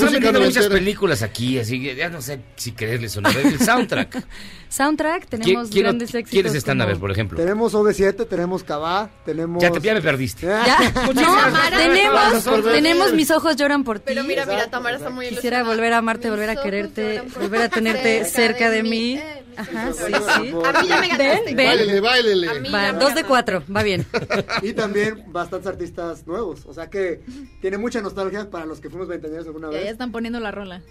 nos 0.00 0.02
han 0.02 0.12
vendido 0.12 0.40
muchas 0.40 0.66
películas 0.68 1.22
aquí, 1.22 1.58
así 1.58 1.80
que 1.82 1.94
ya 1.94 2.08
no 2.08 2.20
sé 2.22 2.40
si 2.56 2.72
creerles 2.72 3.16
o 3.16 3.20
no. 3.20 3.30
El 3.30 3.58
soundtrack. 3.60 4.24
Soundtrack, 4.68 5.28
¿Quién- 5.28 5.42
tenemos 5.42 5.70
grandes 5.70 6.08
éxitos. 6.14 6.30
¿Quiénes 6.30 6.54
están? 6.54 6.80
A 6.82 6.86
ver, 6.86 6.98
por 6.98 7.10
ejemplo. 7.10 7.38
Tenemos 7.38 7.72
OV7, 7.74 8.28
tenemos 8.28 8.64
Cabá, 8.64 9.10
tenemos... 9.24 9.62
Ya, 9.62 9.70
te, 9.70 9.80
ya 9.80 9.94
me 9.94 10.02
perdiste. 10.02 10.46
Ya, 10.46 10.92
no, 11.14 11.70
tenemos, 11.70 12.64
tenemos 12.64 13.12
Mis 13.14 13.30
ojos 13.30 13.56
lloran 13.56 13.82
por 13.84 13.98
ti. 13.98 14.04
Pero 14.08 14.24
mira, 14.24 14.44
mira, 14.44 14.68
Tamara 14.68 14.96
está 14.96 15.08
muy 15.08 15.28
Quisiera 15.28 15.62
volver 15.62 15.92
a 15.94 15.98
amarte, 15.98 16.28
volver 16.28 16.50
a 16.50 16.56
quererte, 16.62 17.22
volver 17.40 17.62
a 17.62 17.68
tenerte 17.70 18.24
cerca 18.26 18.68
de 18.70 18.82
mí. 18.82 19.20
Ajá, 19.58 19.92
sí, 19.92 20.04
sí. 20.04 20.52
por- 20.52 20.66
A 20.66 20.82
mí 20.82 20.88
ya 20.88 21.00
me 21.00 21.08
ganaste. 21.08 21.44
Ven, 21.44 21.56
ven. 21.56 21.66
Báilele, 21.66 22.00
báilele. 22.00 22.48
A 22.48 22.54
mí 22.60 22.68
Va, 22.70 22.82
ya 22.86 22.92
me 22.92 22.98
dos 23.00 23.14
de 23.14 23.24
cuatro, 23.24 23.62
va 23.74 23.82
bien. 23.82 24.06
Y 24.62 24.72
también 24.72 25.24
bastantes 25.32 25.66
artistas 25.66 26.26
nuevos, 26.26 26.64
o 26.66 26.72
sea 26.74 26.88
que 26.90 27.22
tiene 27.60 27.76
mucha 27.78 28.00
nostalgia 28.00 28.48
para 28.50 28.66
los 28.66 28.80
que 28.80 28.88
fuimos 28.88 29.08
veinteañeros 29.08 29.46
alguna 29.46 29.68
Ya, 29.68 29.74
ya 29.78 29.80
vez. 29.84 29.92
están 29.92 30.12
poniendo 30.12 30.40
la 30.40 30.50
rola. 30.50 30.82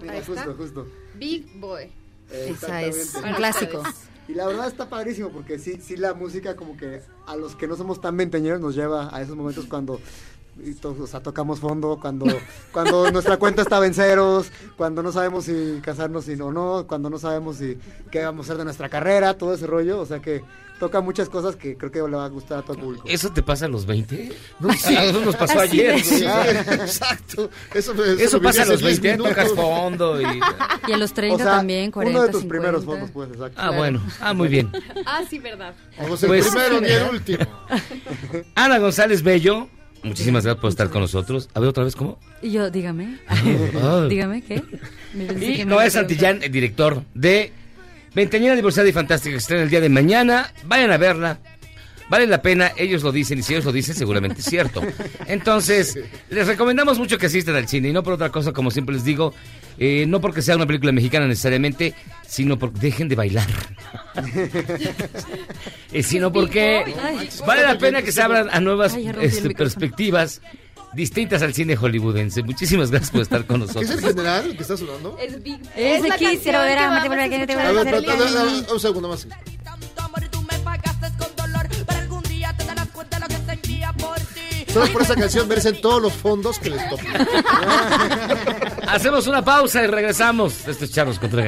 Mira, 0.00 0.14
Ahí 0.14 0.18
está. 0.20 0.32
justo, 0.34 0.54
justo. 0.56 0.86
Big 1.14 1.58
Boy. 1.60 1.84
Esa 2.30 2.82
es 2.82 2.96
Exactamente. 2.96 3.28
un 3.30 3.34
clásico. 3.34 3.82
Y 4.28 4.34
la 4.34 4.46
verdad 4.46 4.68
está 4.68 4.88
padrísimo 4.88 5.30
porque 5.30 5.58
sí, 5.58 5.80
sí 5.82 5.96
la 5.96 6.14
música 6.14 6.54
como 6.54 6.76
que 6.76 7.00
a 7.26 7.34
los 7.36 7.56
que 7.56 7.66
no 7.66 7.76
somos 7.76 8.00
tan 8.00 8.16
veinteañeros 8.16 8.60
nos 8.60 8.76
lleva 8.76 9.14
a 9.14 9.20
esos 9.22 9.34
momentos 9.36 9.66
cuando 9.66 10.00
y 10.64 10.74
to- 10.74 10.96
o 11.00 11.06
sea, 11.06 11.20
tocamos 11.20 11.60
fondo, 11.60 11.98
cuando, 12.00 12.26
cuando 12.72 13.10
nuestra 13.12 13.36
cuenta 13.38 13.62
estaba 13.62 13.86
en 13.86 13.94
ceros, 13.94 14.50
cuando 14.76 15.02
no 15.02 15.12
sabemos 15.12 15.44
si 15.44 15.80
casarnos 15.82 16.24
si 16.24 16.32
o 16.40 16.50
no, 16.52 16.86
cuando 16.86 17.10
no 17.10 17.18
sabemos 17.18 17.56
si 17.56 17.78
qué 18.10 18.24
vamos 18.24 18.46
a 18.46 18.48
hacer 18.48 18.58
de 18.58 18.64
nuestra 18.64 18.88
carrera, 18.88 19.34
todo 19.34 19.54
ese 19.54 19.66
rollo, 19.66 20.00
o 20.00 20.06
sea 20.06 20.20
que 20.20 20.42
toca 20.78 21.02
muchas 21.02 21.28
cosas 21.28 21.56
que 21.56 21.76
creo 21.76 21.90
que 21.92 21.98
le 21.98 22.16
va 22.16 22.24
a 22.24 22.28
gustar 22.30 22.60
a 22.60 22.62
todo 22.62 22.72
el 22.72 22.78
público. 22.82 23.04
¿Eso 23.06 23.30
te 23.30 23.42
pasa 23.42 23.66
a 23.66 23.68
los 23.68 23.84
20? 23.84 24.32
No, 24.60 24.72
sí. 24.72 24.96
A 24.96 25.00
nosotros 25.02 25.26
nos 25.26 25.36
pasó 25.36 25.60
Así 25.60 25.78
ayer. 25.82 26.00
Sí, 26.02 26.24
exacto. 26.24 27.50
Eso, 27.74 27.94
me- 27.94 28.22
Eso 28.22 28.38
me 28.38 28.44
pasa 28.44 28.62
a 28.62 28.64
los 28.64 28.76
hace 28.76 28.86
10 28.86 29.00
20, 29.02 29.28
tocas 29.28 29.52
fondo 29.52 30.18
y... 30.22 30.40
Y 30.88 30.92
a 30.92 30.96
los 30.96 31.12
30 31.12 31.34
O 31.34 31.38
sea, 31.38 31.56
también, 31.58 31.90
40, 31.90 32.16
uno 32.18 32.26
de 32.26 32.32
tus 32.32 32.40
50. 32.40 32.48
primeros 32.62 32.84
fondos, 32.86 33.10
pues, 33.10 33.28
exacto. 33.30 33.60
Ah, 33.62 33.70
bueno. 33.76 34.00
Ah, 34.22 34.32
muy 34.32 34.48
bien. 34.48 34.70
Ah, 35.04 35.22
sí, 35.28 35.38
verdad. 35.38 35.74
Vamos 35.98 36.22
el 36.22 36.28
Pues- 36.30 36.48
primero 36.48 36.80
ni 36.80 36.88
el 36.88 37.02
último. 37.10 37.44
Ana 38.54 38.78
González 38.78 39.22
Bello, 39.22 39.68
muchísimas 40.02 40.44
gracias 40.44 40.60
por 40.60 40.70
estar 40.70 40.90
con 40.90 41.02
nosotros. 41.02 41.48
A 41.54 41.60
ver 41.60 41.68
otra 41.68 41.84
vez, 41.84 41.96
¿cómo? 41.96 42.18
Y 42.42 42.52
yo, 42.52 42.70
dígame. 42.70 43.18
Ah. 43.28 44.06
dígame, 44.08 44.42
¿qué? 44.42 44.62
Y 45.14 45.64
Noé 45.64 45.90
Santillán, 45.90 46.42
el 46.42 46.52
director 46.52 47.02
de 47.14 47.52
Veinteañera 48.14 48.56
Divorciada 48.56 48.88
y 48.88 48.92
Fantástica, 48.92 49.32
que 49.32 49.38
estrena 49.38 49.62
el 49.62 49.70
día 49.70 49.80
de 49.80 49.88
mañana. 49.88 50.52
Vayan 50.64 50.92
a 50.92 50.96
verla. 50.96 51.38
Vale 52.10 52.26
la 52.26 52.42
pena, 52.42 52.72
ellos 52.76 53.04
lo 53.04 53.12
dicen, 53.12 53.38
y 53.38 53.42
si 53.44 53.52
ellos 53.54 53.64
lo 53.64 53.70
dicen, 53.70 53.94
seguramente 53.94 54.40
es 54.40 54.46
cierto. 54.46 54.82
Entonces, 55.26 55.96
les 56.28 56.44
recomendamos 56.44 56.98
mucho 56.98 57.16
que 57.18 57.26
asistan 57.26 57.54
al 57.54 57.68
cine, 57.68 57.88
y 57.88 57.92
no 57.92 58.02
por 58.02 58.14
otra 58.14 58.30
cosa, 58.30 58.52
como 58.52 58.72
siempre 58.72 58.96
les 58.96 59.04
digo, 59.04 59.32
eh, 59.78 60.06
no 60.08 60.20
porque 60.20 60.42
sea 60.42 60.56
una 60.56 60.66
película 60.66 60.90
mexicana 60.90 61.28
necesariamente, 61.28 61.94
sino 62.26 62.58
porque 62.58 62.80
dejen 62.80 63.08
de 63.08 63.14
bailar. 63.14 63.46
Eh, 65.92 66.04
sino 66.04 66.32
porque 66.32 66.84
vale 67.44 67.62
la 67.62 67.76
pena 67.76 68.00
que 68.02 68.12
se 68.12 68.22
abran 68.22 68.48
a 68.50 68.60
nuevas 68.60 68.96
este, 69.20 69.50
perspectivas 69.50 70.40
distintas 70.92 71.42
al 71.42 71.52
cine 71.54 71.74
hollywoodense. 71.76 72.42
Muchísimas 72.42 72.90
gracias 72.90 73.10
por 73.10 73.22
estar 73.22 73.44
con 73.44 73.60
¿Qué 73.60 73.66
es 73.66 73.74
nosotros. 73.74 73.90
el 73.90 74.08
general 74.08 74.46
el 74.46 74.56
que 74.56 74.62
está 74.62 74.76
sonando? 74.76 75.16
Es 75.18 75.42
Big 75.42 75.60
Es 75.76 75.98
la 75.98 76.02
de 76.02 76.08
canción 76.10 76.30
quisiera 76.30 76.62
ver 76.62 76.78
que 76.78 76.84
a 76.84 77.08
voy 77.08 77.18
a 77.18 78.12
A 78.12 78.44
ver, 78.44 78.72
un 78.72 78.80
segundo 78.80 79.08
más. 79.08 79.26
Solo 84.72 84.92
por 84.92 85.02
esa 85.02 85.16
canción 85.16 85.48
merecen 85.48 85.80
todos 85.80 86.00
los 86.00 86.12
fondos 86.12 86.58
que 86.58 86.70
les 86.70 86.88
toquen. 86.88 87.10
Hacemos 88.88 89.26
una 89.26 89.44
pausa 89.44 89.82
y 89.82 89.86
regresamos. 89.88 90.66
Esto 90.68 90.84
es 90.84 90.92
Charlos 90.92 91.18
contra 91.18 91.42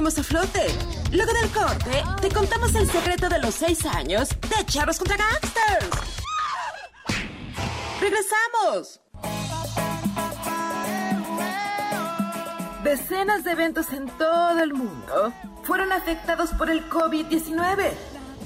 seguimos 0.00 0.18
a 0.18 0.22
flote. 0.22 0.66
Luego 1.12 1.32
del 1.34 1.50
corte, 1.50 2.02
te 2.22 2.30
contamos 2.30 2.74
el 2.74 2.90
secreto 2.90 3.28
de 3.28 3.38
los 3.38 3.54
seis 3.54 3.84
años 3.84 4.30
de 4.30 4.64
Charros 4.64 4.96
contra 4.96 5.18
Gangsters. 5.18 5.90
¡Regresamos! 8.00 9.00
Decenas 12.82 13.44
de 13.44 13.50
eventos 13.50 13.92
en 13.92 14.06
todo 14.16 14.58
el 14.60 14.72
mundo 14.72 15.34
fueron 15.64 15.92
afectados 15.92 16.50
por 16.54 16.70
el 16.70 16.88
COVID-19, 16.88 17.90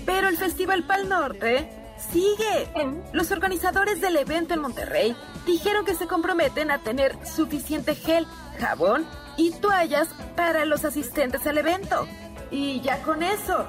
pero 0.04 0.28
el 0.28 0.36
Festival 0.36 0.82
Pal 0.82 1.08
Norte 1.08 1.70
sigue. 2.12 2.68
Los 3.12 3.30
organizadores 3.30 4.00
del 4.00 4.16
evento 4.16 4.54
en 4.54 4.60
Monterrey 4.60 5.16
dijeron 5.46 5.84
que 5.84 5.94
se 5.94 6.08
comprometen 6.08 6.72
a 6.72 6.82
tener 6.82 7.16
suficiente 7.24 7.94
gel, 7.94 8.26
jabón 8.58 9.06
y 9.36 9.50
toallas 9.52 10.08
para 10.36 10.64
los 10.64 10.84
asistentes 10.84 11.46
al 11.46 11.58
evento. 11.58 12.06
Y 12.50 12.80
ya 12.80 13.02
con 13.02 13.22
eso, 13.22 13.66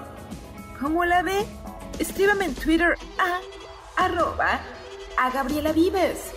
¿cómo 0.80 1.06
la 1.06 1.22
ve? 1.24 1.46
Escríbame 2.00 2.46
en 2.46 2.56
Twitter 2.56 2.96
a 3.18 3.40
arroba 4.04 4.60
a 5.18 5.32
Gabriela 5.32 5.72
Vives. 5.72 6.32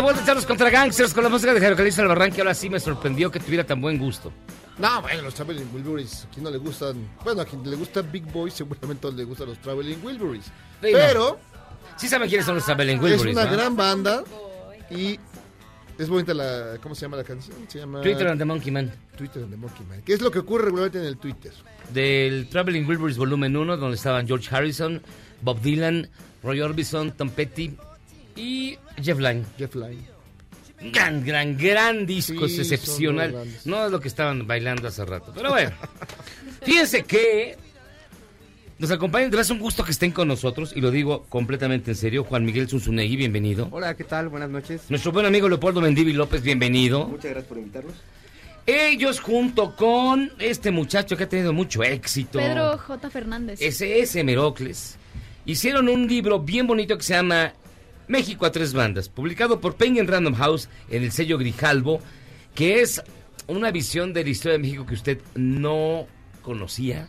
De 0.00 0.04
vuelta, 0.04 0.24
Charlos 0.24 0.46
contra 0.46 0.70
Gangsters, 0.70 1.12
con 1.12 1.22
la 1.22 1.28
música 1.28 1.52
de 1.52 1.60
Jairo 1.60 1.76
Calixto 1.76 2.00
Albarrán, 2.00 2.32
que 2.32 2.40
ahora 2.40 2.54
sí 2.54 2.70
me 2.70 2.80
sorprendió 2.80 3.30
que 3.30 3.38
tuviera 3.38 3.64
tan 3.64 3.80
buen 3.82 3.98
gusto. 3.98 4.32
No, 4.78 5.02
bueno, 5.02 5.22
los 5.22 5.34
Traveling 5.34 5.68
Wilburys, 5.74 6.24
a 6.24 6.30
quien 6.30 6.44
no 6.44 6.50
le 6.50 6.56
gustan. 6.56 7.06
Bueno, 7.22 7.42
a 7.42 7.44
quien 7.44 7.68
le 7.68 7.76
gusta 7.76 8.00
Big 8.00 8.24
Boy, 8.32 8.50
seguramente 8.50 9.12
le 9.12 9.24
gustan 9.24 9.48
los 9.48 9.58
Traveling 9.58 9.98
Wilburys. 10.02 10.44
Sí, 10.44 10.50
Pero 10.80 11.38
Sí 11.96 12.08
saben 12.08 12.30
quiénes 12.30 12.46
son 12.46 12.54
los 12.54 12.64
Traveling 12.64 12.96
es 12.96 13.02
Wilburys, 13.02 13.36
una 13.36 13.44
¿no? 13.44 13.52
gran 13.52 13.76
banda 13.76 14.24
y 14.90 15.18
es 15.98 16.08
bonita 16.08 16.32
la. 16.32 16.78
¿Cómo 16.82 16.94
se 16.94 17.02
llama 17.02 17.18
la 17.18 17.24
canción? 17.24 17.58
Se 17.68 17.80
llama. 17.80 18.00
Twitter 18.00 18.26
and 18.28 18.38
the 18.38 18.44
Monkey 18.46 18.72
Man. 18.72 18.90
Twitter 19.18 19.42
and 19.42 19.50
the 19.50 19.58
Monkey 19.58 19.84
Man. 19.84 20.00
¿Qué 20.00 20.14
es 20.14 20.22
lo 20.22 20.30
que 20.30 20.38
ocurre 20.38 20.64
regularmente 20.64 20.98
en 20.98 21.04
el 21.04 21.18
Twitter? 21.18 21.52
Del 21.92 22.48
Traveling 22.48 22.86
Wilburys 22.86 23.18
Volumen 23.18 23.54
1, 23.54 23.76
donde 23.76 23.96
estaban 23.96 24.26
George 24.26 24.48
Harrison, 24.50 25.02
Bob 25.42 25.60
Dylan, 25.60 26.08
Roy 26.42 26.62
Orbison, 26.62 27.12
Tom 27.12 27.28
Petty 27.28 27.76
y 28.40 28.78
Jeff 29.02 29.18
Lynne. 29.18 29.44
Jeff 29.58 29.74
Lynne. 29.74 30.08
Gran, 30.92 31.22
gran, 31.24 31.58
gran 31.58 32.06
disco, 32.06 32.48
Sí, 32.48 32.60
es 32.60 32.72
excepcional. 32.72 33.34
No 33.66 33.84
es 33.84 33.92
lo 33.92 34.00
que 34.00 34.08
estaban 34.08 34.46
bailando 34.46 34.88
hace 34.88 35.04
rato. 35.04 35.30
Pero 35.34 35.50
bueno, 35.50 35.72
fíjense 36.62 37.02
que 37.02 37.58
nos 38.78 38.90
acompañan. 38.90 39.30
De 39.30 39.36
verdad 39.36 39.44
es 39.44 39.50
un 39.50 39.58
gusto 39.58 39.84
que 39.84 39.90
estén 39.90 40.10
con 40.10 40.26
nosotros 40.26 40.72
y 40.74 40.80
lo 40.80 40.90
digo 40.90 41.24
completamente 41.28 41.90
en 41.90 41.96
serio. 41.96 42.24
Juan 42.24 42.46
Miguel 42.46 42.66
Zunzunegui, 42.66 43.16
bienvenido. 43.16 43.68
Hola, 43.70 43.94
¿qué 43.94 44.04
tal? 44.04 44.30
Buenas 44.30 44.48
noches. 44.48 44.82
Nuestro 44.88 45.12
buen 45.12 45.26
amigo 45.26 45.50
Leopoldo 45.50 45.82
Mendivi 45.82 46.14
López, 46.14 46.42
bienvenido. 46.42 47.06
Muchas 47.06 47.30
gracias 47.30 47.44
por 47.44 47.58
invitarnos. 47.58 47.94
Ellos 48.64 49.20
junto 49.20 49.76
con 49.76 50.32
este 50.38 50.70
muchacho 50.70 51.16
que 51.16 51.24
ha 51.24 51.28
tenido 51.28 51.52
mucho 51.52 51.82
éxito. 51.82 52.38
Pedro 52.38 52.78
J. 52.78 53.10
Fernández. 53.10 53.60
S.S. 53.60 54.24
Merocles, 54.24 54.96
hicieron 55.44 55.88
un 55.88 56.06
libro 56.06 56.38
bien 56.40 56.66
bonito 56.66 56.96
que 56.96 57.02
se 57.02 57.14
llama 57.14 57.52
México 58.10 58.44
a 58.44 58.50
tres 58.50 58.72
bandas, 58.72 59.08
publicado 59.08 59.60
por 59.60 59.76
Penguin 59.76 60.08
Random 60.08 60.34
House 60.34 60.68
en 60.90 61.04
el 61.04 61.12
sello 61.12 61.38
Grijalbo, 61.38 62.00
que 62.56 62.80
es 62.80 63.00
una 63.46 63.70
visión 63.70 64.12
de 64.12 64.24
la 64.24 64.30
historia 64.30 64.58
de 64.58 64.64
México 64.64 64.84
que 64.84 64.94
usted 64.94 65.20
no 65.36 66.08
conocía, 66.42 67.08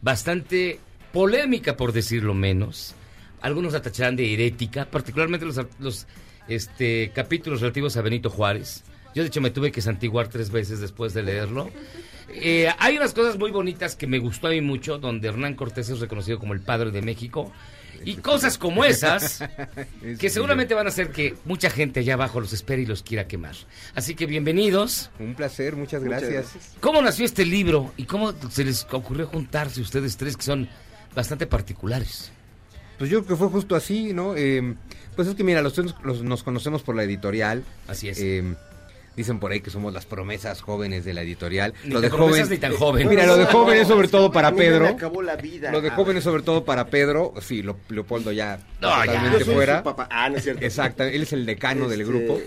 bastante 0.00 0.80
polémica 1.12 1.76
por 1.76 1.92
decirlo 1.92 2.32
menos. 2.32 2.94
Algunos 3.42 3.74
la 3.74 3.82
tacharán 3.82 4.16
de 4.16 4.32
herética, 4.32 4.86
particularmente 4.86 5.44
los, 5.46 6.06
este, 6.48 7.12
capítulos 7.14 7.60
relativos 7.60 7.98
a 7.98 8.02
Benito 8.02 8.30
Juárez. 8.30 8.84
Yo 9.14 9.22
de 9.22 9.28
hecho 9.28 9.42
me 9.42 9.50
tuve 9.50 9.70
que 9.70 9.82
santiguar 9.82 10.28
tres 10.28 10.50
veces 10.50 10.80
después 10.80 11.12
de 11.12 11.24
leerlo. 11.24 11.68
Eh, 12.30 12.70
hay 12.78 12.96
unas 12.96 13.12
cosas 13.12 13.38
muy 13.38 13.50
bonitas 13.50 13.96
que 13.96 14.06
me 14.06 14.18
gustó 14.18 14.46
a 14.46 14.50
mí 14.50 14.62
mucho, 14.62 14.96
donde 14.96 15.28
Hernán 15.28 15.56
Cortés 15.56 15.90
es 15.90 16.00
reconocido 16.00 16.38
como 16.38 16.54
el 16.54 16.60
padre 16.60 16.90
de 16.90 17.02
México. 17.02 17.52
Y 18.04 18.16
cosas 18.16 18.58
como 18.58 18.84
esas, 18.84 19.42
que 20.18 20.30
seguramente 20.30 20.74
van 20.74 20.86
a 20.86 20.90
hacer 20.90 21.10
que 21.10 21.34
mucha 21.44 21.70
gente 21.70 22.00
allá 22.00 22.14
abajo 22.14 22.40
los 22.40 22.52
espere 22.52 22.82
y 22.82 22.86
los 22.86 23.02
quiera 23.02 23.26
quemar. 23.26 23.54
Así 23.94 24.14
que 24.14 24.26
bienvenidos. 24.26 25.10
Un 25.18 25.34
placer, 25.34 25.76
muchas 25.76 26.02
Muchas 26.02 26.22
gracias. 26.22 26.74
¿Cómo 26.80 27.00
nació 27.02 27.24
este 27.24 27.44
libro 27.46 27.92
y 27.96 28.04
cómo 28.04 28.32
se 28.50 28.64
les 28.64 28.86
ocurrió 28.90 29.26
juntarse 29.26 29.80
ustedes 29.80 30.16
tres 30.16 30.36
que 30.36 30.42
son 30.42 30.68
bastante 31.14 31.46
particulares? 31.46 32.32
Pues 32.98 33.10
yo 33.10 33.24
creo 33.24 33.36
que 33.36 33.38
fue 33.44 33.48
justo 33.48 33.74
así, 33.74 34.12
¿no? 34.12 34.34
Eh, 34.36 34.74
pues 35.16 35.26
es 35.28 35.34
que 35.34 35.44
mira, 35.44 35.60
los 35.62 35.72
tres 35.74 35.94
los- 36.04 36.22
nos 36.22 36.42
conocemos 36.42 36.82
por 36.82 36.94
la 36.94 37.02
editorial. 37.04 37.64
Así 37.88 38.08
es. 38.08 38.20
Eh, 38.20 38.54
dicen 39.16 39.38
por 39.38 39.52
ahí 39.52 39.60
que 39.60 39.70
somos 39.70 39.92
las 39.92 40.06
promesas 40.06 40.60
jóvenes 40.62 41.04
de 41.04 41.14
la 41.14 41.22
editorial. 41.22 41.74
Ni 41.84 41.92
tan 42.00 42.10
promesas 42.10 42.48
ni 42.50 42.58
tan 42.58 42.74
joven. 42.74 43.08
Mira, 43.08 43.26
lo 43.26 43.36
de 43.36 43.46
joven 43.46 43.78
es 43.78 43.88
sobre 43.88 44.08
todo 44.08 44.32
para 44.32 44.50
ya 44.50 44.56
Pedro. 44.56 44.86
acabó 44.88 45.22
la 45.22 45.36
vida. 45.36 45.70
Lo 45.70 45.80
de 45.80 45.88
Ah. 45.88 45.94
joven 45.94 46.16
es 46.16 46.24
sobre 46.24 46.42
todo 46.42 46.64
para 46.64 46.86
Pedro. 46.86 47.34
Sí, 47.40 47.62
lo- 47.62 47.76
Leopoldo 47.88 48.32
ya 48.32 48.58
No, 48.80 48.88
ya. 48.90 49.04
totalmente 49.06 49.38
Yo 49.40 49.44
soy 49.44 49.54
fuera. 49.54 49.78
su 49.78 49.84
papá. 49.84 50.08
Ah, 50.10 50.28
no 50.30 50.36
es 50.36 50.44
cierto. 50.44 50.64
Exacto, 50.64 51.02
él 51.04 51.22
es 51.22 51.32
el 51.32 51.44
decano 51.46 51.88
del 51.88 52.00
Este- 52.02 52.12
grupo. 52.12 52.40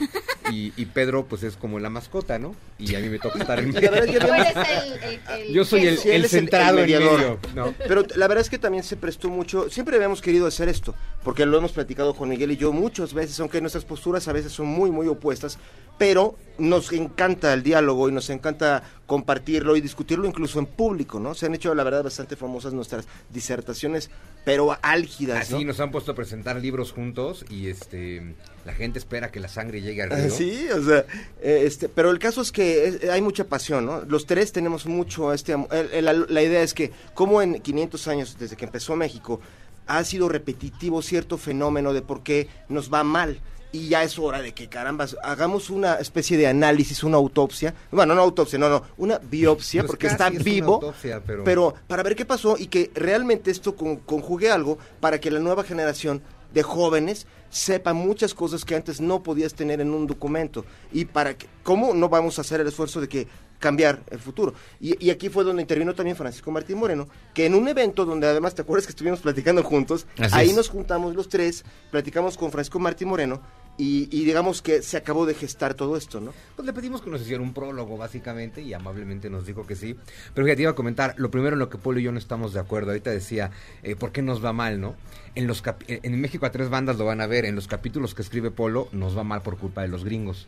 Y, 0.51 0.73
y 0.77 0.85
Pedro, 0.85 1.25
pues 1.25 1.41
es 1.41 1.55
como 1.57 1.79
la 1.79 1.89
mascota, 1.89 2.37
¿no? 2.37 2.55
Y 2.77 2.93
a 2.93 2.99
mí 2.99 3.09
me 3.09 3.17
toca 3.17 3.39
estar 3.39 3.57
en 3.59 3.73
La 3.73 3.79
verdad, 3.81 4.05
yo- 4.05 4.19
medio. 4.19 4.35
El- 4.35 5.03
el- 5.03 5.19
el 5.47 5.53
Yo 5.53 5.65
soy 5.65 5.87
el, 5.87 5.97
Sí, 5.97 6.09
centrado 6.27 6.77
en 6.77 6.85
mediador. 6.85 7.19
medio. 7.19 7.39
¿no? 7.55 7.73
Pero 7.87 8.03
la 8.15 8.27
verdad 8.27 8.41
es 8.43 8.49
que 8.51 8.59
también 8.59 8.83
se 8.83 8.95
prestó 8.95 9.27
mucho. 9.29 9.69
Siempre 9.71 9.95
habíamos 9.95 10.21
querido 10.21 10.45
hacer 10.45 10.69
esto, 10.69 10.93
porque 11.23 11.45
lo 11.47 11.57
hemos 11.57 11.71
platicado 11.71 12.13
Juan 12.13 12.29
Miguel 12.29 12.51
y 12.51 12.57
yo 12.57 12.71
muchas 12.71 13.13
veces, 13.13 13.39
aunque 13.39 13.59
nuestras 13.59 13.85
posturas 13.85 14.27
a 14.27 14.33
veces 14.33 14.51
son 14.51 14.67
muy, 14.67 14.91
muy 14.91 15.07
opuestas, 15.07 15.57
pero 15.97 16.35
nos 16.57 16.91
encanta 16.93 17.53
el 17.53 17.63
diálogo 17.63 18.07
y 18.09 18.11
nos 18.11 18.29
encanta 18.29 18.83
compartirlo 19.05 19.75
y 19.75 19.81
discutirlo 19.81 20.25
incluso 20.27 20.57
en 20.59 20.65
público, 20.65 21.19
¿no? 21.19 21.35
Se 21.35 21.45
han 21.45 21.53
hecho, 21.55 21.73
la 21.75 21.83
verdad, 21.83 22.03
bastante 22.03 22.35
famosas 22.35 22.73
nuestras 22.73 23.05
disertaciones, 23.31 24.09
pero 24.45 24.77
álgidas, 24.81 25.49
¿no? 25.51 25.57
Así 25.57 25.65
nos 25.65 25.79
han 25.79 25.91
puesto 25.91 26.11
a 26.11 26.15
presentar 26.15 26.55
libros 26.57 26.91
juntos 26.91 27.45
y 27.49 27.67
este 27.67 28.35
la 28.65 28.73
gente 28.73 28.97
espera 28.97 29.31
que 29.31 29.39
la 29.39 29.47
sangre 29.47 29.81
llegue 29.81 30.01
al 30.01 30.09
río. 30.09 30.25
Ah, 30.25 30.29
Sí, 30.29 30.67
o 30.69 30.81
sea, 30.83 31.05
eh, 31.41 31.63
este, 31.65 31.87
pero 31.87 32.09
el 32.09 32.17
caso 32.19 32.41
es 32.41 32.51
que 32.51 32.87
es- 32.87 33.09
hay 33.09 33.21
mucha 33.21 33.43
pasión, 33.43 33.85
¿no? 33.85 34.01
Los 34.01 34.25
tres 34.25 34.51
tenemos 34.51 34.85
mucho 34.87 35.33
este 35.33 35.53
el- 35.53 35.89
el- 35.93 36.05
la, 36.05 36.13
la 36.13 36.41
idea 36.41 36.61
es 36.63 36.73
que 36.73 36.91
como 37.13 37.41
en 37.41 37.61
500 37.61 38.07
años 38.07 38.37
desde 38.39 38.55
que 38.55 38.65
empezó 38.65 38.95
México 38.95 39.39
ha 39.87 40.03
sido 40.03 40.29
repetitivo 40.29 41.03
cierto 41.03 41.37
fenómeno 41.37 41.93
de 41.93 42.01
por 42.01 42.23
qué 42.23 42.47
nos 42.69 42.91
va 42.91 43.03
mal. 43.03 43.39
Y 43.71 43.89
ya 43.89 44.03
es 44.03 44.17
hora 44.17 44.41
de 44.41 44.53
que, 44.53 44.69
caramba, 44.69 45.05
hagamos 45.23 45.69
una 45.69 45.95
especie 45.95 46.37
de 46.37 46.47
análisis, 46.47 47.03
una 47.03 47.17
autopsia. 47.17 47.73
Bueno, 47.91 48.15
no 48.15 48.21
autopsia, 48.21 48.57
no, 48.57 48.69
no, 48.69 48.83
una 48.97 49.17
biopsia, 49.17 49.81
Pues 49.81 49.87
porque 49.91 50.07
está 50.07 50.29
es 50.29 50.41
vivo. 50.43 50.75
autopsia, 50.75 51.21
pero- 51.25 51.43
pero 51.43 51.73
para 51.87 52.01
ver 52.03 52.15
qué 52.15 52.23
pasó 52.25 52.55
y 52.57 52.67
que 52.67 52.89
realmente 52.95 53.51
esto 53.51 53.75
con- 53.75 53.97
conjugue 53.97 54.49
algo 54.49 54.77
para 55.01 55.19
que 55.19 55.29
la 55.29 55.39
nueva 55.39 55.63
generación 55.65 56.21
de 56.53 56.63
jóvenes 56.63 57.27
sepa 57.49 57.91
muchas 57.93 58.33
cosas 58.33 58.63
que 58.63 58.75
antes 58.75 59.01
no 59.01 59.23
podías 59.23 59.53
tener 59.53 59.81
en 59.81 59.91
un 59.93 60.07
documento 60.07 60.63
y 60.93 61.03
para 61.05 61.37
que, 61.37 61.47
cómo 61.63 61.93
no 61.93 62.07
vamos 62.07 62.37
a 62.37 62.41
hacer 62.41 62.61
el 62.61 62.67
esfuerzo 62.67 63.01
de 63.01 63.09
que 63.09 63.27
cambiar 63.65 64.03
el 64.11 64.19
futuro. 64.19 64.53
Y, 64.79 65.03
y 65.03 65.09
aquí 65.09 65.27
fue 65.29 65.43
donde 65.43 65.63
intervino 65.63 65.95
también 65.95 66.15
Francisco 66.15 66.51
Martín 66.51 66.77
Moreno, 66.77 67.07
que 67.33 67.47
en 67.47 67.55
un 67.55 67.67
evento 67.67 68.05
donde 68.05 68.27
además 68.27 68.53
te 68.53 68.61
acuerdas 68.61 68.85
que 68.85 68.91
estuvimos 68.91 69.21
platicando 69.21 69.63
juntos, 69.63 70.05
Así 70.19 70.35
ahí 70.35 70.49
es. 70.51 70.55
nos 70.55 70.69
juntamos 70.69 71.15
los 71.15 71.29
tres, 71.29 71.65
platicamos 71.89 72.37
con 72.37 72.51
Francisco 72.51 72.77
Martín 72.77 73.07
Moreno 73.07 73.41
y, 73.75 74.07
y 74.15 74.23
digamos 74.23 74.61
que 74.61 74.83
se 74.83 74.97
acabó 74.97 75.25
de 75.25 75.33
gestar 75.33 75.73
todo 75.73 75.97
esto, 75.97 76.21
¿no? 76.21 76.31
Pues 76.55 76.63
le 76.63 76.73
pedimos 76.73 77.01
que 77.01 77.09
nos 77.09 77.21
hiciera 77.21 77.41
un 77.41 77.55
prólogo, 77.55 77.97
básicamente, 77.97 78.61
y 78.61 78.71
amablemente 78.71 79.31
nos 79.31 79.47
dijo 79.47 79.65
que 79.65 79.75
sí. 79.75 79.95
Pero 80.35 80.45
fíjate, 80.45 80.61
iba 80.61 80.71
a 80.71 80.75
comentar, 80.75 81.15
lo 81.17 81.31
primero 81.31 81.55
en 81.55 81.59
lo 81.59 81.69
que 81.69 81.79
Polo 81.79 81.99
y 81.99 82.03
yo 82.03 82.11
no 82.11 82.19
estamos 82.19 82.53
de 82.53 82.59
acuerdo. 82.59 82.91
Ahorita 82.91 83.09
decía, 83.09 83.49
eh, 83.81 83.95
¿por 83.95 84.11
qué 84.11 84.21
nos 84.21 84.45
va 84.45 84.53
mal, 84.53 84.79
no? 84.79 84.95
En, 85.33 85.47
los 85.47 85.63
en 85.87 86.21
México 86.21 86.45
a 86.45 86.51
tres 86.51 86.69
bandas 86.69 86.97
lo 86.97 87.05
van 87.05 87.19
a 87.19 87.25
ver. 87.25 87.45
En 87.45 87.55
los 87.55 87.67
capítulos 87.67 88.13
que 88.13 88.21
escribe 88.21 88.51
Polo, 88.51 88.89
nos 88.91 89.17
va 89.17 89.23
mal 89.23 89.41
por 89.41 89.57
culpa 89.57 89.81
de 89.81 89.87
los 89.87 90.05
gringos. 90.05 90.47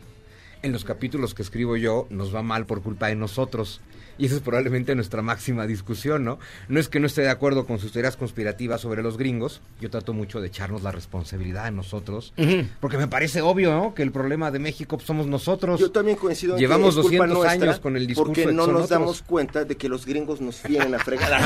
En 0.62 0.72
los 0.72 0.84
capítulos 0.84 1.34
que 1.34 1.42
escribo 1.42 1.76
yo, 1.76 2.06
nos 2.10 2.34
va 2.34 2.42
mal 2.42 2.66
por 2.66 2.82
culpa 2.82 3.06
de 3.08 3.14
nosotros. 3.14 3.80
Y 4.18 4.26
esa 4.26 4.34
es 4.34 4.40
probablemente 4.40 4.96
nuestra 4.96 5.22
máxima 5.22 5.66
discusión, 5.68 6.24
¿no? 6.24 6.40
No 6.68 6.80
es 6.80 6.88
que 6.88 6.98
no 6.98 7.06
esté 7.06 7.22
de 7.22 7.30
acuerdo 7.30 7.66
con 7.66 7.78
sus 7.78 7.92
teorías 7.92 8.16
conspirativas 8.16 8.80
sobre 8.80 9.00
los 9.00 9.16
gringos. 9.16 9.60
Yo 9.80 9.90
trato 9.90 10.12
mucho 10.12 10.40
de 10.40 10.48
echarnos 10.48 10.82
la 10.82 10.90
responsabilidad 10.90 11.66
a 11.66 11.70
nosotros. 11.70 12.34
Porque 12.80 12.98
me 12.98 13.06
parece 13.06 13.42
obvio, 13.42 13.70
¿no? 13.72 13.94
Que 13.94 14.02
el 14.02 14.10
problema 14.10 14.50
de 14.50 14.58
México 14.58 14.96
pues, 14.96 15.06
somos 15.06 15.28
nosotros. 15.28 15.78
Yo 15.78 15.92
también 15.92 16.16
coincido 16.16 16.54
en 16.54 16.58
Llevamos 16.60 16.96
que 16.96 17.00
es 17.00 17.06
culpa 17.06 17.26
200 17.28 17.38
nuestra 17.38 17.68
años 17.68 17.80
con 17.80 17.96
el 17.96 18.06
discurso 18.08 18.32
porque 18.32 18.46
no 18.46 18.66
nos 18.66 18.74
otros. 18.74 18.88
damos 18.88 19.22
cuenta 19.22 19.64
de 19.64 19.76
que 19.76 19.88
los 19.88 20.04
gringos 20.04 20.40
nos 20.40 20.64
vienen 20.64 20.96
a 20.96 20.98
fregar. 20.98 21.40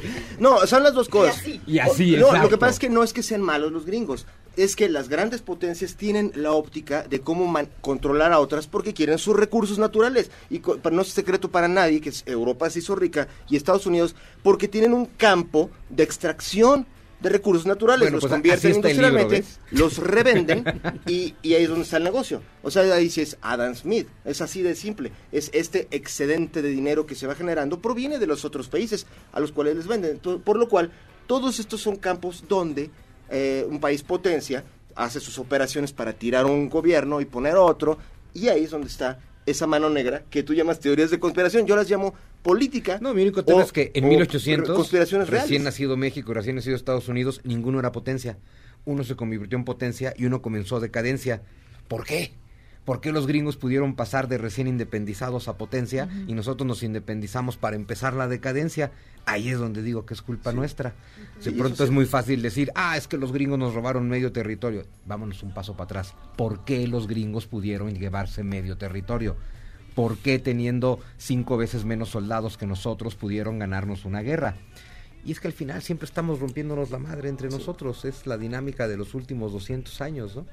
no, 0.40 0.66
son 0.66 0.82
las 0.82 0.94
dos 0.94 1.08
cosas. 1.08 1.40
Y 1.64 1.78
así, 1.78 2.16
No, 2.16 2.36
lo 2.36 2.48
que 2.48 2.58
pasa 2.58 2.72
es 2.72 2.78
que 2.80 2.88
no 2.88 3.04
es 3.04 3.12
que 3.12 3.22
sean 3.22 3.40
malos 3.40 3.70
los 3.70 3.86
gringos, 3.86 4.26
es 4.56 4.74
que 4.76 4.88
las 4.88 5.08
grandes 5.08 5.42
potencias 5.42 5.96
tienen 5.96 6.32
la 6.34 6.52
óptica 6.52 7.02
de 7.02 7.20
cómo 7.20 7.46
man- 7.46 7.68
controlar 7.80 8.32
a 8.32 8.38
otras 8.40 8.66
porque 8.66 8.94
quieren 8.94 9.18
sus 9.18 9.36
recursos 9.36 9.78
naturales. 9.78 10.30
Y 10.50 10.62
no 10.90 11.02
es 11.02 11.08
secreto 11.08 11.50
para 11.50 11.68
nadie 11.68 12.00
que 12.00 12.12
Europa 12.26 12.70
se 12.70 12.78
hizo 12.78 12.96
rica 12.96 13.28
y 13.48 13.56
Estados 13.56 13.86
Unidos 13.86 14.14
porque 14.42 14.68
tienen 14.68 14.92
un 14.94 15.06
campo 15.06 15.70
de 15.90 16.02
extracción 16.02 16.86
de 17.20 17.30
recursos 17.30 17.64
naturales, 17.64 18.00
Bueno, 18.10 18.16
los 18.16 18.22
pues, 18.24 18.32
convierten 18.32 18.72
libro, 18.72 18.88
industrialmente, 18.88 19.44
los 19.70 19.96
revenden 19.98 20.64
y, 21.06 21.34
y 21.42 21.54
ahí 21.54 21.62
es 21.62 21.68
donde 21.70 21.84
está 21.84 21.96
el 21.96 22.04
negocio. 22.04 22.42
O 22.62 22.70
sea, 22.70 22.82
ahí 22.92 23.08
sí 23.08 23.22
es 23.22 23.38
Adam 23.40 23.74
Smith, 23.74 24.06
es 24.24 24.42
así 24.42 24.60
de 24.60 24.74
simple. 24.74 25.12
Es 25.32 25.50
este 25.54 25.88
excedente 25.92 26.60
de 26.60 26.68
dinero 26.68 27.06
que 27.06 27.14
se 27.14 27.26
va 27.26 27.34
generando 27.34 27.80
proviene 27.80 28.18
de 28.18 28.26
los 28.26 28.44
otros 28.44 28.68
países 28.68 29.06
a 29.32 29.40
los 29.40 29.50
cuales 29.50 29.76
les 29.76 29.86
venden. 29.86 30.18
Por 30.18 30.58
lo 30.58 30.68
cual, 30.68 30.90
todos 31.26 31.58
estos 31.58 31.80
son 31.80 31.96
campos 31.96 32.44
donde 32.48 32.90
eh, 33.30 33.66
un 33.68 33.80
país 33.80 34.02
potencia 34.02 34.64
hace 34.94 35.20
sus 35.20 35.38
operaciones 35.38 35.92
para 35.92 36.12
tirar 36.12 36.46
un 36.46 36.68
gobierno 36.70 37.20
y 37.20 37.24
poner 37.26 37.56
otro, 37.56 37.98
y 38.34 38.48
ahí 38.48 38.64
es 38.64 38.70
donde 38.70 38.88
está 38.88 39.18
esa 39.44 39.66
mano 39.66 39.88
negra 39.90 40.22
que 40.30 40.42
tú 40.42 40.54
llamas 40.54 40.80
teorías 40.80 41.10
de 41.10 41.20
conspiración, 41.20 41.66
yo 41.66 41.76
las 41.76 41.88
llamo 41.88 42.14
política. 42.42 42.98
No, 43.00 43.12
mi 43.14 43.22
único 43.22 43.44
tema 43.44 43.58
o- 43.58 43.62
es 43.64 43.72
que 43.72 43.90
en 43.94 44.04
o 44.04 44.08
1800, 44.08 44.74
conspiraciones 44.76 45.28
recién 45.28 45.62
nacido 45.64 45.96
México, 45.96 46.32
recién 46.34 46.56
nacido 46.56 46.76
Estados 46.76 47.08
Unidos, 47.08 47.40
ninguno 47.44 47.78
era 47.78 47.92
potencia. 47.92 48.38
Uno 48.84 49.04
se 49.04 49.16
convirtió 49.16 49.58
en 49.58 49.64
potencia 49.64 50.14
y 50.16 50.24
uno 50.26 50.42
comenzó 50.42 50.80
decadencia. 50.80 51.42
¿Por 51.88 52.04
qué? 52.04 52.32
¿Por 52.86 53.00
qué 53.00 53.10
los 53.10 53.26
gringos 53.26 53.56
pudieron 53.56 53.96
pasar 53.96 54.28
de 54.28 54.38
recién 54.38 54.68
independizados 54.68 55.48
a 55.48 55.58
potencia 55.58 56.08
y 56.28 56.34
nosotros 56.34 56.68
nos 56.68 56.84
independizamos 56.84 57.56
para 57.56 57.74
empezar 57.74 58.14
la 58.14 58.28
decadencia? 58.28 58.92
Ahí 59.26 59.48
es 59.48 59.58
donde 59.58 59.82
digo 59.82 60.06
que 60.06 60.14
es 60.14 60.22
culpa 60.22 60.52
nuestra. 60.52 60.94
De 61.44 61.50
pronto 61.50 61.78
sí. 61.78 61.82
es 61.82 61.90
muy 61.90 62.06
fácil 62.06 62.42
decir, 62.42 62.70
ah, 62.76 62.96
es 62.96 63.08
que 63.08 63.18
los 63.18 63.32
gringos 63.32 63.58
nos 63.58 63.74
robaron 63.74 64.08
medio 64.08 64.30
territorio. 64.30 64.84
Vámonos 65.04 65.42
un 65.42 65.52
paso 65.52 65.72
para 65.72 65.86
atrás. 65.86 66.14
¿Por 66.36 66.64
qué 66.64 66.86
los 66.86 67.08
gringos 67.08 67.48
pudieron 67.48 67.92
llevarse 67.92 68.44
medio 68.44 68.78
territorio? 68.78 69.36
¿Por 69.96 70.18
qué 70.18 70.38
teniendo 70.38 71.00
cinco 71.16 71.56
veces 71.56 71.84
menos 71.84 72.10
soldados 72.10 72.56
que 72.56 72.68
nosotros 72.68 73.16
pudieron 73.16 73.58
ganarnos 73.58 74.04
una 74.04 74.22
guerra? 74.22 74.54
Y 75.24 75.32
es 75.32 75.40
que 75.40 75.48
al 75.48 75.54
final 75.54 75.82
siempre 75.82 76.06
estamos 76.06 76.38
rompiéndonos 76.38 76.92
la 76.92 77.00
madre 77.00 77.28
entre 77.28 77.48
nosotros. 77.48 78.04
Es 78.04 78.28
la 78.28 78.38
dinámica 78.38 78.86
de 78.86 78.96
los 78.96 79.12
últimos 79.14 79.52
200 79.52 80.00
años, 80.02 80.36
¿no? 80.36 80.46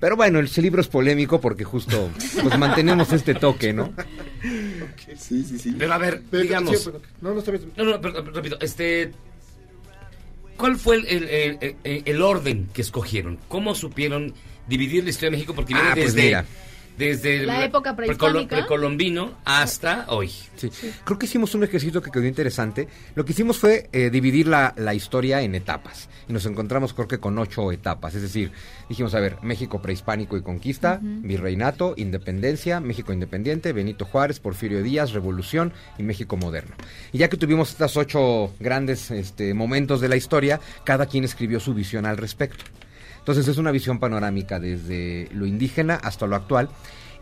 Pero 0.00 0.16
bueno, 0.16 0.38
el 0.38 0.50
libro 0.56 0.80
es 0.80 0.88
polémico 0.88 1.40
porque 1.40 1.62
justo 1.62 2.10
pues 2.42 2.58
mantenemos 2.58 3.12
este 3.12 3.34
toque, 3.34 3.72
¿no? 3.74 3.92
Sí, 5.18 5.44
sí, 5.44 5.58
sí. 5.58 5.74
Pero 5.78 5.92
a 5.92 5.98
ver, 5.98 6.22
Pero, 6.30 6.42
digamos. 6.42 6.78
sí, 6.78 6.84
pero- 6.90 7.02
no, 7.20 7.34
no, 7.34 7.38
está 7.40 7.50
bien. 7.52 7.70
No, 7.76 7.84
no, 7.84 8.00
pero, 8.00 8.14
pero, 8.24 8.30
repito, 8.32 8.56
este. 8.60 9.12
¿Cuál 10.56 10.76
fue 10.76 10.96
el, 10.96 11.06
el- 11.06 11.24
el- 11.60 11.76
el- 11.84 12.02
el 12.06 12.22
orden 12.22 12.68
que 12.72 12.82
escogieron? 12.82 13.38
¿Cómo 13.48 13.74
supieron 13.74 14.34
dividir 14.66 15.04
la 15.04 15.10
historia 15.10 15.30
de 15.30 15.36
México? 15.36 15.54
Porque 15.54 15.74
viene 15.74 15.88
Ah, 15.90 15.94
pues 15.94 16.14
desde, 16.14 16.26
mira. 16.28 16.44
Desde 17.00 17.46
La 17.46 17.64
época 17.64 17.96
precolombino 17.96 19.38
hasta 19.44 20.04
hoy. 20.08 20.28
Sí. 20.56 20.70
Creo 21.04 21.18
que 21.18 21.24
hicimos 21.24 21.54
un 21.54 21.64
ejercicio 21.64 22.02
que 22.02 22.10
quedó 22.10 22.26
interesante. 22.26 22.88
Lo 23.14 23.24
que 23.24 23.32
hicimos 23.32 23.58
fue 23.58 23.88
eh, 23.92 24.10
dividir 24.10 24.46
la, 24.46 24.74
la 24.76 24.92
historia 24.92 25.40
en 25.40 25.54
etapas. 25.54 26.10
Y 26.28 26.32
nos 26.34 26.44
encontramos 26.44 26.92
creo 26.92 27.08
que 27.08 27.18
con 27.18 27.38
ocho 27.38 27.72
etapas. 27.72 28.14
Es 28.14 28.22
decir, 28.22 28.52
dijimos, 28.88 29.14
a 29.14 29.20
ver, 29.20 29.38
México 29.42 29.80
prehispánico 29.80 30.36
y 30.36 30.42
conquista, 30.42 31.00
virreinato, 31.02 31.94
independencia, 31.96 32.80
México 32.80 33.14
independiente, 33.14 33.72
Benito 33.72 34.04
Juárez, 34.04 34.38
Porfirio 34.38 34.82
Díaz, 34.82 35.12
revolución 35.12 35.72
y 35.96 36.02
México 36.02 36.36
moderno. 36.36 36.76
Y 37.12 37.18
ya 37.18 37.28
que 37.30 37.38
tuvimos 37.38 37.70
estos 37.70 37.96
ocho 37.96 38.52
grandes 38.60 39.10
este, 39.10 39.54
momentos 39.54 40.02
de 40.02 40.08
la 40.08 40.16
historia, 40.16 40.60
cada 40.84 41.06
quien 41.06 41.24
escribió 41.24 41.60
su 41.60 41.72
visión 41.72 42.04
al 42.04 42.18
respecto. 42.18 42.64
Entonces 43.20 43.46
es 43.48 43.56
una 43.58 43.70
visión 43.70 44.00
panorámica 44.00 44.58
desde 44.58 45.28
lo 45.32 45.46
indígena 45.46 45.94
hasta 45.94 46.26
lo 46.26 46.36
actual. 46.36 46.68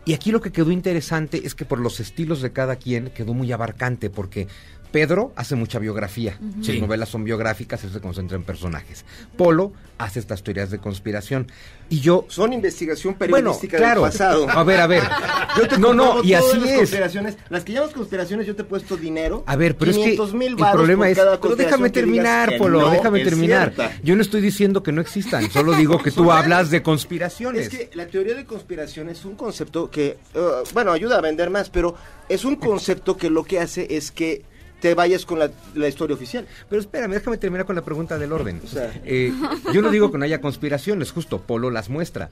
Y 0.05 0.13
aquí 0.13 0.31
lo 0.31 0.41
que 0.41 0.51
quedó 0.51 0.71
interesante 0.71 1.45
es 1.45 1.53
que 1.53 1.65
por 1.65 1.79
los 1.79 1.99
estilos 1.99 2.41
de 2.41 2.51
cada 2.51 2.77
quien 2.77 3.11
quedó 3.11 3.33
muy 3.33 3.51
abarcante, 3.51 4.09
porque 4.09 4.47
Pedro 4.91 5.31
hace 5.35 5.55
mucha 5.55 5.77
biografía, 5.79 6.37
Ujú. 6.41 6.63
sus 6.63 6.65
Sí. 6.73 6.81
novelas 6.81 7.09
son 7.09 7.23
biográficas, 7.23 7.83
él 7.83 7.91
se 7.91 7.99
concentra 7.99 8.35
en 8.37 8.43
personajes. 8.43 9.05
Polo 9.37 9.71
hace 9.97 10.19
estas 10.19 10.43
teorías 10.43 10.71
de 10.71 10.79
conspiración. 10.79 11.47
Y 11.89 11.99
yo... 11.99 12.25
Son 12.29 12.53
investigación 12.53 13.15
Bueno, 13.19 13.35
periodística 13.35 13.77
claro. 13.77 14.01
del 14.03 14.11
pasado. 14.11 14.49
A 14.49 14.63
ver, 14.63 14.79
a 14.79 14.87
ver. 14.87 15.03
Yo 15.57 15.67
te 15.67 15.77
No, 15.79 15.93
no, 15.93 16.23
y 16.23 16.33
así 16.33 16.57
las 16.59 16.69
es. 16.69 16.77
conspiraciones. 16.77 17.37
Las 17.49 17.63
que 17.63 17.73
llamas 17.73 17.89
conspiraciones 17.91 18.45
yo 18.45 18.55
te 18.55 18.61
he 18.61 18.65
puesto 18.65 18.95
dinero. 18.95 19.43
A 19.47 19.55
ver, 19.55 19.75
pero 19.75 19.89
es 19.91 19.97
que 19.97 20.03
500 20.15 20.33
el 20.33 20.55
problema 20.55 21.09
es... 21.09 21.17
cada 21.17 21.39
Pero 21.41 21.55
déjame 21.55 21.89
terminar, 21.89 22.53
Polo, 22.57 22.81
no 22.81 22.91
déjame 22.91 23.23
terminar. 23.23 23.73
cierta. 23.73 23.97
Yo 24.03 24.15
no 24.15 24.21
estoy 24.21 24.41
diciendo 24.41 24.83
que 24.83 24.91
no 24.91 25.01
existan, 25.01 25.49
solo 25.51 25.73
digo 25.73 26.01
que 26.03 26.11
tú 26.11 26.31
hablas 26.31 26.69
de 26.69 26.83
conspiraciones. 26.83 27.63
Es 27.63 27.69
que 27.69 27.89
la 27.95 28.05
teoría 28.07 28.35
de 28.35 28.45
conspiración 28.45 29.09
es 29.09 29.25
un 29.25 29.35
concepto 29.35 29.89
que, 29.89 30.17
uh, 30.35 30.63
bueno, 30.73 30.91
ayuda 30.91 31.17
a 31.17 31.21
vender 31.21 31.49
más, 31.49 31.69
pero 31.71 31.95
es 32.29 32.45
un 32.45 32.55
concepto 32.55 33.17
que 33.17 33.29
lo 33.31 33.43
que 33.43 33.59
hace 33.59 33.87
es 33.97 34.11
que 34.11 34.43
te 34.81 34.93
vayas 34.93 35.25
con 35.25 35.39
la, 35.39 35.49
la 35.75 35.87
historia 35.87 36.15
oficial. 36.15 36.45
Pero 36.69 36.81
espérame, 36.81 37.11
déjame 37.13 37.37
terminar 37.37 37.65
con 37.65 37.75
la 37.75 37.81
pregunta 37.83 38.17
del 38.17 38.31
orden. 38.31 38.61
O 38.63 38.67
sea- 38.67 38.91
Eh, 39.05 39.31
yo 39.73 39.81
no 39.81 39.89
digo 39.91 40.11
que 40.11 40.17
no 40.17 40.25
haya 40.25 40.41
conspiraciones, 40.41 41.11
justo 41.11 41.41
Polo 41.41 41.69
las 41.71 41.89
muestra. 41.89 42.29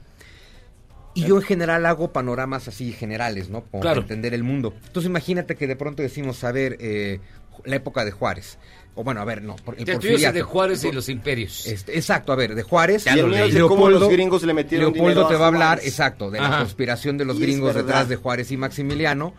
Y 1.14 1.24
yo 1.26 1.36
en 1.36 1.42
general 1.42 1.84
hago 1.86 2.12
panoramas 2.12 2.68
así 2.68 2.92
generales, 2.92 3.48
¿no? 3.48 3.62
Como 3.64 3.80
Claro. 3.80 4.02
para 4.02 4.04
entender 4.04 4.34
el 4.34 4.44
mundo. 4.44 4.74
Entonces 4.86 5.08
imagínate 5.10 5.56
que 5.56 5.66
de 5.66 5.74
pronto 5.74 6.02
decimos, 6.02 6.44
a 6.44 6.52
ver, 6.52 6.76
eh, 6.80 7.20
la 7.64 7.76
época 7.76 8.04
de 8.04 8.12
Juárez. 8.12 8.58
O 8.94 9.02
bueno, 9.04 9.20
a 9.20 9.24
ver, 9.24 9.42
no. 9.42 9.56
por- 9.56 9.78
el 9.78 9.84
porfiriato. 9.84 10.34
de 10.34 10.42
Juárez 10.42 10.84
y 10.84 10.92
los 10.92 11.08
imperios. 11.08 11.66
Este, 11.66 11.96
exacto, 11.96 12.32
a 12.32 12.36
ver, 12.36 12.54
de 12.54 12.62
Juárez. 12.62 13.04
Lo 13.16 13.28
de 13.28 13.60
cómo 13.62 13.88
los 13.88 14.08
gringos 14.08 14.42
le 14.44 14.54
metieron 14.54 14.92
Leopoldo 14.92 15.26
te 15.28 15.34
va 15.34 15.44
a 15.44 15.48
hablar, 15.48 15.78
Juárez. 15.78 15.86
exacto, 15.86 16.30
de 16.30 16.40
la 16.40 16.58
conspiración 16.58 17.16
de 17.18 17.24
los 17.24 17.36
Y 17.38 17.40
gringos 17.42 17.74
detrás 17.74 18.08
de 18.08 18.16
Juárez 18.16 18.50
y 18.52 18.56
Maximiliano. 18.56 19.34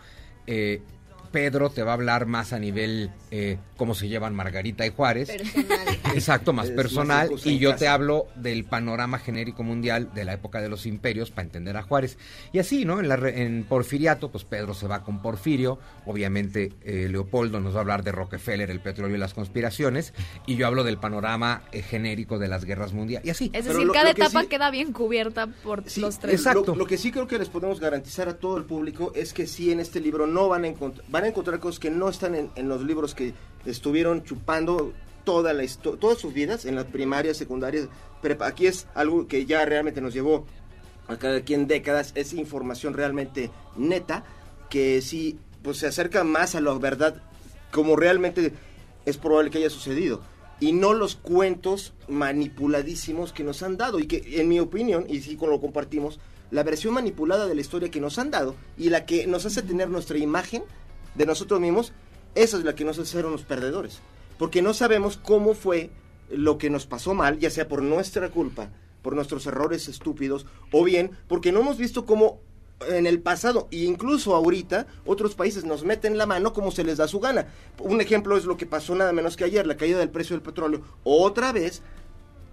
Eh, 0.48 0.82
Pedro 1.32 1.70
te 1.70 1.84
va 1.84 1.92
a 1.92 1.94
hablar 1.96 2.26
más 2.26 2.54
a 2.54 2.60
nivel 2.60 3.12
eh, 3.32 3.58
cómo 3.78 3.96
se 3.96 4.08
llevan 4.08 4.36
Margarita 4.36 4.86
y 4.86 4.90
Juárez. 4.90 5.30
Exacto, 6.14 6.54
más 6.54 6.68
Es 6.70 6.72
personal. 6.76 7.32
más 7.32 7.46
y 7.46 7.60
yo 7.60 7.72
casa. 7.72 7.80
te 7.80 7.88
hablo 7.88 8.28
del 8.36 8.64
panorama 8.66 9.20
genérico 9.20 9.64
mundial 9.64 10.10
de 10.14 10.26
la 10.26 10.34
época 10.34 10.62
de 10.62 10.70
los 10.70 10.86
imperios 10.86 11.32
para 11.32 11.44
entender 11.46 11.78
a 11.78 11.84
Juárez. 11.84 12.18
Y 12.54 12.60
así, 12.60 12.86
¿no? 12.86 13.00
En, 13.00 13.08
la, 13.08 13.16
re- 13.16 13.44
en 13.44 13.64
Porfiriato, 13.64 14.30
pues 14.32 14.44
Pedro 14.44 14.74
se 14.74 14.88
va 14.88 15.04
con 15.04 15.22
Porfirio. 15.22 15.80
Obviamente, 16.06 16.74
eh, 16.84 17.08
Leopoldo 17.10 17.60
nos 17.60 17.74
va 17.74 17.78
a 17.78 17.82
hablar 17.82 18.04
de 18.04 18.12
Rockefeller, 18.12 18.70
el 18.72 18.80
petróleo 18.80 19.16
y 19.16 19.20
las 19.20 19.34
conspiraciones. 19.34 20.14
Y 20.48 20.56
yo 20.56 20.68
hablo 20.68 20.84
del 20.84 20.98
panorama 20.98 21.62
eh, 21.72 21.82
genérico 21.82 22.40
de 22.40 22.48
las 22.48 22.66
guerras 22.66 22.94
mundiales. 22.94 23.28
Y 23.28 23.30
así. 23.32 23.52
Es 23.54 23.66
decir, 23.66 23.86
lo- 23.86 23.94
cada 23.94 24.10
lo 24.10 24.16
que 24.16 24.22
etapa 24.24 24.42
sí- 24.42 24.48
queda 24.48 24.72
bien 24.72 24.92
cubierta 24.94 25.48
por 25.48 25.84
los 25.98 26.20
tres. 26.20 26.44
Lo, 26.46 26.76
lo 26.76 26.86
que 26.86 26.98
sí 26.98 27.12
creo 27.12 27.28
que 27.28 27.38
les 27.38 27.50
podemos 27.50 27.80
garantizar 27.80 28.28
a 28.30 28.38
todo 28.38 28.58
el 28.58 28.64
público 28.66 29.12
es 29.16 29.34
que 29.34 29.46
sí 29.48 29.72
en 29.72 29.80
este 29.80 30.00
libro 30.00 30.26
no 30.28 30.48
van 30.48 30.64
a 30.64 30.68
encontrar, 30.68 31.06
van 31.10 31.24
a 31.26 31.28
encontrar 31.28 31.60
cosas 31.60 31.80
que 31.80 31.92
no 31.92 32.10
están 32.10 32.36
en, 32.36 32.50
en 32.56 32.68
los 32.68 32.82
libros 32.84 33.14
que 33.20 33.34
estuvieron 33.66 34.24
chupando 34.24 34.94
toda 35.26 35.54
la 35.54 35.64
todas 36.00 36.18
sus 36.18 36.34
vidas 36.34 36.66
en 36.66 36.76
la 36.76 36.86
primaria, 36.86 37.34
secundaria, 37.34 37.88
prepa. 38.22 38.48
Aquí 38.48 38.66
es 38.66 38.88
algo 38.96 39.28
que 39.28 39.46
ya 39.46 39.66
realmente 39.66 40.02
nos 40.02 40.14
llevó 40.14 40.46
a 41.08 41.18
cada 41.18 41.42
quien 41.42 41.68
décadas, 41.68 42.14
es 42.16 42.34
información 42.34 42.94
realmente 42.94 43.52
neta, 43.76 44.24
que 44.70 45.02
sí, 45.02 45.38
pues 45.64 45.78
se 45.78 45.88
acerca 45.88 46.24
más 46.24 46.56
a 46.56 46.62
la 46.62 46.74
verdad 46.76 47.22
como 47.72 47.96
realmente 47.96 48.54
es 49.06 49.18
probable 49.18 49.50
que 49.52 49.58
haya 49.58 49.70
sucedido. 49.70 50.22
Y 50.62 50.74
no 50.74 50.94
los 50.94 51.16
cuentos 51.16 51.94
manipuladísimos 52.08 53.32
que 53.32 53.44
nos 53.44 53.64
han 53.64 53.78
dado. 53.78 54.00
Y 54.00 54.08
que, 54.08 54.42
en 54.42 54.50
mi 54.50 54.60
opinión, 54.60 55.06
y 55.08 55.22
sí 55.22 55.38
lo 55.40 55.62
compartimos, 55.62 56.20
la 56.52 56.64
versión 56.64 56.94
manipulada 56.94 57.48
de 57.48 57.56
la 57.56 57.62
historia 57.62 57.90
que 57.90 58.02
nos 58.02 58.20
han 58.20 58.32
dado 58.32 58.56
y 58.78 58.90
la 58.90 59.06
que 59.06 59.26
nos 59.28 59.46
hace 59.46 59.62
tener 59.62 59.90
nuestra 59.90 60.18
imagen 60.18 60.64
de 61.16 61.26
nosotros 61.26 61.60
mismos, 61.60 61.94
esa 62.36 62.58
es 62.58 62.64
la 62.64 62.76
que 62.76 62.86
nos 62.86 63.00
hace 63.00 63.12
ser 63.12 63.26
unos 63.26 63.44
perdedores. 63.44 64.00
Porque 64.38 64.62
no 64.62 64.74
sabemos 64.74 65.18
cómo 65.18 65.54
fue 65.54 65.90
lo 66.30 66.58
que 66.58 66.70
nos 66.70 66.86
pasó 66.86 67.14
mal, 67.14 67.40
ya 67.40 67.50
sea 67.50 67.68
por 67.68 67.82
nuestra 67.82 68.30
culpa, 68.30 68.70
por 69.02 69.16
nuestros 69.16 69.46
errores 69.46 69.88
estúpidos, 69.88 70.46
o 70.72 70.84
bien 70.84 71.12
porque 71.28 71.52
no 71.52 71.62
hemos 71.62 71.78
visto 71.78 72.06
cómo 72.06 72.40
en 72.88 73.06
el 73.06 73.22
pasado 73.22 73.68
e 73.72 73.80
incluso 73.80 74.36
ahorita 74.36 74.88
otros 75.06 75.36
países 75.36 75.66
nos 75.66 75.84
meten 75.84 76.18
la 76.18 76.26
mano 76.26 76.54
como 76.54 76.72
se 76.72 76.84
les 76.84 76.98
da 76.98 77.08
su 77.08 77.20
gana. 77.20 77.48
Un 77.80 78.02
ejemplo 78.02 78.38
es 78.38 78.46
lo 78.46 78.58
que 78.58 78.66
pasó 78.66 78.96
nada 78.96 79.12
menos 79.12 79.36
que 79.36 79.44
ayer, 79.44 79.68
la 79.68 79.78
caída 79.78 80.00
del 80.00 80.10
precio 80.10 80.36
del 80.36 80.44
petróleo. 80.44 80.82
Otra 81.04 81.52
vez 81.52 81.82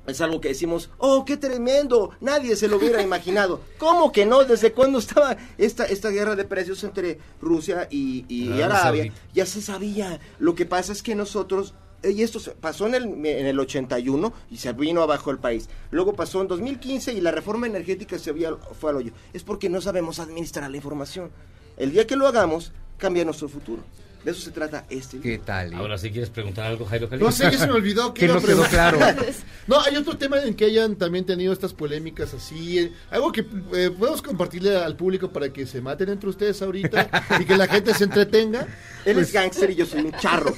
es 0.07 0.20
algo 0.20 0.41
que 0.41 0.49
decimos, 0.49 0.91
oh, 0.99 1.24
qué 1.24 1.37
tremendo, 1.37 2.11
nadie 2.20 2.57
se 2.57 2.69
lo 2.69 2.77
hubiera 2.77 3.03
imaginado. 3.03 3.61
¿Cómo 3.78 4.12
que 4.12 4.27
no? 4.27 4.45
¿Desde 4.45 4.73
cuándo 4.73 4.99
estaba 4.99 5.37
esta, 5.59 5.85
esta 5.85 6.11
guerra 6.11 6.37
de 6.37 6.45
precios 6.45 6.85
entre 6.85 7.19
Rusia 7.41 7.89
y, 7.91 8.24
y 8.28 8.61
Arabia. 8.61 9.12
Ya 9.35 9.47
se 9.47 9.61
sabía. 9.61 10.20
Lo 10.39 10.55
que 10.55 10.66
pasa 10.66 10.93
es 10.93 11.03
que 11.03 11.15
nosotros, 11.15 11.74
eh, 12.03 12.11
y 12.11 12.23
esto 12.23 12.41
pasó 12.61 12.87
en 12.87 12.95
el, 12.95 13.05
en 13.05 13.47
el 13.47 13.59
81 13.59 14.33
y 14.51 14.57
se 14.59 14.73
vino 14.73 15.03
abajo 15.03 15.31
el 15.31 15.39
país. 15.39 15.69
Luego 15.91 16.15
pasó 16.15 16.41
en 16.41 16.49
2015 16.49 17.12
y 17.12 17.20
la 17.20 17.31
reforma 17.31 17.66
energética 17.66 18.19
se 18.19 18.31
había, 18.31 18.55
fue 18.57 18.91
al 18.91 18.97
hoyo. 18.97 19.12
Es 19.33 19.43
porque 19.43 19.69
no 19.69 19.81
sabemos 19.81 20.19
administrar 20.19 20.70
la 20.70 20.77
información. 20.77 21.31
El 21.77 21.93
día 21.93 22.07
que 22.07 22.16
lo 22.16 22.27
hagamos, 22.27 22.73
cambia 22.97 23.24
nuestro 23.24 23.49
futuro. 23.49 23.83
De 24.24 24.32
eso 24.32 24.40
se 24.40 24.51
trata 24.51 24.84
este 24.90 25.20
¿Qué 25.20 25.38
tal? 25.38 25.72
eh? 25.72 25.76
Ahora, 25.76 25.98
si 25.98 26.10
quieres 26.10 26.30
preguntar 26.30 26.66
algo, 26.66 26.84
Jairo 26.84 27.09
Cali. 27.09 27.22
No 27.22 27.30
sé, 27.30 27.44
ya 27.44 27.59
se 27.59 27.66
me 27.66 27.74
olvidó. 27.74 28.12
Que 28.14 28.26
no 28.26 28.40
quedó 28.43 28.64
claro. 28.64 28.98
No, 29.68 29.80
hay 29.80 29.97
otro 29.97 30.16
tema 30.16 30.40
en 30.43 30.55
que 30.55 30.64
hayan 30.66 30.94
también 30.97 31.24
tenido 31.26 31.52
estas 31.52 31.72
polémicas 31.72 32.32
así. 32.34 32.78
eh, 32.78 32.93
algo 33.10 33.32
que 33.32 33.40
eh, 33.74 33.90
podemos 33.97 34.22
compartirle 34.22 34.76
al 34.76 34.94
público 34.97 35.30
para 35.32 35.48
que 35.52 35.66
se 35.66 35.80
maten 35.80 36.09
entre 36.09 36.28
ustedes 36.28 36.62
ahorita 36.62 37.09
y 37.40 37.44
que 37.44 37.56
la 37.56 37.66
gente 37.66 37.93
se 37.94 38.05
entretenga. 38.05 38.66
Él 39.05 39.14
Pues- 39.14 39.28
es 39.28 39.32
gángster 39.32 39.70
y 39.70 39.74
yo 39.76 39.86
soy 39.86 40.02
un 40.02 40.12
charro. 40.12 40.55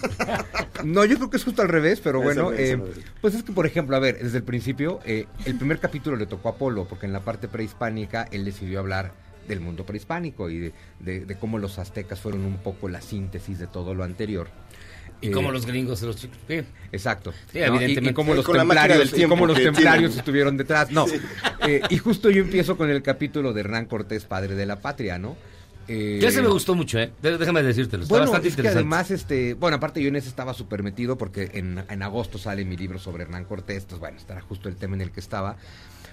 No, 0.85 1.05
yo 1.05 1.17
creo 1.17 1.31
que 1.31 1.37
es 1.39 1.45
justo 1.45 1.63
al 1.63 1.69
revés, 1.69 2.01
pero 2.01 2.21
bueno, 2.21 2.53
eh, 2.53 2.79
pues 3.21 3.35
es 3.35 3.43
que, 3.43 3.53
por 3.53 3.67
ejemplo, 3.67 3.97
a 3.97 3.99
ver, 3.99 4.19
desde 4.23 4.39
el 4.39 4.45
principio, 4.45 5.01
eh, 5.05 5.27
el 5.45 5.57
primer 5.57 5.79
capítulo 5.79 6.17
le 6.17 6.27
tocó 6.27 6.51
a 6.51 6.57
Polo, 6.57 6.87
porque 6.87 7.07
en 7.07 7.13
la 7.13 7.21
parte 7.21 7.49
prehispánica 7.49 8.29
él 8.31 8.45
decidió 8.45 8.79
hablar 8.81 9.13
del 9.49 9.61
mundo 9.61 9.85
prehispánico 9.85 10.49
y 10.51 10.59
de, 10.59 10.73
de- 11.01 11.25
de 11.25 11.39
cómo 11.39 11.59
los 11.59 11.79
aztecas 11.79 12.21
fueron 12.21 12.45
un 12.45 12.59
poco 12.59 12.89
la 12.89 13.01
síntesis 13.01 13.59
de 13.59 13.67
todo 13.67 13.95
lo 13.95 14.05
anterior. 14.05 14.49
Y 15.21 15.29
Eh, 15.29 15.31
como 15.33 15.51
los 15.51 15.67
gringos 15.67 16.01
los 16.03 16.15
chicos. 16.17 16.39
sí. 16.47 16.61
Exacto. 16.93 17.33
Sí, 17.53 17.59
¿no? 17.59 17.65
evidentemente. 17.65 18.11
Y, 18.11 18.11
y 18.11 18.15
cómo 18.15 18.35
los 18.35 18.47
templarios, 18.47 18.99
del 18.99 19.11
tiempo 19.11 19.35
y 19.35 19.37
cómo 19.37 19.47
los 19.49 19.57
que 19.59 19.65
templarios 19.65 20.11
tienen. 20.11 20.19
estuvieron 20.19 20.57
detrás. 20.57 20.91
No. 20.93 21.07
Eh, 21.67 21.81
y 21.91 21.99
justo 21.99 22.31
yo 22.31 22.43
empiezo 22.43 22.77
con 22.77 22.89
el 22.89 23.03
capítulo 23.03 23.53
de 23.53 23.61
Hernán 23.63 23.87
Cortés, 23.87 24.25
padre 24.25 24.55
de 24.55 24.65
la 24.65 24.77
patria, 24.81 25.19
¿no? 25.19 25.37
Eh, 25.89 26.19
Ya 26.21 26.31
se 26.31 26.43
me 26.43 26.49
gustó 26.49 26.75
mucho, 26.75 26.99
¿eh? 26.99 27.11
Déjame 27.23 27.63
decírtelo. 27.63 28.03
Está 28.03 28.13
bueno, 28.15 28.27
bastante 28.27 28.49
es 28.49 28.55
que 28.55 28.61
interesante. 28.61 28.79
además, 28.81 29.11
este, 29.11 29.55
bueno, 29.55 29.79
aparte 29.79 30.03
yo 30.03 30.09
en 30.09 30.17
ese 30.17 30.29
estaba 30.29 30.53
súper 30.55 30.83
metido 30.83 31.17
porque 31.19 31.51
en, 31.55 31.83
en 31.89 32.03
agosto 32.03 32.37
sale 32.39 32.65
mi 32.67 32.77
libro 32.77 32.99
sobre 32.99 33.23
Hernán 33.25 33.45
Cortés, 33.47 33.79
entonces 33.85 33.99
bueno, 33.99 34.19
estará 34.19 34.41
justo 34.43 34.69
el 34.69 34.77
tema 34.77 34.95
en 34.97 35.01
el 35.01 35.11
que 35.11 35.21
estaba. 35.21 35.57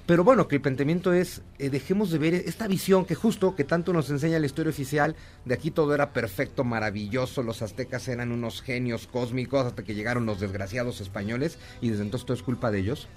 Pero 0.06 0.23
bueno, 0.23 0.48
que 0.48 0.57
el 0.57 0.61
planteamiento 0.61 1.14
es, 1.14 1.41
eh, 1.57 1.72
dejemos 1.72 2.11
de 2.11 2.19
ver 2.19 2.36
esta 2.36 2.68
visión 2.68 3.06
que 3.06 3.15
justo, 3.15 3.56
que 3.56 3.64
tanto 3.64 3.91
nos 3.91 4.11
enseña 4.11 4.38
la 4.38 4.45
historia 4.45 4.69
oficial, 4.69 5.15
de 5.45 5.56
aquí 5.56 5.72
todo 5.72 5.95
era 5.95 6.14
perfecto, 6.14 6.64
maravilloso, 6.64 7.41
los 7.41 7.64
aztecas 7.64 8.07
eran 8.07 8.32
unos 8.32 8.61
genios 8.61 9.07
cósmicos 9.07 9.65
hasta 9.65 9.84
que 9.84 9.95
llegaron 9.95 10.27
los 10.27 10.40
desgraciados 10.40 11.02
españoles 11.02 11.57
y 11.82 11.90
desde 11.90 12.03
entonces 12.03 12.27
todo 12.27 12.38
es 12.38 12.44
culpa 12.44 12.69
de 12.69 12.80
ellos. 12.80 13.07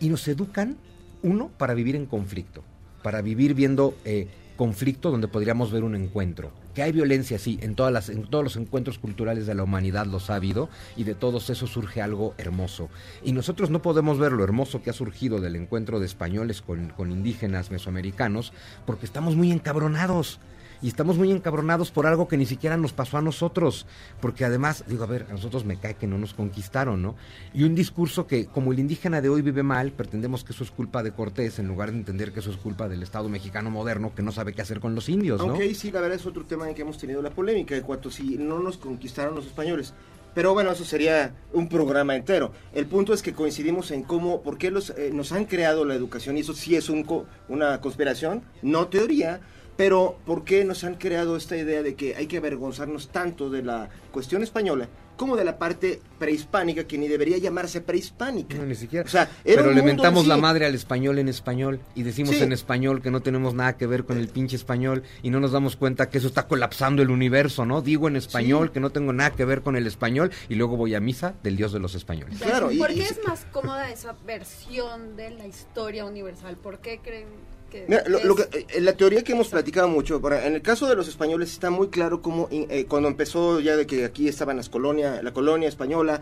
Y 0.00 0.10
nos 0.10 0.28
educan, 0.28 0.76
uno, 1.22 1.50
para 1.56 1.72
vivir 1.72 1.96
en 1.96 2.04
conflicto, 2.04 2.62
para 3.02 3.22
vivir 3.22 3.54
viendo 3.54 3.96
eh, 4.04 4.28
conflicto 4.56 5.10
donde 5.10 5.28
podríamos 5.28 5.72
ver 5.72 5.82
un 5.82 5.94
encuentro. 5.94 6.52
Que 6.78 6.84
hay 6.84 6.92
violencia, 6.92 7.40
sí, 7.40 7.58
en, 7.60 7.74
todas 7.74 7.92
las, 7.92 8.08
en 8.08 8.22
todos 8.22 8.44
los 8.44 8.56
encuentros 8.56 9.00
culturales 9.00 9.48
de 9.48 9.54
la 9.56 9.64
humanidad 9.64 10.06
los 10.06 10.30
ha 10.30 10.36
habido 10.36 10.68
y 10.96 11.02
de 11.02 11.16
todos 11.16 11.50
esos 11.50 11.70
surge 11.70 12.00
algo 12.00 12.34
hermoso. 12.38 12.88
Y 13.24 13.32
nosotros 13.32 13.68
no 13.70 13.82
podemos 13.82 14.20
ver 14.20 14.30
lo 14.30 14.44
hermoso 14.44 14.80
que 14.80 14.90
ha 14.90 14.92
surgido 14.92 15.40
del 15.40 15.56
encuentro 15.56 15.98
de 15.98 16.06
españoles 16.06 16.62
con, 16.62 16.90
con 16.90 17.10
indígenas 17.10 17.72
mesoamericanos 17.72 18.52
porque 18.86 19.06
estamos 19.06 19.34
muy 19.34 19.50
encabronados. 19.50 20.38
Y 20.80 20.88
estamos 20.88 21.16
muy 21.16 21.30
encabronados 21.32 21.90
por 21.90 22.06
algo 22.06 22.28
que 22.28 22.36
ni 22.36 22.46
siquiera 22.46 22.76
nos 22.76 22.92
pasó 22.92 23.18
a 23.18 23.22
nosotros. 23.22 23.86
Porque 24.20 24.44
además, 24.44 24.84
digo, 24.86 25.04
a 25.04 25.06
ver, 25.06 25.26
a 25.28 25.32
nosotros 25.32 25.64
me 25.64 25.78
cae 25.78 25.94
que 25.94 26.06
no 26.06 26.18
nos 26.18 26.34
conquistaron, 26.34 27.02
¿no? 27.02 27.16
Y 27.52 27.64
un 27.64 27.74
discurso 27.74 28.26
que, 28.26 28.46
como 28.46 28.72
el 28.72 28.78
indígena 28.78 29.20
de 29.20 29.28
hoy 29.28 29.42
vive 29.42 29.62
mal, 29.62 29.92
pretendemos 29.92 30.44
que 30.44 30.52
eso 30.52 30.64
es 30.64 30.70
culpa 30.70 31.02
de 31.02 31.12
Cortés, 31.12 31.58
en 31.58 31.66
lugar 31.66 31.90
de 31.90 31.98
entender 31.98 32.32
que 32.32 32.40
eso 32.40 32.50
es 32.50 32.56
culpa 32.56 32.88
del 32.88 33.02
Estado 33.02 33.28
mexicano 33.28 33.70
moderno 33.70 34.14
que 34.14 34.22
no 34.22 34.32
sabe 34.32 34.52
qué 34.52 34.62
hacer 34.62 34.80
con 34.80 34.94
los 34.94 35.08
indios, 35.08 35.44
¿no? 35.44 35.54
Ahí 35.54 35.74
sí, 35.74 35.90
la 35.90 36.00
verdad 36.00 36.18
es 36.18 36.26
otro 36.26 36.44
tema 36.44 36.68
en 36.68 36.74
que 36.74 36.82
hemos 36.82 36.98
tenido 36.98 37.22
la 37.22 37.30
polémica, 37.30 37.76
en 37.76 37.82
cuanto 37.82 38.10
si 38.10 38.36
no 38.38 38.58
nos 38.58 38.78
conquistaron 38.78 39.34
los 39.34 39.46
españoles. 39.46 39.94
Pero 40.34 40.52
bueno, 40.52 40.70
eso 40.70 40.84
sería 40.84 41.34
un 41.52 41.68
programa 41.68 42.14
entero. 42.14 42.52
El 42.72 42.86
punto 42.86 43.12
es 43.12 43.22
que 43.22 43.32
coincidimos 43.32 43.90
en 43.90 44.02
cómo, 44.02 44.42
por 44.42 44.58
qué 44.58 44.70
los, 44.70 44.90
eh, 44.90 45.10
nos 45.12 45.32
han 45.32 45.46
creado 45.46 45.84
la 45.84 45.94
educación, 45.94 46.36
y 46.36 46.40
eso 46.40 46.54
sí 46.54 46.76
es 46.76 46.88
un 46.88 47.04
una 47.48 47.80
conspiración, 47.80 48.42
no 48.62 48.88
teoría, 48.88 49.40
pero 49.78 50.18
por 50.26 50.42
qué 50.44 50.64
nos 50.64 50.82
han 50.82 50.96
creado 50.96 51.36
esta 51.36 51.56
idea 51.56 51.82
de 51.84 51.94
que 51.94 52.16
hay 52.16 52.26
que 52.26 52.36
avergonzarnos 52.38 53.08
tanto 53.10 53.48
de 53.48 53.62
la 53.62 53.88
cuestión 54.10 54.42
española 54.42 54.88
como 55.16 55.36
de 55.36 55.44
la 55.44 55.58
parte 55.58 56.00
prehispánica, 56.18 56.84
que 56.84 56.96
ni 56.98 57.08
debería 57.08 57.38
llamarse 57.38 57.80
prehispánica. 57.80 58.56
No, 58.56 58.64
ni 58.66 58.74
siquiera. 58.76 59.04
O 59.04 59.08
sea, 59.08 59.28
era 59.44 59.62
Pero 59.62 59.74
le 59.74 59.82
mentamos 59.82 60.24
en 60.24 60.28
la 60.28 60.36
madre 60.36 60.64
al 60.66 60.74
español 60.76 61.18
en 61.18 61.28
español 61.28 61.80
y 61.96 62.02
decimos 62.04 62.36
Sí. 62.36 62.42
en 62.42 62.52
español 62.52 63.02
que 63.02 63.10
no 63.10 63.20
tenemos 63.20 63.52
nada 63.54 63.76
que 63.76 63.86
ver 63.88 64.04
con 64.04 64.16
el 64.16 64.28
pinche 64.28 64.54
español 64.56 65.02
y 65.22 65.30
no 65.30 65.40
nos 65.40 65.50
damos 65.52 65.74
cuenta 65.76 66.08
que 66.08 66.18
eso 66.18 66.28
está 66.28 66.46
colapsando 66.46 67.02
el 67.02 67.10
universo, 67.10 67.64
¿no? 67.66 67.80
Digo 67.82 68.06
en 68.08 68.14
español 68.16 68.70
que 68.72 68.78
no 68.80 68.90
tengo 68.90 69.12
nada 69.12 69.30
que 69.32 69.44
ver 69.44 69.62
con 69.62 69.74
el 69.76 69.86
español 69.88 70.30
y 70.48 70.54
luego 70.56 70.76
voy 70.76 70.94
a 70.94 71.00
misa 71.00 71.34
del 71.42 71.56
dios 71.56 71.72
de 71.72 71.80
los 71.80 71.96
españoles. 71.96 72.38
Claro, 72.40 72.70
y- 72.70 72.78
¿Por 72.78 72.88
qué 72.88 72.94
y- 72.94 73.00
es 73.02 73.18
más 73.26 73.44
cómoda 73.52 73.90
esa 73.90 74.12
versión 74.24 75.16
de 75.16 75.30
la 75.30 75.46
historia 75.48 76.04
universal? 76.04 76.56
¿Por 76.56 76.78
qué 76.78 77.00
creen 77.02 77.26
que 77.70 77.84
Mira, 77.88 78.02
lo- 78.06 78.18
es- 78.18 78.24
lo 78.24 78.34
que- 78.34 78.48
eh, 78.68 78.80
la 78.80 78.92
teoría 78.94 79.22
que 79.22 79.32
hemos 79.32 79.48
platicado 79.48 79.88
mucho, 79.88 80.20
para- 80.20 80.46
en 80.46 80.54
el 80.54 80.62
caso 80.62 80.86
de 80.88 80.96
los 80.96 81.08
españoles 81.08 81.52
está 81.52 81.70
muy 81.70 81.88
claro 81.88 82.22
cómo 82.22 82.48
eh, 82.50 82.86
cuando 82.88 83.08
empezó 83.08 83.60
ya 83.60 83.76
de 83.76 83.86
que 83.86 84.04
aquí 84.04 84.28
estaban 84.28 84.56
las 84.56 84.68
colonias, 84.68 85.22
la 85.22 85.32
colonia 85.32 85.68
española, 85.68 86.20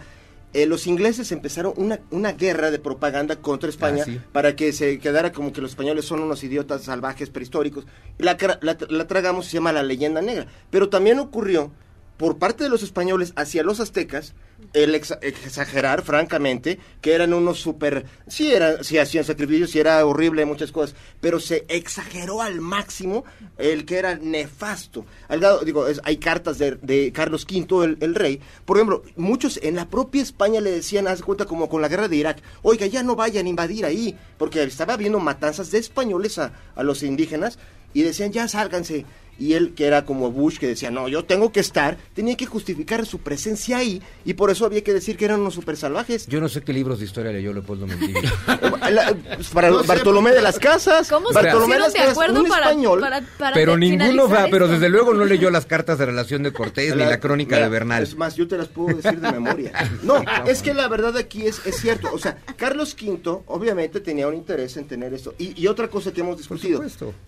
eh, 0.52 0.64
los 0.66 0.86
ingleses 0.86 1.32
empezaron 1.32 1.74
una, 1.76 2.00
una 2.10 2.32
guerra 2.32 2.70
de 2.70 2.78
propaganda 2.78 3.36
contra 3.36 3.68
España 3.68 4.02
Ah, 4.02 4.10
sí. 4.10 4.20
para 4.32 4.56
que 4.56 4.72
se 4.72 4.98
quedara 4.98 5.32
como 5.32 5.52
que 5.52 5.60
los 5.60 5.70
españoles 5.72 6.04
son 6.06 6.20
unos 6.20 6.42
idiotas 6.44 6.82
salvajes 6.84 7.28
prehistóricos. 7.30 7.84
La, 8.18 8.36
la, 8.62 8.76
la 8.88 9.06
tragamos 9.06 9.46
y 9.46 9.50
se 9.50 9.54
llama 9.58 9.72
la 9.72 9.82
leyenda 9.82 10.22
negra. 10.22 10.46
Pero 10.70 10.88
también 10.88 11.18
ocurrió 11.18 11.72
por 12.16 12.38
parte 12.38 12.64
de 12.64 12.70
los 12.70 12.82
españoles 12.82 13.32
hacia 13.36 13.62
los 13.62 13.80
aztecas 13.80 14.34
el 14.72 14.94
exa- 14.94 15.18
exagerar 15.20 16.02
francamente 16.02 16.78
que 17.02 17.12
eran 17.12 17.34
unos 17.34 17.58
super 17.60 18.06
sí 18.26 18.52
era 18.52 18.82
sí 18.82 18.96
hacían 18.98 19.24
sacrificios 19.24 19.70
sí 19.70 19.78
era 19.78 20.04
horrible 20.06 20.46
muchas 20.46 20.72
cosas 20.72 20.96
pero 21.20 21.40
se 21.40 21.66
exageró 21.68 22.40
al 22.40 22.60
máximo 22.62 23.24
el 23.58 23.84
que 23.84 23.98
era 23.98 24.16
nefasto. 24.16 25.04
Al 25.28 25.40
grado 25.40 25.60
digo 25.60 25.84
hay 26.04 26.16
cartas 26.16 26.56
de, 26.58 26.76
de 26.82 27.12
Carlos 27.12 27.46
V 27.50 27.96
el, 28.00 28.14
rey 28.14 28.40
por 28.64 28.78
ejemplo 28.78 29.02
muchos 29.16 29.58
en 29.62 29.76
la 29.76 29.88
propia 29.90 30.22
España 30.22 30.60
le 30.62 30.70
decían 30.70 31.06
haz 31.08 31.20
cuenta 31.22 31.44
como 31.44 31.68
con 31.68 31.82
la 31.82 31.88
guerra 31.88 32.08
de 32.08 32.16
Irak 32.16 32.38
oiga 32.62 32.86
ya 32.86 33.02
no 33.02 33.14
vayan 33.14 33.44
a 33.46 33.50
invadir 33.50 33.84
ahí 33.84 34.16
porque 34.38 34.62
estaba 34.62 34.94
habiendo 34.94 35.20
matanzas 35.20 35.70
de 35.70 35.78
españoles 35.78 36.38
a, 36.38 36.52
a 36.74 36.82
los 36.82 37.02
indígenas 37.02 37.58
y 37.92 38.02
decían 38.02 38.32
ya 38.32 38.48
sálganse 38.48 39.04
y 39.38 39.52
él 39.54 39.72
que 39.74 39.86
era 39.86 40.04
como 40.04 40.30
Bush 40.30 40.58
que 40.58 40.66
decía 40.66 40.90
no 40.90 41.08
yo 41.08 41.24
tengo 41.24 41.52
que 41.52 41.60
estar 41.60 41.96
tenía 42.14 42.36
que 42.36 42.46
justificar 42.46 43.04
su 43.06 43.18
presencia 43.20 43.78
ahí 43.78 44.02
y 44.24 44.34
por 44.34 44.50
eso 44.50 44.64
había 44.66 44.82
que 44.82 44.92
decir 44.94 45.16
que 45.16 45.24
eran 45.26 45.40
unos 45.40 45.54
super 45.54 45.76
salvajes 45.76 46.26
Yo 46.26 46.40
no 46.40 46.48
sé 46.48 46.62
qué 46.62 46.72
libros 46.72 46.98
de 46.98 47.04
historia 47.06 47.32
leyó 47.32 47.52
Leopoldo 47.52 47.86
Mendívil. 47.86 48.24
para 49.52 49.70
No 49.70 49.80
sé, 49.82 49.86
Bartolomé 49.88 50.32
de 50.32 50.42
las 50.42 50.58
Casas 50.58 51.08
¿Cómo 51.08 51.28
se 51.28 51.34
Bartolomé 51.34 51.76
pusieron 51.76 51.82
las 51.82 51.92
de 51.92 51.98
Casas, 51.98 52.12
acuerdo 52.12 52.40
un 52.42 52.48
para, 52.48 52.66
español 52.70 53.00
para, 53.00 53.20
para 53.38 53.54
pero 53.54 53.72
de- 53.72 53.78
ninguno 53.78 54.28
va, 54.28 54.46
pero 54.50 54.64
esto? 54.66 54.74
desde 54.74 54.88
luego 54.88 55.14
no 55.14 55.24
leyó 55.24 55.50
las 55.50 55.66
cartas 55.66 55.98
de 55.98 56.06
relación 56.06 56.42
de 56.42 56.52
Cortés 56.52 56.94
ni 56.96 57.04
la 57.04 57.20
crónica 57.20 57.56
Mira, 57.56 57.66
de 57.66 57.70
Bernal. 57.70 58.02
Es 58.02 58.16
más, 58.16 58.36
yo 58.36 58.46
te 58.48 58.56
las 58.58 58.68
puedo 58.68 58.96
decir 58.96 59.20
de 59.20 59.32
memoria. 59.32 59.72
No, 60.02 60.22
es 60.46 60.62
que 60.62 60.74
la 60.74 60.88
verdad 60.88 61.16
aquí 61.16 61.46
es, 61.46 61.60
es 61.66 61.76
cierto. 61.80 62.08
O 62.12 62.18
sea, 62.18 62.38
Carlos 62.56 62.96
V 63.00 63.42
obviamente 63.46 64.00
tenía 64.00 64.28
un 64.28 64.34
interés 64.34 64.76
en 64.76 64.86
tener 64.86 65.12
esto. 65.14 65.34
Y, 65.38 65.60
y 65.60 65.66
otra 65.66 65.88
cosa 65.88 66.12
que 66.12 66.20
hemos 66.20 66.36
discutido. 66.38 66.82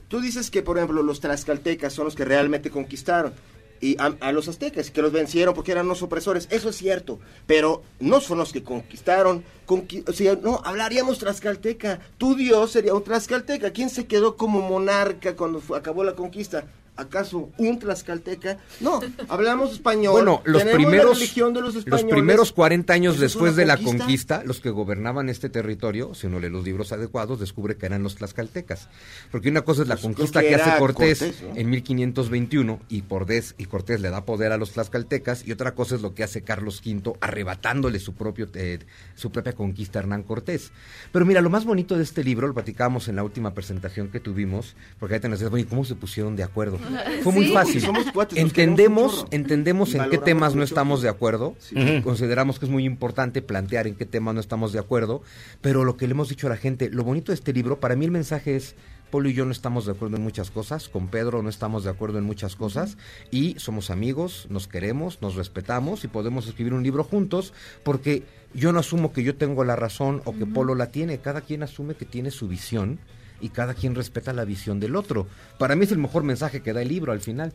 Tú 0.09 0.20
dices 0.20 0.51
que, 0.51 0.62
por 0.62 0.76
ejemplo, 0.78 1.02
los 1.02 1.20
tlaxcaltecas 1.20 1.97
son 1.98 2.04
los 2.06 2.14
que 2.14 2.24
realmente 2.24 2.70
conquistaron. 2.70 3.32
y 3.80 3.96
a, 4.00 4.32
los 4.32 4.48
aztecas, 4.48 4.90
que 4.90 5.02
los 5.02 5.12
vencieron 5.12 5.54
porque 5.54 5.70
eran 5.72 5.86
los 5.86 6.02
opresores. 6.02 6.48
Eso 6.50 6.68
es 6.70 6.76
cierto, 6.76 7.20
pero 7.46 7.82
no 8.00 8.20
son 8.20 8.38
los 8.38 8.52
que 8.52 8.62
conquistaron. 8.64 9.44
conqui- 9.68 10.02
o 10.08 10.12
sea, 10.12 10.36
no, 10.42 10.60
hablaríamos 10.64 11.18
tlaxcalteca. 11.20 12.00
Tu 12.18 12.34
Dios 12.34 12.72
sería 12.72 12.94
un 12.94 13.04
tlaxcalteca. 13.04 13.70
¿Quién 13.72 13.88
se 13.90 14.06
quedó 14.06 14.36
como 14.36 14.60
monarca 14.62 15.36
cuando 15.36 15.62
acabó 15.76 16.02
la 16.02 16.14
conquista? 16.16 16.64
¿Acaso 16.98 17.50
un 17.58 17.78
tlaxcalteca? 17.78 18.58
No, 18.80 19.00
hablamos 19.28 19.72
español. 19.72 20.12
Bueno, 20.12 20.42
los 20.44 20.64
primeros, 20.64 21.18
religión 21.18 21.54
de 21.54 21.60
los 21.60 21.86
los 21.86 22.04
primeros 22.04 22.52
40 22.52 22.92
años 22.92 23.14
¿Eso 23.14 23.24
es 23.24 23.32
después 23.32 23.54
de 23.54 23.66
la 23.66 23.76
conquista? 23.76 24.42
los 24.44 24.60
que 24.60 24.70
gobernaban 24.70 25.28
este 25.28 25.48
territorio, 25.48 26.12
si 26.14 26.26
uno 26.26 26.40
lee 26.40 26.50
los 26.50 26.64
libros 26.64 26.90
adecuados, 26.90 27.38
descubre 27.38 27.76
que 27.76 27.86
eran 27.86 28.02
los 28.02 28.16
tlaxcaltecas. 28.16 28.88
Porque 29.30 29.48
una 29.48 29.62
cosa 29.62 29.82
es 29.82 29.88
la 29.88 29.94
Pues, 29.94 30.02
conquista 30.02 30.40
que 30.40 30.48
que 30.48 30.54
hace 30.56 30.76
Cortés, 30.78 31.18
Cortés, 31.20 31.42
¿no? 31.42 31.56
en 31.56 31.70
1521 31.70 32.80
y, 32.88 33.02
Cortés, 33.02 33.54
y 33.58 33.66
Cortés 33.66 34.00
le 34.00 34.10
da 34.10 34.24
poder 34.24 34.50
a 34.50 34.56
los 34.56 34.72
tlaxcaltecas 34.72 35.46
y 35.46 35.52
otra 35.52 35.76
cosa 35.76 35.94
es 35.94 36.02
lo 36.02 36.14
que 36.14 36.24
hace 36.24 36.42
Carlos 36.42 36.82
V 36.84 37.12
arrebatándole 37.20 38.00
su, 38.00 38.14
propio, 38.14 38.48
eh, 38.54 38.80
su 39.14 39.30
propia 39.30 39.52
conquista 39.52 40.00
a 40.00 40.02
Hernán 40.02 40.24
Cortés. 40.24 40.72
Pero 41.12 41.24
mira, 41.24 41.40
lo 41.42 41.50
más 41.50 41.64
bonito 41.64 41.96
de 41.96 42.02
este 42.02 42.24
libro, 42.24 42.48
lo 42.48 42.54
platicábamos 42.54 43.06
en 43.06 43.14
la 43.16 43.22
última 43.22 43.54
presentación 43.54 44.08
que 44.08 44.18
tuvimos, 44.18 44.74
porque 44.98 45.14
ahí 45.14 45.20
te 45.20 45.28
nos 45.28 45.38
decías, 45.38 45.50
bueno, 45.50 45.64
¿y 45.64 45.68
cómo 45.68 45.84
se 45.84 45.94
pusieron 45.94 46.34
de 46.34 46.42
acuerdo? 46.42 46.78
Fue 47.23 47.32
muy 47.32 47.47
Sí, 47.47 47.52
fácil. 47.52 47.81
somos 47.81 48.10
cuates, 48.12 48.39
entendemos, 48.39 49.27
entendemos 49.31 49.94
en 49.94 50.09
qué 50.10 50.19
temas 50.19 50.55
no 50.55 50.62
estamos 50.62 51.02
de 51.02 51.09
acuerdo. 51.09 51.55
Consideramos 52.02 52.59
que 52.59 52.66
es 52.66 52.70
muy 52.70 52.85
importante 52.85 53.43
plantear 53.43 53.86
en 53.86 53.94
qué 53.94 54.06
temas 54.06 54.35
no 54.35 54.40
estamos 54.40 54.73
de 54.73 54.78
acuerdo. 54.78 55.23
Pero 55.60 55.85
lo 55.85 55.97
que 55.97 56.06
le 56.06 56.12
hemos 56.12 56.28
dicho 56.28 56.47
a 56.47 56.51
la 56.51 56.56
gente, 56.56 56.90
lo 56.90 57.05
bonito 57.05 57.32
de 57.32 57.36
este 57.36 57.52
libro, 57.52 57.81
para 57.81 57.97
mí 57.97 58.05
el 58.05 58.10
mensaje 58.10 58.56
es. 58.56 58.74
Polo 59.10 59.31
y 59.31 59.32
yo 59.32 59.47
no 59.47 59.52
estamos 59.52 59.86
de 59.86 59.93
acuerdo 59.93 60.16
en 60.19 60.23
muchas 60.23 60.51
cosas, 60.51 60.90
con 60.90 61.09
Pedro 61.09 61.43
no 61.43 61.48
estamos 61.48 61.82
de 61.82 61.89
acuerdo 61.89 62.19
en 62.19 62.24
muchas 62.24 62.56
cosas 62.56 62.98
y 63.31 63.55
somos 63.59 63.89
amigos, 63.89 64.47
nos 64.51 64.69
queremos, 64.69 65.23
nos 65.23 65.35
respetamos 65.35 66.05
y 66.05 66.09
podemos 66.09 66.47
escribir 66.47 66.74
un 66.74 66.82
libro 66.82 67.05
juntos 67.05 67.55
porque 67.85 68.24
yo 68.52 68.70
no 68.70 68.81
asumo 68.81 69.15
que 69.15 69.23
yo 69.23 69.35
tengo 69.35 69.65
la 69.65 69.77
razón 69.77 70.20
o 70.27 70.35
que 70.36 70.44
Polo 70.44 70.74
la 70.74 70.89
tiene, 70.90 71.16
cada 71.20 71.40
quien 71.40 71.62
asume 71.62 71.94
que 71.94 72.05
tiene 72.05 72.31
su 72.31 72.48
visión 72.48 72.98
y 73.40 73.51
cada 73.51 73.74
quien 73.74 73.94
respeta 73.94 74.32
la 74.32 74.44
visión 74.44 74.81
del 74.81 74.97
otro. 74.97 75.27
Para 75.59 75.77
mí 75.77 75.85
es 75.85 75.93
el 75.93 75.98
mejor 75.98 76.23
mensaje 76.24 76.62
que 76.62 76.73
da 76.73 76.82
el 76.82 76.89
libro 76.89 77.12
al 77.12 77.20
final. 77.20 77.52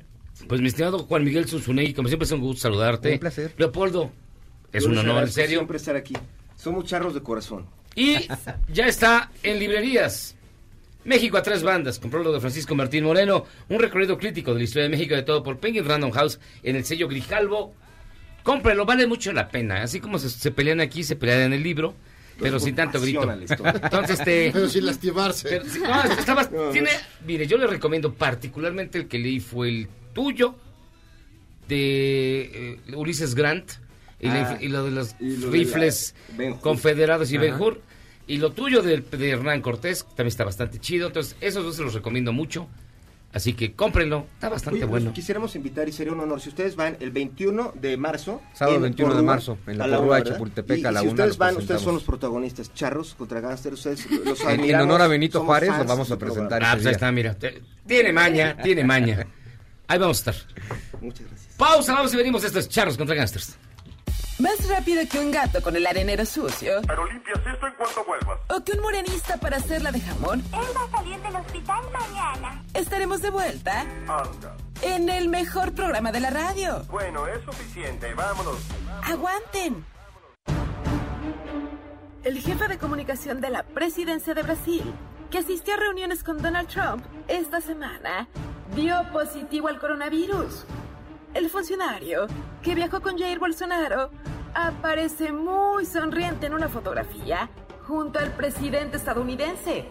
Pues 0.47 0.61
mi 0.61 0.67
estimado 0.67 0.99
Juan 0.99 1.23
Miguel 1.23 1.47
Zunzunegui, 1.47 1.93
como 1.93 2.07
siempre 2.07 2.25
es 2.25 2.31
un 2.31 2.41
gusto 2.41 2.61
saludarte. 2.61 3.13
Un 3.13 3.19
placer. 3.19 3.53
Leopoldo, 3.57 4.11
es 4.71 4.83
Yo 4.83 4.89
un 4.89 4.97
honor, 4.97 5.23
en 5.23 5.31
serio. 5.31 5.59
Siempre 5.59 5.77
estar 5.77 5.95
aquí. 5.95 6.15
Somos 6.55 6.85
charros 6.85 7.13
de 7.13 7.21
corazón. 7.21 7.65
Y 7.95 8.27
ya 8.71 8.87
está 8.87 9.31
en 9.43 9.59
librerías. 9.59 10.35
México 11.05 11.37
a 11.37 11.43
tres 11.43 11.63
bandas, 11.63 11.99
con 11.99 12.09
prólogo 12.09 12.33
de 12.33 12.39
Francisco 12.39 12.75
Martín 12.75 13.03
Moreno, 13.03 13.45
un 13.67 13.79
recorrido 13.79 14.17
crítico 14.17 14.53
de 14.53 14.59
la 14.59 14.63
historia 14.63 14.83
de 14.83 14.89
México 14.89 15.13
de 15.13 15.23
todo 15.23 15.43
por 15.43 15.59
Penguin 15.59 15.85
Random 15.85 16.11
House 16.11 16.39
en 16.63 16.77
el 16.77 16.85
sello 16.85 17.09
Grijalvo. 17.09 17.73
Cómprelo, 18.43 18.85
vale 18.85 19.05
mucho 19.05 19.33
la 19.33 19.49
pena. 19.49 19.83
Así 19.83 19.99
como 19.99 20.17
se, 20.17 20.29
se 20.29 20.51
pelean 20.51 20.79
aquí, 20.79 21.03
se 21.03 21.15
pelean 21.15 21.41
en 21.41 21.53
el 21.53 21.63
libro, 21.63 21.93
pero 22.39 22.59
sin 22.59 22.75
tanto 22.75 22.99
grito. 22.99 23.29
Entonces, 23.31 24.19
este... 24.19 24.49
Pero 24.53 24.69
sin 24.69 24.85
lastimarse. 24.85 25.49
Pero 25.49 25.65
no, 25.65 26.65
No, 26.65 26.69
tiene, 26.71 26.89
mire, 27.25 27.47
yo 27.47 27.57
le 27.57 27.67
recomiendo 27.67 28.13
particularmente 28.13 28.97
el 28.97 29.07
que 29.07 29.19
leí 29.19 29.39
fue 29.39 29.69
el 29.69 29.87
tuyo 30.13 30.55
de 31.67 32.77
eh, 32.87 32.95
Ulises 32.95 33.35
Grant 33.35 33.71
y, 34.19 34.27
Ah, 34.27 34.57
y 34.59 34.67
lo 34.69 34.85
de 34.85 34.91
los 34.91 35.15
y 35.19 35.37
lo 35.37 35.47
de 35.49 35.57
rifles 35.57 36.15
la 36.31 36.37
Ben 36.37 36.53
Hur. 36.53 36.59
confederados 36.61 37.31
y. 37.31 37.37
Ben 37.37 37.59
Hur 37.59 37.81
y 38.25 38.37
lo 38.37 38.51
tuyo 38.53 38.81
de, 38.81 38.99
de 39.01 39.29
Hernán 39.31 39.61
Cortés 39.61 40.05
también 40.05 40.27
está 40.27 40.45
bastante 40.45 40.79
chido. 40.79 41.07
Entonces, 41.07 41.35
esos 41.41 41.63
dos 41.63 41.75
se 41.75 41.83
los 41.83 41.93
recomiendo 41.93 42.31
mucho. 42.31 42.69
Así 43.33 43.53
que 43.53 43.73
cómprenlo, 43.73 44.27
está 44.35 44.47
bastante 44.49 44.77
Oye, 44.77 44.87
pues, 44.87 45.01
bueno. 45.03 45.13
Quisiéramos 45.13 45.55
invitar 45.55 45.89
y 45.89 45.91
sería 45.91 46.13
un 46.13 46.19
honor 46.19 46.39
si 46.39 46.49
ustedes 46.49 46.75
van 46.75 46.97
el 46.99 47.09
21 47.09 47.73
de 47.75 47.97
marzo. 47.97 48.41
Sábado 48.53 48.75
en 48.77 48.83
21 48.83 49.15
de 49.15 49.21
marzo, 49.23 49.57
en 49.65 49.77
la 49.79 49.97
Porrúa 49.97 50.17
de. 50.17 50.23
Chapultepec, 50.29 50.77
Y- 50.79 50.85
a 50.85 50.91
la 50.91 50.99
y 50.99 51.03
si 51.03 51.07
una 51.09 51.23
ustedes 51.23 51.37
van, 51.39 51.57
ustedes 51.57 51.81
son 51.81 51.95
los 51.95 52.03
protagonistas, 52.03 52.71
charros 52.75 53.15
contra 53.15 53.39
gánster, 53.41 53.73
ustedes 53.73 54.05
los 54.23 54.39
En- 54.41 54.49
en 54.49 54.59
admiramos, 54.59 54.85
honor 54.87 55.01
a 55.01 55.07
Benito 55.07 55.43
Juárez, 55.43 55.69
lo 55.69 55.75
fans 55.77 55.87
vamos 55.87 56.11
a 56.11 56.17
presentar 56.19 56.63
Ah, 56.63 56.73
pues 56.75 56.85
ahí 56.85 56.91
está, 56.93 57.11
mira. 57.11 57.35
Tiene 57.87 58.13
maña, 58.13 58.55
tiene 58.61 58.83
maña. 58.83 59.25
Ahí 59.85 59.99
vamos 59.99 60.25
a 60.25 60.31
estar. 60.31 60.47
Muchas 61.01 61.27
gracias. 61.27 61.55
Pausa, 61.57 61.93
vamos 61.93 62.13
y 62.13 62.17
venimos. 62.17 62.43
Esto 62.43 62.57
es 62.59 62.69
Charros 62.69 62.97
contra 62.97 63.15
Gangsters. 63.15 63.57
Más 64.39 64.67
rápido 64.67 65.03
que 65.09 65.19
un 65.19 65.31
gato 65.31 65.61
con 65.61 65.75
el 65.75 65.85
arenero 65.85 66.25
sucio. 66.25 66.81
Pero 66.87 67.05
limpias 67.05 67.37
esto 67.45 67.67
en 67.67 67.73
cuanto 67.75 68.03
vuelvas. 68.05 68.39
O 68.49 68.63
que 68.63 68.71
un 68.73 68.81
morenista 68.81 69.37
para 69.37 69.57
hacerla 69.57 69.91
de 69.91 70.01
jamón. 70.01 70.39
Él 70.51 70.67
va 70.75 70.83
a 70.83 70.91
salir 70.97 71.19
del 71.21 71.35
hospital 71.35 71.83
mañana. 71.91 72.63
Estaremos 72.73 73.21
de 73.21 73.29
vuelta 73.29 73.81
Anda. 73.81 74.57
en 74.81 75.09
el 75.09 75.29
mejor 75.29 75.73
programa 75.73 76.11
de 76.11 76.19
la 76.19 76.31
radio. 76.31 76.83
Bueno, 76.89 77.27
es 77.27 77.43
suficiente. 77.45 78.13
Vámonos. 78.15 78.57
¡Aguanten! 79.03 79.85
El 82.23 82.39
jefe 82.39 82.67
de 82.67 82.77
comunicación 82.77 83.39
de 83.41 83.49
la 83.49 83.63
presidencia 83.63 84.33
de 84.33 84.43
Brasil, 84.43 84.93
que 85.29 85.39
asistió 85.39 85.73
a 85.75 85.77
reuniones 85.77 86.23
con 86.23 86.41
Donald 86.41 86.69
Trump 86.69 87.05
esta 87.27 87.61
semana, 87.61 88.27
dio 88.75 88.95
positivo 89.11 89.67
al 89.67 89.77
coronavirus. 89.79 90.65
El 91.33 91.49
funcionario, 91.49 92.27
que 92.61 92.75
viajó 92.75 93.01
con 93.01 93.17
Jair 93.17 93.39
Bolsonaro, 93.39 94.11
aparece 94.53 95.31
muy 95.31 95.85
sonriente 95.85 96.45
en 96.45 96.53
una 96.53 96.69
fotografía 96.69 97.49
junto 97.87 98.19
al 98.19 98.31
presidente 98.33 98.97
estadounidense. 98.97 99.85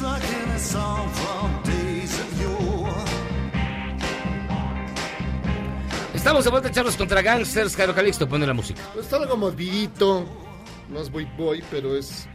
A. 0.00 0.18
Estamos 6.14 6.44
de 6.44 6.50
vuelta, 6.50 6.70
Charros 6.70 6.96
contra 6.96 7.22
Gangsters. 7.22 7.74
Jairo 7.76 7.94
Calixto, 7.94 8.28
pone 8.28 8.46
la 8.46 8.52
música. 8.52 8.82
Pues 8.92 9.06
está 9.06 9.16
algo 9.16 9.36
movidito. 9.36 10.26
No 10.88 11.00
es 11.00 11.10
Boy 11.10 11.26
Boy, 11.36 11.64
pero 11.70 11.96
es 11.96 12.28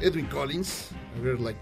Edwin 0.00 0.26
Collins. 0.26 0.90
A 1.16 1.20
ver, 1.22 1.40
like. 1.40 1.58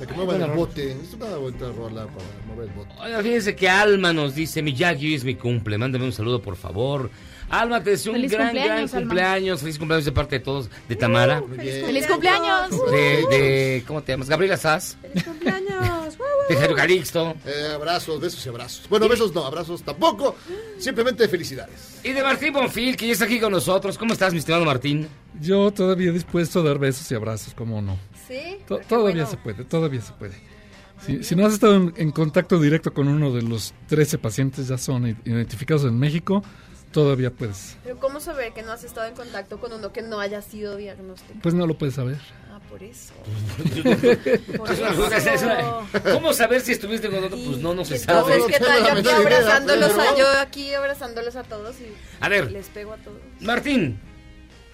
La 0.00 0.06
que 0.06 0.14
mueva 0.14 0.32
el 0.34 0.38
Buena 0.40 0.54
bote. 0.54 0.92
Es 0.92 1.12
una 1.12 1.36
bonita 1.36 1.70
rola 1.72 2.06
para 2.06 2.24
mover 2.46 2.68
el 2.68 2.74
bote. 2.74 2.90
Oiga, 2.98 3.22
fíjense 3.22 3.54
que 3.54 3.68
Alma 3.68 4.12
nos 4.12 4.34
dice, 4.34 4.62
mi 4.62 4.72
Jackie, 4.72 5.08
hoy 5.08 5.14
es 5.14 5.24
mi 5.24 5.34
cumple, 5.34 5.76
mándame 5.76 6.06
un 6.06 6.12
saludo, 6.12 6.40
por 6.40 6.56
favor. 6.56 7.10
Alma, 7.50 7.82
te 7.82 7.90
deseo 7.90 8.12
un 8.12 8.16
Feliz 8.18 8.30
gran, 8.32 8.54
gran 8.54 8.56
cumpleaños, 8.56 8.94
Alma. 8.94 9.00
cumpleaños. 9.08 9.60
Feliz 9.60 9.78
cumpleaños 9.78 10.04
de 10.04 10.12
parte 10.12 10.38
de 10.38 10.44
todos, 10.44 10.70
de 10.88 10.96
Tamara, 10.96 11.42
¡Feliz 11.56 12.06
cumpleaños! 12.06 12.70
de, 12.92 13.26
de, 13.36 13.84
¿cómo 13.86 14.02
te 14.02 14.12
llamas? 14.12 14.28
Gabriela 14.28 14.56
Sass, 14.56 14.96
cumpleaños! 15.24 16.16
de 16.48 16.56
Jairo 16.56 16.74
Calixto 16.74 17.34
Eh, 17.46 17.72
abrazos, 17.74 18.20
besos 18.20 18.44
y 18.44 18.48
abrazos. 18.48 18.88
Bueno, 18.88 19.08
besos 19.08 19.34
no, 19.34 19.44
abrazos 19.44 19.82
tampoco. 19.82 20.36
Simplemente 20.78 21.26
felicidades. 21.28 22.00
y 22.04 22.10
de 22.12 22.22
Martín 22.22 22.52
Bonfil, 22.52 22.96
que 22.96 23.06
ya 23.06 23.12
está 23.12 23.24
aquí 23.24 23.38
con 23.40 23.52
nosotros. 23.52 23.98
¿Cómo 23.98 24.12
estás, 24.12 24.32
mi 24.32 24.38
estimado 24.38 24.64
Martín? 24.64 25.08
Yo 25.40 25.70
todavía 25.72 26.12
dispuesto 26.12 26.60
a 26.60 26.62
dar 26.64 26.78
besos 26.78 27.10
y 27.10 27.14
abrazos, 27.14 27.54
¿cómo 27.54 27.80
no? 27.82 27.98
Sí. 28.28 28.58
Todavía 28.66 28.98
bueno. 29.24 29.26
se 29.26 29.36
puede, 29.36 29.64
todavía 29.64 30.00
se 30.00 30.12
puede. 30.12 30.34
Si, 31.04 31.24
si 31.24 31.34
no 31.34 31.46
has 31.46 31.54
estado 31.54 31.76
en, 31.76 31.94
en 31.96 32.10
contacto 32.10 32.60
directo 32.60 32.92
con 32.92 33.08
uno 33.08 33.32
de 33.32 33.42
los 33.42 33.72
13 33.88 34.18
pacientes 34.18 34.68
ya 34.68 34.76
son 34.78 35.06
identificados 35.24 35.84
en 35.84 35.98
México, 35.98 36.42
todavía 36.92 37.30
puedes. 37.30 37.76
Pero 37.84 37.98
¿cómo 37.98 38.20
saber 38.20 38.52
que 38.52 38.62
no 38.62 38.72
has 38.72 38.84
estado 38.84 39.06
en 39.06 39.14
contacto 39.14 39.58
con 39.60 39.72
uno 39.72 39.92
que 39.92 40.02
no 40.02 40.20
haya 40.20 40.42
sido 40.42 40.76
diagnosticado? 40.76 41.40
Pues 41.42 41.54
no 41.54 41.66
lo 41.66 41.76
puedes 41.78 41.94
saber. 41.94 42.18
Ah, 42.52 42.58
por 42.68 42.82
eso. 42.84 43.12
Es 44.70 44.78
una- 44.78 45.16
es 45.16 45.42
una- 45.42 46.12
¿Cómo 46.12 46.32
saber 46.32 46.60
si 46.60 46.72
estuviste 46.72 47.08
con 47.08 47.24
otro? 47.24 47.38
Pues 47.44 47.58
no, 47.58 47.74
no 47.74 47.84
se 47.84 47.98
sabe. 47.98 48.34
Entonces, 48.34 48.58
¿qué 48.58 48.64
tal? 48.64 48.82
Yo 48.84 48.92
aquí 48.98 49.08
abrazándolos 49.08 49.92
a, 49.98 50.16
yo 50.18 50.28
aquí 50.40 50.74
abrazándolos 50.74 51.36
a 51.36 51.42
todos 51.44 51.76
y 51.80 51.86
A 52.20 52.28
ver. 52.28 52.50
les 52.50 52.68
pego 52.68 52.92
a 52.92 52.96
todos. 52.98 53.18
Martín, 53.40 53.98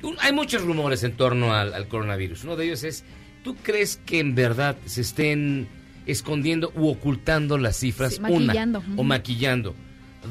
un- 0.03 0.17
hay 0.21 0.33
muchos 0.33 0.63
rumores 0.63 1.03
en 1.03 1.17
torno 1.17 1.55
al, 1.55 1.75
al 1.75 1.89
coronavirus. 1.89 2.45
Uno 2.45 2.57
de 2.57 2.65
ellos 2.67 2.83
es, 2.85 3.05
¿tú 3.45 3.57
crees 3.57 3.99
que 4.07 4.21
en 4.21 4.35
verdad 4.35 4.77
se 4.87 5.03
estén 5.03 5.69
escondiendo 6.07 6.73
u 6.75 6.89
ocultando 6.89 7.59
las 7.59 7.77
cifras? 7.79 8.15
Sí, 8.15 8.21
maquillando. 8.21 8.79
Una, 8.87 9.01
o 9.01 9.05
maquillando. 9.05 9.75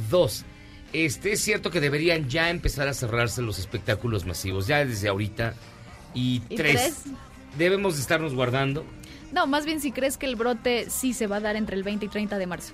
Dos, 0.09 0.43
este, 1.03 1.33
es 1.33 1.41
cierto 1.41 1.71
que 1.71 1.81
deberían 1.81 2.29
ya 2.29 2.49
empezar 2.49 2.87
a 2.87 2.93
cerrarse 2.93 3.41
los 3.41 3.59
espectáculos 3.59 4.25
masivos, 4.25 4.67
ya 4.67 4.85
desde 4.85 5.07
ahorita. 5.07 5.53
Y, 6.13 6.41
¿Y 6.49 6.55
tres, 6.55 7.01
tres? 7.03 7.03
debemos 7.57 7.95
de 7.95 8.01
estarnos 8.01 8.33
guardando. 8.33 8.85
No, 9.31 9.47
más 9.47 9.65
bien 9.65 9.81
si 9.81 9.91
crees 9.91 10.17
que 10.17 10.25
el 10.25 10.35
brote 10.35 10.89
sí 10.89 11.13
se 11.13 11.27
va 11.27 11.37
a 11.37 11.39
dar 11.41 11.55
entre 11.55 11.75
el 11.75 11.83
20 11.83 12.05
y 12.05 12.09
30 12.09 12.37
de 12.37 12.47
marzo. 12.47 12.73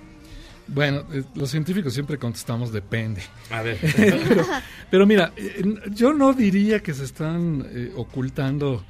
Bueno, 0.68 1.04
eh, 1.12 1.24
los 1.34 1.50
científicos 1.50 1.92
siempre 1.92 2.18
contestamos 2.18 2.72
depende. 2.72 3.22
A 3.50 3.62
ver. 3.62 3.78
pero, 3.96 4.46
pero 4.90 5.06
mira, 5.06 5.32
eh, 5.36 5.62
yo 5.90 6.12
no 6.12 6.32
diría 6.32 6.80
que 6.80 6.94
se 6.94 7.04
están 7.04 7.66
eh, 7.68 7.92
ocultando 7.96 8.84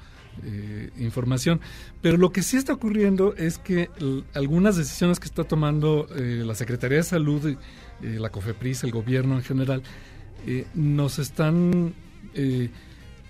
eh, 0.45 0.91
información, 0.99 1.61
pero 2.01 2.17
lo 2.17 2.33
que 2.33 2.43
sí 2.43 2.57
está 2.57 2.73
ocurriendo 2.73 3.35
es 3.37 3.59
que 3.59 3.91
algunas 4.35 4.77
decisiones 4.77 5.21
que 5.21 5.27
está 5.27 5.45
tomando 5.45 6.09
eh, 6.17 6.43
la 6.45 6.55
Secretaría 6.55 6.99
de 6.99 7.05
Salud, 7.05 7.57
eh, 8.03 8.19
la 8.19 8.31
COFEPRIS, 8.31 8.85
el 8.85 8.91
gobierno 8.91 9.37
en 9.37 9.45
general, 9.45 9.83
eh, 10.47 10.67
nos 10.75 11.21
están 11.21 11.95
eh, 12.35 12.71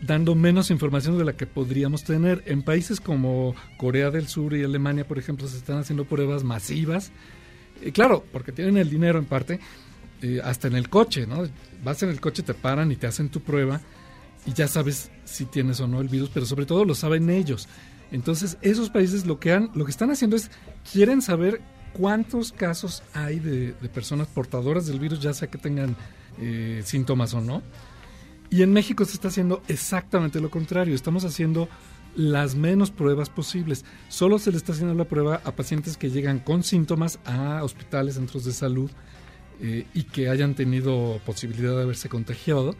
dando 0.00 0.34
menos 0.34 0.70
información 0.70 1.18
de 1.18 1.24
la 1.24 1.34
que 1.34 1.46
podríamos 1.46 2.04
tener. 2.04 2.42
En 2.46 2.62
países 2.62 3.00
como 3.00 3.54
Corea 3.76 4.10
del 4.10 4.28
Sur 4.28 4.54
y 4.54 4.64
Alemania, 4.64 5.06
por 5.06 5.18
ejemplo, 5.18 5.46
se 5.46 5.58
están 5.58 5.78
haciendo 5.78 6.04
pruebas 6.06 6.44
masivas. 6.44 7.12
Claro, 7.92 8.24
porque 8.32 8.52
tienen 8.52 8.76
el 8.78 8.88
dinero 8.88 9.18
en 9.18 9.24
parte, 9.24 9.58
hasta 10.44 10.68
en 10.68 10.76
el 10.76 10.88
coche, 10.88 11.26
¿no? 11.26 11.42
Vas 11.82 12.02
en 12.04 12.10
el 12.10 12.20
coche, 12.20 12.44
te 12.44 12.54
paran 12.54 12.92
y 12.92 12.96
te 12.96 13.08
hacen 13.08 13.28
tu 13.28 13.40
prueba 13.40 13.80
y 14.46 14.52
ya 14.52 14.68
sabes 14.68 15.10
si 15.24 15.44
tienes 15.44 15.80
o 15.80 15.86
no 15.86 16.00
el 16.00 16.08
virus, 16.08 16.30
pero 16.32 16.46
sobre 16.46 16.66
todo 16.66 16.84
lo 16.84 16.94
saben 16.94 17.30
ellos. 17.30 17.68
Entonces, 18.10 18.58
esos 18.60 18.90
países 18.90 19.26
lo 19.26 19.40
que 19.40 19.52
han, 19.52 19.70
lo 19.74 19.84
que 19.84 19.90
están 19.90 20.10
haciendo 20.10 20.36
es 20.36 20.50
quieren 20.92 21.22
saber 21.22 21.60
cuántos 21.92 22.52
casos 22.52 23.02
hay 23.14 23.38
de, 23.38 23.72
personas 23.94 24.28
portadoras 24.28 24.86
del 24.86 25.00
virus, 25.00 25.20
ya 25.20 25.32
sea 25.32 25.48
que 25.48 25.58
tengan 25.58 25.96
eh, 26.38 26.82
síntomas 26.84 27.34
o 27.34 27.40
no. 27.40 27.62
Y 28.50 28.62
en 28.62 28.72
México 28.72 29.04
se 29.06 29.14
está 29.14 29.28
haciendo 29.28 29.62
exactamente 29.68 30.40
lo 30.40 30.50
contrario. 30.50 30.94
Estamos 30.94 31.24
haciendo 31.24 31.68
las 32.14 32.54
menos 32.54 32.90
pruebas 32.90 33.30
posibles. 33.30 33.84
Solo 34.08 34.38
se 34.38 34.50
le 34.50 34.58
está 34.58 34.72
haciendo 34.72 34.94
la 34.94 35.04
prueba 35.04 35.40
a 35.44 35.52
pacientes 35.52 35.96
que 35.96 36.10
llegan 36.10 36.38
con 36.38 36.62
síntomas 36.62 37.18
a 37.24 37.62
hospitales, 37.64 38.16
centros 38.16 38.44
de 38.44 38.52
salud 38.52 38.90
eh, 39.60 39.86
y 39.94 40.02
que 40.04 40.28
hayan 40.28 40.54
tenido 40.54 41.18
posibilidad 41.24 41.74
de 41.76 41.82
haberse 41.82 42.10
contagiado. 42.10 42.76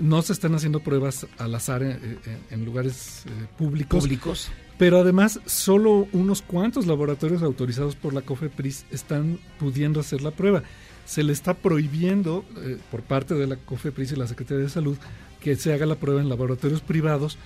No 0.00 0.22
se 0.22 0.32
están 0.32 0.54
haciendo 0.54 0.80
pruebas 0.80 1.26
al 1.38 1.54
azar 1.54 1.82
en, 1.82 1.90
en- 1.92 2.20
en 2.50 2.64
lugares 2.64 3.24
eh, 3.26 3.30
públicos. 3.56 4.00
Públicos. 4.02 4.48
Pero 4.76 4.98
además, 4.98 5.38
solo 5.46 6.08
unos 6.12 6.42
cuantos 6.42 6.86
laboratorios 6.86 7.42
autorizados 7.42 7.94
por 7.94 8.12
la 8.12 8.22
COFEPRIS 8.22 8.86
están 8.90 9.38
pudiendo 9.60 10.00
hacer 10.00 10.20
la 10.22 10.32
prueba. 10.32 10.64
Se 11.06 11.22
le 11.22 11.32
está 11.32 11.54
prohibiendo 11.54 12.44
eh, 12.56 12.78
por 12.90 13.02
parte 13.02 13.34
de 13.34 13.46
la 13.46 13.56
COFEPRIS 13.56 14.12
y 14.12 14.16
la 14.16 14.26
Secretaría 14.26 14.64
de 14.64 14.70
Salud 14.70 14.96
que 15.40 15.54
se 15.56 15.72
haga 15.72 15.86
la 15.86 15.94
prueba 15.96 16.20
en 16.22 16.28
laboratorios 16.28 16.80
privados, 16.80 17.36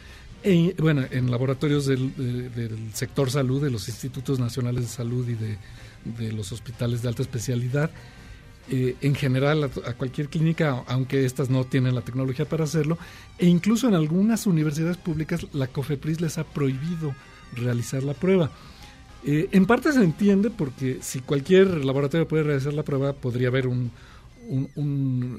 e, 0.45 0.75
bueno, 0.79 1.05
en 1.11 1.31
laboratorios 1.33 1.85
del, 1.85 2.15
de- 2.17 2.49
del 2.49 2.95
sector 2.95 3.29
salud, 3.31 3.61
de 3.63 3.71
los 3.71 3.89
institutos 3.89 4.39
nacionales 4.39 4.83
de 4.83 4.89
salud 4.89 5.29
y 5.29 5.35
de, 5.35 5.59
de 6.05 6.33
los 6.33 6.53
hospitales 6.53 7.03
de 7.03 7.09
alta 7.09 7.23
especialidad. 7.23 7.91
Eh, 8.71 8.97
en 9.01 9.15
general 9.15 9.65
a, 9.65 9.93
cualquier 9.95 10.29
clínica, 10.29 10.85
aunque 10.89 11.25
estas 11.25 11.49
no 11.49 11.65
tienen 11.65 11.95
la 11.95 12.03
tecnología 12.03 12.47
para 12.47 12.65
hacerlo, 12.65 12.99
e 13.39 13.47
incluso 13.47 13.89
en 13.89 13.95
algunas 13.95 14.47
universidades 14.47 14.99
públicas 14.99 15.47
la 15.55 15.69
COFEPRIS 15.69 16.21
les 16.21 16.37
ha 16.37 16.45
prohibido 16.45 17.15
realizar 17.55 18.03
la 18.03 18.13
prueba. 18.13 18.51
Eh, 19.25 19.49
en 19.53 19.65
parte 19.65 19.93
se 19.93 20.03
entiende 20.03 20.51
porque 20.51 20.99
si 21.01 21.21
cualquier 21.21 21.83
laboratorio 21.85 22.29
puede 22.29 22.43
realizar 22.43 22.75
la 22.75 22.83
prueba, 22.83 23.15
podría 23.15 23.49
haber 23.49 23.67
un, 23.67 23.91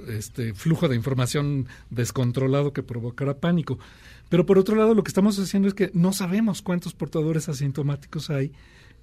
este, 0.07 0.56
flujo 0.56 0.88
de 0.88 0.95
información 0.95 1.68
descontrolado 1.91 2.73
que 2.73 2.81
provocara 2.81 3.38
pánico. 3.38 3.77
Pero 4.30 4.47
por 4.47 4.57
otro 4.57 4.76
lado, 4.76 4.95
lo 4.95 5.03
que 5.03 5.10
estamos 5.10 5.38
haciendo 5.38 5.68
es 5.68 5.76
que 5.76 5.91
no 5.93 6.14
sabemos 6.14 6.64
cuántos 6.64 6.93
portadores 6.93 7.47
asintomáticos 7.47 8.31
hay 8.31 8.51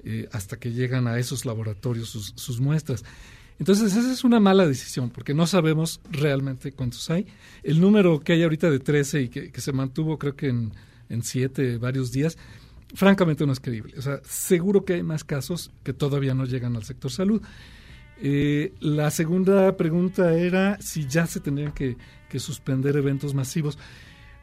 eh, 0.05 0.29
hasta 0.33 0.57
que 0.57 0.73
llegan 0.73 1.07
a 1.07 1.19
esos 1.19 1.45
laboratorios 1.45 2.33
sus 2.35 2.61
muestras. 2.61 3.05
Entonces, 3.59 3.97
esa 3.97 4.13
es 4.13 4.23
una 4.25 4.39
mala 4.39 4.67
decisión, 4.67 5.11
porque 5.11 5.33
no 5.33 5.47
sabemos 5.47 6.01
realmente 6.11 6.73
cuántos 6.73 7.09
hay. 7.11 7.27
El 7.63 7.81
número 7.81 8.21
que 8.21 8.35
hay 8.35 8.43
ahorita 8.43 8.71
de 8.71 8.81
13 8.81 9.23
y 9.23 9.29
que, 9.29 9.61
se 9.61 9.73
mantuvo, 9.73 10.19
creo 10.19 10.37
que 10.37 10.49
en, 10.49 10.73
en 11.09 11.23
7 11.23 11.79
varios 11.79 12.13
días, 12.13 12.37
francamente 12.95 13.47
no 13.47 13.53
es 13.53 13.61
creíble. 13.61 13.95
O 13.99 14.03
sea, 14.03 14.21
seguro 14.25 14.85
que 14.85 14.95
hay 14.95 15.03
más 15.03 15.25
casos 15.25 15.71
que 15.83 15.93
todavía 15.93 16.35
no 16.35 16.45
llegan 16.45 16.77
al 16.77 16.85
sector 16.85 17.11
salud. 17.11 17.41
Eh, 18.19 18.73
la 18.81 19.11
segunda 19.11 19.77
pregunta 19.77 20.35
era 20.35 20.79
si 20.81 21.07
ya 21.07 21.27
se 21.27 21.41
tendrían 21.41 21.73
que, 21.73 21.97
que 22.29 22.39
suspender 22.39 22.97
eventos 22.97 23.35
masivos. 23.35 23.79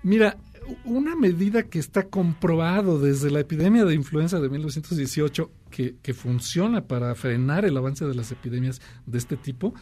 Mira, 0.03 0.37
una 0.85 1.15
medida 1.15 1.63
que 1.63 1.79
está 1.79 2.03
comprobado 2.07 2.99
desde 2.99 3.29
la 3.31 3.39
epidemia 3.41 3.85
de 3.85 3.93
influenza 3.95 4.39
de 4.39 4.49
1918 4.49 5.51
que, 5.69 5.95
que 6.01 6.13
funciona 6.13 6.85
para 6.87 7.13
frenar 7.15 7.65
el 7.65 7.75
avance 7.77 8.05
de 8.05 8.15
las 8.15 8.31
epidemias 8.31 8.81
de 9.05 9.17
este 9.17 9.37
tipo 9.37 9.73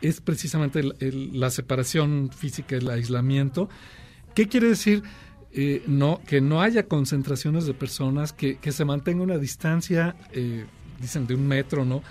es 0.00 0.20
precisamente 0.20 0.80
el- 0.80 0.94
el- 1.00 1.40
la 1.40 1.50
separación 1.50 2.30
física, 2.36 2.76
el 2.76 2.88
aislamiento. 2.88 3.68
¿Qué 4.34 4.46
quiere 4.48 4.68
decir? 4.68 5.02
Eh, 5.52 5.82
no, 5.86 6.20
que 6.26 6.40
no 6.40 6.60
haya 6.62 6.86
concentraciones 6.86 7.66
de 7.66 7.74
personas, 7.74 8.32
que, 8.32 8.58
que 8.58 8.70
se 8.70 8.84
mantenga 8.84 9.22
una 9.22 9.38
distancia, 9.38 10.14
eh, 10.32 10.66
dicen 11.00 11.26
de 11.26 11.34
un 11.34 11.46
metro, 11.48 11.84
¿no? 11.84 12.02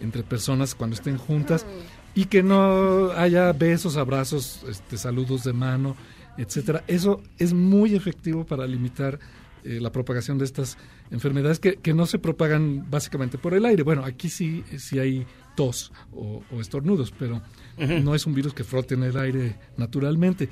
Entre 0.00 0.22
personas 0.22 0.74
cuando 0.74 0.94
estén 0.96 1.18
juntas 1.18 1.66
y 2.14 2.24
que 2.24 2.42
no 2.42 3.10
haya 3.12 3.52
besos, 3.52 3.96
abrazos, 3.96 4.64
este, 4.68 4.96
saludos 4.98 5.44
de 5.44 5.52
mano, 5.52 5.94
etcétera. 6.38 6.84
Eso 6.86 7.22
es 7.38 7.52
muy 7.52 7.94
efectivo 7.94 8.44
para 8.44 8.66
limitar 8.66 9.18
eh, 9.64 9.80
la 9.80 9.90
propagación 9.90 10.38
de 10.38 10.44
estas 10.44 10.78
enfermedades 11.10 11.58
que, 11.58 11.76
que 11.76 11.92
no 11.94 12.06
se 12.06 12.18
propagan 12.18 12.86
básicamente 12.90 13.38
por 13.38 13.54
el 13.54 13.64
aire. 13.64 13.82
Bueno, 13.82 14.04
aquí 14.04 14.28
sí, 14.28 14.62
sí 14.78 14.98
hay 14.98 15.26
tos 15.56 15.92
o, 16.12 16.42
o 16.52 16.60
estornudos, 16.60 17.12
pero 17.18 17.42
no 17.78 18.14
es 18.14 18.26
un 18.26 18.34
virus 18.34 18.52
que 18.54 18.62
frote 18.64 18.94
en 18.94 19.02
el 19.02 19.16
aire 19.16 19.56
naturalmente. 19.76 20.48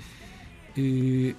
Eh, 0.77 1.35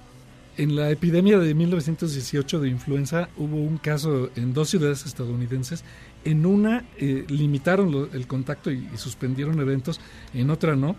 en 0.56 0.74
la 0.74 0.90
epidemia 0.90 1.38
de 1.38 1.52
1918 1.54 2.60
de 2.60 2.68
influenza 2.70 3.28
hubo 3.36 3.56
un 3.56 3.76
caso 3.76 4.30
en 4.36 4.54
dos 4.54 4.70
ciudades 4.70 5.04
estadounidenses. 5.04 5.84
En 6.24 6.46
una 6.46 6.84
eh, 6.96 7.24
limitaron 7.28 7.92
lo- 7.92 8.10
el 8.12 8.26
contacto 8.26 8.70
y, 8.70 8.88
y 8.92 8.96
suspendieron 8.96 9.60
eventos, 9.60 10.00
en 10.32 10.48
otra 10.50 10.74
no. 10.74 10.96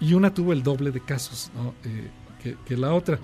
Y 0.00 0.14
una 0.14 0.32
tuvo 0.34 0.52
el 0.52 0.62
doble 0.62 0.90
de 0.92 1.00
casos 1.00 1.50
¿no? 1.56 1.74
Eh, 2.44 2.56
que, 2.56 2.56
que 2.66 2.76
la 2.76 2.92
otra. 2.92 3.18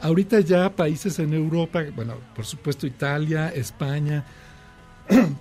Ahorita 0.00 0.40
ya 0.40 0.74
países 0.74 1.18
en 1.20 1.32
Europa, 1.32 1.84
bueno, 1.94 2.14
por 2.34 2.44
supuesto 2.44 2.86
Italia, 2.86 3.52
España, 3.54 4.24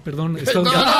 perdón, 0.03 0.37
Estados 0.37 0.67
Unidos. 0.67 0.95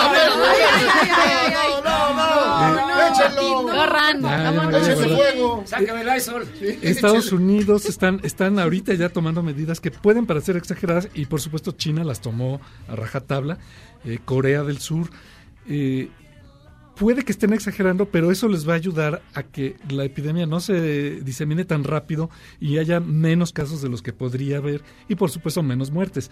Estados 6.81 7.31
Unidos 7.31 7.85
están, 7.85 8.19
están 8.23 8.59
ahorita 8.59 8.93
ya 8.93 9.09
tomando 9.09 9.43
medidas 9.43 9.79
que 9.79 9.91
pueden 9.91 10.25
parecer 10.25 10.57
exageradas 10.57 11.09
y 11.13 11.25
por 11.25 11.41
supuesto 11.41 11.71
China 11.71 12.03
las 12.03 12.21
tomó 12.21 12.61
a 12.87 12.95
rajatabla, 12.95 13.57
eh, 14.05 14.19
Corea 14.23 14.63
del 14.63 14.79
Sur. 14.79 15.09
eh, 15.67 16.09
puede 17.01 17.23
que 17.23 17.31
estén 17.31 17.51
exagerando, 17.51 18.05
pero 18.05 18.29
eso 18.29 18.47
les 18.47 18.69
va 18.69 18.73
a 18.73 18.75
ayudar 18.75 19.23
a 19.33 19.41
que 19.41 19.75
la 19.89 20.05
epidemia 20.05 20.45
no 20.45 20.59
se 20.59 21.19
disemine 21.21 21.65
tan 21.65 21.83
rápido 21.83 22.29
y 22.59 22.77
haya 22.77 22.99
menos 22.99 23.51
casos 23.53 23.81
de 23.81 23.89
los 23.89 24.03
que 24.03 24.13
podría 24.13 24.57
haber 24.57 24.83
y 25.09 25.15
por 25.15 25.31
supuesto 25.31 25.63
menos 25.63 25.89
muertes. 25.89 26.29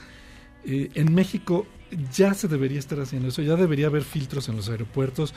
Eh, 0.63 0.91
en 0.93 1.15
México 1.15 1.65
ya 2.13 2.35
se 2.35 2.47
debería 2.47 2.77
estar 2.77 2.99
haciendo 2.99 3.29
eso, 3.29 3.41
ya 3.41 3.55
debería 3.55 3.87
haber 3.87 4.03
filtros 4.03 4.47
en 4.47 4.57
los 4.57 4.69
aeropuertos, 4.69 5.33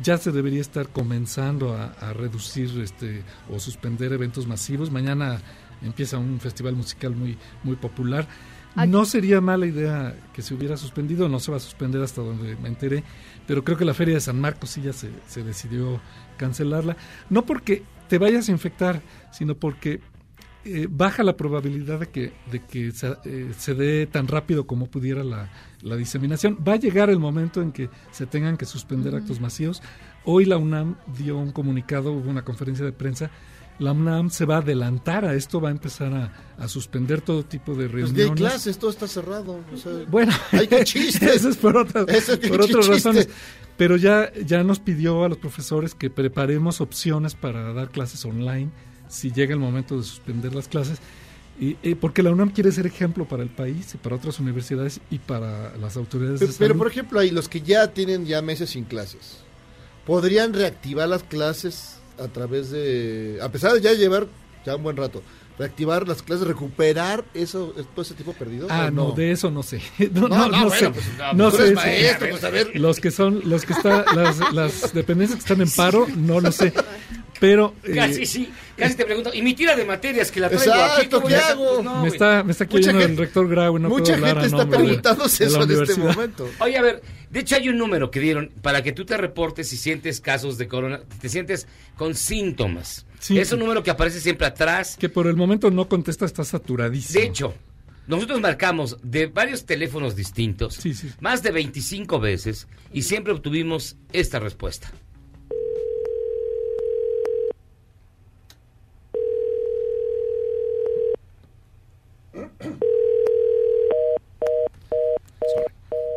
ya 0.00 0.16
se 0.16 0.30
debería 0.30 0.60
estar 0.60 0.90
comenzando 0.90 1.74
a, 1.74 2.12
reducir 2.12 2.70
este 2.80 3.24
o 3.50 3.58
suspender 3.58 4.12
eventos 4.12 4.46
masivos. 4.46 4.92
Mañana 4.92 5.40
empieza 5.82 6.18
un 6.18 6.38
festival 6.38 6.76
musical 6.76 7.16
muy 7.16 7.36
muy 7.64 7.74
popular. 7.74 8.28
No 8.86 9.04
sería 9.04 9.40
mala 9.40 9.66
idea 9.66 10.14
que 10.32 10.42
se 10.42 10.54
hubiera 10.54 10.76
suspendido, 10.76 11.28
no 11.28 11.40
se 11.40 11.50
va 11.50 11.56
a 11.56 11.60
suspender 11.60 12.02
hasta 12.02 12.22
donde 12.22 12.56
me 12.56 12.68
enteré, 12.68 13.02
pero 13.46 13.64
creo 13.64 13.76
que 13.76 13.84
la 13.84 13.94
Feria 13.94 14.14
de 14.14 14.20
San 14.20 14.40
Marcos 14.40 14.70
sí 14.70 14.82
ya 14.82 14.92
se, 14.92 15.10
se 15.26 15.42
decidió 15.42 16.00
cancelarla. 16.36 16.96
No 17.30 17.44
porque 17.44 17.82
te 18.08 18.18
vayas 18.18 18.48
a 18.48 18.52
infectar, 18.52 19.02
sino 19.32 19.54
porque 19.54 20.00
eh, 20.64 20.86
baja 20.90 21.22
la 21.22 21.36
probabilidad 21.36 22.00
de 22.00 22.08
que, 22.08 22.32
de 22.50 22.60
que 22.60 22.90
se, 22.92 23.16
eh, 23.24 23.52
se 23.56 23.74
dé 23.74 24.06
tan 24.06 24.28
rápido 24.28 24.66
como 24.66 24.86
pudiera 24.86 25.24
la, 25.24 25.50
la 25.82 25.96
diseminación. 25.96 26.58
Va 26.66 26.74
a 26.74 26.76
llegar 26.76 27.10
el 27.10 27.18
momento 27.18 27.62
en 27.62 27.72
que 27.72 27.88
se 28.10 28.26
tengan 28.26 28.56
que 28.56 28.66
suspender 28.66 29.14
actos 29.14 29.40
masivos. 29.40 29.82
Hoy 30.24 30.44
la 30.44 30.58
UNAM 30.58 30.96
dio 31.16 31.38
un 31.38 31.52
comunicado, 31.52 32.12
hubo 32.12 32.28
una 32.28 32.44
conferencia 32.44 32.84
de 32.84 32.92
prensa. 32.92 33.30
La 33.78 33.92
UNAM 33.92 34.30
se 34.30 34.44
va 34.44 34.56
a 34.56 34.58
adelantar 34.58 35.24
a 35.24 35.34
esto, 35.34 35.60
va 35.60 35.68
a 35.68 35.72
empezar 35.72 36.12
a, 36.12 36.32
a 36.58 36.66
suspender 36.68 37.20
todo 37.20 37.44
tipo 37.44 37.72
de 37.76 37.88
Pues 37.88 37.92
reuniones. 37.92 38.14
ni 38.16 38.22
hay 38.22 38.30
clases, 38.50 38.78
todo 38.78 38.90
está 38.90 39.06
cerrado. 39.06 39.60
o 39.72 39.76
sea, 39.76 39.92
Bueno, 40.10 40.32
Ay, 40.50 40.66
qué 40.66 40.82
chiste. 40.84 41.26
Eso 41.32 41.48
es 41.48 41.56
por 41.56 41.76
otras, 41.76 42.08
Eso, 42.08 42.38
qué 42.40 42.48
por 42.48 42.60
otras 42.62 42.78
chiste. 42.86 42.92
razones. 42.92 43.28
Pero 43.76 43.96
ya, 43.96 44.32
ya 44.44 44.64
nos 44.64 44.80
pidió 44.80 45.22
a 45.24 45.28
los 45.28 45.38
profesores 45.38 45.94
que 45.94 46.10
preparemos 46.10 46.80
opciones 46.80 47.34
para 47.36 47.72
dar 47.72 47.90
clases 47.90 48.24
online 48.24 48.70
si 49.08 49.30
llega 49.30 49.54
el 49.54 49.60
momento 49.60 49.96
de 49.96 50.02
suspender 50.02 50.54
las 50.54 50.66
clases. 50.66 50.98
Y, 51.60 51.76
y 51.82 51.94
porque 51.94 52.22
la 52.24 52.30
UNAM 52.32 52.50
quiere 52.50 52.70
ser 52.72 52.86
ejemplo 52.86 53.26
para 53.26 53.42
el 53.44 53.48
país 53.50 53.94
y 53.94 53.98
para 53.98 54.16
otras 54.16 54.38
universidades 54.40 55.00
y 55.10 55.18
para 55.18 55.76
las 55.76 55.96
autoridades 55.96 56.40
Pero, 56.40 56.52
de 56.52 56.58
pero, 56.58 56.68
salud. 56.70 56.78
por 56.82 56.90
ejemplo, 56.90 57.20
ahí 57.20 57.30
los 57.30 57.48
que 57.48 57.60
ya 57.60 57.92
tienen 57.92 58.26
ya 58.26 58.42
meses 58.42 58.70
sin 58.70 58.84
clases, 58.84 59.38
¿podrían 60.06 60.52
reactivar 60.52 61.08
las 61.08 61.22
clases 61.22 61.97
a 62.18 62.28
través 62.28 62.70
de, 62.70 63.38
a 63.40 63.48
pesar 63.50 63.72
de 63.74 63.80
ya 63.80 63.92
llevar 63.92 64.26
ya 64.64 64.76
un 64.76 64.82
buen 64.82 64.96
rato, 64.96 65.22
reactivar 65.58 66.06
las 66.06 66.22
clases, 66.22 66.46
recuperar 66.46 67.24
eso, 67.34 67.74
todo 67.94 68.02
ese 68.02 68.14
tiempo 68.14 68.32
perdido? 68.32 68.68
Ah, 68.70 68.86
¿o 68.88 68.90
no, 68.90 69.10
de 69.12 69.32
eso 69.32 69.50
no 69.50 69.62
sé. 69.62 69.80
No, 70.12 70.28
No, 70.28 70.28
no, 70.28 70.48
no, 70.48 70.48
no 70.48 70.68
bueno, 70.68 70.70
sé. 70.78 70.90
pues, 70.90 71.06
no, 71.34 71.50
sé. 71.50 71.74
maestro, 71.74 72.28
pues, 72.30 72.44
a 72.44 72.50
ver. 72.50 72.70
Los 72.74 73.00
que 73.00 73.10
son, 73.10 73.42
los 73.44 73.64
que 73.64 73.72
están, 73.72 74.04
las, 74.14 74.52
las 74.52 74.92
dependencias 74.94 75.38
que 75.38 75.52
están 75.52 75.60
en 75.60 75.70
paro, 75.70 76.06
no 76.16 76.40
lo 76.40 76.52
sé. 76.52 76.72
Pero 77.40 77.72
eh, 77.84 77.94
Casi 77.94 78.26
sí, 78.26 78.50
casi 78.76 78.96
te 78.96 79.04
pregunto, 79.04 79.30
¿y 79.32 79.42
mi 79.42 79.54
tira 79.54 79.76
de 79.76 79.84
materias 79.84 80.28
que 80.32 80.40
la 80.40 80.48
traigo 80.48 80.72
aquí? 80.74 80.82
Exacto, 81.04 81.20
voy 81.20 81.30
¿qué 81.32 81.36
hago? 81.38 81.74
Pues 81.74 81.84
no, 81.84 82.02
me 82.02 82.08
está 82.08 82.42
me 82.42 82.50
está 82.50 82.64
aquí 82.64 82.78
Mucha 82.78 82.88
oyendo 82.88 83.04
el 83.04 83.08
gente- 83.10 83.22
rector 83.22 83.48
Grau 83.48 83.78
no 83.78 83.88
mucha 83.88 84.16
puedo 84.18 84.26
gente 84.34 84.46
está 84.46 84.66
preguntándose 84.68 85.44
eso 85.44 85.62
en 85.62 85.70
este 85.70 85.94
momento. 86.00 86.50
Oye, 86.58 86.76
a 86.76 86.82
ver, 86.82 87.00
de 87.30 87.38
hecho 87.38 87.54
hay 87.54 87.68
un 87.68 87.78
número 87.78 88.10
que 88.10 88.18
dieron 88.18 88.50
para 88.60 88.82
que 88.82 88.90
tú 88.90 89.04
te 89.04 89.16
reportes 89.16 89.68
si 89.68 89.76
sientes 89.76 90.20
casos 90.20 90.58
de 90.58 90.66
corona, 90.66 91.00
te 91.20 91.28
sientes 91.28 91.68
con 91.96 92.16
síntomas. 92.16 93.06
Sí. 93.18 93.38
Es 93.38 93.52
un 93.52 93.58
número 93.58 93.82
que 93.82 93.90
aparece 93.90 94.20
siempre 94.20 94.46
atrás. 94.46 94.96
Que 94.98 95.08
por 95.08 95.26
el 95.26 95.36
momento 95.36 95.70
no 95.70 95.88
contesta, 95.88 96.24
está 96.24 96.44
saturadísimo. 96.44 97.20
De 97.20 97.26
hecho, 97.26 97.54
nosotros 98.08 98.40
marcamos 98.40 98.96
de 99.02 99.26
varios 99.26 99.66
teléfonos 99.66 100.16
distintos, 100.16 100.80
más 101.20 101.42
de 101.42 101.50
25 101.50 102.18
veces, 102.18 102.66
y 102.92 103.02
siempre 103.02 103.34
obtuvimos 103.34 103.96
esta 104.12 104.38
respuesta. 104.38 104.90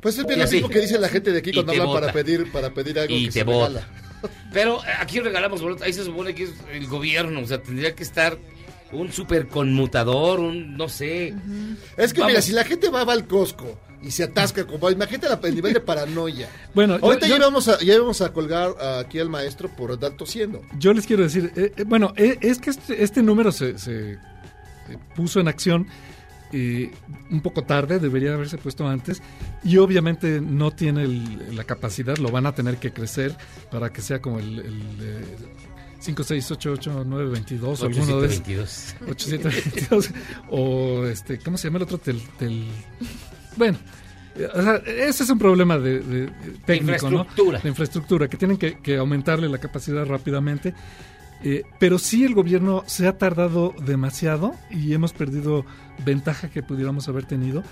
Pues 0.02 0.18
es 0.18 0.26
bien 0.26 0.40
lo 0.40 0.48
mismo 0.48 0.69
que 0.69 0.80
dice 0.80 0.98
la 0.98 1.10
gente 1.10 1.32
de 1.32 1.40
aquí 1.40 1.52
cuando 1.53 1.73
hablan 1.73 1.91
para 1.91 2.11
pedir, 2.14 2.52
para 2.52 2.73
pedir 2.73 2.98
algo 2.98 3.14
Y 3.14 3.26
que 3.26 3.32
te 3.32 3.40
se 3.40 3.44
regala. 3.44 3.88
Pero 4.53 4.84
eh, 4.84 4.88
aquí 4.99 5.19
regalamos 5.19 5.61
boletos, 5.61 5.84
ahí 5.84 5.93
se 5.93 6.03
supone 6.03 6.34
que 6.35 6.43
es 6.43 6.52
el 6.72 6.88
gobierno, 6.88 7.41
o 7.41 7.45
sea, 7.48 7.61
tendría 7.61 7.95
que 7.95 8.03
estar 8.03 8.38
un 8.91 9.11
super 9.11 9.48
conmutador, 9.48 10.39
un 10.39 10.76
no 10.76 10.89
sé. 10.89 11.34
Es 11.98 12.14
que 12.14 12.19
Vamos. 12.22 12.31
mira, 12.34 12.41
si 12.41 12.52
la 12.52 12.64
gente 12.65 12.89
va, 12.89 13.03
va 13.06 13.14
al 13.14 13.26
Costco 13.26 13.80
y 14.03 14.11
se 14.11 14.23
atasca 14.23 14.65
como 14.65 14.89
imagínate 14.89 15.30
la- 15.30 15.39
el 15.43 15.56
nivel 15.56 15.73
de 15.73 15.80
paranoia. 15.80 16.49
Bueno, 16.73 16.98
ahorita 17.02 17.27
yo- 17.27 17.38
ya 17.38 17.43
vamos 17.45 17.68
a 17.68 17.80
ya 17.80 17.98
vamos 17.99 18.22
a 18.22 18.34
colgar 18.34 18.72
aquí 18.99 19.19
al 19.19 19.30
maestro 19.30 19.69
por 19.69 19.91
andar 19.91 20.11
tosiendo. 20.18 20.61
Yo 20.77 20.93
les 20.93 21.06
quiero 21.07 21.23
decir, 21.23 21.52
eh, 21.56 21.72
eh, 21.77 21.84
bueno, 21.85 22.14
eh, 22.18 22.38
es 22.41 22.57
que 22.60 22.72
este, 22.72 23.02
este 23.03 23.22
número 23.23 23.52
se, 23.52 23.77
se, 23.77 24.18
puso 25.15 25.39
en 25.39 25.48
acción 25.48 25.88
eh, 26.52 26.91
un 27.30 27.41
poco 27.41 27.64
tarde, 27.64 27.99
debería 27.99 28.34
haberse 28.34 28.57
puesto 28.57 28.88
antes, 28.88 29.22
y 29.64 29.78
obviamente 29.78 30.41
no 30.41 30.72
tiene 30.72 31.03
el- 31.03 31.56
la 31.56 31.64
capacidad, 31.64 32.18
lo 32.18 32.30
van 32.32 32.45
a 32.45 32.53
tener 32.53 32.78
que 32.78 32.91
crecer 32.91 33.36
para 33.72 33.91
que 33.91 34.02
sea 34.02 34.22
como 34.22 34.40
el, 34.40 34.60
el 34.60 34.82
eh, 35.02 35.26
5, 35.99 36.23
6, 36.23 36.52
8, 36.52 36.72
8, 36.73 37.03
9, 37.06 37.30
22, 37.32 37.82
o 37.82 37.86
alguno 37.86 38.22
de 38.22 38.28
esos. 38.28 38.40
8722. 38.41 38.95
8722, 39.11 40.11
o 40.49 41.06
este, 41.06 41.38
¿cómo 41.40 41.57
se 41.57 41.68
llama 41.68 41.78
el 41.78 41.84
otro? 41.84 41.98
Tel, 41.99 42.22
tel- 42.40 42.65
bueno, 43.57 43.78
eh, 44.36 44.48
o 44.53 44.61
sea, 44.64 44.76
ese 44.78 45.23
es 45.23 45.30
un 45.30 45.38
problema 45.40 45.78
de, 45.78 45.99
de- 45.99 46.26
de 46.26 46.28
técnico, 46.65 46.91
infraestructura. 46.94 47.57
¿no? 47.60 47.64
De 47.64 47.69
infraestructura, 47.69 48.28
que 48.28 48.38
tienen 48.38 48.57
que, 48.57 48.80
que 48.80 48.98
aumentarle 48.98 49.48
la 49.49 49.57
capacidad 49.60 50.06
rápidamente. 50.06 50.73
Eh, 51.44 51.64
pero 51.80 51.98
sí 51.98 52.23
el 52.23 52.36
gobierno 52.36 52.84
se 52.86 53.07
ha 53.07 53.18
tardado 53.18 53.73
demasiado 53.84 54.53
y 54.69 54.94
hemos 54.94 55.11
perdido 55.11 55.65
ventaja 56.05 56.49
que 56.49 56.63
pudiéramos 56.63 57.07
haber 57.07 57.26
tenido. 57.26 57.63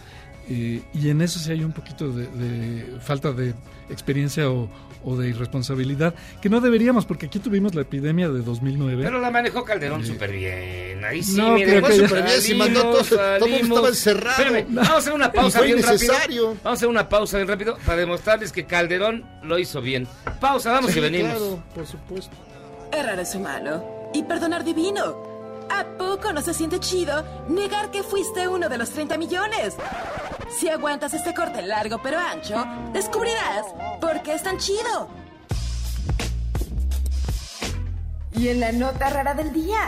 eh, 0.49 0.81
y 0.93 1.09
en 1.09 1.21
eso 1.21 1.37
sí 1.39 1.51
hay 1.51 1.63
un 1.63 1.73
poquito 1.73 2.11
de, 2.11 2.25
de 2.27 2.99
falta 3.01 3.31
de 3.33 3.53
experiencia 3.89 4.49
o, 4.49 4.67
o 5.03 5.15
de 5.15 5.29
irresponsabilidad, 5.29 6.13
que 6.41 6.49
no 6.49 6.59
deberíamos, 6.59 7.05
porque 7.05 7.27
aquí 7.27 7.37
tuvimos 7.39 7.75
la 7.75 7.81
epidemia 7.83 8.29
de 8.29 8.41
2009. 8.41 9.03
Pero 9.03 9.19
la 9.19 9.29
manejó 9.31 9.63
Calderón 9.63 10.03
súper 10.05 10.31
bien. 10.31 11.05
Ahí 11.05 11.21
sí, 11.23 11.37
No, 11.37 11.53
mire, 11.53 11.67
creo 11.79 11.83
que 11.87 11.93
súper 12.07 12.23
bien, 12.23 12.41
si 12.41 12.55
mandó 12.55 12.81
todo- 12.81 13.03
todo 13.03 13.15
el 13.17 13.39
mundo 13.39 13.45
salimos. 13.45 13.61
estaba 13.69 13.87
encerrado. 13.89 14.41
Espérame, 14.43 14.65
vamos 14.75 14.89
a 14.89 14.97
hacer 14.97 15.13
una 15.13 15.31
pausa 15.31 15.61
bien 15.61 15.77
innecesario. 15.77 16.19
rápido. 16.19 16.47
Vamos 16.47 16.65
a 16.65 16.71
hacer 16.73 16.87
una 16.89 17.09
pausa 17.09 17.37
bien 17.37 17.47
rápido 17.47 17.77
para 17.85 17.97
demostrarles 17.99 18.51
que 18.51 18.65
Calderón 18.65 19.25
lo 19.43 19.59
hizo 19.59 19.81
bien. 19.81 20.07
Pausa, 20.39 20.71
vamos 20.71 20.91
Sí, 20.91 20.97
y 20.99 21.01
venimos. 21.01 21.31
claro, 21.31 21.63
por 21.75 21.85
supuesto. 21.85 22.35
Errar 22.91 23.19
es 23.19 23.35
humano 23.35 24.09
y 24.15 24.23
perdonar 24.23 24.63
divino. 24.65 25.28
¿A 25.69 25.85
poco 25.97 26.33
no 26.33 26.41
se 26.41 26.53
siente 26.53 26.79
chido 26.79 27.23
negar 27.47 27.91
que 27.91 28.03
fuiste 28.03 28.47
uno 28.47 28.69
de 28.69 28.77
los 28.77 28.89
30 28.89 29.17
millones? 29.17 29.75
Si 30.49 30.67
aguantas 30.67 31.13
este 31.13 31.33
corte 31.33 31.61
largo 31.61 31.99
pero 32.01 32.17
ancho, 32.17 32.65
descubrirás 32.91 33.65
por 34.01 34.21
qué 34.21 34.33
es 34.33 34.43
tan 34.43 34.57
chido. 34.57 35.09
Y 38.33 38.49
en 38.49 38.59
la 38.59 38.71
nota 38.71 39.09
rara 39.09 39.33
del 39.33 39.53
día, 39.53 39.81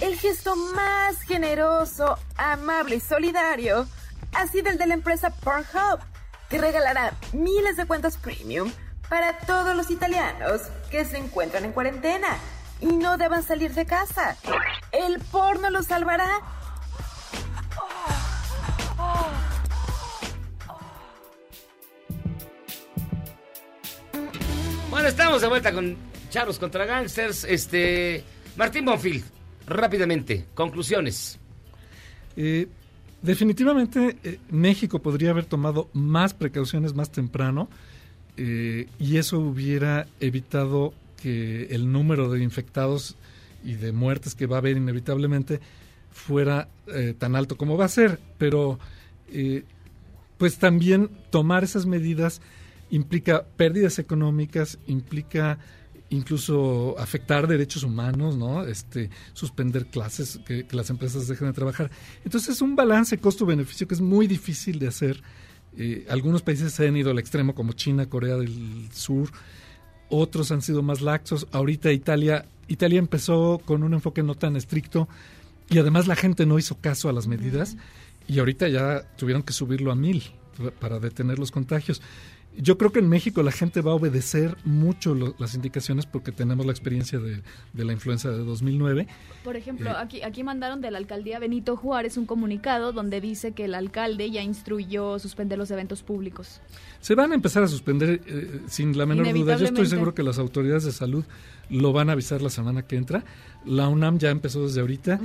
el 0.00 0.16
gesto 0.16 0.54
más 0.56 1.20
generoso, 1.22 2.18
amable 2.36 2.96
y 2.96 3.00
solidario 3.00 3.86
ha 4.34 4.46
sido 4.46 4.70
el 4.70 4.78
de 4.78 4.86
la 4.86 4.94
empresa 4.94 5.30
Pornhub, 5.30 6.00
que 6.48 6.58
regalará 6.58 7.14
miles 7.32 7.76
de 7.76 7.86
cuentas 7.86 8.16
premium 8.16 8.70
para 9.08 9.38
todos 9.38 9.74
los 9.74 9.90
italianos 9.90 10.62
que 10.90 11.04
se 11.04 11.16
encuentran 11.16 11.64
en 11.64 11.72
cuarentena 11.72 12.36
y 12.80 12.86
no 12.86 13.16
deban 13.16 13.42
salir 13.42 13.72
de 13.74 13.86
casa. 13.86 14.36
El 14.92 15.18
porno 15.20 15.70
los 15.70 15.86
salvará. 15.86 16.40
Bueno, 24.90 25.08
estamos 25.08 25.42
de 25.42 25.48
vuelta 25.48 25.72
con 25.72 25.96
Charros 26.30 26.58
contra 26.58 26.84
Gangsters. 26.86 27.44
Este. 27.44 28.24
Martín 28.56 28.84
Bonfield, 28.84 29.24
rápidamente, 29.66 30.46
conclusiones. 30.54 31.38
Eh, 32.36 32.66
definitivamente 33.22 34.16
eh, 34.24 34.38
México 34.50 35.00
podría 35.00 35.30
haber 35.30 35.44
tomado 35.44 35.88
más 35.92 36.34
precauciones 36.34 36.94
más 36.94 37.12
temprano 37.12 37.68
eh, 38.36 38.88
y 38.98 39.16
eso 39.16 39.38
hubiera 39.38 40.06
evitado 40.20 40.92
que 41.20 41.66
el 41.70 41.90
número 41.92 42.30
de 42.30 42.42
infectados 42.42 43.16
y 43.64 43.74
de 43.74 43.92
muertes 43.92 44.34
que 44.34 44.46
va 44.46 44.56
a 44.56 44.58
haber 44.60 44.76
inevitablemente 44.76 45.60
fuera 46.10 46.68
eh, 46.86 47.14
tan 47.18 47.36
alto 47.36 47.56
como 47.56 47.76
va 47.76 47.84
a 47.84 47.88
ser. 47.88 48.20
Pero 48.38 48.78
eh, 49.30 49.64
pues 50.38 50.58
también 50.58 51.10
tomar 51.30 51.64
esas 51.64 51.86
medidas 51.86 52.40
implica 52.90 53.44
pérdidas 53.56 53.98
económicas, 53.98 54.78
implica 54.86 55.58
incluso 56.10 56.98
afectar 56.98 57.46
derechos 57.46 57.82
humanos, 57.82 58.36
¿no? 58.36 58.64
Este, 58.64 59.10
suspender 59.34 59.86
clases, 59.86 60.40
que, 60.46 60.66
las 60.70 60.88
empresas 60.90 61.28
dejen 61.28 61.48
de 61.48 61.52
trabajar. 61.52 61.90
Entonces 62.24 62.56
es 62.56 62.62
un 62.62 62.76
balance 62.76 63.18
costo-beneficio 63.18 63.86
que 63.86 63.94
es 63.94 64.00
muy 64.00 64.26
difícil 64.26 64.78
de 64.78 64.88
hacer. 64.88 65.22
Eh, 65.76 66.06
algunos 66.08 66.42
países 66.42 66.72
se 66.72 66.88
han 66.88 66.96
ido 66.96 67.10
al 67.10 67.18
extremo, 67.18 67.54
como 67.54 67.72
China, 67.74 68.08
Corea 68.08 68.36
del 68.36 68.88
Sur. 68.92 69.30
Otros 70.10 70.50
han 70.52 70.62
sido 70.62 70.82
más 70.82 71.00
laxos. 71.00 71.46
Ahorita 71.52 71.92
Italia, 71.92 72.46
Italia 72.68 72.98
empezó 72.98 73.60
con 73.64 73.82
un 73.82 73.94
enfoque 73.94 74.22
no 74.22 74.34
tan 74.34 74.56
estricto 74.56 75.08
y 75.68 75.78
además 75.78 76.06
la 76.06 76.16
gente 76.16 76.46
no 76.46 76.58
hizo 76.58 76.76
caso 76.80 77.08
a 77.08 77.12
las 77.12 77.26
medidas 77.26 77.76
y 78.26 78.38
ahorita 78.38 78.68
ya 78.68 79.02
tuvieron 79.16 79.42
que 79.42 79.52
subirlo 79.52 79.90
a 79.90 79.94
mil 79.94 80.22
para 80.80 80.98
detener 80.98 81.38
los 81.38 81.50
contagios. 81.50 82.02
Yo 82.60 82.76
creo 82.76 82.90
que 82.90 82.98
en 82.98 83.08
México 83.08 83.42
la 83.44 83.52
gente 83.52 83.80
va 83.82 83.92
a 83.92 83.94
obedecer 83.94 84.56
mucho 84.64 85.14
lo- 85.14 85.34
las 85.38 85.54
indicaciones 85.54 86.06
porque 86.06 86.32
tenemos 86.32 86.66
la 86.66 86.72
experiencia 86.72 87.18
de, 87.20 87.40
de 87.72 87.84
la 87.84 87.92
influenza 87.92 88.30
de 88.30 88.38
2009. 88.38 89.06
Por 89.44 89.54
ejemplo, 89.56 89.90
Eh, 89.90 89.94
aquí, 89.96 90.22
aquí 90.22 90.42
mandaron 90.42 90.80
de 90.80 90.90
la 90.90 90.98
alcaldía 90.98 91.38
Benito 91.38 91.76
Juárez 91.76 92.16
un 92.16 92.26
comunicado 92.26 92.92
donde 92.92 93.20
dice 93.20 93.52
que 93.52 93.66
el 93.66 93.74
alcalde 93.74 94.30
ya 94.30 94.42
instruyó 94.42 95.18
suspender 95.20 95.56
los 95.56 95.70
eventos 95.70 96.02
públicos. 96.02 96.60
Se 97.00 97.14
van 97.14 97.30
a 97.30 97.36
empezar 97.36 97.62
a 97.62 97.68
suspender 97.68 98.20
eh, 98.26 98.60
sin 98.66 98.98
la 98.98 99.06
menor 99.06 99.32
duda. 99.32 99.56
Yo 99.56 99.64
estoy 99.66 99.86
seguro 99.86 100.14
que 100.14 100.24
las 100.24 100.38
autoridades 100.38 100.82
de 100.84 100.92
salud 100.92 101.24
lo 101.70 101.92
van 101.92 102.10
a 102.10 102.12
avisar 102.12 102.42
la 102.42 102.50
semana 102.50 102.82
que 102.82 102.96
entra. 102.96 103.24
La 103.64 103.88
UNAM 103.88 104.18
ya 104.18 104.30
empezó 104.30 104.64
desde 104.64 104.80
ahorita 104.80 105.20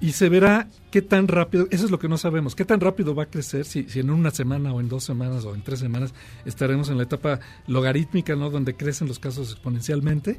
y 0.00 0.12
se 0.12 0.28
verá 0.28 0.68
qué 0.90 1.02
tan 1.02 1.28
rápido, 1.28 1.66
eso 1.70 1.84
es 1.84 1.90
lo 1.90 1.98
que 1.98 2.08
no 2.08 2.18
sabemos, 2.18 2.54
qué 2.54 2.64
tan 2.64 2.80
rápido 2.80 3.14
va 3.14 3.24
a 3.24 3.26
crecer, 3.26 3.64
si, 3.64 3.84
si 3.88 4.00
en 4.00 4.10
una 4.10 4.30
semana 4.30 4.72
o 4.72 4.80
en 4.80 4.88
dos 4.88 5.04
semanas 5.04 5.44
o 5.44 5.54
en 5.54 5.62
tres 5.62 5.80
semanas 5.80 6.14
estaremos 6.44 6.88
en 6.90 6.98
la 6.98 7.04
etapa 7.04 7.40
logarítmica, 7.66 8.36
¿no? 8.36 8.50
Donde 8.50 8.74
crecen 8.74 9.08
los 9.08 9.18
casos 9.18 9.52
exponencialmente. 9.52 10.38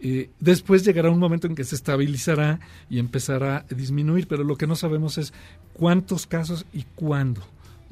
Eh, 0.00 0.30
después 0.40 0.84
llegará 0.84 1.10
un 1.10 1.18
momento 1.18 1.46
en 1.46 1.54
que 1.54 1.64
se 1.64 1.76
estabilizará 1.76 2.60
y 2.90 2.98
empezará 2.98 3.64
a 3.70 3.74
disminuir, 3.74 4.26
pero 4.28 4.44
lo 4.44 4.56
que 4.56 4.66
no 4.66 4.76
sabemos 4.76 5.16
es 5.16 5.32
cuántos 5.72 6.26
casos 6.26 6.66
y 6.72 6.84
cuándo. 6.94 7.40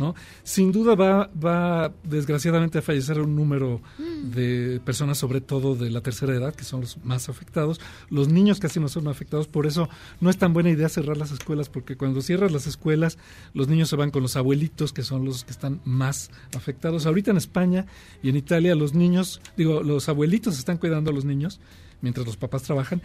¿No? 0.03 0.17
Sin 0.43 0.73
duda 0.73 0.97
va, 0.97 1.31
va 1.33 1.93
desgraciadamente 2.03 2.79
a 2.79 2.83
fallecer 2.83 3.21
un 3.21 3.37
número 3.37 3.81
de 3.99 4.81
personas, 4.85 5.17
sobre 5.17 5.41
todo 5.41 5.77
de 5.77 5.91
la 5.91 6.01
tercera 6.01 6.35
edad, 6.35 6.55
que 6.55 6.65
son 6.65 6.81
los 6.81 6.99
más 7.05 7.29
afectados. 7.29 7.81
Los 8.11 8.29
niños 8.29 8.59
casi 8.59 8.81
no 8.81 8.89
son 8.89 9.07
afectados, 9.07 9.47
por 9.47 9.67
eso 9.67 9.89
no 10.21 10.29
es 10.29 10.39
tan 10.39 10.53
buena 10.53 10.71
idea 10.71 10.89
cerrar 10.89 11.17
las 11.17 11.31
escuelas, 11.31 11.69
porque 11.69 11.97
cuando 11.97 12.21
cierras 12.21 12.51
las 12.51 12.67
escuelas, 12.67 13.17
los 13.55 13.69
niños 13.69 13.89
se 13.89 13.97
van 13.97 14.11
con 14.11 14.23
los 14.23 14.35
abuelitos, 14.35 14.93
que 14.93 15.05
son 15.05 15.25
los 15.25 15.45
que 15.45 15.53
están 15.53 15.81
más 15.85 16.31
afectados. 16.57 17.07
Ahorita 17.07 17.31
en 17.31 17.37
España 17.37 17.87
y 18.25 18.29
en 18.29 18.37
Italia, 18.37 18.75
los 18.75 18.95
niños, 18.95 19.41
digo, 19.57 19.85
los 19.85 20.09
abuelitos 20.09 20.59
están 20.59 20.79
cuidando 20.79 21.13
a 21.13 21.15
los 21.15 21.25
niños 21.25 21.61
mientras 22.01 22.27
los 22.27 22.37
papás 22.37 22.65
trabajan 22.65 23.01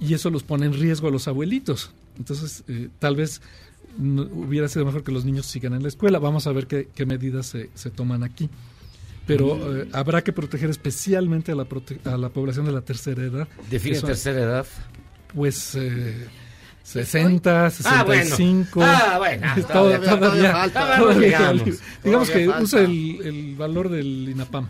y 0.00 0.14
eso 0.14 0.30
los 0.30 0.42
pone 0.42 0.66
en 0.66 0.72
riesgo 0.72 1.06
a 1.06 1.12
los 1.12 1.28
abuelitos. 1.28 1.92
Entonces, 2.18 2.64
eh, 2.68 2.88
tal 2.98 3.16
vez 3.16 3.40
no- 3.98 4.22
hubiera 4.22 4.68
sido 4.68 4.84
mejor 4.84 5.02
que 5.04 5.12
los 5.12 5.24
niños 5.24 5.46
sigan 5.46 5.74
en 5.74 5.82
la 5.82 5.88
escuela. 5.88 6.18
Vamos 6.18 6.46
a 6.46 6.52
ver 6.52 6.66
qué, 6.66 6.88
qué 6.94 7.06
medidas 7.06 7.46
se, 7.46 7.70
se 7.74 7.90
toman 7.90 8.22
aquí. 8.22 8.48
pero 9.26 9.76
eh, 9.82 9.88
habrá 9.92 10.22
que 10.22 10.32
proteger 10.32 10.68
especialmente 10.70 11.52
a 11.52 11.54
la, 11.54 11.64
prote- 11.64 12.04
a 12.06 12.16
la 12.16 12.28
población 12.28 12.66
de 12.66 12.72
la 12.72 12.80
tercera 12.82 13.22
edad. 13.22 13.48
Define 13.70 14.00
tercera 14.00 14.40
edad. 14.40 14.66
Pues 15.34 15.74
eh, 15.76 16.26
60, 16.82 17.66
Ah, 17.84 18.02
bueno. 18.04 18.22
65. 18.24 18.80
Ah, 18.82 19.14
bueno, 19.18 19.46
ah, 19.46 19.56
Todo- 19.72 20.00
todavía- 20.00 20.70
todavía, 20.72 21.52
digamos 22.02 22.30
que 22.30 22.48
usa 22.48 22.80
el, 22.80 23.18
el 23.22 23.54
valor 23.56 23.88
del 23.88 24.28
INAPAM. 24.28 24.68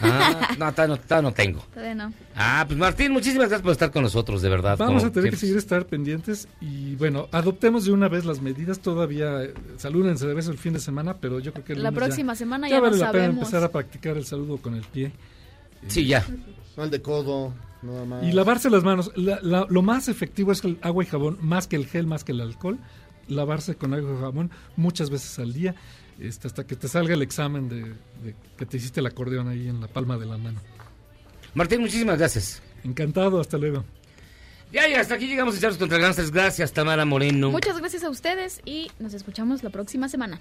Ah, 0.00 0.54
no, 0.58 0.72
todavía 0.72 0.96
no, 0.96 1.00
todavía 1.00 1.28
no 1.30 1.34
tengo. 1.34 1.60
Todavía 1.74 1.94
no. 1.94 2.12
Ah, 2.36 2.64
pues 2.66 2.78
Martín, 2.78 3.12
muchísimas 3.12 3.48
gracias 3.48 3.62
por 3.62 3.72
estar 3.72 3.90
con 3.90 4.02
nosotros, 4.02 4.40
de 4.42 4.48
verdad. 4.48 4.76
Vamos 4.78 5.04
a 5.04 5.10
tener 5.10 5.30
que 5.30 5.36
seguir 5.36 5.56
estar 5.56 5.86
pendientes 5.86 6.48
y 6.60 6.94
bueno, 6.96 7.28
adoptemos 7.32 7.84
de 7.84 7.92
una 7.92 8.08
vez 8.08 8.24
las 8.24 8.40
medidas. 8.40 8.80
Todavía 8.80 9.42
eh, 9.44 9.54
salúdense 9.76 10.26
de 10.26 10.34
vez 10.34 10.46
el 10.48 10.58
fin 10.58 10.72
de 10.72 10.80
semana, 10.80 11.14
pero 11.18 11.38
yo 11.40 11.52
creo 11.52 11.64
que 11.64 11.72
el 11.74 11.82
La 11.82 11.90
lunes 11.90 12.00
ya- 12.00 12.06
próxima 12.06 12.34
semana 12.34 12.68
ya 12.68 12.76
ya 12.76 12.80
vale 12.80 12.96
no 12.96 13.02
la 13.04 13.12
pena 13.12 13.24
empezar 13.26 13.62
a 13.64 13.70
practicar 13.70 14.16
el 14.16 14.24
saludo 14.24 14.58
con 14.58 14.74
el 14.74 14.82
pie. 14.84 15.12
Sí, 15.88 16.06
ya. 16.06 16.24
No 16.76 16.84
el 16.84 16.90
de 16.90 17.02
codo, 17.02 17.52
nada 17.82 18.04
más. 18.04 18.24
Y 18.24 18.32
lavarse 18.32 18.70
las 18.70 18.84
manos. 18.84 19.10
La- 19.16 19.40
la- 19.42 19.66
lo 19.68 19.82
más 19.82 20.08
efectivo 20.08 20.52
es 20.52 20.64
el 20.64 20.78
agua 20.82 21.04
y 21.04 21.06
jabón, 21.06 21.38
más 21.40 21.66
que 21.66 21.76
el 21.76 21.86
gel, 21.86 22.06
más 22.06 22.24
que 22.24 22.32
el 22.32 22.40
alcohol. 22.40 22.78
Lavarse 23.28 23.76
con 23.76 23.94
agua 23.94 24.12
y 24.16 24.20
jabón 24.20 24.50
muchas 24.76 25.08
veces 25.10 25.38
al 25.38 25.52
día, 25.52 25.74
este, 26.20 26.46
hasta 26.48 26.66
que 26.66 26.76
te 26.76 26.88
salga 26.88 27.14
el 27.14 27.22
examen 27.22 27.68
de, 27.68 27.82
de 28.22 28.34
que 28.56 28.66
te 28.66 28.76
hiciste 28.76 29.00
el 29.00 29.06
acordeón 29.06 29.48
ahí 29.48 29.68
en 29.68 29.80
la 29.80 29.88
palma 29.88 30.16
de 30.18 30.26
la 30.26 30.36
mano. 30.38 30.60
Martín, 31.54 31.80
muchísimas 31.80 32.18
gracias. 32.18 32.62
Encantado, 32.84 33.40
hasta 33.40 33.58
luego. 33.58 33.84
Ya, 34.72 34.88
ya, 34.88 35.00
hasta 35.00 35.14
aquí 35.16 35.26
llegamos 35.26 35.56
a 35.56 35.60
Charlos 35.60 35.78
contra 35.78 35.98
Gangsters. 35.98 36.30
Gracias, 36.30 36.72
Tamara 36.72 37.04
Moreno. 37.04 37.50
Muchas 37.50 37.78
gracias 37.78 38.04
a 38.04 38.08
ustedes 38.10 38.60
y 38.64 38.90
nos 38.98 39.12
escuchamos 39.12 39.62
la 39.62 39.70
próxima 39.70 40.08
semana. 40.08 40.38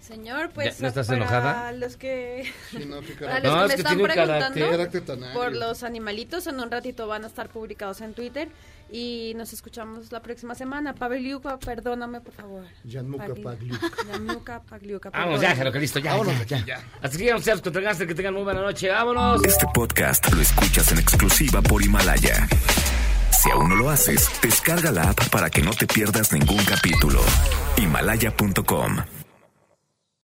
Señor, 0.00 0.50
pues 0.52 0.76
¿Ya- 0.76 0.82
no 0.82 0.88
estás 0.88 1.06
para 1.06 1.18
enojada? 1.18 1.72
los 1.72 1.96
que, 1.96 2.50
no, 2.88 3.00
qué 3.00 3.12
para 3.14 3.38
los 3.38 3.52
No, 3.52 3.58
que 3.58 3.62
es 3.64 3.68
me 3.68 3.74
que 3.74 3.80
están 3.80 3.96
tiene 3.96 4.02
un 4.02 4.90
preguntando 4.90 5.32
por 5.34 5.54
los 5.54 5.82
animalitos, 5.84 6.46
en 6.48 6.58
un 6.58 6.68
ratito 6.70 7.06
van 7.06 7.22
a 7.22 7.28
estar 7.28 7.48
publicados 7.48 8.00
en 8.00 8.12
Twitter 8.14 8.48
y 8.92 9.32
nos 9.36 9.52
escuchamos 9.52 10.10
la 10.12 10.20
próxima 10.20 10.54
semana. 10.54 10.94
Paveliuca, 10.94 11.58
perdóname, 11.58 12.20
por 12.20 12.32
favor. 12.34 12.64
Gianluca 12.84 13.26
Pagli- 13.28 13.42
Pagliuca. 13.42 13.88
Gianluca 14.06 14.62
Pagliuca, 14.62 15.10
Vamos 15.10 15.24
perdóname. 15.26 15.42
ya, 15.48 15.56
Jero, 15.56 15.72
que 15.72 15.80
listo, 15.80 15.98
ya. 15.98 16.12
Vámonos 16.12 16.46
ya, 16.46 16.64
ya. 16.64 16.76
Hasta 16.76 17.06
aquí 17.08 17.18
llegamos 17.18 17.42
a 17.42 17.44
Charlos 17.46 17.62
contra. 17.62 17.80
Que 18.06 18.14
tengan 18.14 18.34
muy 18.34 18.42
buena 18.44 18.60
noche. 18.62 18.88
Vámonos. 18.90 19.44
Este 19.44 19.66
podcast 19.74 20.32
lo 20.32 20.40
escuchas 20.40 20.90
en 20.92 20.98
exclusiva 20.98 21.60
por 21.62 21.82
Himalaya. 21.82 22.48
Si 23.30 23.50
aún 23.50 23.68
no 23.70 23.76
lo 23.76 23.88
haces, 23.90 24.28
descarga 24.42 24.90
la 24.92 25.10
app 25.10 25.28
para 25.30 25.48
que 25.50 25.62
no 25.62 25.70
te 25.72 25.86
pierdas 25.86 26.32
ningún 26.32 26.62
capítulo. 26.64 27.20
Himalaya.com 27.78 28.96